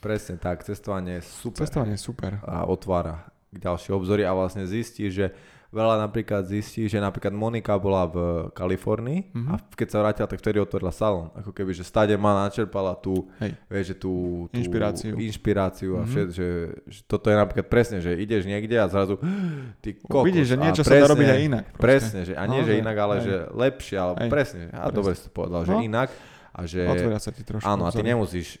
Presne 0.00 0.40
tak, 0.40 0.64
cestovanie 0.64 1.20
je 1.20 1.22
super. 1.28 1.68
Cestovanie 1.68 2.00
je 2.00 2.02
super. 2.04 2.40
A 2.48 2.64
otvára 2.64 3.28
ďalšie 3.52 3.90
obzory 3.96 4.22
a 4.24 4.32
vlastne 4.36 4.68
zistí, 4.68 5.08
že 5.08 5.32
veľa 5.74 5.98
napríklad 6.06 6.46
zistí, 6.46 6.86
že 6.86 7.02
napríklad 7.02 7.34
Monika 7.34 7.74
bola 7.76 8.06
v 8.06 8.16
Kalifornii 8.54 9.34
mm-hmm. 9.34 9.50
a 9.50 9.54
keď 9.74 9.88
sa 9.90 9.98
vrátila, 10.02 10.26
tak 10.30 10.38
vtedy 10.38 10.62
otvorila 10.62 10.94
salón. 10.94 11.34
Ako 11.34 11.50
keby, 11.50 11.74
že 11.74 11.82
stade 11.82 12.14
ma 12.14 12.46
načerpala 12.46 12.94
tú, 12.94 13.26
Hej. 13.42 13.52
vieš, 13.66 13.84
že 13.92 13.96
tú, 13.98 14.12
tú 14.50 14.58
inšpiráciu, 14.62 15.14
inšpiráciu 15.18 15.90
mm-hmm. 15.94 16.00
a 16.00 16.04
mhm. 16.06 16.10
všet, 16.10 16.28
že, 16.30 16.48
že, 16.86 17.00
toto 17.10 17.26
je 17.28 17.36
napríklad 17.36 17.66
presne, 17.66 17.98
že 17.98 18.14
ideš 18.14 18.46
niekde 18.46 18.76
a 18.78 18.86
zrazu 18.86 19.18
ty 19.82 19.98
kokos. 19.98 20.26
Vidíš, 20.26 20.46
že 20.54 20.56
niečo 20.56 20.82
presne, 20.86 21.02
sa 21.02 21.06
dá 21.06 21.12
robiť 21.12 21.28
aj 21.28 21.40
inak. 21.42 21.64
Proste. 21.74 21.82
Presne, 21.82 22.20
že, 22.26 22.32
a 22.38 22.44
nie, 22.46 22.60
no, 22.62 22.66
že 22.66 22.72
inak, 22.78 22.96
ale 22.96 23.14
Hej. 23.14 23.24
že 23.26 23.34
lepšie, 23.52 23.96
ale 23.98 24.12
Hej. 24.16 24.30
presne. 24.30 24.62
A 24.70 24.86
dobre 24.88 25.12
si 25.18 25.22
to 25.26 25.30
povedal, 25.34 25.62
no. 25.62 25.68
že 25.68 25.74
inak. 25.82 26.08
A 26.56 26.64
že, 26.64 26.88
Otvoria 26.88 27.20
sa 27.20 27.30
ti 27.34 27.44
trošku. 27.44 27.68
Áno, 27.68 27.84
a 27.84 27.92
ty 27.92 28.00
nemusíš 28.00 28.56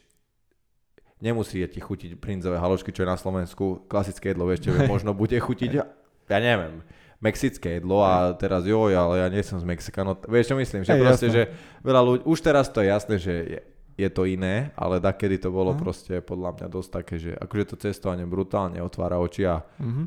nemusí 1.20 1.64
ti 1.64 1.80
chutiť 1.80 2.20
brinzové 2.20 2.60
halošky, 2.60 2.92
čo 2.92 3.04
je 3.04 3.08
na 3.08 3.16
Slovensku 3.16 3.88
klasické 3.88 4.36
jedlo, 4.36 4.48
vieš, 4.48 4.68
možno 4.92 5.16
bude 5.16 5.36
chutiť, 5.36 5.80
ja 6.28 6.38
neviem, 6.42 6.82
mexické 7.22 7.80
jedlo 7.80 8.04
a 8.04 8.36
teraz 8.36 8.68
joj, 8.68 8.92
ale 8.92 9.24
ja 9.24 9.28
nie 9.32 9.40
som 9.40 9.56
z 9.56 9.64
Mexika, 9.64 10.04
no 10.04 10.14
vieš 10.28 10.52
čo 10.52 10.56
myslím, 10.60 10.84
že 10.84 10.92
hey, 10.92 11.00
proste, 11.00 11.26
jasné. 11.32 11.36
že 11.36 11.42
veľa 11.80 12.00
ľudí, 12.04 12.22
už 12.28 12.38
teraz 12.44 12.68
to 12.68 12.84
je 12.84 12.88
jasné, 12.92 13.16
že 13.16 13.34
je, 13.34 13.60
je 13.96 14.08
to 14.12 14.28
iné, 14.28 14.70
ale 14.76 15.00
kedy 15.00 15.40
to 15.40 15.48
bolo 15.48 15.72
uh-huh. 15.72 15.80
proste 15.80 16.20
podľa 16.20 16.60
mňa 16.60 16.66
dosť 16.68 16.90
také, 16.92 17.14
že 17.16 17.32
akože 17.32 17.64
to 17.72 17.76
cestovanie 17.80 18.28
brutálne 18.28 18.78
otvára 18.84 19.16
oči 19.16 19.48
a 19.48 19.64
uh-huh. 19.64 20.06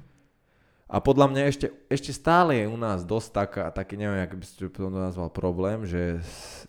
A 0.89 0.97
podľa 0.97 1.29
mňa 1.29 1.41
ešte, 1.53 1.69
ešte 1.85 2.09
stále 2.09 2.65
je 2.65 2.65
u 2.65 2.73
nás 2.73 3.05
dosť 3.05 3.29
taká, 3.29 3.69
taký, 3.69 3.93
neviem, 3.93 4.25
ako 4.25 4.35
by 4.41 4.45
si 4.49 4.53
to 4.57 4.89
nazval 4.89 5.29
problém, 5.29 5.85
že, 5.85 6.17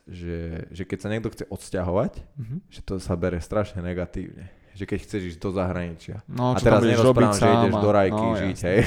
že, 0.04 0.68
že 0.68 0.84
keď 0.84 0.98
sa 1.00 1.08
niekto 1.08 1.32
chce 1.32 1.48
odsťahovať, 1.48 2.20
Mhm. 2.36 2.56
že 2.68 2.80
to 2.84 3.00
sa 3.00 3.16
bere 3.16 3.40
strašne 3.40 3.80
negatívne. 3.80 4.52
Že 4.70 4.84
keď 4.86 4.98
chceš 5.02 5.22
ísť 5.34 5.38
do 5.42 5.50
zahraničia. 5.50 6.16
No, 6.24 6.54
a 6.54 6.58
čo 6.58 6.64
teraz 6.64 6.80
nerozprávam, 6.80 7.34
že 7.34 7.48
ideš 7.48 7.74
do 7.74 7.90
rajky 7.90 8.24
no, 8.24 8.38
žiť, 8.38 8.58
hej. 8.64 8.78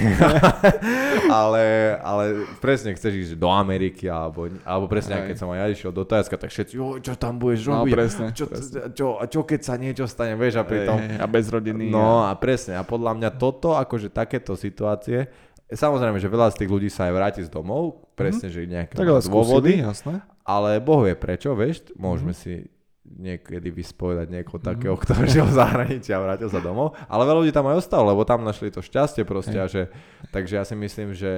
ale, 1.43 1.63
ale 1.99 2.23
presne 2.57 2.95
chceš 2.95 3.13
ísť 3.13 3.33
do 3.37 3.49
Ameriky, 3.49 4.07
alebo, 4.07 4.47
alebo 4.63 4.85
presne, 4.87 5.21
Hej. 5.21 5.33
keď 5.33 5.35
som 5.37 5.49
aj 5.51 5.59
ja 5.59 5.67
išiel 5.69 5.91
do 5.91 6.03
Tajska, 6.03 6.35
tak 6.39 6.49
všetci, 6.49 6.73
jo, 6.77 6.97
čo 6.99 7.13
tam 7.15 7.37
budeš 7.37 7.67
No, 7.67 7.83
robiť? 7.83 7.93
presne, 7.93 8.25
čo, 8.33 8.45
presne. 8.49 8.89
čo, 8.93 9.05
a 9.19 9.23
čo 9.27 9.39
keď 9.43 9.59
sa 9.61 9.75
niečo 9.77 10.05
stane, 10.09 10.33
vieš, 10.35 10.59
a 10.59 10.63
pritom... 10.65 10.97
hej, 10.99 11.19
a 11.19 11.25
bez 11.27 11.45
rodiny. 11.47 11.91
No 11.91 12.25
a... 12.25 12.33
presne, 12.35 12.79
a 12.79 12.83
podľa 12.83 13.13
mňa 13.19 13.29
toto, 13.37 13.75
akože 13.77 14.09
takéto 14.09 14.57
situácie, 14.57 15.29
samozrejme, 15.69 16.17
že 16.17 16.27
veľa 16.27 16.51
z 16.53 16.63
tých 16.63 16.69
ľudí 16.71 16.89
sa 16.89 17.07
aj 17.09 17.13
vráti 17.13 17.41
z 17.45 17.49
domov, 17.49 18.03
presne, 18.13 18.49
že 18.49 18.65
nejaké. 18.67 18.93
Tak 18.97 19.07
ale 19.07 19.21
dôvody, 19.21 19.77
skúsili, 19.79 19.87
jasné. 19.87 20.13
ale 20.43 20.77
Boh 20.83 21.01
vie 21.05 21.15
prečo, 21.17 21.53
vieš, 21.53 21.85
môžeme 21.97 22.33
si 22.35 22.67
niekedy 23.05 23.67
vyspovedať 23.67 24.31
niekoho 24.31 24.57
takého, 24.57 24.95
kto 24.95 25.11
žil 25.27 25.43
v 25.43 25.53
zahraničí 25.53 26.09
a 26.09 26.19
vrátil 26.19 26.47
sa 26.47 26.57
domov, 26.57 26.95
ale 27.03 27.23
veľa 27.23 27.39
ľudí 27.39 27.51
tam 27.51 27.67
aj 27.67 27.77
ostalo, 27.77 28.07
lebo 28.07 28.23
tam 28.23 28.41
našli 28.41 28.67
to 28.67 28.79
šťastie 28.79 29.23
proste 29.23 29.53
a 29.53 29.67
že, 29.67 29.91
takže 30.31 30.55
ja 30.55 30.63
si 30.63 30.71
myslím, 30.73 31.11
že 31.11 31.29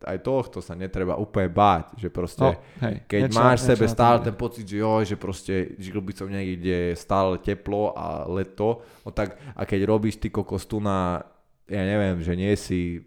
aj 0.00 0.18
tohto 0.20 0.58
sa 0.58 0.72
netreba 0.72 1.14
úplne 1.14 1.50
báť, 1.50 1.98
že 1.98 2.08
proste 2.08 2.46
No, 2.46 2.54
hej, 2.80 3.02
keď 3.04 3.20
niečo- 3.26 3.36
máš 3.36 3.58
niečo 3.58 3.68
sebe 3.74 3.84
stále 3.86 4.16
ten 4.22 4.34
pocit, 4.34 4.64
že 4.64 4.78
joj, 4.78 5.02
že 5.04 5.16
proste 5.16 5.54
žil 5.76 5.98
by 5.98 6.12
som 6.14 6.26
niekde, 6.26 6.54
kde 6.56 6.76
je 6.86 6.94
stále 6.94 7.36
teplo 7.36 7.90
a 7.90 8.24
leto, 8.24 8.80
no 9.02 9.10
tak 9.10 9.34
a 9.50 9.66
keď 9.66 9.80
robíš 9.84 10.16
ty 10.16 10.30
kokos 10.30 10.62
tu 10.64 10.78
na, 10.78 11.26
ja 11.66 11.82
neviem, 11.82 12.22
že 12.22 12.32
nie 12.32 12.54
si, 12.54 13.02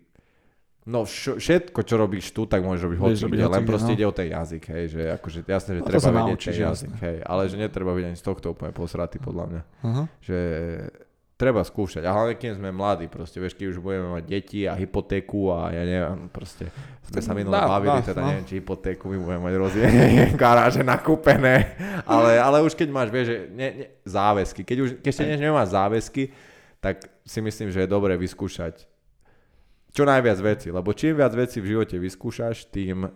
no 0.84 1.07
vš- 1.07 1.39
všetko, 1.39 1.79
čo 1.84 1.95
robíš 1.95 2.36
tu, 2.36 2.43
tak 2.43 2.59
môžeš 2.63 2.81
robiť 2.84 2.99
hoci 2.99 3.23
kde, 3.23 3.45
len 3.47 3.63
proste 3.63 3.91
no. 3.91 3.95
ide 3.95 4.05
o 4.07 4.13
ten 4.13 4.27
jazyk, 4.27 4.63
hej, 4.67 4.84
že 4.91 5.01
akože 5.15 5.39
jasné, 5.47 5.71
že 5.77 5.81
No 5.81 5.88
treba 5.88 6.09
vedieť 6.11 6.39
ten 6.43 6.55
jazyk, 6.59 6.91
jasné. 6.91 7.03
hej, 7.07 7.17
ale 7.23 7.41
že 7.47 7.55
netreba 7.55 7.91
byť 7.95 8.05
ani 8.11 8.17
z 8.19 8.23
tohto 8.23 8.45
úplne 8.51 8.71
posratý 8.75 9.17
podľa 9.19 9.45
mňa, 9.47 9.61
Aha. 9.88 10.03
že 10.19 10.38
treba 11.34 11.65
skúšať 11.65 12.07
a 12.07 12.13
hlavne 12.13 12.36
kým 12.39 12.55
sme 12.55 12.69
mladí, 12.71 13.11
proste 13.11 13.41
vieš, 13.41 13.57
keď 13.57 13.75
už 13.75 13.79
budeme 13.84 14.07
mať 14.15 14.23
deti 14.23 14.63
a 14.63 14.77
hypotéku 14.77 15.51
a 15.51 15.75
ja 15.75 15.84
neviem, 15.84 16.29
proste 16.31 16.69
sme 17.03 17.19
sa 17.19 17.31
minule 17.36 17.57
Dá, 17.57 17.67
bavili, 17.67 17.99
dá, 17.99 18.05
teda 18.13 18.21
no. 18.23 18.27
neviem, 18.31 18.45
či 18.47 18.53
hypotéku 18.63 19.11
my 19.11 19.17
budeme 19.19 19.41
mať 19.43 19.55
rozvíjanie 19.59 20.23
garáže 20.39 20.81
nakúpené, 20.86 21.75
ale, 22.07 22.39
ale 22.39 22.63
už 22.63 22.77
keď 22.77 22.88
máš, 22.91 23.09
vieš, 23.11 23.27
že 23.27 23.38
ne, 23.51 23.67
ne, 23.75 23.86
záväzky, 24.07 24.61
keď 24.63 24.77
už 24.79 24.89
keď 25.03 25.09
ešte 25.09 25.23
nemáš 25.36 25.73
záväzky, 25.73 26.23
tak 26.79 26.95
si 27.23 27.39
myslím, 27.39 27.71
že 27.71 27.84
je 27.84 27.89
dobré 27.91 28.15
vyskúšať 28.15 28.88
čo 29.93 30.03
najviac 30.03 30.39
veci, 30.41 30.67
lebo 30.73 30.89
čím 30.91 31.15
viac 31.15 31.31
vecí 31.31 31.61
v 31.61 31.77
živote 31.77 31.95
vyskúšaš, 32.01 32.67
tým 32.73 33.07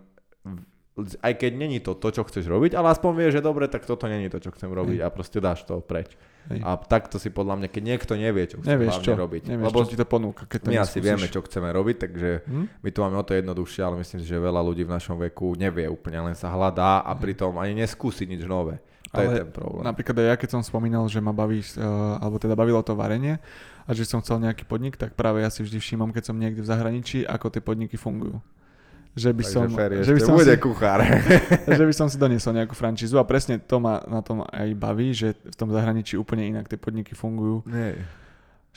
aj 0.97 1.33
keď 1.37 1.51
není 1.53 1.77
to 1.77 1.93
to, 1.93 2.09
čo 2.09 2.25
chceš 2.25 2.49
robiť, 2.49 2.73
ale 2.73 2.89
aspoň 2.89 3.11
vieš, 3.13 3.31
že 3.37 3.41
dobre, 3.45 3.69
tak 3.69 3.85
toto 3.85 4.09
není 4.09 4.33
to, 4.33 4.41
čo 4.41 4.49
chcem 4.49 4.65
robiť 4.65 5.05
a 5.05 5.13
proste 5.13 5.37
dáš 5.37 5.61
to 5.61 5.77
preč. 5.77 6.17
Hej. 6.49 6.63
A 6.65 6.73
takto 6.79 7.21
si 7.21 7.29
podľa 7.29 7.59
mňa, 7.59 7.67
keď 7.69 7.83
niekto 7.85 8.13
nevie, 8.17 8.49
čo 8.49 8.57
chce 8.63 8.71
Nevieš 8.71 9.03
čo, 9.05 9.13
robiť. 9.13 9.51
nevieš, 9.51 9.67
lebo 9.67 9.77
čo 9.83 9.89
ti 9.93 9.97
to 9.99 10.07
ponúka, 10.09 10.49
keď 10.49 10.59
to 10.63 10.69
my 10.71 10.77
asi 10.79 10.97
neskúsiš. 10.97 11.03
vieme, 11.05 11.25
čo 11.29 11.39
chceme 11.45 11.69
robiť, 11.69 11.95
takže 12.01 12.29
Hm? 12.49 12.65
my 12.81 12.89
to 12.89 12.99
máme 13.03 13.17
o 13.19 13.25
to 13.27 13.33
jednoduchšie, 13.35 13.81
ale 13.83 13.95
myslím 14.01 14.19
si, 14.23 14.25
že 14.25 14.37
veľa 14.41 14.61
ľudí 14.63 14.83
v 14.87 14.91
našom 14.95 15.17
veku 15.21 15.53
nevie 15.53 15.85
úplne, 15.85 16.17
len 16.23 16.33
sa 16.33 16.49
hľadá 16.49 17.05
a 17.05 17.11
pritom 17.13 17.53
ani 17.61 17.77
neskúsi 17.77 18.25
nič 18.25 18.47
nové. 18.47 18.79
To 19.13 19.21
je 19.21 19.27
Ale 19.27 19.39
ten 19.43 19.49
problém. 19.51 19.83
Napríklad 19.85 20.15
aj 20.17 20.27
ja, 20.27 20.35
keď 20.35 20.49
som 20.57 20.61
spomínal, 20.65 21.05
že 21.07 21.21
ma 21.21 21.31
baví, 21.31 21.61
uh, 21.77 22.19
alebo 22.19 22.39
teda 22.41 22.55
bavilo 22.57 22.81
to 22.81 22.91
varenie 22.91 23.37
a 23.87 23.89
že 23.95 24.03
som 24.03 24.19
chcel 24.19 24.43
nejaký 24.43 24.67
podnik, 24.67 24.99
tak 24.99 25.15
práve 25.15 25.39
ja 25.39 25.47
si 25.47 25.63
vždy 25.63 25.79
všímam, 25.79 26.11
keď 26.11 26.29
som 26.29 26.35
niekde 26.35 26.59
v 26.59 26.67
zahraničí, 26.67 27.23
ako 27.23 27.47
tie 27.47 27.63
podniky 27.63 27.95
fungujú. 27.95 28.43
Že 29.17 29.33
by 29.33 29.43
Takže 29.47 29.53
som, 29.55 29.63
že 30.05 30.13
by 30.13 30.21
som, 30.21 30.33
bude 30.37 30.53
si, 30.53 30.61
kuchár. 30.61 30.99
že 31.79 31.83
by 31.89 31.93
som 31.95 32.05
si 32.05 32.21
doniesol 32.21 32.53
nejakú 32.53 32.77
frančízu 32.77 33.17
a 33.17 33.25
presne 33.25 33.57
to 33.57 33.81
ma 33.81 34.03
na 34.05 34.21
tom 34.21 34.45
aj 34.45 34.69
baví, 34.77 35.09
že 35.09 35.33
v 35.33 35.55
tom 35.57 35.73
zahraničí 35.73 36.13
úplne 36.19 36.45
inak 36.45 36.69
tie 36.69 36.77
podniky 36.77 37.17
fungujú. 37.17 37.65
Nie. 37.65 37.97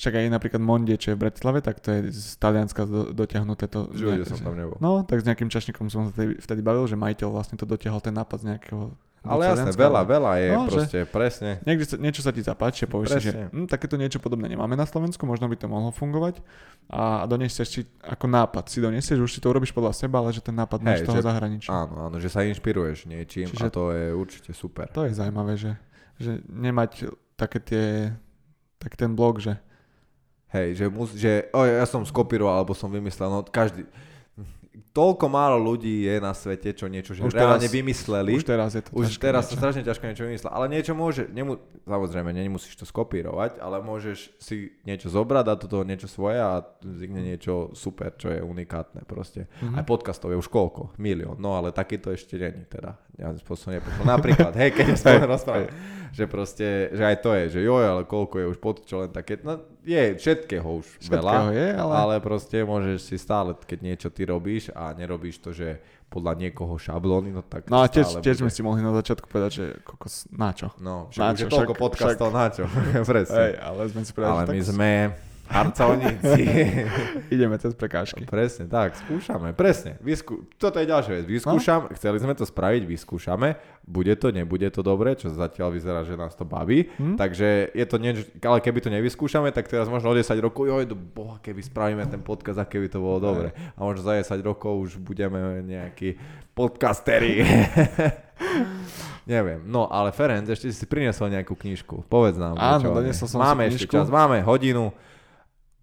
Však 0.01 0.17
aj 0.17 0.33
napríklad 0.33 0.65
Monde, 0.65 0.97
čo 0.97 1.13
je 1.13 1.17
v 1.21 1.29
Bratislave, 1.29 1.61
tak 1.61 1.77
to 1.85 1.93
je 1.93 2.09
z 2.09 2.41
Talianska 2.41 2.89
do, 2.89 3.13
dotiahnuté 3.13 3.69
to. 3.69 3.93
Nejak- 3.93 4.33
som 4.33 4.41
tam 4.41 4.57
nebol. 4.57 4.81
No, 4.81 5.05
tak 5.05 5.21
s 5.21 5.29
nejakým 5.29 5.53
čašníkom 5.53 5.93
som 5.93 6.09
sa 6.09 6.11
vtedy, 6.17 6.41
vtedy 6.41 6.65
bavil, 6.65 6.89
že 6.89 6.97
majiteľ 6.97 7.29
vlastne 7.29 7.61
to 7.61 7.69
dotiahol 7.69 8.01
ten 8.01 8.17
nápad 8.17 8.41
z 8.41 8.45
nejakého... 8.57 8.97
Ale 9.21 9.43
jasné, 9.45 9.71
veľa, 9.71 10.01
ale- 10.01 10.09
veľa 10.09 10.33
je 10.35 10.49
No, 10.49 10.61
proste, 10.65 10.99
presne. 11.05 11.51
Niekde 11.63 11.85
sa, 11.85 11.97
niečo 11.97 12.21
sa 12.21 12.33
ti 12.33 12.41
zapáči 12.41 12.85
a 12.85 12.89
povieš 12.89 13.21
že 13.21 13.33
hm, 13.47 13.69
takéto 13.69 13.95
niečo 13.95 14.17
podobné 14.17 14.49
nemáme 14.49 14.73
na 14.73 14.85
Slovensku, 14.85 15.23
možno 15.23 15.45
by 15.45 15.57
to 15.57 15.69
mohlo 15.69 15.93
fungovať 15.93 16.41
a 16.89 17.25
donesieš 17.25 17.69
si 17.69 17.81
ako 18.01 18.25
nápad, 18.27 18.65
si 18.67 18.81
donesieš, 18.81 19.21
už 19.21 19.31
si 19.31 19.39
to 19.39 19.49
urobíš 19.49 19.71
podľa 19.71 19.93
seba, 19.93 20.19
ale 20.19 20.33
že 20.33 20.41
ten 20.41 20.57
nápad 20.57 20.81
máš 20.81 21.05
z 21.05 21.07
toho 21.07 21.21
že- 21.21 21.29
zahraničia. 21.29 21.69
Áno, 21.69 22.09
áno, 22.09 22.17
že 22.17 22.27
sa 22.27 22.41
inšpiruješ 22.43 23.05
niečím 23.05 23.47
a 23.47 23.69
Čiže- 23.69 23.69
to 23.71 23.93
je 23.93 24.05
určite 24.11 24.51
super. 24.51 24.89
To 24.89 25.05
je 25.05 25.13
zaujímavé, 25.13 25.53
že, 25.55 25.77
že 26.17 26.41
nemať 26.47 27.13
také 27.37 27.61
tie, 27.61 27.85
tak 28.77 28.97
ten 28.97 29.13
blok, 29.13 29.37
že 29.39 29.61
Hej, 30.51 30.69
že, 30.75 30.87
mus, 30.89 31.15
že 31.15 31.47
o, 31.55 31.63
ja 31.63 31.87
som 31.87 32.03
skopíroval, 32.03 32.59
alebo 32.59 32.75
som 32.75 32.91
vymyslel, 32.91 33.31
no 33.31 33.47
každý, 33.47 33.87
toľko 34.71 35.27
málo 35.27 35.59
ľudí 35.59 36.03
je 36.03 36.17
na 36.17 36.31
svete, 36.31 36.71
čo 36.71 36.87
niečo 36.87 37.11
že 37.11 37.23
Už 37.23 37.33
reálne 37.33 37.59
teraz- 37.59 37.75
vymysleli. 37.75 38.31
už 38.33 38.45
teraz 38.45 38.71
je 38.73 38.83
to 38.83 38.91
Už 38.93 39.19
teraz 39.19 39.45
sa 39.45 39.49
niečo. 39.49 39.59
strašne 39.59 39.83
ťažko 39.83 40.05
niečo 40.07 40.25
vymyslela, 40.25 40.53
ale 40.53 40.67
niečo 40.69 40.93
môže, 40.93 41.27
nemu, 41.27 41.59
samozrejme, 41.85 42.31
nemusíš 42.31 42.75
to 42.75 42.87
skopírovať, 42.87 43.59
ale 43.59 43.79
môžeš 43.81 44.31
si 44.37 44.57
niečo 44.83 45.09
zobrať, 45.09 45.45
do 45.57 45.67
toho 45.67 45.83
niečo 45.83 46.07
svoje 46.07 46.39
a 46.39 46.63
vznikne 46.81 47.23
niečo 47.25 47.71
super, 47.73 48.15
čo 48.15 48.29
je 48.29 48.39
unikátne 48.39 49.03
proste. 49.05 49.51
Mhm. 49.61 49.75
Aj 49.75 49.85
podcastov 49.85 50.31
je 50.31 50.39
už 50.39 50.47
koľko? 50.47 50.95
Milión, 50.97 51.35
no 51.37 51.53
ale 51.53 51.71
takýto 51.71 52.11
ešte 52.11 52.35
není 52.35 52.63
teda. 52.65 52.95
Ja 53.15 53.35
som 53.37 53.69
nepočul. 53.69 54.01
Napríklad, 54.03 54.55
hej, 54.55 54.71
keď 54.73 54.87
sme 54.97 55.13
rozprávali, 55.29 55.69
že 56.11 56.25
proste, 56.25 56.67
že 56.91 57.03
aj 57.05 57.17
to 57.21 57.31
je, 57.35 57.45
že 57.49 57.61
joj, 57.61 57.85
ale 57.85 58.03
koľko 58.03 58.39
je 58.39 58.47
už 58.49 58.59
pod, 58.59 58.83
čo 58.83 58.99
len 58.99 59.11
také, 59.11 59.39
no 59.39 59.61
je 59.81 60.15
všetkého 60.15 60.65
už 60.65 60.87
Všetkého 60.99 61.17
veľa, 61.17 61.35
je, 61.53 61.67
ale- 61.73 61.95
ale 61.97 62.15
proste 62.19 62.57
môžeš 62.61 62.99
si 63.03 63.17
stále, 63.17 63.55
keď 63.57 63.79
niečo 63.81 64.09
ty 64.09 64.25
robíš 64.25 64.60
a 64.69 64.93
nerobíš 64.93 65.41
to, 65.41 65.57
že 65.57 65.81
podľa 66.07 66.37
niekoho 66.37 66.77
šablóny, 66.77 67.33
no 67.33 67.41
tak 67.41 67.73
No 67.73 67.81
a 67.81 67.89
tiež, 67.89 68.21
tiež 68.21 68.45
sme 68.45 68.51
si 68.51 68.61
mohli 68.61 68.83
na 68.83 68.93
začiatku 68.93 69.25
povedať, 69.25 69.51
že 69.51 69.65
kokos, 69.81 70.29
na 70.29 70.53
čo? 70.53 70.69
No, 70.77 71.09
však 71.09 71.23
Na 71.23 71.33
čo, 71.33 71.47
toľko 71.47 71.73
však- 71.73 71.81
podcastov, 71.81 72.29
na 72.29 72.47
čo? 72.51 72.65
Presne. 73.09 73.39
Hej, 73.39 73.53
ale 73.57 73.81
sme 73.89 74.03
si 74.03 74.13
povedali, 74.13 74.35
Ale 74.35 74.45
my 74.45 74.61
tak 74.61 74.69
sme 74.69 74.91
harcovníci. 75.51 76.43
ideme 77.35 77.59
cez 77.59 77.75
prekážky. 77.75 78.23
presne, 78.23 78.71
tak, 78.71 78.95
skúšame, 78.95 79.51
presne. 79.53 79.99
Vyskú... 79.99 80.47
Toto 80.55 80.79
je 80.79 80.87
ďalšia 80.87 81.13
vec. 81.21 81.27
Vyskúšam, 81.27 81.91
chceli 81.99 82.23
sme 82.23 82.39
to 82.39 82.47
spraviť, 82.47 82.83
vyskúšame. 82.87 83.59
Bude 83.83 84.15
to, 84.15 84.31
nebude 84.31 84.71
to 84.71 84.87
dobre, 84.87 85.19
čo 85.19 85.35
zatiaľ 85.35 85.75
vyzerá, 85.75 86.07
že 86.07 86.15
nás 86.15 86.39
to 86.39 86.47
baví. 86.47 86.87
Hm? 86.95 87.19
Takže 87.19 87.75
je 87.75 87.87
to 87.91 87.97
niečo, 87.99 88.23
ale 88.47 88.63
keby 88.63 88.79
to 88.79 88.91
nevyskúšame, 88.95 89.51
tak 89.51 89.67
teraz 89.67 89.91
možno 89.91 90.15
o 90.15 90.15
10 90.15 90.31
rokov, 90.39 90.71
joj, 90.71 90.87
do 90.87 90.95
boha, 90.95 91.43
keby 91.43 91.61
spravíme 91.67 92.07
ten 92.07 92.23
podcast, 92.23 92.63
a 92.63 92.65
keby 92.65 92.87
to 92.87 93.03
bolo 93.03 93.19
dobre. 93.19 93.51
A 93.75 93.79
možno 93.83 94.07
za 94.07 94.15
10 94.23 94.39
rokov 94.47 94.79
už 94.79 95.03
budeme 95.03 95.67
nejakí 95.67 96.15
podcasteri. 96.55 97.43
Neviem, 99.31 99.63
no 99.69 99.87
ale 99.87 100.11
Ferenc, 100.11 100.49
ešte 100.49 100.73
si 100.75 100.85
priniesol 100.89 101.31
nejakú 101.31 101.55
knižku. 101.55 102.09
Povedz 102.11 102.41
nám. 102.41 102.59
Áno, 102.59 102.91
doniesol 102.91 103.31
som 103.31 103.39
si 103.39 103.47
Máme 103.47 103.69
ešte 103.71 103.87
knižku. 103.87 103.95
čas, 103.95 104.07
máme 104.11 104.43
hodinu, 104.43 104.91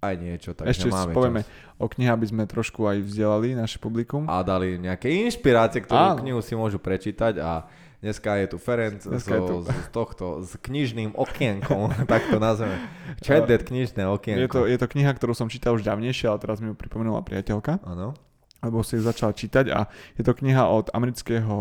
aj 0.07 0.17
niečo, 0.17 0.49
takže 0.51 0.71
Ešte 0.73 0.87
máme 0.87 1.11
povieme 1.11 1.41
čas. 1.41 1.51
o 1.75 1.85
knihe, 1.85 2.09
aby 2.09 2.25
sme 2.25 2.43
trošku 2.43 2.83
aj 2.83 2.97
vzdelali 3.01 3.53
naše 3.53 3.77
publikum. 3.77 4.23
A 4.25 4.41
dali 4.41 4.75
nejaké 4.75 5.11
inšpirácie, 5.21 5.81
ktorú 5.81 6.15
Áno. 6.15 6.19
knihu 6.19 6.39
si 6.39 6.53
môžu 6.53 6.77
prečítať 6.77 7.37
a 7.37 7.67
dneska 7.97 8.37
je 8.37 8.47
tu 8.47 8.57
Ferenc 8.57 9.01
Dneska 9.01 9.33
je 9.33 9.41
tu. 9.41 9.55
z 9.61 9.89
tohto, 9.89 10.25
s 10.41 10.53
knižným 10.55 11.13
okienkom, 11.13 11.91
tak 12.11 12.25
to 12.25 12.37
nazveme. 12.37 12.77
That 13.19 13.63
knižné 13.63 14.05
okienko? 14.05 14.39
Je 14.39 14.47
to, 14.47 14.61
je 14.65 14.77
to 14.77 14.87
kniha, 14.87 15.11
ktorú 15.11 15.33
som 15.33 15.47
čítal 15.47 15.73
už 15.73 15.83
dávnejšie, 15.83 16.25
ale 16.25 16.37
teraz 16.37 16.57
mi 16.57 16.69
ju 16.69 16.75
pripomenula 16.75 17.19
priateľka, 17.21 17.81
Áno. 17.83 18.13
lebo 18.59 18.81
si 18.81 18.95
ju 18.95 19.01
začal 19.01 19.33
čítať 19.33 19.69
a 19.69 19.85
je 20.13 20.21
to 20.21 20.31
kniha 20.31 20.65
od 20.65 20.89
amerického 20.91 21.55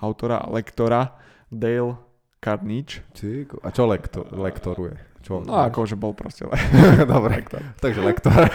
autora 0.00 0.42
a 0.42 0.48
lektora 0.48 1.12
Dale 1.46 1.98
Carnage. 2.38 3.04
Ty, 3.12 3.44
a 3.60 3.68
čo 3.68 3.84
lektor, 3.84 4.24
lektoruje? 4.30 5.09
Čo? 5.20 5.44
No 5.44 5.52
akože 5.60 5.94
bol 5.94 6.16
proste 6.16 6.48
le- 6.48 6.56
Dobre, 7.12 7.44
takže 7.76 8.00
lektor. 8.00 8.48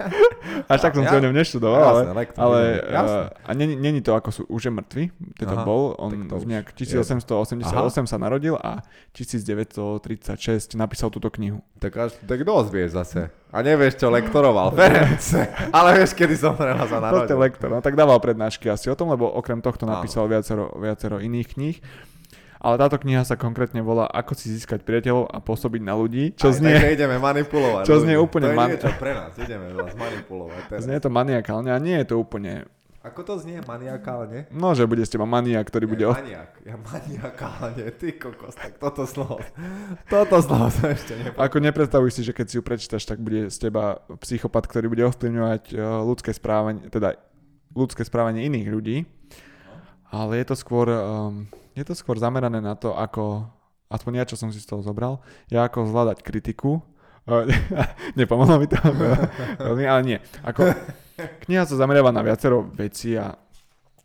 Až 0.72 0.78
tak 0.80 0.92
som 0.92 1.00
Ja- 1.00 1.10
si 1.10 1.16
o 1.16 1.24
ňom 1.24 1.32
neštudoval, 1.32 1.80
ale, 1.80 2.00
Jasné, 2.04 2.12
lektor. 2.14 2.40
ale 2.40 2.58
Jasné. 2.84 3.20
uh, 3.24 3.48
a 3.48 3.50
není, 3.52 3.74
není 3.74 4.00
to 4.00 4.12
ako 4.12 4.28
sú, 4.28 4.40
už 4.46 4.62
je 4.62 4.72
mŕtvy, 4.72 5.04
teda 5.34 5.56
Aha, 5.56 5.64
bol, 5.64 5.96
on 5.96 6.12
v 6.14 6.44
nejak 6.46 6.76
je. 6.76 7.00
1888 7.00 7.64
sa 8.04 8.16
narodil 8.16 8.54
a 8.54 8.84
1936 9.16 10.74
napísal 10.74 11.08
túto 11.08 11.28
knihu. 11.30 11.64
tak, 11.78 11.96
až, 11.96 12.12
tak 12.20 12.40
dosť 12.42 12.68
vieš 12.68 12.90
zase. 12.94 13.20
A 13.48 13.62
nevieš, 13.62 13.96
čo 13.96 14.10
lektoroval. 14.10 14.74
Ferenc. 14.74 15.24
Ale 15.76 15.94
vieš, 15.96 16.12
kedy 16.12 16.34
som 16.34 16.52
sa 16.52 16.74
Proste 16.74 16.98
narodil. 16.98 17.38
lektor, 17.38 17.68
no 17.70 17.78
tak 17.78 17.94
dával 17.94 18.18
prednášky 18.18 18.66
asi 18.66 18.90
o 18.90 18.94
tom, 18.94 19.08
lebo 19.08 19.30
okrem 19.30 19.62
tohto 19.62 19.86
napísal 19.86 20.26
viacero, 20.26 20.74
viacero 20.74 21.16
iných 21.16 21.48
kníh. 21.48 21.76
Ale 22.64 22.80
táto 22.80 22.96
kniha 22.96 23.22
sa 23.22 23.36
konkrétne 23.36 23.84
volá 23.84 24.08
Ako 24.08 24.32
si 24.32 24.48
získať 24.48 24.80
priateľov 24.82 25.28
a 25.28 25.36
pôsobiť 25.38 25.84
na 25.84 25.92
ľudí, 25.92 26.32
čo 26.32 26.48
Aj, 26.48 26.56
znie, 26.56 26.72
Takže 26.72 26.96
ideme 26.96 27.16
manipulovať. 27.20 27.84
čo 27.92 28.00
znie 28.00 28.16
úplne 28.16 28.48
To 28.48 28.52
je 28.52 28.56
man- 28.56 28.72
niečo 28.72 28.90
pre 28.96 29.12
nás, 29.12 29.32
ideme 29.36 29.68
vás 29.70 29.92
manipulovať. 29.92 30.62
Teraz. 30.72 30.80
znie 30.82 30.96
to 30.96 31.10
maniakálne 31.12 31.68
a 31.68 31.76
nie 31.76 32.00
je 32.00 32.06
to 32.08 32.16
úplne, 32.16 32.64
Ako 33.04 33.20
to 33.20 33.36
znie 33.36 33.60
maniakálne? 33.60 34.48
no 34.48 34.72
že 34.72 34.88
bude 34.88 35.04
z 35.04 35.12
teba 35.12 35.28
maniak, 35.28 35.68
ktorý 35.68 35.84
bude... 35.84 36.08
Ja, 36.08 36.16
maniak, 36.16 36.50
ja 36.64 36.76
maniakálne, 36.80 37.84
ty 38.00 38.16
kokos, 38.16 38.56
tak 38.56 38.80
toto 38.80 39.04
slovo, 39.04 39.44
toto 40.08 40.40
slovo 40.40 40.72
som 40.72 40.88
ešte 40.88 41.12
nepočul. 41.20 41.44
Ako 41.44 41.56
nepredstavuj 41.60 42.16
si, 42.16 42.24
že 42.24 42.32
keď 42.32 42.46
si 42.48 42.56
ju 42.56 42.62
prečítaš, 42.64 43.04
tak 43.04 43.20
bude 43.20 43.52
z 43.52 43.56
teba 43.60 44.00
psychopat, 44.24 44.64
ktorý 44.64 44.88
bude 44.88 45.04
ovplyvňovať 45.04 45.62
eh, 45.68 45.76
ľudské 46.00 46.32
správanie, 46.32 46.88
teda 46.88 47.20
ľudské 47.76 48.08
správanie 48.08 48.48
iných 48.48 48.72
ľudí. 48.72 48.96
Ale 50.08 50.38
je 50.40 50.46
to 50.46 50.56
skôr, 50.56 50.86
um, 50.88 51.44
je 51.74 51.82
to 51.82 51.94
skôr 51.98 52.16
zamerané 52.16 52.62
na 52.62 52.78
to, 52.78 52.94
ako, 52.94 53.50
aspoň 53.90 54.22
ja, 54.22 54.24
čo 54.30 54.38
som 54.38 54.54
si 54.54 54.62
z 54.62 54.70
toho 54.70 54.80
zobral, 54.80 55.18
je 55.50 55.58
ako 55.58 55.90
zvládať 55.90 56.22
kritiku. 56.22 56.80
Eh, 57.24 57.48
Nepomohlo 58.20 58.60
mi 58.60 58.68
to 58.68 58.76
veľmi, 59.64 59.84
ale 59.88 60.00
nie. 60.04 60.18
Ako, 60.44 60.68
kniha 61.48 61.64
sa 61.64 61.80
zameriava 61.80 62.12
na 62.12 62.20
viacero 62.20 62.68
vecí 62.76 63.16
a 63.16 63.32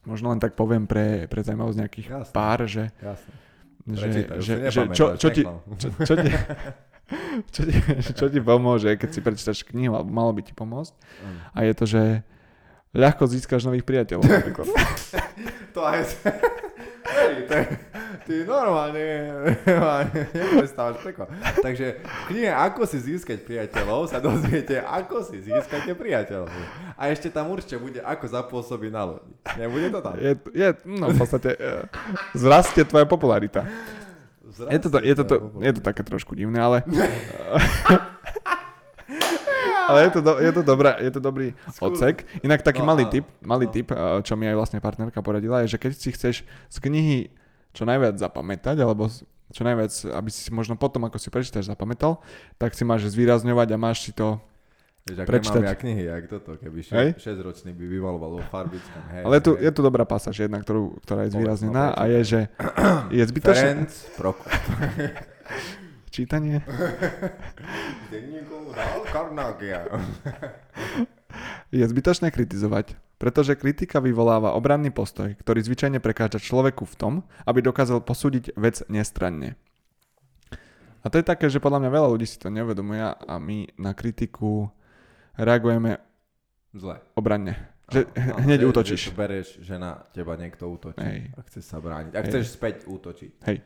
možno 0.08 0.32
len 0.32 0.40
tak 0.40 0.56
poviem 0.56 0.88
pre, 0.88 1.28
pre 1.28 1.44
zaujímavosť 1.44 1.78
nejakých 1.84 2.08
Jasné. 2.16 2.32
pár, 2.32 2.60
že, 2.64 2.96
Jasne. 3.04 3.32
že, 3.92 4.06
Prečítaj, 4.08 4.38
že, 4.40 4.54
že 4.72 4.80
čo, 5.20 5.28
ti, 5.36 5.44
čo, 5.44 5.88
čo, 6.08 6.16
ti, 6.16 6.32
čo, 7.60 7.62
ti, 7.68 7.76
čo 8.16 8.26
ti 8.32 8.40
pomôže, 8.40 8.96
keď 8.96 9.10
si 9.12 9.20
prečítaš 9.20 9.68
knihu, 9.68 10.00
alebo 10.00 10.16
malo 10.16 10.32
by 10.32 10.40
ti 10.40 10.56
pomôcť. 10.56 10.96
Mm. 10.96 11.38
A 11.52 11.58
je 11.68 11.74
to, 11.76 11.86
že 11.92 12.04
ľahko 12.96 13.28
získaš 13.28 13.68
nových 13.68 13.84
priateľov. 13.84 14.24
To 15.76 15.82
aj... 15.84 16.08
Hej, 17.06 17.34
je, 17.48 17.62
ty 18.28 18.34
normálne 18.44 19.04
neprestávaš 20.36 21.00
peklo. 21.02 21.26
Takže 21.64 22.04
v 22.04 22.24
knihe 22.32 22.52
Ako 22.52 22.84
si 22.84 23.00
získať 23.00 23.44
priateľov 23.48 24.12
sa 24.12 24.20
dozviete, 24.20 24.84
ako 24.84 25.24
si 25.24 25.40
získate 25.40 25.96
priateľov. 25.96 26.52
A 27.00 27.10
ešte 27.10 27.32
tam 27.32 27.50
určite 27.50 27.80
bude, 27.80 28.00
ako 28.04 28.26
zapôsobí 28.28 28.92
na 28.92 29.16
ľudí. 29.16 29.32
Nebude 29.56 29.88
to 29.90 30.00
tam? 30.04 30.14
Je, 30.20 30.34
je, 30.52 30.70
no 30.84 31.10
v 31.12 31.18
podstate 31.18 31.56
eh, 31.56 31.88
zrastie 32.36 32.84
tvoja 32.84 33.08
popularita. 33.08 33.64
Je 34.50 34.80
to, 34.82 34.90
to, 34.90 34.98
je, 35.00 35.16
to, 35.16 35.24
to, 35.24 35.36
je 35.62 35.72
to 35.78 35.82
také 35.82 36.02
trošku 36.04 36.36
divné, 36.36 36.60
ale... 36.60 36.78
ale 39.90 40.00
je 40.06 40.12
to, 40.14 40.22
do, 40.22 40.34
je, 40.38 40.52
to 40.54 40.62
dobrá, 40.62 40.92
je 41.02 41.12
to 41.12 41.20
dobrý 41.20 41.48
odsek. 41.82 42.24
Inak 42.42 42.62
taký 42.62 42.86
No, 42.86 42.94
malý 42.94 43.10
tip, 43.10 43.26
malý 43.42 43.66
No. 43.66 43.74
tip, 43.74 43.88
eh, 43.90 43.98
čo 44.22 44.38
mi 44.38 44.46
aj 44.46 44.56
vlastne 44.56 44.80
partnerka 44.80 45.20
poradila, 45.20 45.66
je, 45.66 45.74
že 45.74 45.82
keď 45.82 45.92
si 45.98 46.10
chceš 46.14 46.36
z 46.46 46.78
knihy 46.78 47.34
čo 47.74 47.86
najviac 47.86 48.18
zapamätať, 48.18 48.78
alebo 48.82 49.10
čo 49.50 49.62
najviac, 49.66 49.90
aby 50.14 50.30
si 50.30 50.54
možno 50.54 50.78
potom, 50.78 51.02
ako 51.06 51.18
si 51.18 51.34
prečítaš, 51.34 51.70
zapamätal, 51.70 52.22
tak 52.62 52.78
si 52.78 52.86
máš 52.86 53.10
zvýrazňovať 53.10 53.68
a 53.74 53.78
máš 53.82 54.06
si 54.06 54.12
to 54.14 54.38
Vieš, 55.10 55.26
ak 55.26 55.28
prečítať. 55.28 55.62
nemám 55.64 55.74
ja 55.74 55.78
knihy, 55.80 56.04
jak 56.06 56.24
toto, 56.30 56.54
keby 56.54 56.80
Hej. 56.86 57.10
6 57.18 57.42
ročný 57.42 57.72
by 57.74 57.86
vyvaloval 57.90 58.38
vo 58.38 58.44
farbickom. 58.46 59.02
Hej, 59.10 59.24
Ale 59.26 59.38
tu, 59.42 59.58
hej. 59.58 59.66
je 59.66 59.72
tu 59.74 59.82
dobrá 59.82 60.06
pasáž 60.06 60.38
jedna, 60.46 60.62
ktorú, 60.62 61.02
ktorá 61.02 61.26
je 61.26 61.34
zvýraznená 61.34 61.84
no, 61.90 61.98
a 61.98 62.02
je, 62.06 62.20
že 62.22 62.40
je 63.10 63.24
zbytočné 63.26 63.90
Prokop. 64.22 64.46
čítanie. 66.20 66.60
Je 71.70 71.86
zbytočné 71.86 72.34
kritizovať, 72.34 72.98
pretože 73.22 73.54
kritika 73.56 74.02
vyvoláva 74.02 74.58
obranný 74.58 74.90
postoj, 74.90 75.38
ktorý 75.38 75.62
zvyčajne 75.62 76.02
prekáža 76.02 76.42
človeku 76.42 76.84
v 76.84 76.96
tom, 76.98 77.14
aby 77.46 77.62
dokázal 77.62 78.02
posúdiť 78.02 78.58
vec 78.58 78.82
nestranne. 78.90 79.54
A 81.00 81.08
to 81.08 81.22
je 81.22 81.24
také, 81.24 81.48
že 81.48 81.64
podľa 81.64 81.86
mňa 81.86 81.92
veľa 81.96 82.10
ľudí 82.12 82.28
si 82.28 82.36
to 82.36 82.52
neuvedomuje 82.52 83.00
a 83.00 83.34
my 83.40 83.72
na 83.80 83.96
kritiku 83.96 84.68
reagujeme 85.40 86.02
Zle. 86.76 87.00
obranne. 87.16 87.56
Že 87.90 88.06
áno, 88.18 88.44
hneď 88.44 88.60
že- 88.60 88.68
útočíš. 88.68 89.02
Že 89.02 89.10
to 89.10 89.18
bereš, 89.18 89.48
že 89.64 89.76
na 89.80 89.92
teba 90.12 90.34
niekto 90.36 90.68
útočí. 90.68 91.02
Hej. 91.02 91.34
A 91.34 91.40
chceš 91.48 91.64
sa 91.66 91.78
brániť. 91.80 92.14
A 92.14 92.22
Hej. 92.22 92.28
chceš 92.30 92.46
späť 92.54 92.76
útočiť. 92.86 93.32
Hej. 93.48 93.58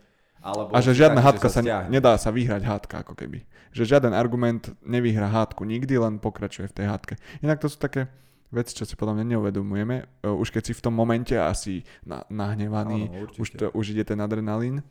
Alebo 0.44 0.76
A 0.76 0.84
že 0.84 0.92
žiadna 0.92 1.24
hádka 1.24 1.48
sa, 1.48 1.64
stiahne. 1.64 1.88
nedá 1.88 2.20
sa 2.20 2.28
vyhrať 2.28 2.68
hádka 2.68 3.08
ako 3.08 3.16
keby. 3.16 3.48
Že 3.72 3.96
žiaden 3.96 4.12
argument 4.12 4.76
nevyhrá 4.84 5.32
hádku 5.32 5.64
nikdy, 5.64 5.96
len 5.96 6.20
pokračuje 6.20 6.68
v 6.68 6.76
tej 6.76 6.86
hádke. 6.92 7.14
Inak 7.40 7.64
to 7.64 7.72
sú 7.72 7.80
také 7.80 8.12
veci, 8.52 8.76
čo 8.76 8.84
si 8.84 9.00
podľa 9.00 9.18
mňa 9.18 9.26
neuvedomujeme. 9.34 9.96
E, 10.20 10.28
Už 10.28 10.52
keď 10.52 10.64
si 10.68 10.74
v 10.76 10.84
tom 10.84 10.94
momente 10.94 11.32
asi 11.34 11.88
na, 12.04 12.28
nahnevaný, 12.28 13.08
Áno, 13.08 13.24
určite. 13.24 13.40
už, 13.40 13.48
to, 13.56 13.66
už 13.72 13.86
ide 13.96 14.04
ten 14.04 14.20
adrenalín 14.20 14.84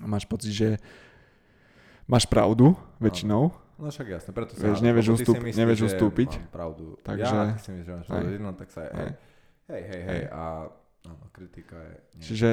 máš 0.00 0.24
pocit, 0.24 0.50
že 0.50 0.68
máš 2.08 2.24
pravdu 2.24 2.72
väčšinou. 2.96 3.52
No 3.76 3.90
však 3.90 4.08
jasne, 4.08 4.30
preto 4.32 4.56
Vieš, 4.56 4.78
sa... 4.78 4.84
nevieš 4.84 5.04
ty 5.04 5.10
si 5.10 5.16
ustúp- 5.20 5.36
myslíš, 5.42 5.58
nevieš 5.58 5.80
ustúpiť. 5.90 6.30
Mám 6.38 6.48
pravdu. 6.48 6.84
Takže- 7.04 7.36
Ja, 7.36 7.52
ty 7.52 7.60
si 7.60 7.70
myslíš, 7.76 7.84
že 7.84 7.92
máš 7.92 8.06
pravdu. 8.08 8.28
Hej. 8.30 8.38
No, 8.40 8.50
tak 8.56 8.68
sa... 8.72 8.80
Hej, 8.88 8.92
Hej. 8.96 9.12
hej, 9.68 9.82
hej. 9.84 10.02
hej. 10.08 10.22
A 10.32 10.42
áno, 11.04 11.24
kritika 11.30 11.76
je... 11.76 11.94
Nie. 12.14 12.22
Čiže 12.22 12.48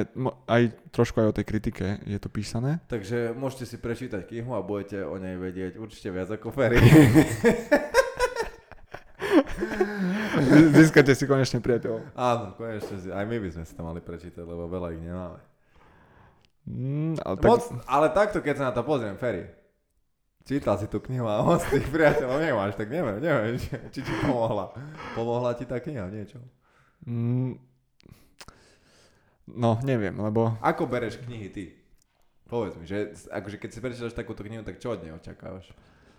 aj 0.46 0.62
trošku 0.90 1.16
aj 1.18 1.28
o 1.30 1.36
tej 1.36 1.46
kritike 1.46 1.86
je 2.02 2.18
to 2.18 2.28
písané. 2.28 2.82
Takže 2.86 3.32
môžete 3.32 3.64
si 3.64 3.76
prečítať 3.76 4.26
knihu 4.26 4.52
a 4.52 4.60
budete 4.60 5.02
o 5.02 5.16
nej 5.16 5.34
vedieť 5.34 5.76
určite 5.76 6.10
viac 6.10 6.28
ako 6.28 6.50
Ferry. 6.50 6.78
Zí- 10.40 10.68
Získate 10.76 11.12
si 11.14 11.24
konečne 11.24 11.60
priateľov. 11.60 12.00
Áno, 12.14 12.54
konečne 12.54 12.96
si, 12.98 13.08
aj 13.08 13.24
my 13.24 13.36
by 13.38 13.48
sme 13.50 13.64
si 13.64 13.74
to 13.74 13.82
mali 13.82 14.00
prečítať, 14.00 14.42
lebo 14.42 14.66
veľa 14.66 14.88
ich 14.92 15.02
nemáme. 15.02 15.40
Mm, 16.66 17.14
ale 17.20 17.34
Tak... 17.36 17.42
tak, 17.42 17.50
Moc, 17.50 17.62
ale 17.86 18.06
takto, 18.10 18.38
keď 18.40 18.54
sa 18.56 18.64
na 18.70 18.74
to 18.74 18.82
pozriem, 18.82 19.16
Ferry, 19.16 19.48
čítal 20.42 20.76
si 20.76 20.86
tú 20.86 20.98
knihu 21.00 21.26
a 21.26 21.40
moc 21.40 21.62
tých 21.64 21.86
priateľov 21.86 22.38
nemáš, 22.38 22.74
tak 22.74 22.88
neviem, 22.88 23.18
neviem, 23.18 23.54
či, 23.56 23.70
či 23.94 24.00
ti 24.00 24.12
pomohla. 24.20 24.74
Pomohla 25.14 25.54
ti 25.54 25.64
tá 25.64 25.78
kniha, 25.78 26.08
niečo? 26.08 26.38
mm, 27.06 27.69
no, 29.52 29.80
neviem, 29.80 30.14
lebo 30.14 30.54
Ako 30.60 30.84
bereš 30.84 31.18
knihy 31.18 31.48
ty? 31.48 31.64
Povedz 32.44 32.74
mi, 32.74 32.84
že 32.84 33.14
akože 33.30 33.56
keď 33.56 33.70
si 33.70 33.78
prečítaš 33.78 34.12
takúto 34.12 34.42
knihu, 34.42 34.62
tak 34.62 34.76
čo 34.76 34.94
od 34.94 35.00
nej 35.00 35.14
očakávaš? 35.14 35.70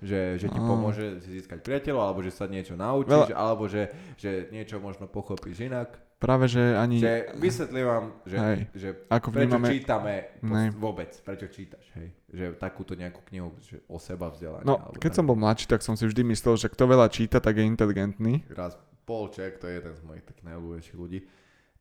Že, 0.01 0.41
že 0.41 0.47
ti 0.49 0.57
Á. 0.57 0.65
pomôže 0.65 1.21
si 1.21 1.37
získať 1.37 1.61
priateľov, 1.61 2.01
alebo 2.01 2.19
že 2.21 2.33
sa 2.33 2.49
niečo 2.49 2.73
naučíš, 2.73 3.29
Veľa- 3.29 3.37
alebo 3.37 3.69
že, 3.69 3.91
že 4.17 4.49
niečo 4.49 4.81
možno 4.81 5.05
pochopíš 5.05 5.61
inak. 5.61 5.93
práve, 6.17 6.49
že 6.49 6.73
ani... 6.73 6.97
Že 6.97 7.37
vysvetlím 7.37 7.85
vám, 7.85 8.05
že, 8.25 8.37
Hej. 8.37 8.57
že 8.73 8.89
Ako 9.09 9.27
prečo 9.29 9.45
vnímame... 9.57 9.67
čítame 9.69 10.13
po- 10.37 10.53
Nej. 10.53 10.69
vôbec, 10.73 11.11
prečo 11.21 11.45
čítaš, 11.49 11.85
hej? 11.97 12.13
Že 12.29 12.57
takúto 12.57 12.93
nejakú 12.93 13.21
knihu 13.29 13.53
že 13.61 13.81
o 13.85 13.97
seba 13.97 14.29
vzdelaní. 14.29 14.65
No, 14.65 14.89
keď 14.97 15.11
som 15.17 15.25
bol 15.25 15.37
mladší, 15.37 15.69
tak 15.69 15.81
som 15.81 15.93
si 15.93 16.05
vždy 16.05 16.25
myslel, 16.29 16.57
že 16.57 16.69
kto 16.69 16.85
veľa 16.87 17.05
číta, 17.09 17.37
tak 17.37 17.57
je 17.57 17.65
inteligentný. 17.65 18.41
Raz 18.53 18.73
Polček, 19.05 19.57
to 19.57 19.65
je 19.65 19.81
jeden 19.81 19.93
z 19.93 20.01
mojich 20.01 20.25
takých 20.25 20.45
najľúbejších 20.45 20.97
ľudí, 20.97 21.19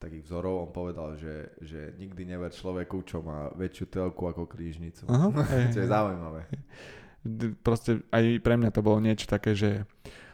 takých 0.00 0.24
vzorov, 0.24 0.64
on 0.64 0.70
povedal, 0.72 1.12
že, 1.20 1.52
že 1.60 1.92
nikdy 2.00 2.24
never 2.24 2.48
človeku, 2.48 3.04
čo 3.04 3.20
má 3.20 3.52
väčšiu 3.52 3.86
telku 3.92 4.24
ako 4.32 4.48
krížnicu. 4.48 5.04
Aha, 5.12 5.28
Čo 5.76 5.84
je 5.84 5.88
zaujímavé. 5.92 6.48
Proste 7.60 8.00
aj 8.08 8.40
pre 8.40 8.56
mňa 8.56 8.72
to 8.72 8.80
bolo 8.80 8.96
niečo 9.04 9.28
také, 9.28 9.52
že 9.52 9.84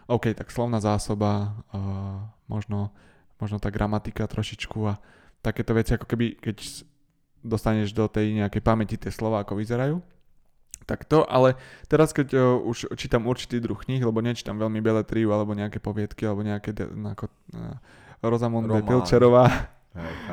OK, 0.07 0.31
tak 0.39 0.55
slovná 0.55 0.79
zásoba, 0.79 1.59
uh, 1.75 2.23
možno, 2.47 2.95
možno 3.43 3.59
tá 3.59 3.75
gramatika 3.75 4.31
trošičku 4.31 4.79
a 4.87 5.03
takéto 5.43 5.75
veci, 5.75 5.99
ako 5.99 6.07
keby, 6.07 6.39
keď 6.39 6.87
dostaneš 7.43 7.91
do 7.91 8.07
tej 8.07 8.39
nejakej 8.39 8.63
pamäti 8.63 8.95
tie 8.95 9.11
slova, 9.11 9.43
ako 9.43 9.59
vyzerajú. 9.59 9.99
Tak 10.87 11.11
to, 11.11 11.27
ale 11.27 11.59
teraz 11.91 12.15
keď 12.15 12.39
uh, 12.39 12.63
už 12.63 12.95
čítam 12.95 13.27
určitý 13.27 13.59
druh 13.59 13.83
kníh, 13.83 13.99
lebo 13.99 14.23
nečítam 14.23 14.55
veľmi 14.55 14.79
beletriu 14.79 15.35
alebo 15.35 15.59
nejaké 15.59 15.83
poviedky, 15.83 16.23
alebo 16.23 16.47
nejaké 16.47 16.71
de- 16.71 16.87
ako, 16.87 17.27
uh, 17.59 18.06
Román. 18.31 18.87
Pilčerová. 18.87 19.77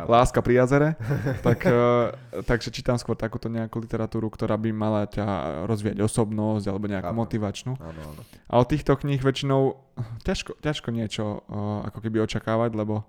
Láska 0.03 0.43
pri 0.43 0.59
jazere, 0.59 0.99
tak, 1.47 1.63
eh, 1.63 2.11
takže 2.43 2.67
čítam 2.67 2.99
skôr 2.99 3.15
takúto 3.15 3.47
nejakú 3.47 3.79
literatúru, 3.79 4.27
ktorá 4.27 4.59
by 4.59 4.69
mala 4.75 5.07
ťa 5.07 5.23
rozvíjať 5.63 6.03
osobnosť 6.03 6.67
alebo 6.67 6.91
nejakú 6.91 7.15
Chápem. 7.15 7.21
motivačnú. 7.23 7.71
Áno, 7.79 8.01
áno. 8.03 8.21
A 8.27 8.53
od 8.59 8.67
týchto 8.67 8.99
kníh 8.99 9.23
väčšinou 9.23 9.79
ťažko, 10.27 10.59
ťažko 10.59 10.89
niečo 10.91 11.47
eh, 11.47 11.87
ako 11.87 11.99
keby 12.03 12.27
očakávať, 12.27 12.75
lebo 12.75 13.07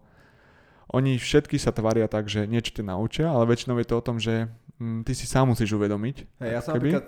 oni 0.95 1.19
všetky 1.19 1.59
sa 1.59 1.75
tvária 1.75 2.07
tak, 2.07 2.31
že 2.31 2.47
niečo 2.47 2.71
ťa 2.71 2.87
naučia, 2.87 3.27
ale 3.35 3.51
väčšinou 3.51 3.75
je 3.83 3.89
to 3.91 3.99
o 3.99 4.05
tom, 4.05 4.23
že 4.23 4.47
hm, 4.79 5.03
ty 5.03 5.11
si 5.11 5.27
sám 5.27 5.51
musíš 5.51 5.75
uvedomiť. 5.75 6.39
Hej, 6.39 6.51
ja 6.55 6.61
som 6.63 6.79
keby. 6.79 6.95
napríklad 6.95 7.07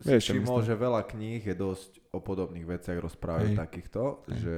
si 0.00 0.08
Vieš, 0.08 0.24
všimol, 0.32 0.64
že 0.64 0.74
veľa 0.80 1.02
kníh 1.04 1.44
je 1.44 1.52
dosť 1.52 1.90
o 2.16 2.24
podobných 2.24 2.64
veciach 2.64 2.96
rozprávajú 2.96 3.52
takýchto, 3.52 4.24
Hej. 4.32 4.38
že 4.40 4.56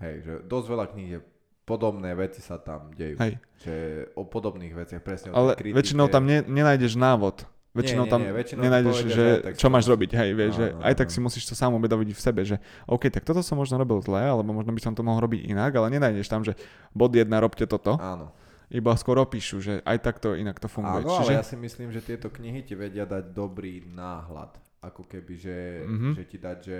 hej, 0.00 0.14
že 0.24 0.32
dosť 0.48 0.66
veľa 0.72 0.86
kníh 0.96 1.08
je 1.12 1.20
podobné 1.66 2.14
veci 2.14 2.38
sa 2.38 2.56
tam 2.56 2.94
dejú. 2.94 3.18
Hej. 3.18 3.42
Že 3.58 3.74
o 4.14 4.22
podobných 4.22 4.70
veciach 4.72 5.02
presne 5.02 5.34
Ale 5.34 5.58
kritike. 5.58 5.74
väčšinou 5.74 6.06
tam 6.06 6.22
ne, 6.24 6.40
nenájdeš 6.40 6.94
návod. 6.94 7.42
Väčšinou 7.74 8.06
nie, 8.06 8.12
tam 8.14 8.20
nie, 8.24 8.32
väčšinou 8.32 8.60
nenájdeš, 8.62 8.96
že, 9.04 9.10
že 9.10 9.24
čo 9.52 9.68
máš 9.68 9.84
robiť, 9.84 10.16
hej, 10.16 10.30
vieš, 10.32 10.52
že 10.56 10.66
aj 10.80 10.94
tak 10.96 11.12
si 11.12 11.20
musíš 11.20 11.44
to 11.44 11.52
sám 11.52 11.76
uvedomiť 11.76 12.08
v 12.08 12.20
sebe, 12.22 12.40
že 12.40 12.56
OK, 12.88 13.12
tak 13.12 13.20
toto 13.20 13.44
som 13.44 13.60
možno 13.60 13.76
robil 13.76 14.00
zle, 14.00 14.16
alebo 14.16 14.48
možno 14.48 14.72
by 14.72 14.80
som 14.80 14.96
to 14.96 15.04
mohol 15.04 15.20
robiť 15.20 15.44
inak, 15.44 15.76
ale 15.76 15.92
nenájdeš 15.92 16.24
tam, 16.24 16.40
že 16.40 16.56
bod 16.94 17.12
jedna 17.12 17.36
robte 17.36 17.66
toto. 17.66 18.00
Áno. 18.00 18.32
iba 18.66 18.96
skôr 18.96 19.20
opíšu, 19.20 19.60
že 19.60 19.78
aj 19.84 19.98
takto 20.00 20.32
inak 20.32 20.56
to 20.56 20.66
funguje. 20.66 21.04
Áno, 21.04 21.20
Čiže... 21.20 21.28
ale 21.28 21.38
ja 21.38 21.44
si 21.44 21.54
myslím, 21.54 21.92
že 21.92 22.00
tieto 22.00 22.32
knihy 22.32 22.64
ti 22.64 22.72
vedia 22.72 23.04
dať 23.04 23.30
dobrý 23.30 23.84
náhľad. 23.84 24.56
Ako 24.80 25.04
keby, 25.04 25.34
že, 25.36 25.56
Mhm. 25.84 26.08
že 26.14 26.22
ti 26.24 26.38
dať, 26.40 26.58
že 26.64 26.78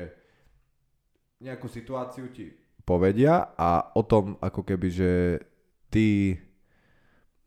nejakú 1.38 1.68
situáciu 1.68 2.32
ti 2.32 2.48
povedia 2.86 3.50
a 3.52 3.90
o 3.92 4.02
tom, 4.02 4.38
ako 4.38 4.62
keby, 4.62 4.88
že 4.88 5.10
ty 5.90 6.38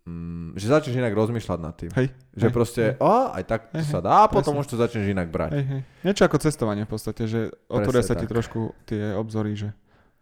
mm, 0.04 0.54
že 0.54 0.68
začneš 0.68 1.00
inak 1.00 1.16
rozmýšľať 1.16 1.60
nad 1.60 1.74
tým. 1.74 1.92
Hej, 1.96 2.08
Že 2.36 2.46
hej, 2.46 2.54
proste, 2.54 2.84
hej. 2.92 3.00
a, 3.00 3.14
aj 3.34 3.44
tak 3.46 3.62
Hej, 3.72 3.88
sa 3.88 4.00
dá, 4.00 4.24
a 4.24 4.28
potom 4.28 4.52
presne. 4.54 4.62
už 4.62 4.68
to 4.68 4.76
začneš 4.76 5.06
inak 5.08 5.32
brať. 5.32 5.52
Hej, 5.56 5.66
hej. 5.66 5.82
Niečo 6.04 6.24
ako 6.26 6.38
cestovanie 6.38 6.84
v 6.84 6.92
podstate, 6.92 7.24
že 7.24 7.40
otvoria 7.66 8.04
sa 8.04 8.14
ti 8.14 8.28
tak. 8.28 8.34
trošku 8.36 8.60
tie 8.84 9.16
obzory, 9.16 9.56
že 9.56 9.72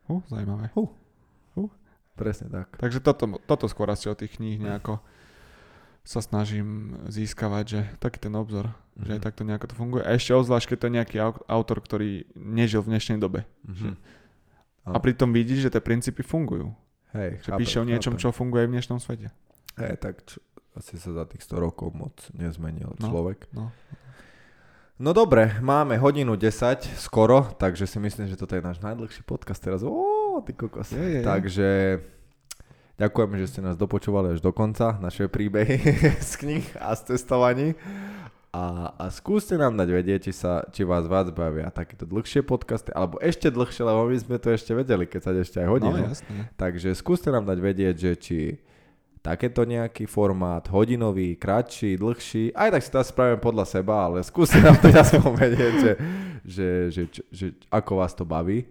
uh, 0.07 0.22
zaujímavé. 0.27 0.69
Presne 2.18 2.49
tak. 2.49 2.73
Takže 2.81 2.98
toto, 2.98 3.38
toto 3.45 3.69
skôr 3.69 3.85
asi 3.94 4.10
od 4.10 4.18
tých 4.18 4.41
kníh 4.41 4.57
nejako 4.57 4.98
sa 6.02 6.18
snažím 6.18 6.98
získavať, 7.06 7.64
že 7.68 7.80
taký 7.99 8.18
ten 8.18 8.34
obzor, 8.34 8.73
mm-hmm. 8.73 9.06
že 9.06 9.11
aj 9.14 9.19
Mhm. 9.22 9.26
takto 9.27 9.41
nejako 9.45 9.65
to 9.69 9.76
funguje. 9.76 10.02
A 10.02 10.18
ešte 10.18 10.34
ozvlášť, 10.34 10.65
keď 10.65 10.77
to 10.80 10.88
je 10.88 10.95
nejaký 10.98 11.18
au- 11.19 11.44
autor, 11.45 11.77
ktorý 11.77 12.26
nežil 12.34 12.81
v 12.81 12.95
dnešnej 12.95 13.19
dobe. 13.19 13.45
Mhm. 13.69 13.94
A 14.88 14.97
pritom 14.97 15.30
vidíš, 15.30 15.68
že 15.68 15.73
tie 15.73 15.84
princípy 15.84 16.23
fungujú. 16.23 16.72
Hej, 17.11 17.43
Že 17.43 17.49
píše 17.55 17.77
o 17.80 17.85
niečom, 17.85 18.15
čo 18.15 18.31
funguje 18.31 18.68
v 18.68 18.77
dnešnom 18.77 18.99
svete. 18.99 19.31
Hej, 19.76 19.95
tak 19.97 20.23
čo, 20.23 20.39
asi 20.73 20.95
sa 20.95 21.11
za 21.11 21.23
tých 21.26 21.41
100 21.41 21.59
rokov 21.59 21.91
moc 21.91 22.14
nezmenil 22.31 22.93
No. 22.95 23.07
človek. 23.07 23.47
No. 23.51 23.72
No 24.97 25.14
dobre, 25.14 25.53
máme 25.61 25.93
hodinu 25.95 26.34
10 26.34 26.81
skoro, 26.97 27.53
takže 27.53 27.85
si 27.85 27.97
myslím, 27.97 28.26
že 28.26 28.34
toto 28.34 28.57
je 28.57 28.65
náš 28.65 28.81
najdlhší 28.81 29.22
podcast 29.23 29.61
teraz. 29.61 29.85
Ó, 29.85 29.93
ty 30.41 30.53
kokos. 30.53 30.89
Je, 30.89 30.97
je, 30.97 31.11
je. 31.14 31.23
Takže 31.23 31.68
ďakujeme, 32.97 33.38
že 33.38 33.45
ste 33.47 33.61
nás 33.61 33.77
dopočúvali 33.77 34.34
až 34.34 34.41
do 34.41 34.49
konca, 34.49 34.97
naše 34.97 35.30
príbehy 35.30 35.77
z 36.30 36.34
knih 36.38 36.65
a 36.81 36.97
z 36.97 37.14
cestovaní. 37.14 37.77
A, 38.56 38.95
a 38.95 39.06
skúste 39.11 39.60
nám 39.60 39.76
dať 39.76 39.90
vedieť, 39.91 40.19
či, 40.32 40.34
sa, 40.34 40.64
či 40.72 40.88
vás 40.88 41.03
viac 41.06 41.30
bavia 41.36 41.68
takéto 41.68 42.07
dlhšie 42.07 42.41
podcasty, 42.48 42.95
alebo 42.95 43.19
ešte 43.19 43.52
dlhšie, 43.52 43.84
lebo 43.84 44.07
my 44.07 44.18
sme 44.18 44.38
to 44.40 44.49
ešte 44.56 44.72
vedeli, 44.72 45.03
keď 45.03 45.22
sa 45.22 45.32
ešte 45.36 45.60
aj 45.60 45.68
hodinu. 45.68 45.99
No 45.99 46.10
jasné. 46.15 46.48
Takže 46.56 46.95
skúste 46.95 47.28
nám 47.30 47.44
dať 47.44 47.60
vedieť, 47.60 47.95
že 47.99 48.11
či 48.15 48.38
takéto 49.19 49.68
nejaký 49.68 50.07
formát, 50.07 50.64
hodinový, 50.72 51.36
kratší, 51.36 51.99
dlhší, 51.99 52.56
aj 52.56 52.69
tak 52.72 52.82
si 52.82 52.90
to 52.90 52.98
asi 53.03 53.11
spravíme 53.11 53.40
podľa 53.44 53.65
seba, 53.68 54.07
ale 54.07 54.24
skúste 54.24 54.64
nám 54.64 54.80
to 54.80 54.88
aspoň 55.03 55.34
vedieť, 55.36 55.74
že, 55.76 55.91
že, 56.48 56.69
že, 56.88 57.02
že, 57.11 57.22
že 57.36 57.48
ako 57.68 57.91
vás 57.99 58.15
to 58.15 58.24
baví. 58.24 58.64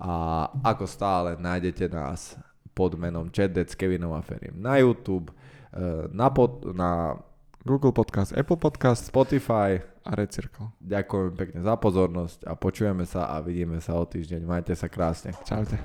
A 0.00 0.48
ako 0.64 0.88
stále 0.88 1.36
nájdete 1.36 1.92
nás 1.92 2.40
pod 2.72 2.96
menom 2.96 3.28
Chatdead 3.28 3.68
s 3.68 3.76
Kevinom 3.76 4.16
a 4.16 4.24
Ferim 4.24 4.56
na 4.56 4.80
YouTube, 4.80 5.28
eh, 5.76 6.08
na, 6.08 6.32
pod, 6.32 6.64
na 6.72 7.20
Google 7.64 7.92
Podcast, 7.92 8.32
Apple 8.32 8.56
Podcast, 8.56 9.12
Spotify 9.12 9.80
a 10.04 10.10
Red 10.16 10.32
Circle. 10.32 10.72
Ďakujem 10.80 11.32
pekne 11.36 11.60
za 11.60 11.76
pozornosť 11.76 12.48
a 12.48 12.56
počujeme 12.56 13.04
sa 13.04 13.28
a 13.28 13.44
vidíme 13.44 13.76
sa 13.84 14.00
o 14.00 14.04
týždeň. 14.08 14.40
Majte 14.48 14.72
sa 14.72 14.88
krásne. 14.88 15.36
Čaute. 15.44 15.76